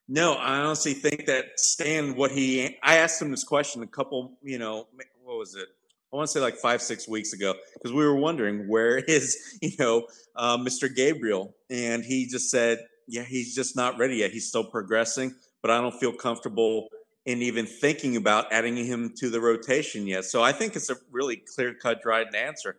no, 0.08 0.32
I 0.32 0.58
honestly 0.58 0.92
think 0.92 1.26
that 1.26 1.60
Stan, 1.60 2.16
what 2.16 2.32
he, 2.32 2.76
I 2.82 2.96
asked 2.96 3.22
him 3.22 3.30
this 3.30 3.44
question 3.44 3.84
a 3.84 3.86
couple, 3.86 4.38
you 4.42 4.58
know, 4.58 4.88
what 5.22 5.38
was 5.38 5.54
it? 5.54 5.68
I 6.12 6.16
want 6.16 6.26
to 6.26 6.32
say 6.32 6.40
like 6.40 6.56
five, 6.56 6.82
six 6.82 7.06
weeks 7.06 7.32
ago, 7.32 7.54
because 7.74 7.92
we 7.92 8.04
were 8.04 8.16
wondering 8.16 8.66
where 8.66 8.96
is, 9.06 9.56
you 9.62 9.76
know, 9.78 10.08
uh, 10.34 10.58
Mr. 10.58 10.92
Gabriel. 10.92 11.54
And 11.70 12.04
he 12.04 12.26
just 12.26 12.50
said, 12.50 12.80
yeah, 13.06 13.22
he's 13.22 13.54
just 13.54 13.76
not 13.76 13.98
ready 13.98 14.16
yet. 14.16 14.32
He's 14.32 14.48
still 14.48 14.64
progressing, 14.64 15.32
but 15.62 15.70
I 15.70 15.80
don't 15.80 15.94
feel 16.00 16.12
comfortable 16.12 16.88
in 17.26 17.40
even 17.40 17.66
thinking 17.66 18.16
about 18.16 18.52
adding 18.52 18.76
him 18.76 19.12
to 19.16 19.30
the 19.30 19.40
rotation 19.40 20.06
yet. 20.06 20.24
So 20.24 20.42
I 20.42 20.52
think 20.52 20.76
it's 20.76 20.90
a 20.90 20.96
really 21.10 21.42
clear 21.54 21.74
cut, 21.74 22.02
dried 22.02 22.34
answer. 22.34 22.76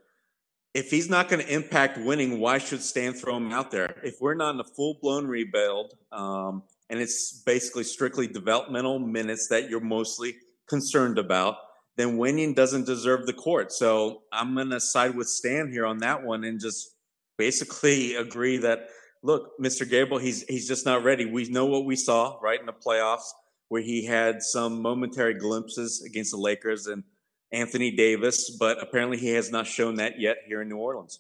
If 0.74 0.92
he's 0.92 1.10
not 1.10 1.30
going 1.30 1.44
to 1.44 1.52
impact 1.52 1.98
winning, 1.98 2.40
why 2.40 2.58
should 2.58 2.82
Stan 2.82 3.14
throw 3.14 3.38
him 3.38 3.52
out 3.52 3.72
there? 3.72 3.96
If 4.04 4.18
we're 4.20 4.36
not 4.36 4.54
in 4.54 4.60
a 4.60 4.66
full 4.66 4.98
blown 5.02 5.26
rebuild, 5.26 5.94
um, 6.12 6.64
and 6.90 7.00
it's 7.00 7.42
basically 7.46 7.84
strictly 7.84 8.28
developmental 8.28 9.00
minutes 9.00 9.48
that 9.48 9.70
you're 9.70 9.80
mostly 9.80 10.36
concerned 10.68 11.18
about, 11.18 11.56
then 11.98 12.18
winning 12.18 12.54
doesn't 12.54 12.86
deserve 12.86 13.26
the 13.26 13.34
court. 13.34 13.72
So 13.72 14.24
I'm 14.32 14.54
going 14.54 14.70
to 14.70 14.80
side 14.80 15.16
with 15.16 15.28
Stan 15.28 15.72
here 15.72 15.86
on 15.86 16.00
that 16.00 16.24
one 16.24 16.44
and 16.44 16.60
just 16.60 16.96
basically 17.38 18.16
agree 18.16 18.58
that 18.58 18.90
look, 19.24 19.58
Mr. 19.60 19.90
Gabriel, 19.90 20.20
he's 20.20 20.44
he's 20.44 20.68
just 20.68 20.86
not 20.86 21.04
ready. 21.04 21.26
We 21.26 21.46
know 21.46 21.66
what 21.66 21.86
we 21.86 21.96
saw 21.96 22.38
right 22.44 22.60
in 22.60 22.68
the 22.68 22.74
playoffs 22.74 23.32
where 23.70 23.82
he 23.82 24.06
had 24.06 24.42
some 24.42 24.82
momentary 24.82 25.34
glimpses 25.34 26.04
against 26.04 26.32
the 26.32 26.38
Lakers 26.38 26.88
and 26.88 27.04
Anthony 27.52 27.92
Davis, 27.92 28.50
but 28.50 28.82
apparently 28.82 29.18
he 29.18 29.30
has 29.30 29.52
not 29.52 29.68
shown 29.68 29.96
that 29.96 30.20
yet 30.20 30.38
here 30.48 30.62
in 30.62 30.70
New 30.70 30.78
Orleans. 30.78 31.20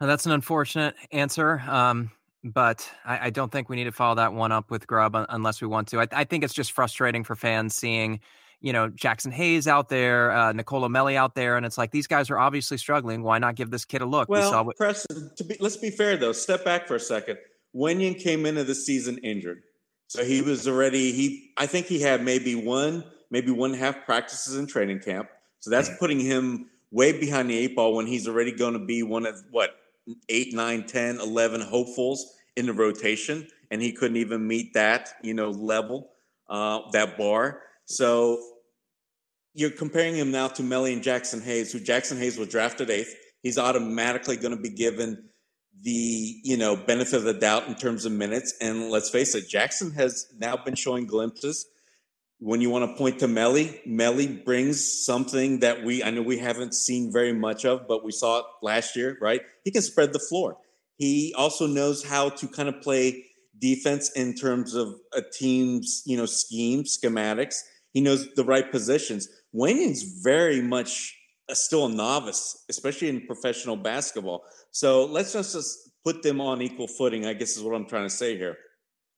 that's 0.00 0.26
an 0.26 0.32
unfortunate 0.32 0.94
answer. 1.12 1.60
Um, 1.60 2.10
but 2.44 2.88
I, 3.04 3.26
I, 3.26 3.30
don't 3.30 3.50
think 3.50 3.68
we 3.68 3.76
need 3.76 3.84
to 3.84 3.92
follow 3.92 4.14
that 4.14 4.32
one 4.32 4.52
up 4.52 4.70
with 4.70 4.86
Grubb 4.86 5.16
unless 5.28 5.60
we 5.60 5.66
want 5.66 5.88
to. 5.88 6.00
I, 6.00 6.06
I, 6.12 6.24
think 6.24 6.44
it's 6.44 6.54
just 6.54 6.72
frustrating 6.72 7.24
for 7.24 7.34
fans 7.34 7.74
seeing, 7.74 8.20
you 8.60 8.72
know, 8.72 8.88
Jaxson 8.90 9.32
Hayes 9.32 9.66
out 9.66 9.88
there, 9.88 10.30
uh, 10.30 10.52
Nicolo 10.52 10.88
Melli 10.88 11.16
out 11.16 11.34
there, 11.34 11.56
and 11.56 11.66
it's 11.66 11.76
like 11.76 11.90
these 11.90 12.06
guys 12.06 12.30
are 12.30 12.38
obviously 12.38 12.78
struggling. 12.78 13.22
Why 13.22 13.38
not 13.38 13.56
give 13.56 13.70
this 13.70 13.84
kid 13.84 14.02
a 14.02 14.06
look? 14.06 14.28
Well, 14.28 14.62
we 14.62 14.66
what- 14.68 14.76
Preston, 14.76 15.30
to 15.36 15.44
be, 15.44 15.56
let's 15.60 15.76
be 15.76 15.90
fair 15.90 16.16
though. 16.16 16.32
Step 16.32 16.64
back 16.64 16.86
for 16.86 16.94
a 16.94 17.00
second. 17.00 17.38
Wenyen 17.74 18.18
came 18.18 18.46
into 18.46 18.64
the 18.64 18.74
season 18.74 19.18
injured. 19.18 19.62
So 20.08 20.24
he 20.24 20.42
was 20.42 20.66
already 20.66 21.12
he 21.12 21.52
I 21.56 21.66
think 21.66 21.86
he 21.86 22.00
had 22.00 22.24
maybe 22.24 22.54
one, 22.54 23.04
maybe 23.30 23.52
one 23.52 23.74
half 23.74 24.04
practices 24.04 24.56
in 24.56 24.66
training 24.66 25.00
camp. 25.00 25.28
So 25.60 25.70
that's 25.70 25.90
putting 25.98 26.18
him 26.18 26.66
way 26.90 27.18
behind 27.18 27.50
the 27.50 27.56
eight 27.56 27.76
ball 27.76 27.94
when 27.94 28.06
he's 28.06 28.26
already 28.26 28.52
going 28.52 28.72
to 28.72 28.78
be 28.78 29.02
one 29.02 29.26
of 29.26 29.42
what 29.50 29.76
eight, 30.28 30.54
nine, 30.54 30.86
10, 30.86 31.20
11 31.20 31.60
hopefuls 31.60 32.34
in 32.56 32.66
the 32.66 32.72
rotation. 32.72 33.46
And 33.70 33.82
he 33.82 33.92
couldn't 33.92 34.16
even 34.16 34.46
meet 34.46 34.72
that, 34.74 35.10
you 35.22 35.34
know, 35.34 35.50
level, 35.50 36.10
uh, 36.48 36.90
that 36.92 37.18
bar. 37.18 37.62
So 37.84 38.42
you're 39.54 39.70
comparing 39.70 40.16
him 40.16 40.30
now 40.30 40.48
to 40.48 40.62
Melli 40.62 40.92
and 40.92 41.02
Jaxson 41.02 41.42
Hayes, 41.42 41.72
who 41.72 41.80
Jaxson 41.80 42.18
Hayes 42.18 42.38
was 42.38 42.48
drafted 42.48 42.88
eighth. 42.88 43.14
He's 43.42 43.58
automatically 43.58 44.36
going 44.36 44.56
to 44.56 44.60
be 44.60 44.70
given 44.70 45.28
the 45.82 46.40
you 46.44 46.56
know 46.56 46.76
benefit 46.76 47.14
of 47.14 47.24
the 47.24 47.34
doubt 47.34 47.68
in 47.68 47.74
terms 47.74 48.04
of 48.04 48.12
minutes. 48.12 48.54
And 48.60 48.90
let's 48.90 49.10
face 49.10 49.34
it, 49.34 49.48
Jaxson 49.48 49.94
has 49.94 50.26
now 50.38 50.56
been 50.56 50.74
showing 50.74 51.06
glimpses. 51.06 51.66
When 52.40 52.60
you 52.60 52.70
want 52.70 52.88
to 52.88 52.96
point 52.96 53.18
to 53.18 53.26
Melli, 53.26 53.84
Melli 53.86 54.44
brings 54.44 55.04
something 55.04 55.60
that 55.60 55.84
we 55.84 56.02
I 56.02 56.10
know 56.10 56.22
we 56.22 56.38
haven't 56.38 56.74
seen 56.74 57.12
very 57.12 57.32
much 57.32 57.64
of, 57.64 57.88
but 57.88 58.04
we 58.04 58.12
saw 58.12 58.40
it 58.40 58.44
last 58.62 58.96
year, 58.96 59.18
right? 59.20 59.40
He 59.64 59.70
can 59.70 59.82
spread 59.82 60.12
the 60.12 60.18
floor. 60.18 60.56
He 60.96 61.34
also 61.36 61.66
knows 61.66 62.04
how 62.04 62.28
to 62.30 62.48
kind 62.48 62.68
of 62.68 62.80
play 62.80 63.24
defense 63.60 64.10
in 64.12 64.34
terms 64.34 64.74
of 64.74 64.94
a 65.12 65.22
team's 65.22 66.02
you 66.06 66.16
know 66.16 66.26
scheme 66.26 66.84
schematics. 66.84 67.56
He 67.92 68.00
knows 68.00 68.28
the 68.34 68.44
right 68.44 68.70
positions. 68.70 69.28
Wenyen's 69.54 70.20
very 70.22 70.60
much 70.60 71.16
uh, 71.48 71.54
still 71.54 71.86
a 71.86 71.88
novice, 71.88 72.64
especially 72.68 73.08
in 73.08 73.26
professional 73.26 73.76
basketball. 73.76 74.44
So 74.70 75.04
let's 75.06 75.32
just, 75.32 75.54
just 75.54 75.90
put 76.04 76.22
them 76.22 76.40
on 76.40 76.62
equal 76.62 76.88
footing. 76.88 77.26
I 77.26 77.34
guess 77.34 77.56
is 77.56 77.62
what 77.62 77.74
I'm 77.74 77.86
trying 77.86 78.04
to 78.04 78.10
say 78.10 78.36
here. 78.36 78.56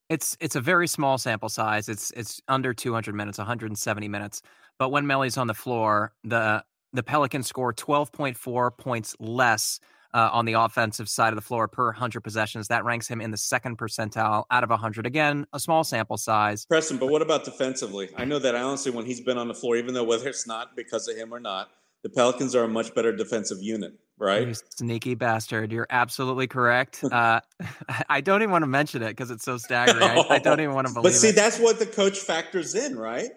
It's 0.08 0.36
it's 0.40 0.56
a 0.56 0.60
very 0.60 0.88
small 0.88 1.18
sample 1.18 1.48
size. 1.48 1.88
It's 1.88 2.10
it's 2.12 2.40
under 2.48 2.74
200 2.74 3.14
minutes, 3.14 3.38
170 3.38 4.08
minutes. 4.08 4.42
But 4.78 4.90
when 4.90 5.06
Melli's 5.06 5.36
on 5.36 5.46
the 5.46 5.54
floor, 5.54 6.12
the 6.24 6.64
the 6.92 7.02
Pelicans 7.02 7.46
score 7.46 7.72
12.4 7.72 8.76
points 8.76 9.14
less 9.20 9.78
uh, 10.12 10.30
on 10.32 10.44
the 10.44 10.54
offensive 10.54 11.08
side 11.08 11.28
of 11.28 11.36
the 11.36 11.42
floor 11.42 11.68
per 11.68 11.86
100 11.86 12.20
possessions. 12.20 12.68
That 12.68 12.84
ranks 12.84 13.06
him 13.06 13.20
in 13.20 13.30
the 13.30 13.36
second 13.36 13.78
percentile 13.78 14.44
out 14.50 14.64
of 14.64 14.70
100. 14.70 15.06
Again, 15.06 15.46
a 15.52 15.60
small 15.60 15.84
sample 15.84 16.16
size. 16.16 16.66
Preston, 16.66 16.98
but 16.98 17.08
what 17.08 17.22
about 17.22 17.44
defensively? 17.44 18.10
I 18.16 18.24
know 18.24 18.38
that 18.40 18.54
honestly, 18.54 18.90
when 18.90 19.06
he's 19.06 19.20
been 19.20 19.38
on 19.38 19.48
the 19.48 19.54
floor, 19.54 19.76
even 19.76 19.94
though 19.94 20.04
whether 20.04 20.28
it's 20.28 20.46
not 20.46 20.76
because 20.76 21.08
of 21.08 21.16
him 21.16 21.32
or 21.32 21.40
not, 21.40 21.70
the 22.02 22.08
Pelicans 22.08 22.54
are 22.54 22.64
a 22.64 22.68
much 22.68 22.94
better 22.94 23.14
defensive 23.14 23.62
unit, 23.62 23.92
right? 24.20 24.46
You 24.46 24.54
sneaky 24.76 25.14
bastard. 25.14 25.72
You're 25.72 25.88
absolutely 25.90 26.46
correct. 26.46 27.04
Uh, 27.10 27.40
I 28.08 28.20
don't 28.20 28.40
even 28.40 28.52
want 28.52 28.62
to 28.62 28.68
mention 28.68 29.02
it 29.02 29.08
because 29.08 29.30
it's 29.30 29.44
so 29.44 29.56
staggering. 29.58 30.02
I, 30.02 30.24
I, 30.30 30.38
don't 30.38 30.60
even 30.60 30.74
want 30.74 30.86
to 30.86 30.94
believe 30.94 31.06
it. 31.06 31.14
But 31.14 31.18
see, 31.18 31.28
it. 31.30 31.34
that's 31.34 31.58
what 31.58 31.78
the 31.78 31.86
coach 31.86 32.18
factors 32.18 32.74
in, 32.74 32.96
right? 32.96 33.30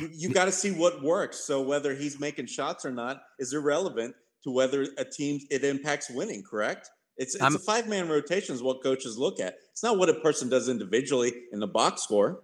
You, 0.00 0.08
you 0.12 0.28
got 0.30 0.46
to 0.46 0.52
see 0.52 0.70
what 0.70 1.02
works. 1.02 1.44
So 1.44 1.60
whether 1.60 1.94
he's 1.94 2.18
making 2.18 2.46
shots 2.46 2.84
or 2.84 2.90
not 2.90 3.20
is 3.38 3.52
irrelevant 3.52 4.14
to 4.44 4.50
whether 4.50 4.86
a 4.96 5.04
team 5.04 5.40
it 5.50 5.64
impacts 5.64 6.10
winning. 6.10 6.42
Correct? 6.42 6.88
It's 7.16 7.34
it's 7.34 7.54
a 7.54 7.58
five 7.58 7.88
man 7.88 8.08
rotation 8.08 8.54
is 8.54 8.62
what 8.62 8.82
coaches 8.82 9.18
look 9.18 9.38
at. 9.38 9.56
It's 9.72 9.82
not 9.82 9.98
what 9.98 10.08
a 10.08 10.14
person 10.14 10.48
does 10.48 10.68
individually 10.68 11.32
in 11.52 11.60
the 11.60 11.68
box 11.68 12.02
score. 12.02 12.40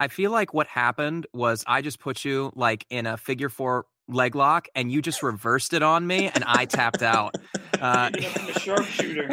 I 0.00 0.08
feel 0.08 0.32
like 0.32 0.52
what 0.52 0.66
happened 0.66 1.26
was 1.32 1.64
I 1.66 1.80
just 1.80 2.00
put 2.00 2.24
you 2.24 2.52
like 2.54 2.84
in 2.90 3.06
a 3.06 3.16
figure 3.16 3.48
four 3.48 3.86
leg 4.08 4.34
lock 4.34 4.68
and 4.74 4.90
you 4.92 5.00
just 5.02 5.22
reversed 5.22 5.72
it 5.72 5.82
on 5.82 6.06
me 6.06 6.30
and 6.34 6.44
I 6.46 6.66
tapped 6.66 7.02
out. 7.02 7.34
Uh, 7.80 8.10
sharpshooter. 8.58 9.30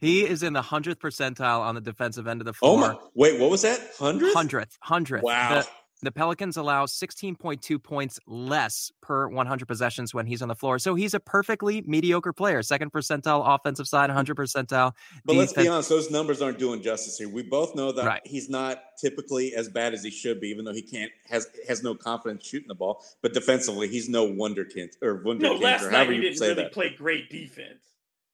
he 0.00 0.26
is 0.26 0.42
in 0.42 0.52
the 0.52 0.62
hundredth 0.62 1.00
percentile 1.00 1.60
on 1.60 1.74
the 1.74 1.80
defensive 1.80 2.26
end 2.26 2.40
of 2.40 2.44
the 2.46 2.52
floor. 2.52 2.72
Oh 2.72 2.76
my! 2.76 2.96
Wait, 3.14 3.40
what 3.40 3.50
was 3.50 3.62
that? 3.62 3.80
Hundredth? 3.98 4.34
Hundredth. 4.34 4.78
Hundredth. 4.80 5.24
Wow. 5.24 5.60
The, 5.60 5.68
The 6.04 6.12
Pelicans 6.12 6.56
allow 6.56 6.86
16.2 6.86 7.82
points 7.82 8.20
less 8.26 8.92
per 9.00 9.28
100 9.28 9.66
possessions 9.66 10.12
when 10.12 10.26
he's 10.26 10.42
on 10.42 10.48
the 10.48 10.54
floor. 10.54 10.78
So 10.78 10.94
he's 10.94 11.14
a 11.14 11.20
perfectly 11.20 11.82
mediocre 11.86 12.32
player. 12.32 12.62
Second 12.62 12.92
percentile 12.92 13.42
offensive 13.46 13.88
side, 13.88 14.10
mm-hmm. 14.10 14.16
100 14.16 14.36
percentile. 14.36 14.92
But 15.24 15.32
defense. 15.32 15.38
let's 15.38 15.52
be 15.52 15.68
honest, 15.68 15.88
those 15.88 16.10
numbers 16.10 16.42
aren't 16.42 16.58
doing 16.58 16.82
justice 16.82 17.16
here. 17.16 17.28
We 17.28 17.42
both 17.42 17.74
know 17.74 17.92
that 17.92 18.04
right. 18.04 18.22
he's 18.24 18.48
not 18.48 18.82
typically 19.00 19.54
as 19.54 19.68
bad 19.68 19.94
as 19.94 20.02
he 20.02 20.10
should 20.10 20.40
be, 20.40 20.48
even 20.48 20.64
though 20.64 20.74
he 20.74 20.82
can't 20.82 21.10
has 21.28 21.48
has 21.66 21.82
no 21.82 21.94
confidence 21.94 22.46
shooting 22.46 22.68
the 22.68 22.74
ball. 22.74 23.02
But 23.22 23.32
defensively, 23.32 23.88
he's 23.88 24.08
no 24.08 24.28
wonderkind 24.28 24.90
or 25.02 25.22
wonderkind 25.22 25.40
no, 25.40 25.54
last 25.54 25.84
or 25.84 25.90
night 25.90 26.10
he 26.10 26.20
didn't 26.20 26.40
really 26.40 26.54
that. 26.54 26.72
play 26.72 26.90
great 26.90 27.30
defense. 27.30 27.80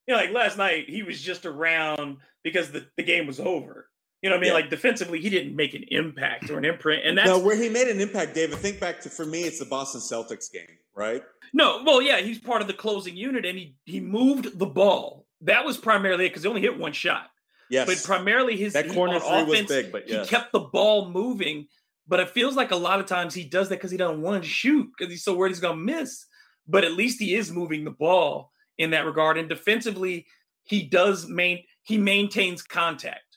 You 0.06 0.14
know, 0.14 0.20
like 0.20 0.32
last 0.32 0.58
night 0.58 0.88
he 0.88 1.02
was 1.02 1.20
just 1.20 1.46
around 1.46 2.16
because 2.42 2.72
the, 2.72 2.86
the 2.96 3.02
game 3.02 3.26
was 3.26 3.38
over. 3.38 3.86
You 4.22 4.28
know 4.28 4.36
what 4.36 4.40
I 4.40 4.42
mean? 4.42 4.48
Yeah. 4.48 4.54
Like 4.54 4.70
defensively, 4.70 5.20
he 5.20 5.30
didn't 5.30 5.56
make 5.56 5.74
an 5.74 5.84
impact 5.88 6.50
or 6.50 6.58
an 6.58 6.64
imprint. 6.64 7.06
And 7.06 7.16
that's 7.16 7.28
no, 7.28 7.38
where 7.38 7.56
he 7.56 7.68
made 7.68 7.88
an 7.88 8.00
impact, 8.00 8.34
David. 8.34 8.58
Think 8.58 8.78
back 8.78 9.00
to 9.02 9.10
for 9.10 9.24
me, 9.24 9.44
it's 9.44 9.58
the 9.58 9.64
Boston 9.64 10.00
Celtics 10.00 10.52
game, 10.52 10.76
right? 10.94 11.22
No, 11.52 11.82
well, 11.84 12.02
yeah, 12.02 12.20
he's 12.20 12.38
part 12.38 12.60
of 12.60 12.68
the 12.68 12.74
closing 12.74 13.16
unit, 13.16 13.44
and 13.46 13.58
he 13.58 13.74
he 13.84 14.00
moved 14.00 14.58
the 14.58 14.66
ball. 14.66 15.26
That 15.40 15.64
was 15.64 15.78
primarily 15.78 16.28
because 16.28 16.42
he 16.42 16.48
only 16.48 16.60
hit 16.60 16.78
one 16.78 16.92
shot. 16.92 17.30
Yes, 17.70 17.86
but 17.86 18.02
primarily 18.04 18.56
his 18.56 18.74
that 18.74 18.88
corner 18.90 19.18
three 19.20 19.28
offense, 19.28 19.68
was 19.70 19.82
big, 19.82 19.92
but 19.92 20.08
yes. 20.08 20.28
he 20.28 20.36
kept 20.36 20.52
the 20.52 20.60
ball 20.60 21.10
moving. 21.10 21.66
But 22.06 22.20
it 22.20 22.30
feels 22.30 22.56
like 22.56 22.72
a 22.72 22.76
lot 22.76 22.98
of 22.98 23.06
times 23.06 23.34
he 23.34 23.44
does 23.44 23.68
that 23.68 23.76
because 23.76 23.92
he 23.92 23.96
doesn't 23.96 24.20
want 24.20 24.42
to 24.42 24.48
shoot 24.48 24.90
because 24.96 25.12
he's 25.12 25.22
so 25.22 25.34
worried 25.34 25.50
he's 25.50 25.60
gonna 25.60 25.76
miss. 25.76 26.26
But 26.66 26.84
at 26.84 26.92
least 26.92 27.20
he 27.20 27.34
is 27.36 27.50
moving 27.50 27.84
the 27.84 27.90
ball 27.90 28.52
in 28.78 28.90
that 28.90 29.06
regard. 29.06 29.38
And 29.38 29.48
defensively, 29.48 30.26
he 30.64 30.82
does 30.82 31.28
main 31.28 31.64
he 31.82 31.98
maintains 31.98 32.62
contact. 32.62 33.29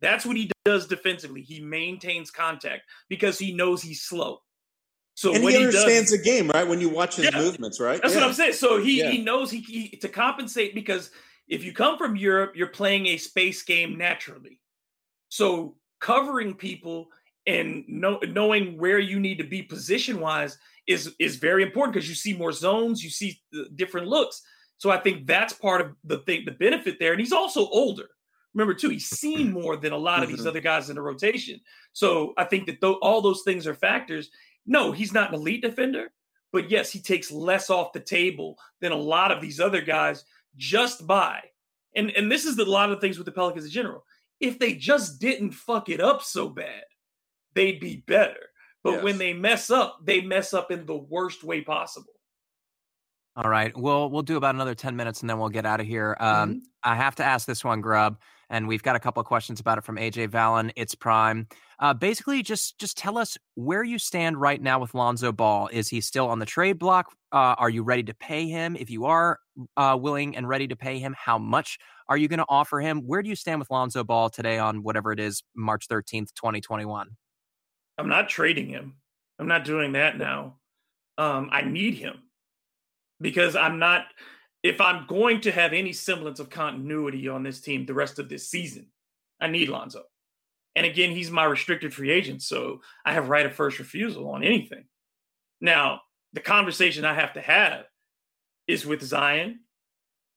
That's 0.00 0.24
what 0.24 0.36
he 0.36 0.50
does 0.64 0.86
defensively. 0.86 1.42
He 1.42 1.60
maintains 1.60 2.30
contact 2.30 2.82
because 3.08 3.38
he 3.38 3.52
knows 3.52 3.82
he's 3.82 4.02
slow. 4.02 4.40
So 5.14 5.34
and 5.34 5.42
he 5.42 5.56
understands 5.56 6.10
he 6.10 6.16
does, 6.16 6.24
the 6.24 6.30
game, 6.30 6.48
right? 6.50 6.66
When 6.66 6.80
you 6.80 6.88
watch 6.88 7.16
his 7.16 7.24
yeah, 7.24 7.40
movements, 7.40 7.80
right? 7.80 8.00
That's 8.00 8.14
yeah. 8.14 8.20
what 8.20 8.28
I'm 8.28 8.34
saying. 8.34 8.52
So 8.52 8.80
he 8.80 9.00
yeah. 9.00 9.10
he 9.10 9.22
knows 9.22 9.50
he, 9.50 9.60
he 9.60 9.88
to 9.96 10.08
compensate 10.08 10.76
because 10.76 11.10
if 11.48 11.64
you 11.64 11.72
come 11.72 11.98
from 11.98 12.14
Europe, 12.14 12.52
you're 12.54 12.68
playing 12.68 13.06
a 13.08 13.16
space 13.16 13.62
game 13.64 13.98
naturally. 13.98 14.60
So 15.28 15.74
covering 16.00 16.54
people 16.54 17.08
and 17.48 17.84
know, 17.88 18.20
knowing 18.28 18.78
where 18.78 19.00
you 19.00 19.18
need 19.18 19.38
to 19.38 19.44
be 19.44 19.62
position 19.62 20.20
wise 20.20 20.56
is 20.86 21.14
is 21.18 21.36
very 21.36 21.64
important 21.64 21.94
because 21.94 22.08
you 22.08 22.14
see 22.14 22.34
more 22.34 22.52
zones, 22.52 23.02
you 23.02 23.10
see 23.10 23.40
uh, 23.58 23.64
different 23.74 24.06
looks. 24.06 24.40
So 24.76 24.90
I 24.90 24.98
think 24.98 25.26
that's 25.26 25.52
part 25.52 25.80
of 25.80 25.96
the 26.04 26.18
thing, 26.18 26.44
the 26.44 26.52
benefit 26.52 26.98
there. 27.00 27.10
And 27.10 27.20
he's 27.20 27.32
also 27.32 27.66
older 27.68 28.08
remember 28.54 28.74
too, 28.74 28.90
he's 28.90 29.08
seen 29.08 29.52
more 29.60 29.76
than 29.76 29.92
a 29.92 29.98
lot 29.98 30.22
of 30.22 30.28
these 30.28 30.40
mm-hmm. 30.40 30.48
other 30.48 30.60
guys 30.60 30.90
in 30.90 30.96
the 30.96 31.02
rotation. 31.02 31.60
So 31.92 32.32
I 32.36 32.44
think 32.44 32.66
that 32.66 32.80
th- 32.80 32.96
all 33.02 33.20
those 33.20 33.42
things 33.42 33.66
are 33.66 33.74
factors. 33.74 34.30
No, 34.66 34.92
he's 34.92 35.12
not 35.12 35.30
an 35.30 35.36
elite 35.36 35.62
defender, 35.62 36.12
but 36.52 36.70
yes, 36.70 36.90
he 36.90 37.00
takes 37.00 37.30
less 37.30 37.70
off 37.70 37.92
the 37.92 38.00
table 38.00 38.58
than 38.80 38.92
a 38.92 38.96
lot 38.96 39.32
of 39.32 39.40
these 39.40 39.60
other 39.60 39.80
guys 39.80 40.24
just 40.56 41.06
by. 41.06 41.40
And 41.96 42.10
and 42.10 42.30
this 42.30 42.44
is 42.44 42.58
a 42.58 42.64
lot 42.64 42.90
of 42.90 43.00
things 43.00 43.18
with 43.18 43.26
the 43.26 43.32
Pelicans 43.32 43.64
in 43.64 43.70
general. 43.70 44.04
If 44.40 44.58
they 44.58 44.74
just 44.74 45.20
didn't 45.20 45.52
fuck 45.52 45.88
it 45.88 46.00
up 46.00 46.22
so 46.22 46.48
bad, 46.48 46.84
they'd 47.54 47.80
be 47.80 48.04
better. 48.06 48.36
But 48.84 48.94
yes. 48.94 49.04
when 49.04 49.18
they 49.18 49.32
mess 49.32 49.70
up, 49.70 49.98
they 50.04 50.20
mess 50.20 50.54
up 50.54 50.70
in 50.70 50.86
the 50.86 50.96
worst 50.96 51.42
way 51.42 51.60
possible. 51.62 52.12
All 53.38 53.48
right. 53.48 53.74
Well, 53.78 54.10
we'll 54.10 54.22
do 54.22 54.36
about 54.36 54.56
another 54.56 54.74
10 54.74 54.96
minutes 54.96 55.20
and 55.20 55.30
then 55.30 55.38
we'll 55.38 55.48
get 55.48 55.64
out 55.64 55.80
of 55.80 55.86
here. 55.86 56.16
Um, 56.18 56.50
mm-hmm. 56.50 56.58
I 56.82 56.96
have 56.96 57.14
to 57.16 57.24
ask 57.24 57.46
this 57.46 57.64
one, 57.64 57.80
Grubb 57.80 58.18
and 58.50 58.66
we've 58.66 58.82
got 58.82 58.96
a 58.96 59.00
couple 59.00 59.20
of 59.20 59.26
questions 59.26 59.60
about 59.60 59.78
it 59.78 59.84
from 59.84 59.96
AJ 59.96 60.30
Vallon. 60.30 60.72
It's 60.76 60.94
Prime. 60.94 61.46
Uh, 61.78 61.94
basically, 61.94 62.42
just 62.42 62.78
just 62.78 62.96
tell 62.96 63.18
us 63.18 63.36
where 63.54 63.84
you 63.84 63.98
stand 63.98 64.40
right 64.40 64.60
now 64.60 64.78
with 64.78 64.94
Lonzo 64.94 65.32
Ball. 65.32 65.68
Is 65.72 65.88
he 65.88 66.00
still 66.00 66.28
on 66.28 66.38
the 66.38 66.46
trade 66.46 66.78
block? 66.78 67.14
Uh, 67.30 67.54
are 67.58 67.70
you 67.70 67.82
ready 67.82 68.02
to 68.04 68.14
pay 68.14 68.46
him? 68.46 68.76
If 68.76 68.90
you 68.90 69.04
are 69.04 69.38
uh, 69.76 69.96
willing 70.00 70.36
and 70.36 70.48
ready 70.48 70.66
to 70.68 70.76
pay 70.76 70.98
him, 70.98 71.14
how 71.18 71.38
much 71.38 71.78
are 72.08 72.16
you 72.16 72.26
going 72.26 72.38
to 72.38 72.46
offer 72.48 72.80
him? 72.80 73.02
Where 73.06 73.22
do 73.22 73.28
you 73.28 73.36
stand 73.36 73.60
with 73.60 73.70
Lonzo 73.70 74.02
Ball 74.02 74.30
today 74.30 74.58
on 74.58 74.82
whatever 74.82 75.12
it 75.12 75.20
is, 75.20 75.42
March 75.54 75.86
thirteenth, 75.86 76.34
twenty 76.34 76.60
twenty 76.60 76.84
one? 76.84 77.10
I'm 77.98 78.08
not 78.08 78.28
trading 78.28 78.68
him. 78.68 78.94
I'm 79.38 79.48
not 79.48 79.64
doing 79.64 79.92
that 79.92 80.18
now. 80.18 80.56
Um, 81.16 81.48
I 81.52 81.62
need 81.62 81.94
him 81.94 82.22
because 83.20 83.56
I'm 83.56 83.78
not 83.78 84.06
if 84.62 84.80
I'm 84.80 85.06
going 85.06 85.40
to 85.42 85.52
have 85.52 85.72
any 85.72 85.92
semblance 85.92 86.40
of 86.40 86.50
continuity 86.50 87.28
on 87.28 87.42
this 87.42 87.60
team 87.60 87.86
the 87.86 87.94
rest 87.94 88.18
of 88.18 88.28
this 88.28 88.50
season, 88.50 88.86
I 89.40 89.48
need 89.48 89.68
Lonzo. 89.68 90.02
And 90.74 90.84
again, 90.84 91.10
he's 91.10 91.30
my 91.30 91.44
restricted 91.44 91.94
free 91.94 92.10
agent, 92.10 92.42
so 92.42 92.80
I 93.04 93.12
have 93.12 93.28
right 93.28 93.46
of 93.46 93.54
first 93.54 93.78
refusal 93.78 94.28
on 94.30 94.44
anything. 94.44 94.84
Now, 95.60 96.02
the 96.32 96.40
conversation 96.40 97.04
I 97.04 97.14
have 97.14 97.32
to 97.34 97.40
have 97.40 97.84
is 98.66 98.84
with 98.84 99.02
Zion, 99.02 99.60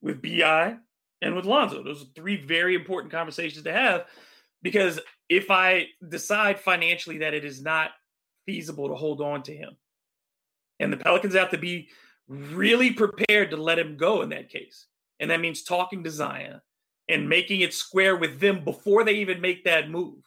with 0.01 0.21
BI, 0.21 0.75
and 1.21 1.35
with 1.35 1.45
Lonzo. 1.45 1.83
Those 1.83 2.03
are 2.03 2.07
three 2.15 2.37
very 2.43 2.75
important 2.75 3.11
conversations 3.11 3.63
to 3.63 3.73
have 3.73 4.05
because 4.61 4.99
if 5.29 5.51
I 5.51 5.87
decide 6.07 6.59
financially 6.59 7.19
that 7.19 7.33
it 7.33 7.45
is 7.45 7.61
not 7.61 7.91
feasible 8.45 8.89
to 8.89 8.95
hold 8.95 9.21
on 9.21 9.43
to 9.43 9.55
him, 9.55 9.77
and 10.79 10.91
the 10.91 10.97
Pelicans 10.97 11.35
have 11.35 11.51
to 11.51 11.57
be 11.57 11.89
really 12.31 12.91
prepared 12.93 13.51
to 13.51 13.57
let 13.57 13.77
him 13.77 13.97
go 13.97 14.21
in 14.21 14.29
that 14.29 14.49
case. 14.49 14.87
And 15.19 15.29
that 15.29 15.41
means 15.41 15.63
talking 15.63 16.03
to 16.03 16.09
Zion 16.09 16.61
and 17.09 17.27
making 17.27 17.59
it 17.59 17.73
square 17.73 18.15
with 18.15 18.39
them 18.39 18.63
before 18.63 19.03
they 19.03 19.15
even 19.15 19.41
make 19.41 19.65
that 19.65 19.89
move. 19.89 20.23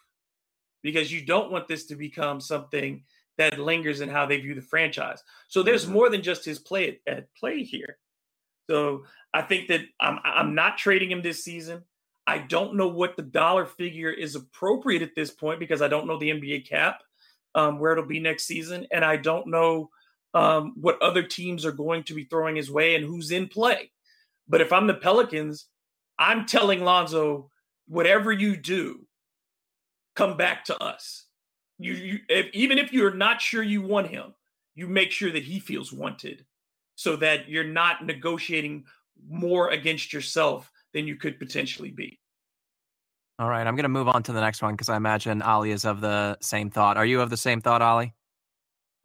Because 0.83 1.11
you 1.11 1.25
don't 1.25 1.51
want 1.51 1.67
this 1.67 1.87
to 1.87 1.97
become 1.97 2.41
something 2.41 3.05
that 3.39 3.59
lingers 3.59 4.03
in 4.03 4.11
how 4.11 4.27
they 4.27 4.39
view 4.39 4.55
the 4.55 4.61
franchise. 4.61 5.23
So 5.49 5.63
there's 5.63 5.85
mm-hmm. 5.85 5.95
more 5.95 6.11
than 6.11 6.23
just 6.23 6.45
his 6.45 6.59
play 6.59 7.01
at, 7.07 7.17
at 7.17 7.35
play 7.35 7.63
here. 7.63 7.97
So 8.69 9.05
I 9.33 9.43
think 9.43 9.69
that 9.69 9.81
I'm 9.99 10.19
I'm 10.23 10.55
not 10.55 10.77
trading 10.77 11.11
him 11.11 11.23
this 11.23 11.43
season. 11.43 11.83
I 12.27 12.39
don't 12.39 12.77
know 12.77 12.89
what 12.89 13.17
the 13.17 13.23
dollar 13.23 13.65
figure 13.65 14.11
is 14.11 14.35
appropriate 14.35 15.03
at 15.03 15.15
this 15.17 15.31
point 15.31 15.59
because 15.59 15.83
I 15.83 15.89
don't 15.89 16.07
know 16.07 16.19
the 16.19 16.31
NBA 16.31 16.69
cap, 16.69 17.01
um, 17.55 17.79
where 17.79 17.93
it'll 17.93 18.07
be 18.07 18.21
next 18.21 18.45
season, 18.45 18.87
and 18.93 19.05
I 19.05 19.17
don't 19.17 19.49
know 19.49 19.91
um, 20.35 20.75
what 20.77 21.01
other 21.01 21.23
teams 21.23 21.65
are 21.65 21.73
going 21.73 22.03
to 22.05 22.15
be 22.15 22.25
throwing 22.25 22.57
his 22.57 22.71
way 22.71 22.97
and 22.97 23.05
who's 23.05 23.31
in 23.31 23.49
play. 23.49 23.93
But 24.49 24.61
if 24.61 24.73
I'm 24.73 24.87
the 24.87 24.95
Pelicans, 24.95 25.67
I'm 26.19 26.45
telling 26.45 26.85
Lonzo, 26.85 27.51
whatever 27.87 28.33
you 28.33 28.57
do, 28.57 29.07
come 30.15 30.37
back 30.37 30.65
to 30.67 30.83
us. 30.83 31.27
You, 31.79 31.93
you 31.95 32.19
if, 32.29 32.47
even 32.53 32.79
if 32.79 32.93
you're 32.93 33.15
not 33.15 33.41
sure 33.41 33.63
you 33.63 33.83
want 33.83 34.09
him, 34.09 34.35
you 34.75 34.87
make 34.89 35.13
sure 35.13 35.31
that 35.31 35.45
he 35.45 35.61
feels 35.61 35.93
wanted, 35.93 36.45
so 36.97 37.17
that 37.17 37.49
you're 37.49 37.65
not 37.65 38.05
negotiating 38.05 38.85
more 39.29 39.71
against 39.71 40.13
yourself 40.13 40.71
than 40.93 41.07
you 41.07 41.17
could 41.17 41.39
potentially 41.39 41.91
be. 41.91 42.19
All 43.39 43.49
right, 43.49 43.67
I'm 43.67 43.75
going 43.75 43.85
to 43.85 43.89
move 43.89 44.09
on 44.09 44.23
to 44.25 44.33
the 44.33 44.41
next 44.41 44.63
one 44.63 44.75
because 44.75 44.89
I 44.89 44.97
imagine 44.97 45.43
Ali 45.43 45.73
is 45.73 45.85
of 45.85 46.01
the 46.01 46.39
same 46.41 46.71
thought. 46.71 46.97
Are 46.97 47.07
you 47.07 47.21
of 47.21 47.31
the 47.31 47.37
same 47.37 47.61
thought, 47.61 47.83
Ali? 47.83 48.15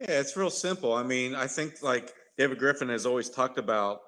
Yeah, 0.00 0.20
it's 0.20 0.36
real 0.36 0.50
simple. 0.50 0.94
I 0.94 1.02
mean, 1.02 1.34
I 1.34 1.46
think 1.46 1.82
like 1.82 2.14
David 2.38 2.58
Griffin 2.58 2.88
has 2.88 3.04
always 3.04 3.28
talked 3.28 3.58
about 3.58 4.00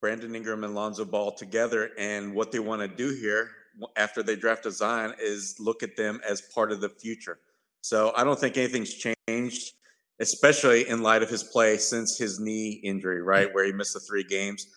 Brandon 0.00 0.34
Ingram 0.34 0.62
and 0.62 0.74
Lonzo 0.74 1.04
Ball 1.04 1.32
together, 1.32 1.90
and 1.98 2.34
what 2.34 2.52
they 2.52 2.60
want 2.60 2.82
to 2.82 2.88
do 2.88 3.12
here 3.14 3.50
after 3.96 4.22
they 4.22 4.36
draft 4.36 4.66
a 4.66 4.70
Zion 4.70 5.14
is 5.18 5.56
look 5.58 5.82
at 5.82 5.96
them 5.96 6.20
as 6.28 6.40
part 6.40 6.70
of 6.70 6.80
the 6.80 6.88
future. 6.88 7.38
So 7.80 8.12
I 8.16 8.22
don't 8.22 8.38
think 8.38 8.56
anything's 8.56 8.94
changed, 8.94 9.72
especially 10.20 10.88
in 10.88 11.02
light 11.02 11.22
of 11.22 11.30
his 11.30 11.42
play 11.42 11.78
since 11.78 12.16
his 12.16 12.38
knee 12.38 12.80
injury, 12.84 13.20
right, 13.20 13.52
where 13.52 13.64
he 13.64 13.72
missed 13.72 13.94
the 13.94 14.00
three 14.00 14.24
games. 14.24 14.68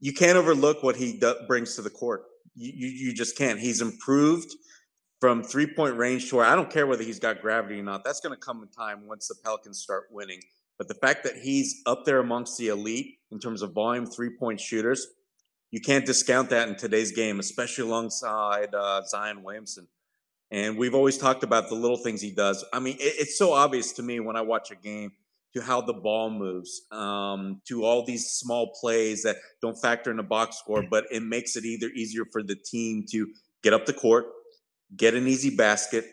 You 0.00 0.12
can't 0.12 0.36
overlook 0.36 0.82
what 0.82 0.96
he 0.96 1.18
do- 1.18 1.36
brings 1.48 1.76
to 1.76 1.82
the 1.82 1.90
court. 1.90 2.24
You, 2.54 2.72
you, 2.74 2.88
you 3.06 3.14
just 3.14 3.38
can't. 3.38 3.58
He's 3.58 3.80
improved 3.80 4.54
from 5.24 5.42
three 5.42 5.66
point 5.66 5.96
range 5.96 6.28
to 6.28 6.36
where 6.36 6.44
I 6.44 6.54
don't 6.54 6.68
care 6.68 6.86
whether 6.86 7.02
he's 7.02 7.18
got 7.18 7.40
gravity 7.40 7.80
or 7.80 7.82
not. 7.82 8.04
That's 8.04 8.20
going 8.20 8.34
to 8.34 8.38
come 8.38 8.62
in 8.62 8.68
time 8.68 9.06
once 9.06 9.26
the 9.26 9.34
Pelicans 9.42 9.78
start 9.78 10.08
winning. 10.10 10.38
But 10.76 10.86
the 10.86 10.92
fact 10.92 11.24
that 11.24 11.36
he's 11.38 11.80
up 11.86 12.04
there 12.04 12.18
amongst 12.18 12.58
the 12.58 12.68
elite 12.68 13.20
in 13.32 13.38
terms 13.38 13.62
of 13.62 13.72
volume 13.72 14.04
three 14.04 14.36
point 14.38 14.60
shooters, 14.60 15.06
you 15.70 15.80
can't 15.80 16.04
discount 16.04 16.50
that 16.50 16.68
in 16.68 16.76
today's 16.76 17.10
game, 17.12 17.40
especially 17.40 17.84
alongside 17.84 18.74
uh, 18.74 19.00
Zion 19.06 19.42
Williamson. 19.42 19.88
And 20.50 20.76
we've 20.76 20.94
always 20.94 21.16
talked 21.16 21.42
about 21.42 21.70
the 21.70 21.74
little 21.74 21.96
things 21.96 22.20
he 22.20 22.30
does. 22.30 22.62
I 22.70 22.78
mean, 22.78 22.96
it, 22.96 23.14
it's 23.20 23.38
so 23.38 23.54
obvious 23.54 23.92
to 23.92 24.02
me 24.02 24.20
when 24.20 24.36
I 24.36 24.42
watch 24.42 24.72
a 24.72 24.76
game 24.76 25.12
to 25.54 25.62
how 25.62 25.80
the 25.80 25.94
ball 25.94 26.28
moves, 26.28 26.82
um, 26.92 27.62
to 27.68 27.82
all 27.86 28.04
these 28.04 28.26
small 28.26 28.74
plays 28.78 29.22
that 29.22 29.36
don't 29.62 29.80
factor 29.80 30.10
in 30.10 30.18
the 30.18 30.22
box 30.22 30.58
score, 30.58 30.82
but 30.82 31.06
it 31.10 31.22
makes 31.22 31.56
it 31.56 31.64
either 31.64 31.86
easier 31.94 32.26
for 32.30 32.42
the 32.42 32.56
team 32.56 33.06
to 33.12 33.26
get 33.62 33.72
up 33.72 33.86
the 33.86 33.94
court, 33.94 34.26
get 34.96 35.14
an 35.14 35.26
easy 35.26 35.54
basket, 35.54 36.06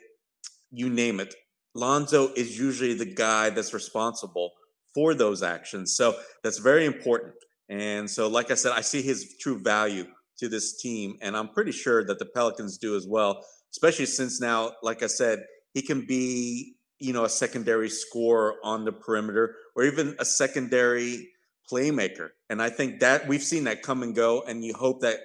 you 0.71 0.89
name 0.89 1.19
it. 1.19 1.33
Lonzo 1.73 2.33
is 2.33 2.59
usually 2.59 2.93
the 2.93 3.05
guy 3.05 3.49
that's 3.49 3.73
responsible 3.73 4.51
for 4.93 5.13
those 5.13 5.41
actions. 5.41 5.95
So 5.95 6.15
that's 6.43 6.57
very 6.57 6.85
important. 6.85 7.33
And 7.69 8.09
so, 8.09 8.27
like 8.27 8.51
I 8.51 8.55
said, 8.55 8.73
I 8.73 8.81
see 8.81 9.01
his 9.01 9.37
true 9.39 9.59
value 9.59 10.05
to 10.39 10.49
this 10.49 10.81
team, 10.81 11.17
and 11.21 11.37
I'm 11.37 11.49
pretty 11.49 11.71
sure 11.71 12.03
that 12.05 12.19
the 12.19 12.25
Pelicans 12.25 12.77
do 12.77 12.95
as 12.95 13.07
well, 13.07 13.45
especially 13.71 14.07
since 14.07 14.41
now, 14.41 14.71
like 14.83 15.03
I 15.03 15.07
said, 15.07 15.45
he 15.73 15.81
can 15.81 16.05
be 16.05 16.75
you 17.01 17.13
know, 17.13 17.25
a 17.25 17.29
secondary 17.29 17.89
scorer 17.89 18.55
on 18.63 18.85
the 18.85 18.91
perimeter 18.91 19.55
or 19.75 19.83
even 19.83 20.15
a 20.19 20.25
secondary 20.25 21.27
playmaker. 21.69 22.29
And 22.49 22.61
I 22.61 22.69
think 22.69 22.99
that 22.99 23.27
we've 23.27 23.43
seen 23.43 23.63
that 23.63 23.81
come 23.81 24.03
and 24.03 24.15
go, 24.15 24.43
and 24.43 24.63
you 24.63 24.73
hope 24.75 25.01
that 25.01 25.17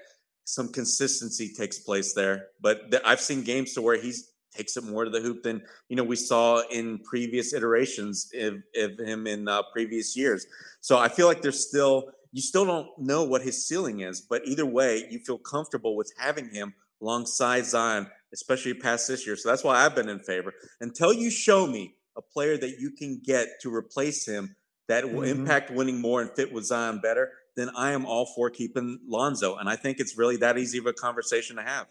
some 0.46 0.68
consistency 0.72 1.52
takes 1.52 1.78
place 1.78 2.14
there. 2.14 2.46
But 2.60 3.02
I've 3.04 3.20
seen 3.20 3.42
games 3.42 3.74
to 3.74 3.82
where 3.82 4.00
he 4.00 4.14
takes 4.54 4.76
it 4.76 4.84
more 4.84 5.04
to 5.04 5.10
the 5.10 5.20
hoop 5.20 5.42
than 5.42 5.60
you 5.88 5.96
know 5.96 6.04
we 6.04 6.16
saw 6.16 6.62
in 6.70 6.98
previous 7.00 7.52
iterations 7.52 8.30
of, 8.40 8.54
of 8.76 8.98
him 8.98 9.26
in 9.26 9.48
uh, 9.48 9.62
previous 9.72 10.16
years. 10.16 10.46
So 10.80 10.98
I 10.98 11.08
feel 11.08 11.26
like 11.26 11.42
there's 11.42 11.68
still 11.68 12.10
you 12.32 12.40
still 12.40 12.64
don't 12.64 12.88
know 12.98 13.24
what 13.24 13.42
his 13.42 13.66
ceiling 13.66 14.00
is, 14.00 14.20
but 14.20 14.42
either 14.46 14.66
way, 14.66 15.06
you 15.10 15.18
feel 15.18 15.38
comfortable 15.38 15.96
with 15.96 16.12
having 16.16 16.48
him 16.50 16.74
alongside 17.02 17.66
Zion, 17.66 18.06
especially 18.32 18.74
past 18.74 19.08
this 19.08 19.26
year. 19.26 19.36
So 19.36 19.48
that's 19.48 19.64
why 19.64 19.84
I've 19.84 19.94
been 19.94 20.08
in 20.08 20.20
favor. 20.20 20.54
Until 20.80 21.12
you 21.12 21.30
show 21.30 21.66
me 21.66 21.94
a 22.16 22.22
player 22.22 22.56
that 22.56 22.78
you 22.78 22.90
can 22.90 23.20
get 23.24 23.60
to 23.62 23.74
replace 23.74 24.26
him 24.26 24.54
that 24.88 25.04
will 25.04 25.22
mm-hmm. 25.22 25.40
impact 25.40 25.70
winning 25.70 26.00
more 26.00 26.22
and 26.22 26.30
fit 26.30 26.52
with 26.52 26.64
Zion 26.64 27.00
better, 27.00 27.30
then 27.56 27.70
I 27.76 27.92
am 27.92 28.06
all 28.06 28.26
for 28.26 28.50
keeping 28.50 29.00
Lonzo. 29.06 29.56
And 29.56 29.68
I 29.68 29.76
think 29.76 29.98
it's 29.98 30.16
really 30.16 30.36
that 30.38 30.58
easy 30.58 30.78
of 30.78 30.86
a 30.86 30.92
conversation 30.92 31.56
to 31.56 31.62
have. 31.62 31.86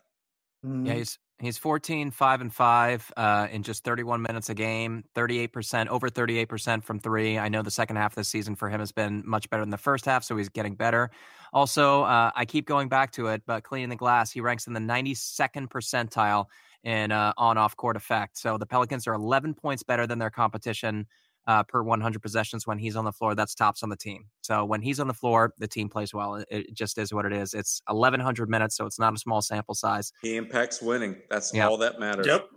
Mm-hmm. 0.65 0.85
Yeah, 0.85 0.93
he's 0.93 1.19
he's 1.39 1.57
14, 1.57 2.11
5 2.11 2.41
and 2.41 2.53
5 2.53 3.13
uh, 3.17 3.47
in 3.51 3.63
just 3.63 3.83
31 3.83 4.21
minutes 4.21 4.49
a 4.49 4.53
game, 4.53 5.03
38%, 5.15 5.87
over 5.87 6.09
38% 6.09 6.83
from 6.83 6.99
three. 6.99 7.37
I 7.37 7.49
know 7.49 7.61
the 7.61 7.71
second 7.71 7.97
half 7.97 8.13
of 8.13 8.15
the 8.15 8.23
season 8.23 8.55
for 8.55 8.69
him 8.69 8.79
has 8.79 8.91
been 8.91 9.21
much 9.25 9.49
better 9.49 9.63
than 9.63 9.69
the 9.69 9.77
first 9.77 10.05
half, 10.05 10.23
so 10.23 10.37
he's 10.37 10.49
getting 10.49 10.75
better. 10.75 11.11
Also, 11.51 12.03
uh, 12.03 12.31
I 12.35 12.45
keep 12.45 12.65
going 12.65 12.87
back 12.87 13.11
to 13.13 13.27
it, 13.27 13.43
but 13.45 13.63
cleaning 13.63 13.89
the 13.89 13.95
glass, 13.95 14.31
he 14.31 14.41
ranks 14.41 14.67
in 14.67 14.73
the 14.73 14.79
92nd 14.79 15.67
percentile 15.67 16.45
in 16.83 17.11
uh, 17.11 17.33
on 17.37 17.57
off 17.57 17.75
court 17.75 17.97
effect. 17.97 18.37
So 18.37 18.57
the 18.57 18.65
Pelicans 18.65 19.07
are 19.07 19.13
11 19.13 19.55
points 19.55 19.83
better 19.83 20.07
than 20.07 20.19
their 20.19 20.29
competition 20.29 21.07
uh, 21.47 21.63
per 21.63 21.83
100 21.83 22.21
possessions 22.21 22.65
when 22.65 22.77
he's 22.77 22.95
on 22.95 23.05
the 23.05 23.11
floor. 23.11 23.35
That's 23.35 23.55
tops 23.55 23.83
on 23.83 23.89
the 23.89 23.95
team. 23.95 24.25
So 24.41 24.65
when 24.65 24.81
he's 24.81 24.99
on 24.99 25.07
the 25.07 25.13
floor, 25.13 25.53
the 25.57 25.67
team 25.67 25.89
plays 25.89 26.13
well. 26.13 26.35
It, 26.35 26.47
it 26.49 26.73
just 26.73 26.97
is 26.97 27.13
what 27.13 27.25
it 27.25 27.33
is. 27.33 27.53
It's 27.53 27.81
1,100 27.87 28.49
minutes, 28.49 28.75
so 28.75 28.85
it's 28.85 28.99
not 28.99 29.13
a 29.13 29.17
small 29.17 29.41
sample 29.41 29.75
size. 29.75 30.11
He 30.21 30.35
impacts 30.35 30.81
winning. 30.81 31.17
That's 31.29 31.53
yep. 31.53 31.69
all 31.69 31.77
that 31.77 31.99
matters. 31.99 32.27
Yep. 32.27 32.47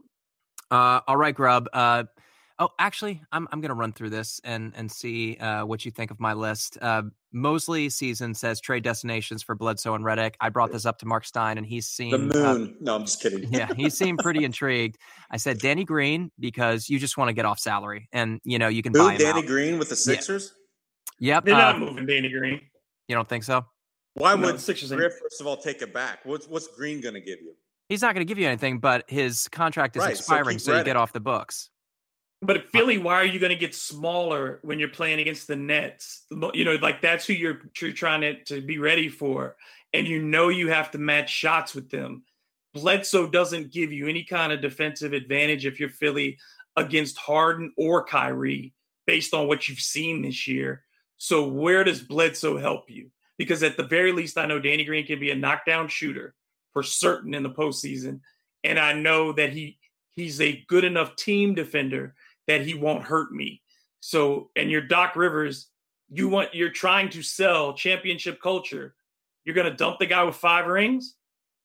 Uh, 0.71 1.01
all 1.07 1.17
right, 1.17 1.35
Grubb. 1.35 1.69
Uh, 1.73 2.05
Oh, 2.61 2.71
actually, 2.79 3.23
I'm 3.31 3.47
I'm 3.53 3.61
going 3.61 3.69
to 3.69 3.75
run 3.75 3.93
through 3.93 4.11
this 4.11 4.41
and 4.43 4.73
and 4.75 4.91
see 4.91 5.37
uh, 5.37 5.65
what 5.65 5.85
you 5.85 5.93
think 5.93 6.11
of 6.11 6.19
my 6.19 6.33
list. 6.33 6.77
Uh, 7.33 7.37
Mosley 7.37 7.89
season 7.89 8.35
says 8.35 8.61
trade 8.61 8.83
destinations 8.83 9.43
for 9.43 9.55
Bledsoe 9.55 9.95
and 9.95 10.05
Redick. 10.05 10.35
I 10.41 10.49
brought 10.49 10.73
this 10.73 10.87
up 10.87 10.99
to 10.99 11.07
Mark 11.07 11.25
Stein, 11.25 11.59
and 11.59 11.67
he's 11.67 11.87
seen 11.87 12.11
the 12.11 12.19
moon. 12.19 12.35
Uh, 12.35 12.73
no, 12.81 12.97
I'm 12.97 13.05
just 13.05 13.23
kidding. 13.23 13.53
yeah, 13.53 13.69
he 13.77 13.91
seemed 13.91 14.19
pretty 14.19 14.45
intrigued. 14.45 14.99
I 15.31 15.37
said 15.37 15.59
Danny 15.59 15.85
Green 15.85 16.31
because 16.39 16.89
you 16.89 16.99
just 16.99 17.17
want 17.17 17.29
to 17.29 17.33
get 17.33 17.45
off 17.45 17.59
salary, 17.59 18.09
and 18.13 18.41
you 18.45 18.59
know 18.59 18.69
you 18.69 18.83
can 18.83 18.93
Who, 18.93 19.01
buy 19.01 19.17
Danny 19.17 19.41
out. 19.41 19.47
Green 19.47 19.79
with 19.79 19.89
the 19.89 19.97
Sixers. 19.97 20.53
Yeah. 21.19 21.35
Yep, 21.35 21.45
they're 21.47 21.55
not 21.55 21.75
uh, 21.77 21.79
moving 21.79 22.07
Danny 22.07 22.29
Green. 22.29 22.61
You 23.09 23.15
don't 23.15 23.29
think 23.29 23.45
so? 23.45 23.67
Why 24.15 24.35
no, 24.35 24.47
would 24.47 24.61
Sixers 24.61 24.93
Griff 24.93 25.15
first 25.21 25.41
of 25.41 25.47
all 25.47 25.57
take 25.57 25.83
it 25.83 25.93
back? 25.93 26.21
What's 26.25 26.47
what's 26.49 26.69
Green 26.69 27.01
going 27.01 27.15
to 27.15 27.21
give 27.21 27.41
you? 27.41 27.55
He's 27.89 28.03
not 28.03 28.15
going 28.15 28.27
to 28.27 28.29
give 28.29 28.39
you 28.39 28.47
anything, 28.47 28.81
but 28.81 29.05
his 29.09 29.49
contract 29.49 29.97
is 29.97 30.03
right, 30.03 30.11
expiring, 30.11 30.59
so, 30.59 30.73
so 30.73 30.79
you 30.79 30.85
get 30.85 30.97
off 30.97 31.13
the 31.13 31.21
books. 31.21 31.71
But 32.41 32.71
Philly, 32.71 32.99
why 32.99 33.15
are 33.15 33.25
you 33.25 33.41
going 33.41 33.51
to 33.51 33.57
get 33.57 33.75
smaller 33.75 34.61
when 34.63 34.79
you're 34.79 34.89
playing 34.89 35.19
against 35.19 35.49
the 35.49 35.57
Nets? 35.57 36.25
You 36.31 36.65
know, 36.65 36.77
like 36.81 37.03
that's 37.03 37.27
who 37.27 37.33
you're, 37.33 37.63
you're 37.81 37.93
trying 37.93 38.21
to, 38.21 38.45
to 38.45 38.61
be 38.61 38.79
ready 38.79 39.09
for. 39.09 39.57
And 39.93 40.07
you 40.07 40.23
know 40.23 40.49
you 40.49 40.69
have 40.69 40.91
to 40.93 40.99
match 40.99 41.31
shots 41.31 41.75
with 41.75 41.91
them. 41.91 42.23
Bledsoe 42.75 43.29
doesn't 43.29 43.73
give 43.73 43.93
you 43.93 44.07
any 44.07 44.23
kind 44.23 44.53
of 44.53 44.61
defensive 44.61 45.13
advantage 45.13 45.67
if 45.67 45.81
you're 45.81 45.89
Philly 45.89 46.39
against 46.77 47.19
Harden 47.19 47.73
or 47.77 48.05
Kyrie 48.05 48.73
based 49.07 49.35
on 49.35 49.49
what 49.49 49.69
you've 49.69 49.81
seen 49.81 50.23
this 50.23 50.47
year. 50.47 50.85
So 51.17 51.49
where 51.49 51.83
does 51.83 52.01
Bledsoe 52.01 52.59
help 52.59 52.89
you? 52.89 53.11
Because 53.37 53.63
at 53.63 53.77
the 53.77 53.85
very 53.85 54.13
least, 54.13 54.39
I 54.39 54.47
know 54.47 54.61
Danny 54.61 54.85
Green 54.85 55.07
can 55.07 55.19
be 55.19 55.31
a 55.31 55.37
knockdown 55.37 55.89
shooter 55.89 56.35
for 56.73 56.83
certain 56.83 57.35
in 57.35 57.43
the 57.43 57.51
postseason. 57.51 58.21
And 58.63 58.79
I 58.79 58.93
know 58.93 59.33
that 59.33 59.53
he 59.53 59.79
he's 60.11 60.41
a 60.41 60.65
good 60.69 60.85
enough 60.85 61.17
team 61.17 61.55
defender 61.55 62.15
that 62.49 62.67
he 62.67 62.75
won't 62.75 63.05
hurt 63.05 63.33
me. 63.33 63.63
So, 64.01 64.51
and 64.57 64.71
you're 64.71 64.81
Doc 64.81 65.15
Rivers, 65.15 65.69
you 66.11 66.29
want 66.29 66.55
you're 66.55 66.71
trying 66.71 67.11
to 67.11 67.23
sell 67.23 67.75
championship 67.75 68.41
culture. 68.43 68.95
You're 69.45 69.55
gonna 69.55 69.77
dump 69.77 69.99
the 69.99 70.07
guy 70.07 70.25
with 70.25 70.35
five 70.35 70.67
rings? 70.67 71.15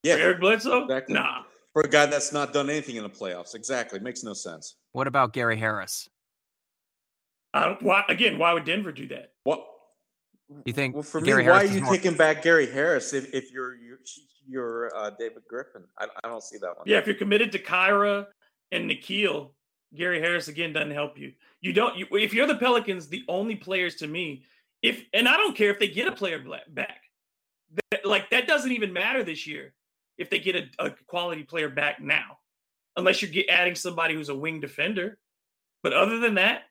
Yeah, 0.02 0.14
Eric 0.14 0.40
Bledsoe? 0.40 0.84
Exactly. 0.84 1.14
Nah. 1.14 1.42
For 1.72 1.82
a 1.82 1.88
guy 1.88 2.06
that's 2.06 2.32
not 2.32 2.52
done 2.52 2.70
anything 2.70 2.96
in 2.96 3.02
the 3.02 3.10
playoffs. 3.10 3.54
Exactly. 3.54 3.98
Makes 3.98 4.22
no 4.22 4.32
sense. 4.32 4.76
What 4.92 5.08
about 5.08 5.32
Gary 5.32 5.56
Harris? 5.56 6.08
Uh, 7.52 7.76
why 7.80 8.04
again, 8.08 8.38
why 8.38 8.52
would 8.52 8.64
Denver 8.64 8.92
do 8.92 9.08
that? 9.08 9.32
What 9.44 9.64
you 10.66 10.72
think? 10.72 10.94
Well, 10.94 11.02
for 11.02 11.20
Gary 11.20 11.44
me, 11.44 11.50
why 11.50 11.62
are 11.62 11.64
you 11.64 11.80
more... 11.80 11.94
taking 11.94 12.14
back 12.14 12.42
Gary 12.42 12.70
Harris 12.70 13.12
if, 13.12 13.32
if 13.32 13.50
you're 13.50 13.76
you're, 13.76 13.98
you're 14.46 14.96
uh, 14.96 15.10
David 15.18 15.42
Griffin? 15.48 15.84
I, 15.98 16.06
I 16.22 16.28
don't 16.28 16.42
see 16.42 16.58
that 16.58 16.76
one. 16.76 16.84
Yeah, 16.86 16.98
if 16.98 17.06
you're 17.06 17.16
committed 17.16 17.52
to 17.52 17.58
Kira 17.58 18.26
and 18.72 18.90
Nickeil, 18.90 19.50
Gary 19.94 20.20
Harris 20.20 20.48
again 20.48 20.72
doesn't 20.72 20.90
help 20.90 21.18
you. 21.18 21.32
You 21.60 21.72
don't. 21.72 21.96
You, 21.96 22.06
if 22.12 22.34
you're 22.34 22.46
the 22.46 22.56
Pelicans, 22.56 23.08
the 23.08 23.24
only 23.28 23.56
players 23.56 23.96
to 23.96 24.06
me, 24.06 24.44
if 24.82 25.04
and 25.12 25.28
I 25.28 25.36
don't 25.36 25.56
care 25.56 25.70
if 25.70 25.78
they 25.78 25.88
get 25.88 26.08
a 26.08 26.12
player 26.12 26.42
back, 26.68 27.02
that, 27.90 28.04
like 28.04 28.30
that 28.30 28.46
doesn't 28.46 28.72
even 28.72 28.92
matter 28.92 29.22
this 29.22 29.46
year. 29.46 29.74
If 30.18 30.30
they 30.30 30.38
get 30.38 30.56
a, 30.56 30.86
a 30.86 30.90
quality 31.06 31.42
player 31.42 31.68
back 31.68 32.00
now, 32.00 32.38
unless 32.96 33.22
you're 33.22 33.30
get, 33.30 33.48
adding 33.48 33.74
somebody 33.74 34.14
who's 34.14 34.28
a 34.28 34.34
wing 34.34 34.60
defender, 34.60 35.18
but 35.82 35.92
other 35.92 36.18
than 36.18 36.34
that, 36.34 36.62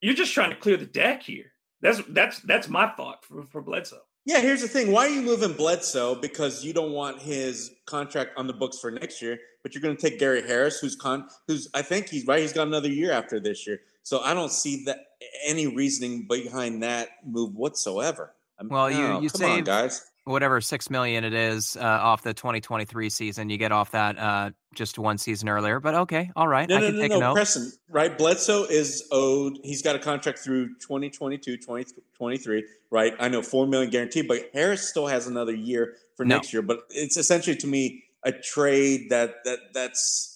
you're 0.00 0.14
just 0.14 0.34
trying 0.34 0.50
to 0.50 0.56
clear 0.56 0.76
the 0.76 0.86
deck 0.86 1.22
here. 1.22 1.52
That's 1.80 2.00
that's 2.08 2.40
that's 2.40 2.68
my 2.68 2.88
thought 2.88 3.24
for, 3.24 3.46
for 3.50 3.62
Bledsoe. 3.62 4.02
Yeah, 4.24 4.40
here's 4.40 4.62
the 4.62 4.68
thing. 4.68 4.92
Why 4.92 5.06
are 5.06 5.10
you 5.10 5.22
moving 5.22 5.52
Bledsoe? 5.52 6.14
Because 6.14 6.64
you 6.64 6.72
don't 6.72 6.92
want 6.92 7.20
his 7.20 7.72
contract 7.86 8.30
on 8.36 8.46
the 8.46 8.52
books 8.52 8.78
for 8.78 8.90
next 8.90 9.20
year, 9.20 9.38
but 9.62 9.74
you're 9.74 9.82
going 9.82 9.96
to 9.96 10.00
take 10.00 10.18
Gary 10.20 10.42
Harris, 10.42 10.78
who's 10.78 10.94
con, 10.94 11.28
who's 11.48 11.68
I 11.74 11.82
think 11.82 12.08
he's 12.08 12.26
right. 12.26 12.40
He's 12.40 12.52
got 12.52 12.68
another 12.68 12.88
year 12.88 13.10
after 13.10 13.40
this 13.40 13.66
year, 13.66 13.80
so 14.04 14.20
I 14.20 14.32
don't 14.32 14.52
see 14.52 14.84
that 14.84 15.06
any 15.44 15.66
reasoning 15.66 16.26
behind 16.28 16.82
that 16.84 17.08
move 17.26 17.56
whatsoever. 17.56 18.32
Well, 18.62 18.90
you 18.90 18.98
know, 18.98 19.20
you 19.20 19.28
say 19.28 19.60
guys 19.60 20.06
whatever 20.24 20.60
six 20.60 20.88
million 20.90 21.24
it 21.24 21.34
is 21.34 21.76
uh, 21.76 21.80
off 21.82 22.22
the 22.22 22.34
2023 22.34 23.10
season. 23.10 23.50
You 23.50 23.58
get 23.58 23.72
off 23.72 23.90
that 23.92 24.18
uh, 24.18 24.50
just 24.74 24.98
one 24.98 25.18
season 25.18 25.48
earlier, 25.48 25.80
but 25.80 25.94
okay, 25.94 26.30
all 26.36 26.48
right. 26.48 26.68
No, 26.68 26.76
I 26.76 26.80
no, 26.80 26.86
can 26.86 26.96
no, 26.96 27.02
take 27.02 27.10
no. 27.10 27.16
a 27.16 27.20
note. 27.20 27.34
Preston, 27.34 27.72
right? 27.88 28.16
Bledsoe 28.16 28.64
is 28.64 29.06
owed. 29.10 29.58
He's 29.64 29.82
got 29.82 29.96
a 29.96 29.98
contract 29.98 30.38
through 30.38 30.68
2022, 30.80 31.56
2023, 31.56 32.64
right? 32.90 33.14
I 33.18 33.28
know 33.28 33.42
four 33.42 33.66
million 33.66 33.90
guaranteed, 33.90 34.28
but 34.28 34.50
Harris 34.52 34.88
still 34.88 35.06
has 35.06 35.26
another 35.26 35.54
year 35.54 35.94
for 36.16 36.24
No. 36.24 36.36
next 36.36 36.52
year. 36.52 36.62
But 36.62 36.80
it's 36.90 37.16
essentially 37.16 37.56
to 37.56 37.66
me 37.66 38.04
a 38.24 38.32
trade 38.32 39.10
that 39.10 39.44
that 39.44 39.58
that's. 39.74 40.28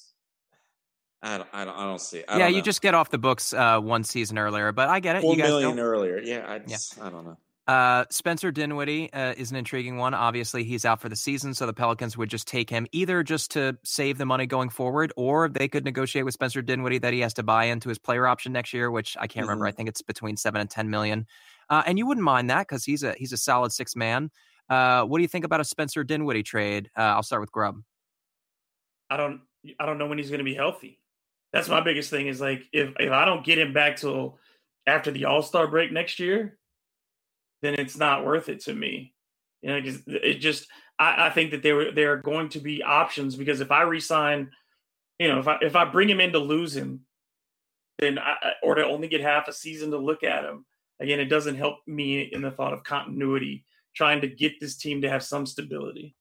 I 1.22 1.38
don't, 1.38 1.48
I 1.52 1.64
don't, 1.64 1.76
I 1.76 1.84
don't 1.84 2.00
see. 2.00 2.18
It. 2.18 2.26
I 2.28 2.38
yeah, 2.38 2.48
you 2.48 2.62
just 2.62 2.82
get 2.82 2.94
off 2.94 3.10
the 3.10 3.18
books 3.18 3.52
uh, 3.52 3.80
one 3.80 4.04
season 4.04 4.38
earlier, 4.38 4.70
but 4.70 4.88
I 4.88 5.00
get 5.00 5.16
it. 5.16 5.22
four 5.22 5.34
you 5.34 5.40
guys 5.42 5.48
million 5.48 5.80
earlier. 5.80 6.18
Yeah, 6.18 6.44
I 6.46 6.58
just, 6.58 7.00
I 7.00 7.10
don't 7.10 7.24
know. 7.24 7.36
Uh, 7.66 8.04
Spencer 8.10 8.52
Dinwiddie 8.52 9.12
uh, 9.12 9.34
is 9.36 9.50
an 9.50 9.56
intriguing 9.56 9.96
one. 9.96 10.14
Obviously, 10.14 10.62
he's 10.62 10.84
out 10.84 11.00
for 11.00 11.08
the 11.08 11.16
season, 11.16 11.52
so 11.52 11.66
the 11.66 11.72
Pelicans 11.72 12.16
would 12.16 12.30
just 12.30 12.46
take 12.46 12.70
him 12.70 12.86
either 12.92 13.24
just 13.24 13.50
to 13.52 13.76
save 13.82 14.18
the 14.18 14.26
money 14.26 14.46
going 14.46 14.68
forward, 14.68 15.12
or 15.16 15.48
they 15.48 15.66
could 15.66 15.84
negotiate 15.84 16.24
with 16.24 16.34
Spencer 16.34 16.62
Dinwiddie 16.62 16.98
that 16.98 17.12
he 17.12 17.20
has 17.20 17.34
to 17.34 17.42
buy 17.42 17.64
into 17.64 17.88
his 17.88 17.98
player 17.98 18.26
option 18.26 18.52
next 18.52 18.72
year, 18.72 18.90
which 18.90 19.16
I 19.18 19.26
can't 19.26 19.46
remember. 19.46 19.64
Mhm. 19.64 19.68
I 19.68 19.72
think 19.72 19.88
it's 19.88 20.02
between 20.02 20.36
seven 20.36 20.60
and 20.60 20.70
ten 20.70 20.90
million. 20.90 21.26
Uh, 21.68 21.82
and 21.86 21.98
you 21.98 22.06
wouldn't 22.06 22.24
mind 22.24 22.50
that 22.50 22.68
because 22.68 22.84
he's 22.84 23.02
a 23.02 23.14
he's 23.14 23.32
a 23.32 23.36
solid 23.36 23.72
six 23.72 23.96
man. 23.96 24.30
Uh, 24.68 25.02
what 25.02 25.18
do 25.18 25.22
you 25.22 25.28
think 25.28 25.44
about 25.44 25.60
a 25.60 25.64
Spencer 25.64 26.04
Dinwiddie 26.04 26.44
trade? 26.44 26.90
Uh, 26.96 27.02
I'll 27.02 27.22
start 27.24 27.40
with 27.40 27.50
Grubb. 27.50 27.82
I 29.10 29.16
don't 29.16 29.40
I 29.80 29.86
don't 29.86 29.98
know 29.98 30.06
when 30.06 30.18
he's 30.18 30.30
going 30.30 30.38
to 30.38 30.44
be 30.44 30.54
healthy. 30.54 31.00
That's 31.52 31.68
my 31.68 31.80
biggest 31.80 32.10
thing 32.10 32.28
is 32.28 32.40
like 32.40 32.62
if 32.72 32.94
if 33.00 33.10
I 33.10 33.24
don't 33.24 33.44
get 33.44 33.58
him 33.58 33.72
back 33.72 33.96
till 33.96 34.38
after 34.86 35.10
the 35.10 35.24
All 35.24 35.42
Star 35.42 35.66
break 35.66 35.90
next 35.90 36.20
year, 36.20 36.58
then 37.62 37.74
it's 37.74 37.96
not 37.96 38.24
worth 38.24 38.48
it 38.48 38.60
to 38.60 38.74
me. 38.74 39.14
You 39.62 39.70
know, 39.70 39.82
'cause 39.82 40.02
it 40.06 40.34
just 40.34 40.68
I, 40.98 41.26
I 41.26 41.30
think 41.30 41.50
that 41.50 41.62
there 41.62 41.92
there 41.92 42.12
are 42.12 42.16
going 42.22 42.48
to 42.50 42.60
be 42.60 42.82
options 42.82 43.36
because 43.36 43.60
if 43.60 43.70
I 43.70 43.82
resign, 43.82 44.50
you 45.18 45.28
know, 45.28 45.38
if 45.38 45.48
I 45.48 45.58
if 45.62 45.76
I 45.76 45.84
bring 45.84 46.08
him 46.08 46.20
in 46.20 46.32
to 46.32 46.38
lose 46.38 46.74
him, 46.76 47.06
then 47.98 48.18
I, 48.18 48.36
I- 48.42 48.52
or 48.62 48.74
to 48.74 48.84
only 48.84 49.08
get 49.08 49.20
half 49.20 49.48
a 49.48 49.52
season 49.52 49.90
to 49.90 49.98
look 49.98 50.22
at 50.22 50.44
him 50.44 50.64
again, 51.00 51.20
it 51.20 51.26
doesn't 51.26 51.56
help 51.56 51.78
me 51.86 52.22
in 52.22 52.42
the 52.42 52.50
thought 52.50 52.72
of 52.72 52.84
continuity. 52.84 53.64
Trying 53.94 54.20
to 54.20 54.28
get 54.28 54.60
this 54.60 54.76
team 54.76 55.00
to 55.02 55.08
have 55.08 55.22
some 55.22 55.46
stability. 55.46 56.14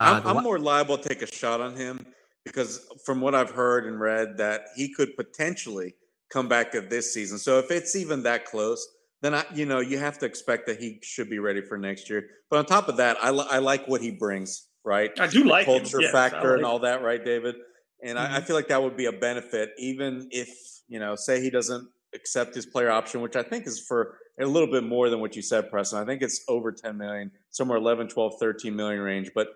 Uh, 0.00 0.22
I'm, 0.24 0.36
I'm 0.38 0.42
more 0.42 0.58
liable 0.58 0.96
to 0.96 1.06
take 1.08 1.20
a 1.22 1.26
shot 1.26 1.60
on 1.60 1.76
him 1.76 2.04
because 2.46 2.86
from 3.04 3.20
what 3.20 3.34
I've 3.34 3.50
heard 3.50 3.86
and 3.86 4.00
read, 4.00 4.38
that 4.38 4.68
he 4.74 4.92
could 4.94 5.16
potentially 5.16 5.94
come 6.30 6.48
back 6.48 6.74
at 6.74 6.88
this 6.88 7.12
season. 7.12 7.38
So 7.38 7.58
if 7.58 7.70
it's 7.70 7.94
even 7.94 8.22
that 8.22 8.46
close, 8.46 8.86
then 9.22 9.34
I, 9.34 9.44
you 9.54 9.66
know, 9.66 9.80
you 9.80 9.98
have 9.98 10.18
to 10.18 10.26
expect 10.26 10.66
that 10.66 10.80
he 10.80 10.98
should 11.02 11.30
be 11.30 11.38
ready 11.38 11.62
for 11.62 11.78
next 11.78 12.10
year. 12.10 12.28
But 12.50 12.58
on 12.58 12.66
top 12.66 12.88
of 12.88 12.98
that, 12.98 13.16
I, 13.22 13.30
li- 13.30 13.46
I 13.50 13.58
like 13.58 13.88
what 13.88 14.00
he 14.00 14.10
brings, 14.10 14.68
right? 14.84 15.10
I 15.18 15.26
do 15.26 15.44
The 15.44 15.48
like 15.48 15.66
culture 15.66 16.00
yes, 16.00 16.12
factor 16.12 16.54
and 16.54 16.64
all 16.64 16.80
that, 16.80 17.02
right, 17.02 17.24
David? 17.24 17.56
And 18.02 18.18
mm-hmm. 18.18 18.34
I, 18.34 18.38
I 18.38 18.40
feel 18.40 18.56
like 18.56 18.68
that 18.68 18.82
would 18.82 18.96
be 18.96 19.06
a 19.06 19.12
benefit, 19.12 19.70
even 19.78 20.28
if, 20.30 20.50
you 20.88 20.98
know, 20.98 21.16
say 21.16 21.40
he 21.40 21.50
doesn't 21.50 21.88
accept 22.14 22.54
his 22.54 22.66
player 22.66 22.90
option, 22.90 23.20
which 23.20 23.36
I 23.36 23.42
think 23.42 23.66
is 23.66 23.80
for 23.80 24.18
a 24.40 24.46
little 24.46 24.70
bit 24.70 24.84
more 24.84 25.08
than 25.08 25.20
what 25.20 25.34
you 25.34 25.42
said, 25.42 25.70
Preston. 25.70 25.98
I 25.98 26.04
think 26.04 26.22
it's 26.22 26.44
over 26.48 26.70
10 26.72 26.96
million, 26.96 27.30
somewhere 27.50 27.78
11, 27.78 28.08
12, 28.08 28.34
13 28.38 28.76
million 28.76 29.00
range. 29.00 29.30
But 29.34 29.48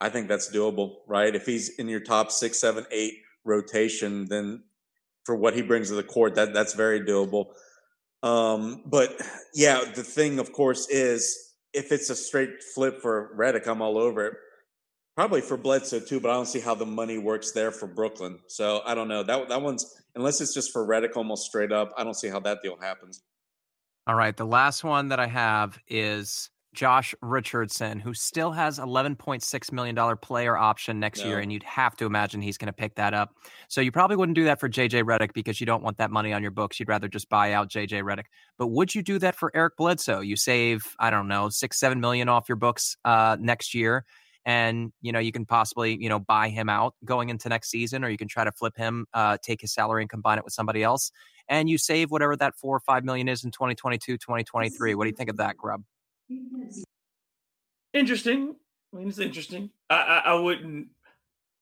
I 0.00 0.08
think 0.08 0.28
that's 0.28 0.50
doable, 0.54 0.96
right? 1.06 1.34
If 1.34 1.46
he's 1.46 1.78
in 1.78 1.88
your 1.88 2.00
top 2.00 2.30
six, 2.30 2.58
seven, 2.58 2.86
eight 2.90 3.14
rotation, 3.44 4.26
then 4.28 4.64
for 5.24 5.36
what 5.36 5.54
he 5.54 5.62
brings 5.62 5.88
to 5.88 5.94
the 5.94 6.02
court, 6.02 6.34
that 6.34 6.52
that's 6.52 6.74
very 6.74 7.00
doable. 7.00 7.46
Um, 8.26 8.82
but 8.86 9.20
yeah, 9.54 9.84
the 9.94 10.02
thing, 10.02 10.38
of 10.38 10.52
course, 10.52 10.88
is 10.88 11.54
if 11.72 11.92
it's 11.92 12.10
a 12.10 12.16
straight 12.16 12.62
flip 12.74 13.00
for 13.00 13.34
Redick, 13.36 13.66
I'm 13.66 13.80
all 13.80 13.98
over 13.98 14.26
it. 14.26 14.34
Probably 15.14 15.40
for 15.40 15.56
Bledsoe 15.56 16.00
too, 16.00 16.20
but 16.20 16.30
I 16.30 16.34
don't 16.34 16.46
see 16.46 16.60
how 16.60 16.74
the 16.74 16.84
money 16.84 17.18
works 17.18 17.52
there 17.52 17.70
for 17.70 17.86
Brooklyn. 17.86 18.38
So 18.48 18.82
I 18.84 18.94
don't 18.94 19.08
know. 19.08 19.22
That 19.22 19.48
that 19.48 19.62
one's 19.62 19.86
unless 20.14 20.40
it's 20.40 20.52
just 20.52 20.72
for 20.72 20.86
Redick 20.86 21.16
almost 21.16 21.46
straight 21.46 21.72
up. 21.72 21.92
I 21.96 22.04
don't 22.04 22.14
see 22.14 22.28
how 22.28 22.40
that 22.40 22.58
deal 22.62 22.76
happens. 22.78 23.22
All 24.06 24.14
right, 24.14 24.36
the 24.36 24.46
last 24.46 24.84
one 24.84 25.08
that 25.08 25.18
I 25.18 25.26
have 25.26 25.78
is 25.88 26.50
Josh 26.76 27.14
Richardson, 27.22 27.98
who 27.98 28.12
still 28.12 28.52
has 28.52 28.78
$11.6 28.78 29.72
million 29.72 30.16
player 30.18 30.56
option 30.56 31.00
next 31.00 31.20
no. 31.20 31.30
year, 31.30 31.38
and 31.40 31.50
you'd 31.50 31.62
have 31.62 31.96
to 31.96 32.04
imagine 32.04 32.42
he's 32.42 32.58
going 32.58 32.68
to 32.68 32.72
pick 32.72 32.94
that 32.96 33.14
up. 33.14 33.34
So 33.68 33.80
you 33.80 33.90
probably 33.90 34.16
wouldn't 34.16 34.36
do 34.36 34.44
that 34.44 34.60
for 34.60 34.68
JJ 34.68 35.04
Redick 35.04 35.32
because 35.32 35.58
you 35.58 35.66
don't 35.66 35.82
want 35.82 35.96
that 35.98 36.10
money 36.10 36.34
on 36.34 36.42
your 36.42 36.50
books. 36.50 36.78
You'd 36.78 36.88
rather 36.88 37.08
just 37.08 37.28
buy 37.30 37.52
out 37.52 37.70
JJ 37.70 38.02
Redick. 38.02 38.26
But 38.58 38.68
would 38.68 38.94
you 38.94 39.02
do 39.02 39.18
that 39.18 39.34
for 39.34 39.50
Eric 39.54 39.76
Bledsoe? 39.78 40.20
You 40.20 40.36
save, 40.36 40.94
I 41.00 41.10
don't 41.10 41.28
know, 41.28 41.48
six, 41.48 41.80
seven 41.80 41.98
million 41.98 42.28
off 42.28 42.48
your 42.48 42.56
books 42.56 42.96
uh, 43.04 43.36
next 43.40 43.74
year. 43.74 44.04
And 44.44 44.92
you 45.00 45.10
know 45.10 45.18
you 45.18 45.32
can 45.32 45.44
possibly 45.44 46.00
you 46.00 46.08
know 46.08 46.20
buy 46.20 46.50
him 46.50 46.68
out 46.68 46.94
going 47.04 47.30
into 47.30 47.48
next 47.48 47.68
season, 47.68 48.04
or 48.04 48.08
you 48.08 48.16
can 48.16 48.28
try 48.28 48.44
to 48.44 48.52
flip 48.52 48.76
him, 48.76 49.06
uh, 49.12 49.38
take 49.42 49.60
his 49.60 49.74
salary 49.74 50.04
and 50.04 50.08
combine 50.08 50.38
it 50.38 50.44
with 50.44 50.52
somebody 50.52 50.84
else, 50.84 51.10
and 51.48 51.68
you 51.68 51.78
save 51.78 52.12
whatever 52.12 52.36
that 52.36 52.54
four 52.54 52.76
or 52.76 52.78
five 52.78 53.04
million 53.04 53.26
is 53.26 53.42
in 53.42 53.50
2022, 53.50 54.18
2023. 54.18 54.94
What 54.94 55.02
do 55.02 55.10
you 55.10 55.16
think 55.16 55.30
of 55.30 55.38
that, 55.38 55.56
Grubb? 55.56 55.82
Interesting. 57.92 58.56
I 58.92 58.96
mean, 58.96 59.08
it's 59.08 59.18
interesting. 59.18 59.70
I, 59.90 59.96
I, 59.96 60.18
I 60.18 60.34
wouldn't. 60.34 60.88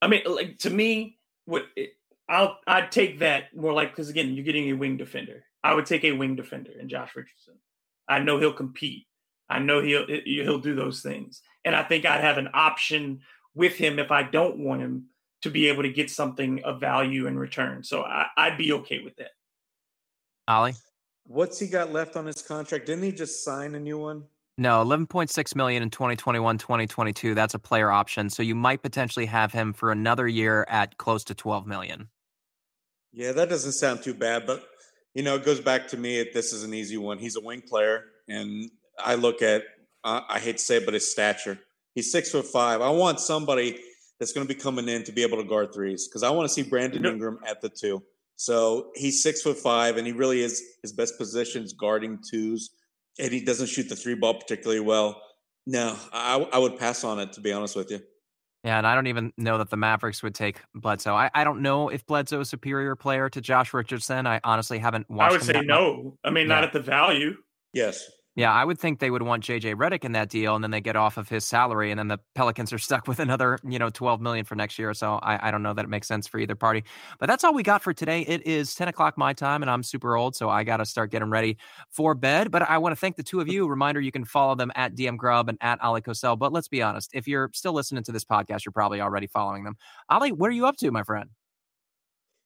I 0.03 0.09
mean, 0.09 0.23
like 0.27 0.59
to 0.59 0.71
me, 0.71 1.19
what 1.45 1.65
it, 1.77 1.97
I'll 2.29 2.59
I'd 2.67 2.91
take 2.91 3.21
that 3.21 3.55
more 3.55 3.73
like 3.73 3.91
because 3.91 4.09
again, 4.09 4.35
you're 4.35 4.45
getting 4.45 4.71
a 4.71 4.75
wing 4.75 4.97
defender. 4.97 5.45
I 5.63 5.75
would 5.75 5.87
take 5.87 6.05
a 6.05 6.13
wing 6.13 6.37
defender 6.37 6.73
and 6.79 6.91
Josh 6.91 7.15
Richardson. 7.15 7.55
I 8.09 8.19
know 8.19 8.39
he'll 8.39 8.53
compete. 8.53 9.07
I 9.49 9.59
know 9.59 9.83
he'll 9.83 10.07
he'll 10.07 10.59
do 10.59 10.75
those 10.75 11.01
things, 11.03 11.43
and 11.65 11.77
I 11.77 11.83
think 11.83 12.07
I'd 12.07 12.23
have 12.23 12.39
an 12.39 12.49
option 12.55 13.21
with 13.55 13.75
him 13.75 13.99
if 13.99 14.11
I 14.11 14.23
don't 14.23 14.59
want 14.59 14.83
him 14.83 15.07
to 15.43 15.51
be 15.51 15.69
able 15.69 15.83
to 15.83 15.91
get 15.91 16.11
something 16.11 16.65
of 16.65 16.81
value 16.81 17.27
in 17.27 17.39
return. 17.39 17.85
So 17.85 18.03
I, 18.03 18.27
I'd 18.37 18.59
be 18.59 18.73
okay 18.73 19.03
with 19.05 19.15
that. 19.17 19.31
Ollie, 20.49 20.75
what's 21.27 21.59
he 21.59 21.67
got 21.67 21.93
left 21.93 22.17
on 22.17 22.27
his 22.27 22.43
contract? 22.43 22.87
Didn't 22.87 23.05
he 23.05 23.13
just 23.13 23.45
sign 23.45 23.75
a 23.75 23.81
new 23.81 23.99
one? 23.99 24.25
No, 24.57 24.85
11.6 24.85 25.57
million 25.57 25.83
in 25.83 25.91
2021, 25.91 26.59
2022. 26.59 27.35
That's 27.35 27.55
a 27.55 27.59
player 27.59 27.91
option. 27.91 28.31
So 28.31 28.43
you 28.43 28.55
might 28.55 28.83
potentially 28.83 29.27
have 29.27 29.53
him 29.53 29.73
for 29.73 29.91
another 29.91 30.29
year 30.29 30.65
at 30.69 30.97
close 30.97 31.25
to 31.25 31.35
12 31.35 31.67
million. 31.67 32.09
Yeah, 33.13 33.33
that 33.33 33.49
doesn't 33.49 33.73
sound 33.73 34.03
too 34.03 34.15
bad, 34.15 34.47
but 34.47 34.65
you 35.15 35.23
know, 35.23 35.37
it 35.37 35.45
goes 35.45 35.61
back 35.61 35.89
to 35.89 35.97
me. 35.97 36.29
This 36.35 36.53
is 36.53 36.65
an 36.65 36.75
easy 36.75 36.97
one. 36.97 37.19
He's 37.19 37.37
a 37.37 37.41
wing 37.41 37.63
player, 37.63 38.05
and 38.29 38.71
I 38.99 39.15
look 39.15 39.43
at. 39.43 39.63
Uh, 40.03 40.21
I 40.29 40.39
hate 40.39 40.59
to 40.59 40.63
say 40.63 40.77
it, 40.77 40.85
but 40.85 40.95
his 40.95 41.11
stature. 41.11 41.59
He's 41.95 42.11
six 42.11 42.31
foot 42.31 42.47
five. 42.47 42.81
I 42.81 42.91
want 42.91 43.21
somebody 43.21 43.79
that's 44.19 44.33
going 44.33 44.47
to 44.47 44.53
be 44.53 44.61
coming 44.61 44.89
in 44.89 45.05
to 45.05 45.13
be 45.13 45.23
able 45.23 45.39
to 45.39 45.45
guard 45.45 45.73
threes 45.73 46.09
because 46.09 46.23
I 46.23 46.31
want 46.31 46.49
to 46.49 46.53
see 46.53 46.63
Brandon 46.63 47.05
Ingram 47.07 47.39
at 47.47 47.61
the 47.61 47.69
two. 47.69 48.03
So 48.37 48.91
he's 48.97 49.23
six 49.23 49.43
foot 49.43 49.57
five, 49.57 49.97
and 49.97 50.07
he 50.07 50.13
really 50.13 50.43
is 50.43 50.63
his 50.83 50.93
best 50.93 51.17
positions 51.17 51.73
guarding 51.73 52.19
twos 52.29 52.71
and 53.19 53.33
he 53.33 53.41
doesn't 53.41 53.69
shoot 53.69 53.89
the 53.89 53.97
three 53.97 54.15
ball 54.15 54.35
particularly 54.35 54.81
well. 54.81 55.21
No, 55.67 55.97
I, 56.13 56.37
I 56.53 56.59
would 56.59 56.79
pass 56.79 57.05
on 57.05 57.19
it 57.19 57.33
to 57.35 57.41
be 57.41 57.53
honest 57.53 57.77
with 57.77 57.91
you. 57.91 58.01
Yeah, 58.65 58.79
and 58.79 58.87
I 58.87 58.95
don't 58.95 59.09
even 59.09 59.33
know 59.37 59.59
that 59.59 59.69
the 59.69 59.77
Mavericks 59.77 60.23
would 60.23 60.35
take 60.35 60.63
Bledsoe. 60.75 61.15
I, 61.15 61.31
I 61.35 61.45
don't 61.45 61.61
know 61.61 61.91
if 61.91 62.07
Bledsoe 62.07 62.41
is 62.41 62.49
a 62.49 62.51
superior 62.51 62.97
player 62.97 63.29
to 63.29 63.41
Josh 63.43 63.75
Richardson. 63.75 64.27
I 64.27 64.41
honestly 64.43 64.79
haven't 64.79 65.09
watched. 65.11 65.31
I 65.31 65.33
would 65.33 65.43
say 65.43 65.61
no. 65.61 66.03
Much. 66.03 66.15
I 66.25 66.31
mean, 66.31 66.49
yeah. 66.49 66.55
not 66.55 66.65
at 66.65 66.73
the 66.73 66.81
value. 66.81 67.37
Yes. 67.75 68.11
Yeah, 68.37 68.53
I 68.53 68.65
would 68.65 68.81
think 68.81 68.99
they 68.99 69.11
would 69.13 69.23
want 69.23 69.45
JJ 69.45 69.77
Redick 69.77 70.05
in 70.05 70.11
that 70.13 70.29
deal, 70.29 70.57
and 70.57 70.65
then 70.65 70.73
they 70.73 70.81
get 70.81 70.97
off 70.97 71.17
of 71.19 71.29
his 71.29 71.45
salary, 71.45 71.93
and 71.93 71.99
then 72.01 72.09
the 72.09 72.19
Pelicans 72.35 72.73
are 72.73 72.79
stuck 72.81 73.07
with 73.07 73.21
another, 73.21 73.59
you 73.63 73.79
know, 73.79 73.91
twelve 73.91 74.21
million 74.21 74.45
for 74.45 74.57
next 74.57 74.77
year. 74.77 74.93
So 74.93 75.21
I, 75.23 75.49
I 75.49 75.51
don't 75.53 75.63
know 75.63 75.73
that 75.73 75.85
it 75.85 75.89
makes 75.89 76.09
sense 76.09 76.27
for 76.27 76.39
either 76.39 76.57
party. 76.57 76.83
But 77.21 77.27
that's 77.29 77.45
all 77.45 77.55
we 77.55 77.63
got 77.63 77.81
for 77.83 77.93
today. 77.95 78.23
It 78.23 78.45
is 78.45 78.75
ten 78.75 78.89
o'clock 78.89 79.17
my 79.17 79.33
time, 79.35 79.63
and 79.63 79.71
I'm 79.71 79.85
super 79.85 80.17
old, 80.17 80.35
so 80.35 80.49
I 80.51 80.65
got 80.65 80.79
to 80.79 80.85
start 80.87 81.13
getting 81.13 81.31
ready 81.31 81.59
for 81.91 82.15
bed. 82.15 82.51
But 82.51 82.63
I 82.63 82.79
want 82.79 82.93
to 82.93 82.97
thank 82.97 83.15
the 83.17 83.23
two 83.23 83.41
of 83.41 83.47
you. 83.49 83.69
Reminder: 83.69 84.01
you 84.01 84.11
can 84.13 84.25
follow 84.25 84.57
them 84.57 84.73
at 84.75 84.97
DM 84.97 85.17
Grubb 85.17 85.49
and 85.49 85.59
at 85.61 85.81
Ali 85.81 86.01
Kosel. 86.03 86.37
But 86.37 86.53
let's 86.53 86.69
be 86.69 86.83
honest, 86.83 87.11
if 87.15 87.29
you're 87.29 87.51
still 87.55 87.73
listening 87.73 88.03
to 88.05 88.13
this 88.13 88.25
podcast, 88.25 88.65
you're 88.65 88.73
probably 88.73 89.01
already 89.01 89.29
following 89.29 89.63
them. 89.63 89.77
Ali, 90.09 90.33
what 90.33 90.49
are 90.51 90.55
you 90.55 90.67
up 90.67 90.77
to, 90.79 90.91
my 90.91 91.05
friend? 91.05 91.31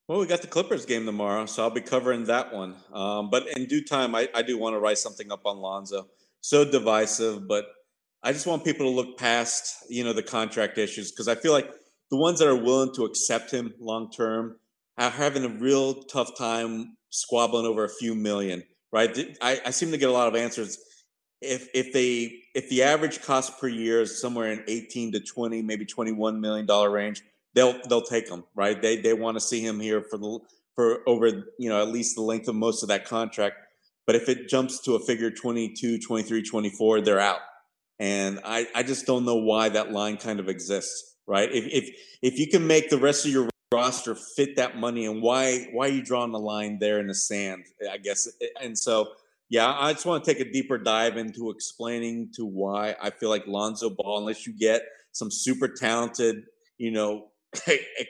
Well, 0.09 0.21
we 0.21 0.27
got 0.27 0.41
the 0.41 0.49
Clippers 0.49 0.87
game 0.87 1.05
tomorrow, 1.05 1.45
so 1.45 1.63
I'll 1.63 1.71
be 1.71 1.83
covering 1.83 2.25
that 2.25 2.51
one. 2.51 2.75
Um, 2.95 3.29
but 3.29 3.47
in 3.55 3.67
due 3.67 3.85
time, 3.85 4.15
I, 4.15 4.27
I 4.35 4.41
do 4.41 4.57
want 4.57 4.75
to 4.75 4.81
write 4.81 4.97
something 4.97 5.31
up 5.31 5.43
on 5.45 5.59
Lonzo 5.59 6.09
so 6.41 6.65
divisive, 6.65 7.47
but 7.47 7.67
I 8.23 8.33
just 8.33 8.47
want 8.47 8.65
people 8.65 8.87
to 8.87 8.91
look 8.91 9.19
past, 9.19 9.85
you 9.91 10.05
know, 10.05 10.15
the 10.15 10.23
contract 10.23 10.79
issues 10.79 11.13
because 11.13 11.29
I 11.29 11.35
feel 11.35 11.53
like 11.53 11.71
the 12.11 12.17
ones 12.17 12.39
that 12.39 12.49
are 12.49 12.57
willing 12.57 12.95
to 12.95 13.05
accept 13.05 13.51
him 13.51 13.75
long 13.79 14.11
term 14.11 14.57
are 14.97 15.11
having 15.11 15.45
a 15.45 15.49
real 15.49 16.03
tough 16.05 16.37
time 16.39 16.97
squabbling 17.11 17.67
over 17.67 17.85
a 17.85 17.89
few 17.89 18.15
million, 18.15 18.63
right? 18.91 19.15
I, 19.43 19.61
I 19.67 19.71
seem 19.71 19.91
to 19.91 19.99
get 19.99 20.09
a 20.09 20.13
lot 20.13 20.29
of 20.29 20.35
answers. 20.35 20.79
If 21.43 21.69
if 21.75 21.93
they 21.93 22.41
if 22.55 22.71
the 22.71 22.83
average 22.83 23.21
cost 23.23 23.61
per 23.61 23.69
year 23.69 24.01
is 24.01 24.21
somewhere 24.21 24.51
in 24.53 24.65
18 24.67 25.13
to 25.13 25.21
20, 25.21 25.63
maybe 25.63 25.85
21 25.85 26.41
million 26.41 26.65
dollar 26.65 26.91
range, 26.91 27.23
they'll 27.59 27.81
they'll 27.89 28.03
take 28.03 28.29
him, 28.29 28.45
right? 28.55 28.81
They 28.81 28.97
they 29.01 29.15
want 29.15 29.37
to 29.37 29.41
see 29.41 29.61
him 29.61 29.81
here 29.81 30.01
for 30.01 30.17
the 30.17 30.39
for 30.75 31.01
over 31.09 31.27
you 31.59 31.69
know 31.69 31.83
at 31.83 31.89
least 31.89 32.15
the 32.15 32.23
length 32.23 32.49
of 32.49 32.55
most 32.55 32.83
of 32.83 32.89
that 32.89 33.05
contract. 33.05 33.57
But 34.07 34.17
if 34.17 34.29
it 34.31 34.49
jumps 34.49 34.81
to 34.85 34.95
a 34.95 35.01
figure 35.01 35.31
22, 35.31 35.99
23, 35.99 36.43
24, 36.43 37.03
they're 37.03 37.21
out. 37.21 37.41
And 37.99 38.41
I, 38.43 38.67
I 38.75 38.83
just 38.83 39.05
don't 39.05 39.27
know 39.27 39.37
why 39.37 39.69
that 39.69 39.93
line 39.93 40.17
kind 40.17 40.41
of 40.41 40.49
exists, 40.49 41.17
right? 41.27 41.53
If, 41.53 41.67
if, 41.67 41.91
if 42.23 42.39
you 42.39 42.49
can 42.49 42.67
make 42.67 42.89
the 42.89 42.97
rest 42.97 43.27
of 43.27 43.33
your 43.33 43.51
roster 43.71 44.15
fit 44.15 44.57
that 44.57 44.79
money 44.79 45.05
and 45.05 45.21
why, 45.21 45.67
why 45.73 45.89
are 45.89 45.93
you 45.93 46.03
drawing 46.03 46.33
the 46.33 46.39
line 46.39 46.79
there 46.79 47.01
in 47.01 47.07
the 47.07 47.15
sand, 47.15 47.67
I 47.91 47.99
guess. 47.99 48.27
And 48.63 48.79
so, 48.79 49.09
yeah, 49.51 49.71
I 49.79 49.93
just 49.93 50.07
want 50.07 50.25
to 50.25 50.33
take 50.33 50.41
a 50.41 50.51
deeper 50.51 50.79
dive 50.79 51.19
into 51.19 51.51
explaining 51.51 52.31
to 52.37 52.47
why 52.47 52.97
I 53.03 53.11
feel 53.11 53.29
like 53.29 53.47
Lonzo 53.47 53.91
Ball, 53.91 54.21
unless 54.21 54.47
you 54.47 54.55
get 54.57 54.85
some 55.13 55.31
super 55.31 55.69
talented, 55.69 56.45
you 56.79 56.93
know, 56.93 57.27
a, 57.69 58.09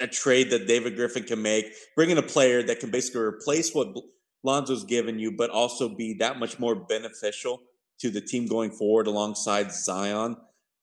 a 0.00 0.06
trade 0.06 0.50
that 0.50 0.66
David 0.66 0.96
Griffin 0.96 1.24
can 1.24 1.42
make, 1.42 1.72
bring 1.96 2.10
in 2.10 2.18
a 2.18 2.22
player 2.22 2.62
that 2.62 2.80
can 2.80 2.90
basically 2.90 3.22
replace 3.22 3.74
what 3.74 3.94
Lonzo's 4.42 4.84
given 4.84 5.18
you, 5.18 5.32
but 5.32 5.50
also 5.50 5.88
be 5.88 6.14
that 6.14 6.38
much 6.38 6.58
more 6.58 6.74
beneficial 6.74 7.62
to 8.00 8.10
the 8.10 8.20
team 8.20 8.46
going 8.46 8.70
forward 8.70 9.06
alongside 9.06 9.72
Zion, 9.72 10.36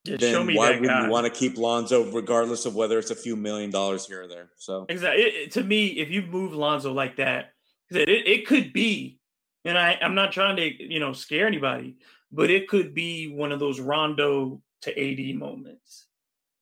yeah, 0.04 0.18
then 0.18 0.56
why 0.56 0.80
would 0.80 0.90
you 0.90 1.10
want 1.10 1.26
to 1.26 1.32
keep 1.32 1.58
Lonzo 1.58 2.12
regardless 2.12 2.66
of 2.66 2.76
whether 2.76 2.98
it's 2.98 3.12
a 3.12 3.16
few 3.16 3.36
million 3.36 3.70
dollars 3.70 4.06
here 4.06 4.24
or 4.24 4.28
there? 4.28 4.50
So. 4.58 4.86
Exactly. 4.88 5.24
It, 5.24 5.52
to 5.52 5.64
me, 5.64 5.88
if 5.88 6.10
you 6.10 6.22
move 6.22 6.54
Lonzo 6.54 6.94
like 6.94 7.18
that, 7.18 7.54
it, 7.90 8.10
it 8.10 8.48
could 8.48 8.72
be, 8.72 9.20
and 9.66 9.78
I, 9.78 9.98
I'm 10.02 10.16
not 10.16 10.32
trying 10.32 10.58
to 10.58 10.84
you 10.84 11.00
know 11.00 11.14
scare 11.14 11.48
anybody, 11.48 11.98
but 12.32 12.50
it 12.50 12.68
could 12.68 12.94
be 12.94 13.34
one 13.34 13.52
of 13.52 13.60
those 13.60 13.80
Rondo 13.80 14.62
to 14.84 14.92
AD 14.92 15.36
moments 15.36 16.07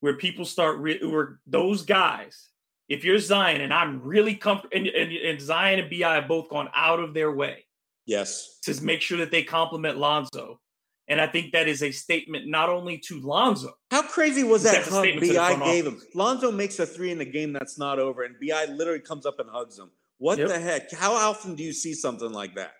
where 0.05 0.13
people 0.13 0.45
start 0.45 0.77
re- 0.77 1.03
where 1.03 1.39
those 1.47 1.81
guys 1.81 2.49
if 2.87 3.03
you're 3.03 3.17
Zion, 3.17 3.61
and 3.61 3.73
I'm 3.73 3.99
really 4.03 4.35
comfortable, 4.35 4.77
and, 4.77 4.85
and, 4.85 5.11
and, 5.11 5.41
Zion 5.41 5.79
and 5.79 5.89
BI 5.89 6.13
have 6.13 6.27
both 6.27 6.47
gone 6.49 6.69
out 6.75 6.99
of 6.99 7.15
their 7.15 7.31
way, 7.31 7.65
yes, 8.05 8.59
to 8.65 8.83
make 8.83 9.01
sure 9.01 9.17
that 9.17 9.31
they 9.31 9.41
compliment 9.41 9.97
Lonzo, 9.97 10.61
and 11.07 11.19
I 11.19 11.25
think 11.25 11.53
that 11.53 11.67
is 11.67 11.81
a 11.81 11.89
statement 11.89 12.47
not 12.47 12.69
only 12.69 12.99
to 13.07 13.19
Lonzo. 13.19 13.73
How 13.89 14.03
crazy 14.03 14.43
was 14.43 14.61
that 14.61 14.83
hug 14.85 15.07
BI 15.19 15.65
gave 15.65 15.87
him? 15.87 15.99
Lonzo 16.13 16.51
makes 16.51 16.77
a 16.77 16.85
three 16.85 17.11
in 17.11 17.17
the 17.17 17.25
game 17.25 17.51
that's 17.51 17.79
not 17.79 17.97
over, 17.97 18.21
and 18.21 18.35
BI 18.39 18.65
literally 18.65 18.99
comes 18.99 19.25
up 19.25 19.39
and 19.39 19.49
hugs 19.49 19.79
him. 19.79 19.89
What 20.19 20.37
yep. 20.37 20.49
the 20.49 20.59
heck? 20.59 20.91
How 20.91 21.13
often 21.13 21.55
do 21.55 21.63
you 21.63 21.73
see 21.73 21.95
something 21.95 22.31
like 22.31 22.53
that? 22.53 22.73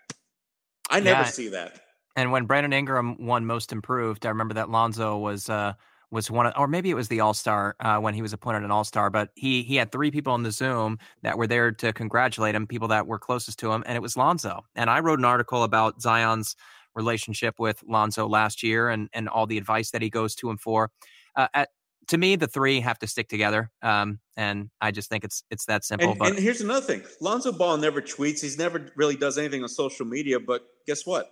I 0.92 1.00
never 1.00 1.22
yeah. 1.22 1.26
see 1.26 1.48
that. 1.48 1.82
And 2.16 2.32
when 2.32 2.46
Brandon 2.46 2.74
Ingram 2.74 3.26
won 3.26 3.48
Most 3.48 3.72
Improved, 3.72 4.28
I 4.28 4.30
remember 4.30 4.54
that 4.54 4.70
Lonzo 4.70 5.18
was. 5.18 5.50
Uh, 5.50 5.74
was 6.16 6.32
one 6.32 6.48
of, 6.48 6.54
or 6.58 6.68
maybe 6.68 6.90
it 6.90 6.96
was 6.96 7.08
the 7.08 7.20
All 7.20 7.36
Star 7.36 7.76
uh, 7.80 8.00
when 8.00 8.16
he 8.16 8.24
was 8.24 8.34
appointed 8.34 8.64
an 8.64 8.72
All 8.72 8.84
Star. 8.84 9.12
But 9.12 9.30
he 9.36 9.62
he 9.62 9.76
had 9.76 9.92
three 9.92 10.10
people 10.10 10.34
on 10.34 10.42
the 10.42 10.52
Zoom 10.52 10.98
that 11.22 11.38
were 11.38 11.46
there 11.46 11.72
to 11.74 11.94
congratulate 11.94 12.56
him, 12.56 12.66
people 12.66 12.88
that 12.88 13.06
were 13.06 13.20
closest 13.20 13.60
to 13.60 13.72
him, 13.72 13.84
and 13.86 13.96
it 13.96 14.02
was 14.02 14.18
Lonzo. 14.18 14.66
And 14.76 14.90
I 14.90 15.02
wrote 15.02 15.20
an 15.20 15.26
article 15.26 15.64
about 15.64 16.02
Zion's 16.02 16.56
relationship 16.96 17.60
with 17.60 17.84
Lonzo 17.88 18.28
last 18.28 18.64
year 18.64 18.90
and 18.90 19.10
and 19.14 19.30
all 19.30 19.46
the 19.46 19.58
advice 19.58 19.92
that 19.92 20.02
he 20.02 20.10
goes 20.10 20.34
to 20.36 20.50
him 20.50 20.58
for. 20.58 20.90
Uh, 21.36 21.48
at 21.54 21.70
to 22.08 22.18
me, 22.18 22.36
the 22.36 22.48
three 22.48 22.80
have 22.80 23.00
to 23.00 23.08
stick 23.08 23.28
together. 23.30 23.72
Um, 23.82 24.20
and 24.38 24.70
I 24.82 24.92
just 24.92 25.10
think 25.10 25.24
it's 25.24 25.44
it's 25.50 25.66
that 25.66 25.84
simple. 25.84 26.12
And, 26.12 26.20
but 26.20 26.30
and 26.30 26.40
here's 26.40 26.62
another 26.62 26.86
thing: 26.86 27.04
Lonzo 27.22 27.52
Ball 27.52 27.78
never 27.78 28.02
tweets. 28.02 28.42
He's 28.42 28.58
never 28.58 28.92
really 28.96 29.16
does 29.16 29.38
anything 29.38 29.64
on 29.64 29.70
social 29.70 30.06
media. 30.06 30.40
But 30.40 30.62
guess 30.88 31.06
what? 31.06 31.30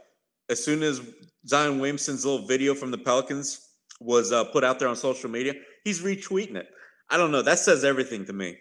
As 0.49 0.63
soon 0.63 0.83
as 0.83 1.01
Zion 1.47 1.79
Williamson's 1.79 2.25
little 2.25 2.45
video 2.45 2.73
from 2.75 2.91
the 2.91 2.97
Pelicans 2.97 3.72
was 4.03 4.31
uh, 4.31 4.43
put 4.45 4.63
out 4.63 4.79
there 4.79 4.87
on 4.87 4.95
social 4.95 5.29
media, 5.29 5.53
he's 5.83 6.01
retweeting 6.01 6.55
it. 6.55 6.67
I 7.09 7.17
don't 7.17 7.31
know. 7.31 7.41
That 7.41 7.59
says 7.59 7.83
everything 7.83 8.25
to 8.25 8.33
me. 8.33 8.57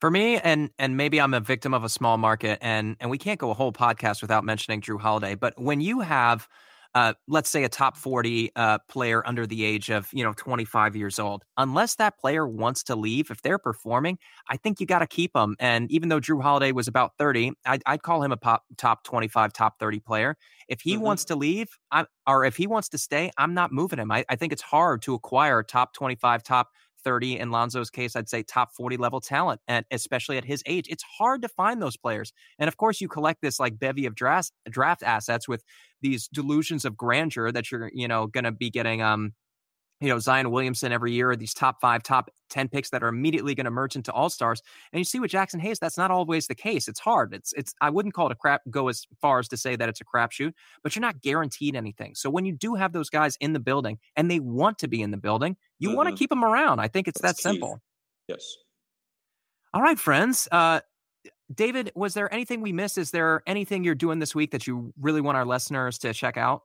For 0.00 0.10
me, 0.10 0.38
and 0.38 0.70
and 0.78 0.96
maybe 0.96 1.20
I'm 1.20 1.34
a 1.34 1.40
victim 1.40 1.72
of 1.72 1.84
a 1.84 1.88
small 1.88 2.18
market, 2.18 2.58
and 2.60 2.96
and 3.00 3.10
we 3.10 3.18
can't 3.18 3.38
go 3.38 3.50
a 3.50 3.54
whole 3.54 3.72
podcast 3.72 4.20
without 4.20 4.44
mentioning 4.44 4.80
Jrue 4.80 5.00
Holiday. 5.00 5.34
But 5.34 5.60
when 5.60 5.80
you 5.80 6.00
have 6.00 6.48
uh, 6.94 7.14
let's 7.28 7.50
say 7.50 7.64
a 7.64 7.68
top 7.68 7.96
40 7.96 8.50
uh, 8.56 8.78
player 8.88 9.26
under 9.26 9.46
the 9.46 9.64
age 9.64 9.90
of 9.90 10.08
you 10.12 10.22
know 10.24 10.32
25 10.36 10.96
years 10.96 11.18
old. 11.18 11.44
Unless 11.56 11.96
that 11.96 12.18
player 12.18 12.46
wants 12.46 12.82
to 12.84 12.96
leave 12.96 13.30
if 13.30 13.42
they're 13.42 13.58
performing 13.58 14.18
i 14.48 14.56
think 14.56 14.80
you 14.80 14.86
got 14.86 15.00
to 15.00 15.06
keep 15.06 15.32
them 15.32 15.56
and 15.58 15.90
even 15.90 16.08
though 16.08 16.20
Jrue 16.20 16.42
Holiday 16.42 16.72
was 16.72 16.88
about 16.88 17.12
30 17.18 17.52
i'd, 17.66 17.82
I'd 17.86 18.02
call 18.02 18.22
him 18.22 18.32
a 18.32 18.36
pop, 18.36 18.64
top 18.76 19.04
25 19.04 19.52
top 19.52 19.78
30 19.78 20.00
player. 20.00 20.36
If 20.68 20.80
he 20.80 20.94
mm-hmm. 20.94 21.02
wants 21.02 21.24
to 21.26 21.36
leave 21.36 21.68
I, 21.90 22.06
or 22.26 22.44
if 22.44 22.56
he 22.56 22.66
wants 22.66 22.88
to 22.90 22.98
stay 22.98 23.30
i'm 23.38 23.54
not 23.54 23.72
moving 23.72 23.98
him. 23.98 24.10
I, 24.10 24.24
I 24.28 24.36
think 24.36 24.52
it's 24.52 24.62
hard 24.62 25.02
to 25.02 25.14
acquire 25.14 25.62
top 25.62 25.94
25 25.94 26.42
top 26.42 26.68
30 27.04 27.38
in 27.38 27.50
Lonzo's 27.50 27.90
case, 27.90 28.16
I'd 28.16 28.28
say 28.28 28.42
top 28.42 28.70
40 28.74 28.96
level 28.96 29.20
talent, 29.20 29.60
and 29.68 29.84
especially 29.90 30.38
at 30.38 30.44
his 30.44 30.62
age, 30.66 30.86
it's 30.88 31.04
hard 31.18 31.42
to 31.42 31.48
find 31.48 31.80
those 31.82 31.96
players. 31.96 32.32
And 32.58 32.68
of 32.68 32.76
course, 32.76 33.00
you 33.00 33.08
collect 33.08 33.42
this 33.42 33.60
like 33.60 33.78
bevy 33.78 34.06
of 34.06 34.14
draft 34.14 34.52
draft 34.70 35.02
assets 35.02 35.48
with 35.48 35.62
these 36.02 36.28
delusions 36.28 36.84
of 36.84 36.96
grandeur 36.96 37.52
that 37.52 37.70
you're, 37.70 37.90
you 37.94 38.08
know, 38.08 38.26
going 38.26 38.44
to 38.44 38.52
be 38.52 38.70
getting 38.70 39.02
um 39.02 39.32
you 40.00 40.08
know 40.08 40.18
Zion 40.18 40.50
Williamson 40.50 40.92
every 40.92 41.12
year, 41.12 41.34
these 41.36 41.54
top 41.54 41.80
five, 41.80 42.02
top 42.02 42.30
ten 42.50 42.68
picks 42.68 42.90
that 42.90 43.02
are 43.02 43.08
immediately 43.08 43.54
going 43.54 43.64
to 43.64 43.70
merge 43.70 43.96
into 43.96 44.12
all 44.12 44.28
stars. 44.28 44.62
And 44.92 44.98
you 44.98 45.04
see 45.04 45.20
with 45.20 45.30
Jaxson 45.30 45.60
Hayes, 45.60 45.78
that's 45.78 45.96
not 45.96 46.10
always 46.10 46.46
the 46.46 46.54
case. 46.54 46.88
It's 46.88 47.00
hard. 47.00 47.32
It's 47.32 47.52
it's 47.54 47.74
I 47.80 47.90
wouldn't 47.90 48.14
call 48.14 48.26
it 48.26 48.32
a 48.32 48.36
crap. 48.36 48.62
Go 48.70 48.88
as 48.88 49.06
far 49.20 49.38
as 49.38 49.48
to 49.48 49.56
say 49.56 49.76
that 49.76 49.88
it's 49.88 50.00
a 50.00 50.04
crapshoot, 50.04 50.52
but 50.82 50.94
you're 50.94 51.00
not 51.00 51.20
guaranteed 51.20 51.76
anything. 51.76 52.14
So 52.14 52.30
when 52.30 52.44
you 52.44 52.52
do 52.52 52.74
have 52.74 52.92
those 52.92 53.10
guys 53.10 53.36
in 53.40 53.52
the 53.52 53.60
building 53.60 53.98
and 54.16 54.30
they 54.30 54.40
want 54.40 54.78
to 54.78 54.88
be 54.88 55.00
in 55.00 55.10
the 55.10 55.16
building, 55.16 55.56
you 55.78 55.88
mm-hmm. 55.88 55.96
want 55.96 56.08
to 56.10 56.14
keep 56.16 56.30
them 56.30 56.44
around. 56.44 56.80
I 56.80 56.88
think 56.88 57.08
it's 57.08 57.20
that's 57.20 57.42
that 57.42 57.50
simple. 57.50 57.80
Yes. 58.28 58.56
All 59.72 59.82
right, 59.82 59.98
friends. 59.98 60.48
Uh, 60.52 60.80
David, 61.52 61.92
was 61.94 62.14
there 62.14 62.32
anything 62.32 62.60
we 62.60 62.72
missed? 62.72 62.96
Is 62.96 63.10
there 63.10 63.42
anything 63.46 63.84
you're 63.84 63.94
doing 63.94 64.18
this 64.18 64.34
week 64.34 64.50
that 64.52 64.66
you 64.66 64.92
really 65.00 65.20
want 65.20 65.36
our 65.36 65.44
listeners 65.44 65.98
to 65.98 66.14
check 66.14 66.36
out? 66.36 66.62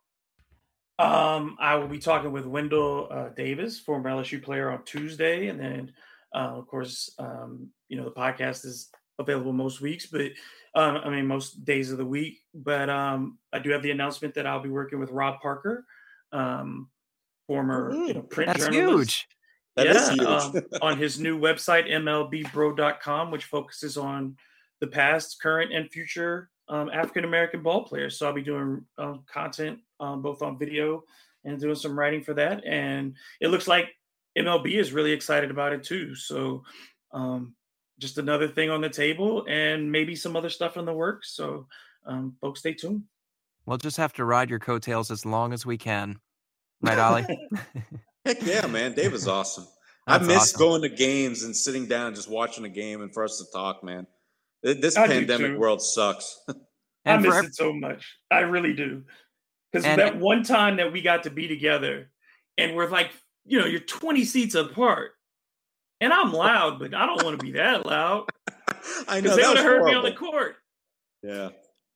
Um, 1.00 1.56
I 1.60 1.76
will 1.76 1.88
be 1.88 1.98
talking 1.98 2.34
with 2.34 2.46
Wendell 2.46 3.08
uh, 3.10 3.30
Davis, 3.30 3.80
former 3.80 4.10
LSU 4.10 4.44
player, 4.44 4.70
on 4.70 4.84
Tuesday, 4.84 5.48
and 5.48 5.58
then, 5.58 5.94
uh, 6.36 6.58
of 6.58 6.68
course, 6.68 7.10
um, 7.18 7.70
you 7.88 7.98
know 7.98 8.04
the 8.04 8.12
podcast 8.12 8.66
is 8.66 8.90
available 9.18 9.54
most 9.54 9.80
weeks, 9.80 10.08
but 10.08 10.32
um, 10.76 10.98
I 10.98 11.10
mean 11.10 11.26
most 11.26 11.64
days 11.64 11.92
of 11.92 11.98
the 11.98 12.06
week. 12.06 12.40
But 12.54 12.90
um, 12.90 13.38
I 13.54 13.60
do 13.60 13.70
have 13.70 13.82
the 13.82 13.92
announcement 13.92 14.34
that 14.36 14.46
I'll 14.46 14.62
be 14.62 14.70
working 14.70 15.00
with 15.00 15.10
Rob 15.10 15.40
Parker, 15.42 15.86
um, 16.34 16.90
former 17.48 17.94
you 17.94 18.16
know, 18.16 18.22
print 18.22 18.48
That's 18.48 18.66
journalist. 18.66 19.12
huge. 19.12 19.28
That 19.78 19.86
yeah, 19.86 20.10
huge. 20.10 20.22
um, 20.28 20.64
on 20.82 20.98
his 20.98 21.18
new 21.18 21.40
website, 21.40 21.90
MLBBro.com, 21.90 23.32
which 23.32 23.46
focuses 23.46 23.96
on 23.96 24.36
the 24.82 24.88
past, 24.88 25.42
current, 25.42 25.72
and 25.74 25.90
future 25.90 26.50
um, 26.70 26.90
African 26.90 27.26
American 27.26 27.62
ball 27.62 27.84
players. 27.84 28.18
So 28.18 28.28
I'll 28.28 28.34
be 28.34 28.42
doing 28.42 28.86
um, 28.98 29.24
content 29.32 29.80
um, 30.00 30.22
both 30.22 30.42
on 30.42 30.58
video 30.58 31.04
and 31.44 31.60
doing 31.60 31.76
some 31.76 31.98
writing 31.98 32.24
for 32.24 32.34
that. 32.36 32.66
And 32.66 33.16
it 33.42 33.50
looks 33.50 33.68
like 33.68 33.90
MLB 34.38 34.74
is 34.74 34.94
really 34.94 35.12
excited 35.12 35.52
about 35.52 35.74
it 35.74 35.84
too. 35.84 36.16
So 36.16 36.64
um, 37.12 37.56
just 38.00 38.18
another 38.18 38.48
thing 38.48 38.70
on 38.70 38.82
the 38.82 38.90
table 38.90 39.46
and 39.48 39.92
maybe 39.92 40.16
some 40.16 40.36
other 40.36 40.50
stuff 40.50 40.78
in 40.78 40.86
the 40.86 40.94
works. 40.94 41.36
So 41.36 41.68
um, 42.06 42.36
folks, 42.40 42.60
stay 42.62 42.74
tuned. 42.74 43.04
We'll 43.66 43.78
just 43.78 43.98
have 43.98 44.14
to 44.14 44.26
ride 44.26 44.50
your 44.50 44.60
coattails 44.60 45.12
as 45.12 45.26
long 45.26 45.54
as 45.54 45.66
we 45.66 45.78
can. 45.78 46.20
Right, 46.82 46.98
Ollie? 46.98 47.26
Heck 48.26 48.42
yeah, 48.46 48.66
man. 48.66 48.94
Dave 48.94 49.14
is 49.14 49.28
awesome. 49.28 49.68
I 50.08 50.18
miss 50.18 50.38
awesome. 50.38 50.60
going 50.60 50.82
to 50.84 50.88
games 50.88 51.44
and 51.44 51.54
sitting 51.54 51.88
down 51.88 52.08
and 52.08 52.16
just 52.16 52.30
watching 52.30 52.64
a 52.64 52.70
game 52.70 53.02
and 53.02 53.14
for 53.14 53.26
us 53.26 53.38
to 53.40 53.52
talk, 53.52 53.84
man. 53.84 54.08
This 54.64 54.98
I 54.98 55.08
pandemic 55.08 55.58
world 55.58 55.82
sucks. 55.82 56.40
I 57.06 57.18
miss 57.18 57.46
it 57.46 57.56
so 57.56 57.74
much. 57.74 58.18
I 58.30 58.40
really 58.40 58.74
do. 58.74 59.04
Because 59.72 59.86
that 59.86 60.18
one 60.18 60.44
time 60.44 60.78
that 60.78 60.92
we 60.92 61.02
got 61.02 61.24
to 61.24 61.30
be 61.30 61.48
together 61.48 62.10
and 62.58 62.76
we're 62.76 62.90
like, 62.90 63.12
you 63.46 63.60
know, 63.60 63.66
you're 63.66 63.80
20 63.80 64.26
seats 64.26 64.56
apart. 64.56 65.12
And 66.02 66.14
I'm 66.14 66.34
loud, 66.34 66.80
but 66.80 66.94
I 66.94 67.06
don't 67.06 67.24
want 67.24 67.40
to 67.40 67.46
be 67.46 67.54
that 67.54 67.86
loud. 67.86 68.26
I 69.08 69.22
know. 69.22 69.36
They 69.36 69.46
would 69.48 69.58
have 69.58 69.66
heard 69.66 69.82
horrible. 69.82 69.88
me 69.88 69.96
on 69.96 70.04
the 70.06 70.14
court. 70.14 70.56
Yeah. 71.22 71.50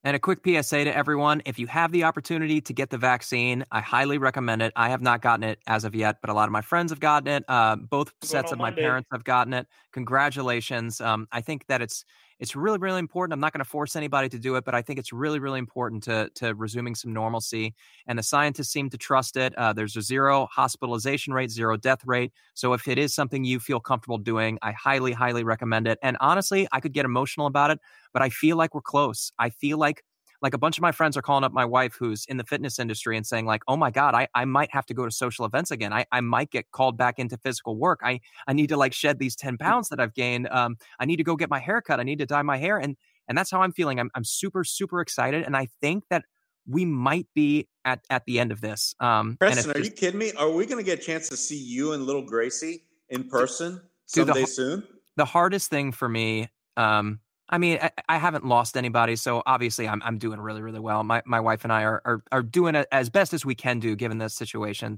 And 0.05 0.17
a 0.17 0.19
quick 0.19 0.39
PSA 0.45 0.83
to 0.83 0.95
everyone 0.95 1.41
if 1.45 1.57
you 1.57 1.67
have 1.67 1.93
the 1.93 2.03
opportunity 2.03 2.59
to 2.59 2.73
get 2.73 2.89
the 2.89 2.97
vaccine, 2.97 3.63
I 3.71 3.79
highly 3.79 4.17
recommend 4.17 4.61
it. 4.61 4.73
I 4.75 4.89
have 4.89 5.01
not 5.01 5.21
gotten 5.21 5.43
it 5.43 5.59
as 5.65 5.85
of 5.85 5.95
yet, 5.95 6.17
but 6.19 6.29
a 6.29 6.33
lot 6.33 6.49
of 6.49 6.51
my 6.51 6.61
friends 6.61 6.91
have 6.91 6.99
gotten 6.99 7.29
it. 7.29 7.45
Uh, 7.47 7.77
both 7.77 8.13
sets 8.21 8.51
of 8.51 8.57
my 8.57 8.65
Monday. 8.65 8.81
parents 8.81 9.07
have 9.13 9.23
gotten 9.23 9.53
it. 9.53 9.65
Congratulations. 9.93 10.99
Um, 10.99 11.27
I 11.31 11.39
think 11.39 11.65
that 11.67 11.81
it's 11.81 12.03
it's 12.43 12.57
really 12.57 12.77
really 12.77 12.99
important 12.99 13.31
i'm 13.31 13.39
not 13.39 13.53
going 13.53 13.63
to 13.63 13.69
force 13.69 13.95
anybody 13.95 14.27
to 14.27 14.37
do 14.37 14.55
it 14.57 14.65
but 14.65 14.75
i 14.75 14.81
think 14.81 14.99
it's 14.99 15.13
really 15.13 15.39
really 15.39 15.59
important 15.59 16.03
to 16.03 16.29
to 16.35 16.53
resuming 16.55 16.93
some 16.93 17.13
normalcy 17.13 17.73
and 18.05 18.19
the 18.19 18.23
scientists 18.23 18.69
seem 18.69 18.89
to 18.89 18.97
trust 18.97 19.37
it 19.37 19.57
uh, 19.57 19.71
there's 19.71 19.95
a 19.95 20.01
zero 20.01 20.45
hospitalization 20.51 21.33
rate 21.33 21.49
zero 21.49 21.77
death 21.77 22.05
rate 22.05 22.33
so 22.53 22.73
if 22.73 22.85
it 22.89 22.97
is 22.97 23.15
something 23.15 23.45
you 23.45 23.61
feel 23.61 23.79
comfortable 23.79 24.17
doing 24.17 24.59
i 24.61 24.73
highly 24.73 25.13
highly 25.13 25.45
recommend 25.45 25.87
it 25.87 25.97
and 26.03 26.17
honestly 26.19 26.67
i 26.73 26.81
could 26.81 26.91
get 26.91 27.05
emotional 27.05 27.47
about 27.47 27.71
it 27.71 27.79
but 28.11 28.21
i 28.21 28.29
feel 28.29 28.57
like 28.57 28.75
we're 28.75 28.81
close 28.81 29.31
i 29.39 29.49
feel 29.49 29.77
like 29.77 30.03
like 30.43 30.53
a 30.53 30.57
bunch 30.57 30.77
of 30.77 30.81
my 30.81 30.91
friends 30.91 31.15
are 31.15 31.21
calling 31.21 31.45
up 31.45 31.53
my 31.53 31.63
wife 31.63 31.95
who's 31.97 32.25
in 32.25 32.35
the 32.37 32.43
fitness 32.43 32.77
industry 32.77 33.15
and 33.15 33.25
saying 33.25 33.45
like 33.45 33.63
oh 33.67 33.77
my 33.77 33.89
god 33.89 34.13
i, 34.13 34.27
I 34.35 34.45
might 34.45 34.71
have 34.71 34.85
to 34.87 34.93
go 34.93 35.05
to 35.05 35.11
social 35.11 35.45
events 35.45 35.71
again. 35.71 35.93
I, 35.93 36.05
I 36.11 36.21
might 36.21 36.51
get 36.51 36.69
called 36.71 36.97
back 36.97 37.17
into 37.17 37.37
physical 37.37 37.77
work. 37.77 38.01
I 38.03 38.19
i 38.47 38.53
need 38.53 38.67
to 38.67 38.77
like 38.77 38.93
shed 38.93 39.17
these 39.17 39.35
10 39.35 39.57
pounds 39.57 39.89
that 39.89 39.99
i've 39.99 40.13
gained. 40.13 40.47
Um, 40.49 40.77
i 40.99 41.05
need 41.05 41.15
to 41.15 41.23
go 41.23 41.35
get 41.35 41.49
my 41.49 41.59
hair 41.59 41.81
cut. 41.81 41.99
I 41.99 42.03
need 42.03 42.19
to 42.19 42.25
dye 42.25 42.41
my 42.41 42.57
hair. 42.57 42.77
And 42.77 42.97
and 43.27 43.37
that's 43.37 43.49
how 43.49 43.61
i'm 43.61 43.71
feeling. 43.71 43.99
I'm, 43.99 44.11
I'm 44.13 44.25
super 44.25 44.63
super 44.63 45.01
excited 45.01 45.43
and 45.43 45.55
i 45.55 45.67
think 45.81 46.03
that 46.09 46.25
we 46.67 46.85
might 46.85 47.27
be 47.33 47.67
at 47.85 48.01
at 48.09 48.25
the 48.25 48.39
end 48.39 48.51
of 48.51 48.61
this 48.61 48.95
um 48.99 49.37
Preston, 49.39 49.71
are 49.71 49.73
just, 49.75 49.91
you 49.91 49.95
kidding 49.95 50.19
me? 50.19 50.31
Are 50.33 50.49
we 50.49 50.65
going 50.65 50.77
to 50.77 50.83
get 50.83 50.99
a 50.99 51.01
chance 51.01 51.29
to 51.29 51.37
see 51.37 51.57
you 51.57 51.93
and 51.93 52.03
little 52.05 52.25
gracie 52.25 52.83
in 53.09 53.27
person 53.29 53.81
dude, 54.13 54.27
someday 54.27 54.41
the, 54.41 54.47
soon? 54.47 54.83
the 55.15 55.25
hardest 55.25 55.69
thing 55.69 55.91
for 55.91 56.09
me 56.09 56.49
um 56.77 57.19
I 57.49 57.57
mean, 57.57 57.79
I, 57.81 57.91
I, 58.07 58.17
haven't 58.17 58.45
lost 58.45 58.77
anybody, 58.77 59.15
so 59.15 59.43
obviously 59.45 59.87
I'm 59.87 60.01
I'm 60.03 60.17
doing 60.17 60.39
really 60.39 60.61
really 60.61 60.79
well. 60.79 61.03
My 61.03 61.21
my 61.25 61.39
wife 61.39 61.63
and 61.63 61.73
I 61.73 61.83
are 61.83 62.01
are, 62.05 62.23
are 62.31 62.41
doing 62.43 62.75
it 62.75 62.87
as 62.91 63.09
best 63.09 63.33
as 63.33 63.45
we 63.45 63.55
can 63.55 63.79
do 63.79 63.95
given 63.95 64.17
this 64.17 64.33
situation. 64.33 64.97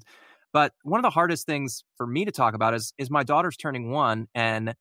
But 0.54 0.74
one 0.84 1.00
of 1.00 1.04
the 1.04 1.10
hardest 1.10 1.46
things 1.46 1.84
for 1.98 2.08
me 2.08 2.24
to 2.26 2.32
talk 2.32 2.54
about 2.54 2.74
is 2.74 2.94
is 2.98 3.10
my 3.10 3.24
daughter's 3.24 3.58
turning 3.58 3.90
one, 3.90 4.28
and 4.36 4.76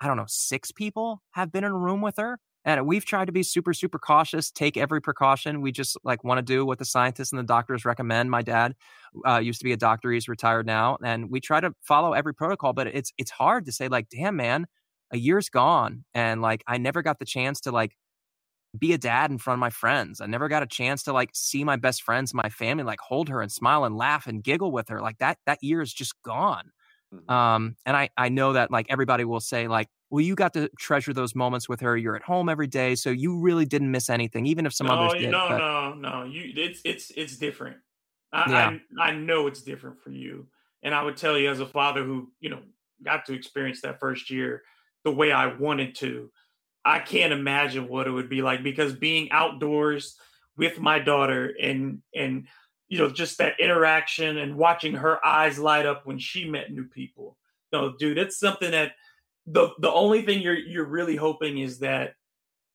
I 0.00 0.06
don't 0.06 0.16
know, 0.16 0.26
six 0.28 0.72
people 0.72 1.22
have 1.32 1.52
been 1.52 1.64
in 1.64 1.70
a 1.70 1.78
room 1.78 2.00
with 2.00 2.16
her, 2.18 2.40
and 2.64 2.84
we've 2.86 3.04
tried 3.04 3.26
to 3.26 3.32
be 3.32 3.44
super 3.44 3.72
super 3.74 3.98
cautious, 4.00 4.50
take 4.50 4.76
every 4.76 5.00
precaution. 5.00 5.60
We 5.62 5.70
just 5.70 5.96
like 6.02 6.24
want 6.24 6.38
to 6.38 6.42
do 6.42 6.66
what 6.66 6.78
the 6.78 6.84
scientists 6.84 7.32
and 7.32 7.38
the 7.38 7.44
doctors 7.44 7.84
recommend. 7.84 8.30
My 8.30 8.42
dad 8.42 8.74
uh, 9.26 9.38
used 9.38 9.60
to 9.60 9.64
be 9.64 9.72
a 9.72 9.76
doctor; 9.76 10.10
he's 10.10 10.28
retired 10.28 10.66
now, 10.66 10.98
and 11.04 11.30
we 11.30 11.40
try 11.40 11.60
to 11.60 11.72
follow 11.80 12.12
every 12.12 12.34
protocol. 12.34 12.72
But 12.72 12.88
it's 12.88 13.12
it's 13.18 13.30
hard 13.30 13.66
to 13.66 13.72
say 13.72 13.86
like, 13.86 14.08
damn 14.08 14.34
man 14.36 14.66
a 15.10 15.18
year's 15.18 15.48
gone 15.48 16.04
and 16.14 16.42
like 16.42 16.62
I 16.66 16.78
never 16.78 17.02
got 17.02 17.18
the 17.18 17.24
chance 17.24 17.60
to 17.62 17.70
like 17.70 17.96
be 18.76 18.92
a 18.92 18.98
dad 18.98 19.30
in 19.30 19.38
front 19.38 19.56
of 19.56 19.60
my 19.60 19.70
friends. 19.70 20.20
I 20.20 20.26
never 20.26 20.48
got 20.48 20.62
a 20.62 20.66
chance 20.66 21.02
to 21.04 21.12
like 21.12 21.30
see 21.32 21.64
my 21.64 21.76
best 21.76 22.02
friends, 22.02 22.34
my 22.34 22.48
family, 22.48 22.84
like 22.84 23.00
hold 23.00 23.28
her 23.28 23.40
and 23.40 23.50
smile 23.50 23.84
and 23.84 23.96
laugh 23.96 24.26
and 24.26 24.42
giggle 24.42 24.70
with 24.70 24.88
her. 24.88 25.00
Like 25.00 25.18
that 25.18 25.38
that 25.46 25.58
year 25.62 25.80
is 25.80 25.92
just 25.92 26.14
gone. 26.22 26.70
Mm-hmm. 27.14 27.32
Um, 27.32 27.76
and 27.86 27.96
I 27.96 28.10
I 28.16 28.28
know 28.28 28.52
that 28.52 28.70
like 28.70 28.86
everybody 28.90 29.24
will 29.24 29.40
say 29.40 29.68
like, 29.68 29.88
well, 30.10 30.22
you 30.22 30.34
got 30.34 30.52
to 30.54 30.70
treasure 30.78 31.12
those 31.12 31.34
moments 31.34 31.68
with 31.68 31.80
her. 31.80 31.96
You're 31.96 32.16
at 32.16 32.22
home 32.22 32.48
every 32.48 32.66
day, 32.66 32.94
so 32.94 33.10
you 33.10 33.38
really 33.38 33.64
didn't 33.64 33.90
miss 33.90 34.10
anything, 34.10 34.46
even 34.46 34.66
if 34.66 34.74
some 34.74 34.86
no, 34.86 34.94
others 34.94 35.20
did. 35.20 35.30
No, 35.30 35.46
but... 35.48 35.58
no, 35.58 35.94
no. 35.94 36.24
You 36.24 36.52
it's 36.54 36.80
it's 36.84 37.10
it's 37.16 37.36
different. 37.36 37.78
I, 38.32 38.50
yeah. 38.50 38.78
I 39.00 39.08
I 39.08 39.12
know 39.12 39.46
it's 39.46 39.62
different 39.62 40.00
for 40.02 40.10
you, 40.10 40.46
and 40.82 40.94
I 40.94 41.02
would 41.02 41.16
tell 41.16 41.38
you 41.38 41.50
as 41.50 41.60
a 41.60 41.66
father 41.66 42.04
who 42.04 42.30
you 42.40 42.50
know 42.50 42.60
got 43.02 43.24
to 43.26 43.32
experience 43.32 43.80
that 43.82 44.00
first 44.00 44.28
year 44.28 44.62
the 45.08 45.14
way 45.14 45.32
I 45.32 45.46
wanted 45.46 45.94
to. 45.96 46.30
I 46.84 46.98
can't 46.98 47.32
imagine 47.32 47.88
what 47.88 48.06
it 48.06 48.10
would 48.10 48.28
be 48.28 48.42
like 48.42 48.62
because 48.62 48.92
being 48.92 49.32
outdoors 49.32 50.16
with 50.58 50.78
my 50.78 50.98
daughter 50.98 51.54
and 51.60 52.02
and 52.14 52.46
you 52.88 52.98
know 52.98 53.08
just 53.08 53.38
that 53.38 53.58
interaction 53.58 54.36
and 54.36 54.56
watching 54.56 54.92
her 54.92 55.24
eyes 55.24 55.58
light 55.58 55.86
up 55.86 56.04
when 56.04 56.18
she 56.18 56.46
met 56.46 56.70
new 56.70 56.84
people. 56.84 57.38
No, 57.72 57.94
dude, 57.98 58.18
it's 58.18 58.38
something 58.38 58.70
that 58.72 58.92
the 59.46 59.70
the 59.78 59.90
only 59.90 60.20
thing 60.22 60.42
you're 60.42 60.58
you're 60.58 60.84
really 60.84 61.16
hoping 61.16 61.56
is 61.56 61.78
that 61.78 62.12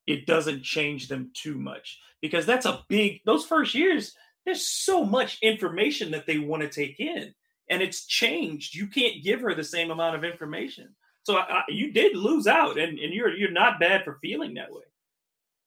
it 0.08 0.26
doesn't 0.26 0.64
change 0.64 1.06
them 1.06 1.30
too 1.34 1.56
much 1.56 2.00
because 2.20 2.46
that's 2.46 2.66
a 2.66 2.84
big 2.88 3.20
those 3.24 3.46
first 3.46 3.76
years 3.76 4.12
there's 4.44 4.66
so 4.66 5.04
much 5.04 5.38
information 5.40 6.10
that 6.10 6.26
they 6.26 6.38
want 6.38 6.62
to 6.62 6.68
take 6.68 6.98
in 6.98 7.32
and 7.70 7.80
it's 7.80 8.06
changed. 8.06 8.74
You 8.74 8.88
can't 8.88 9.22
give 9.22 9.40
her 9.40 9.54
the 9.54 9.64
same 9.64 9.90
amount 9.90 10.16
of 10.16 10.24
information. 10.24 10.94
So 11.24 11.36
I, 11.36 11.40
I, 11.40 11.62
you 11.68 11.92
did 11.92 12.16
lose 12.16 12.46
out, 12.46 12.78
and, 12.78 12.98
and 12.98 13.12
you're 13.12 13.34
you're 13.34 13.50
not 13.50 13.80
bad 13.80 14.04
for 14.04 14.18
feeling 14.20 14.54
that 14.54 14.72
way. 14.72 14.82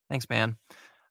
Thanks, 0.10 0.30
man. 0.30 0.56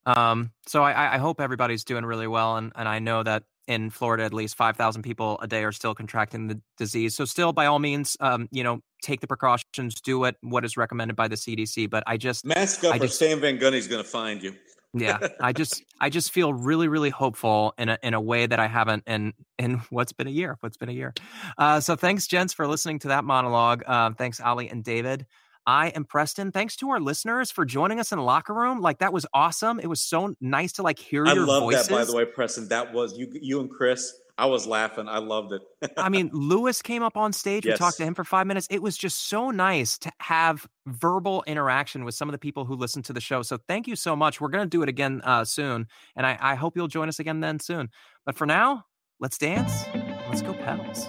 Um, 0.06 0.52
so 0.66 0.82
I, 0.82 1.14
I 1.14 1.18
hope 1.18 1.40
everybody's 1.40 1.84
doing 1.84 2.04
really 2.04 2.28
well, 2.28 2.56
and 2.56 2.72
and 2.76 2.88
I 2.88 2.98
know 2.98 3.22
that 3.22 3.42
in 3.66 3.90
Florida, 3.90 4.24
at 4.24 4.32
least 4.32 4.56
5,000 4.56 5.02
people 5.02 5.38
a 5.42 5.46
day 5.46 5.64
are 5.64 5.72
still 5.72 5.94
contracting 5.94 6.46
the 6.46 6.60
disease. 6.78 7.16
So, 7.16 7.24
still, 7.24 7.52
by 7.52 7.66
all 7.66 7.78
means, 7.78 8.16
um, 8.20 8.48
you 8.52 8.62
know, 8.62 8.80
take 9.02 9.20
the 9.20 9.26
precautions, 9.26 10.00
do 10.00 10.18
what 10.18 10.36
what 10.42 10.64
is 10.64 10.76
recommended 10.76 11.16
by 11.16 11.28
the 11.28 11.36
CDC. 11.36 11.90
But 11.90 12.04
I 12.06 12.16
just 12.16 12.44
mask 12.44 12.84
up, 12.84 12.94
I 12.94 12.98
or 12.98 13.08
Stan 13.08 13.40
Van 13.40 13.58
Gundy's 13.58 13.88
going 13.88 14.02
to 14.02 14.08
find 14.08 14.42
you. 14.42 14.54
Yeah, 14.98 15.28
I 15.40 15.52
just 15.52 15.82
I 16.00 16.10
just 16.10 16.32
feel 16.32 16.52
really 16.52 16.88
really 16.88 17.10
hopeful 17.10 17.74
in 17.78 17.88
a 17.88 17.98
in 18.02 18.14
a 18.14 18.20
way 18.20 18.46
that 18.46 18.58
I 18.58 18.66
haven't 18.66 19.04
in 19.06 19.32
in 19.58 19.74
what's 19.90 20.12
been 20.12 20.26
a 20.26 20.30
year. 20.30 20.56
What's 20.60 20.76
been 20.76 20.88
a 20.88 20.92
year. 20.92 21.14
Uh, 21.58 21.80
so, 21.80 21.96
thanks, 21.96 22.26
gents, 22.26 22.52
for 22.52 22.66
listening 22.66 22.98
to 23.00 23.08
that 23.08 23.24
monologue. 23.24 23.82
Uh, 23.86 24.10
thanks, 24.12 24.40
Ali 24.40 24.68
and 24.68 24.82
David. 24.82 25.26
I 25.66 25.88
am 25.88 26.04
Preston. 26.04 26.52
Thanks 26.52 26.76
to 26.76 26.90
our 26.90 27.00
listeners 27.00 27.50
for 27.50 27.64
joining 27.64 27.98
us 27.98 28.12
in 28.12 28.18
the 28.18 28.24
locker 28.24 28.54
room. 28.54 28.80
Like 28.80 28.98
that 28.98 29.12
was 29.12 29.26
awesome. 29.34 29.80
It 29.80 29.88
was 29.88 30.00
so 30.00 30.36
nice 30.40 30.72
to 30.74 30.82
like 30.82 30.98
hear 30.98 31.26
I 31.26 31.32
your 31.32 31.44
love 31.44 31.64
voices. 31.64 31.88
that, 31.88 31.94
by 31.94 32.04
the 32.04 32.14
way, 32.14 32.24
Preston. 32.24 32.68
That 32.68 32.92
was 32.92 33.18
you, 33.18 33.28
you 33.32 33.60
and 33.60 33.68
Chris. 33.68 34.14
I 34.38 34.46
was 34.46 34.66
laughing. 34.66 35.08
I 35.08 35.18
loved 35.18 35.52
it. 35.52 35.62
I 35.96 36.10
mean, 36.10 36.30
Lewis 36.32 36.82
came 36.82 37.02
up 37.02 37.16
on 37.16 37.32
stage. 37.32 37.64
Yes. 37.64 37.74
We 37.74 37.78
talked 37.78 37.96
to 37.98 38.04
him 38.04 38.14
for 38.14 38.24
five 38.24 38.46
minutes. 38.46 38.66
It 38.70 38.82
was 38.82 38.96
just 38.96 39.28
so 39.28 39.50
nice 39.50 39.98
to 39.98 40.12
have 40.20 40.66
verbal 40.86 41.42
interaction 41.46 42.04
with 42.04 42.14
some 42.14 42.28
of 42.28 42.32
the 42.32 42.38
people 42.38 42.66
who 42.66 42.74
listen 42.74 43.02
to 43.04 43.12
the 43.12 43.20
show. 43.20 43.42
So 43.42 43.58
thank 43.66 43.86
you 43.86 43.96
so 43.96 44.14
much. 44.14 44.40
We're 44.40 44.48
going 44.48 44.64
to 44.64 44.70
do 44.70 44.82
it 44.82 44.88
again 44.88 45.22
uh, 45.24 45.44
soon. 45.44 45.86
And 46.16 46.26
I, 46.26 46.38
I 46.40 46.54
hope 46.54 46.76
you'll 46.76 46.88
join 46.88 47.08
us 47.08 47.18
again 47.18 47.40
then 47.40 47.60
soon. 47.60 47.88
But 48.26 48.36
for 48.36 48.46
now, 48.46 48.84
let's 49.20 49.38
dance. 49.38 49.84
Let's 50.28 50.42
go 50.42 50.52
pedals. 50.52 51.08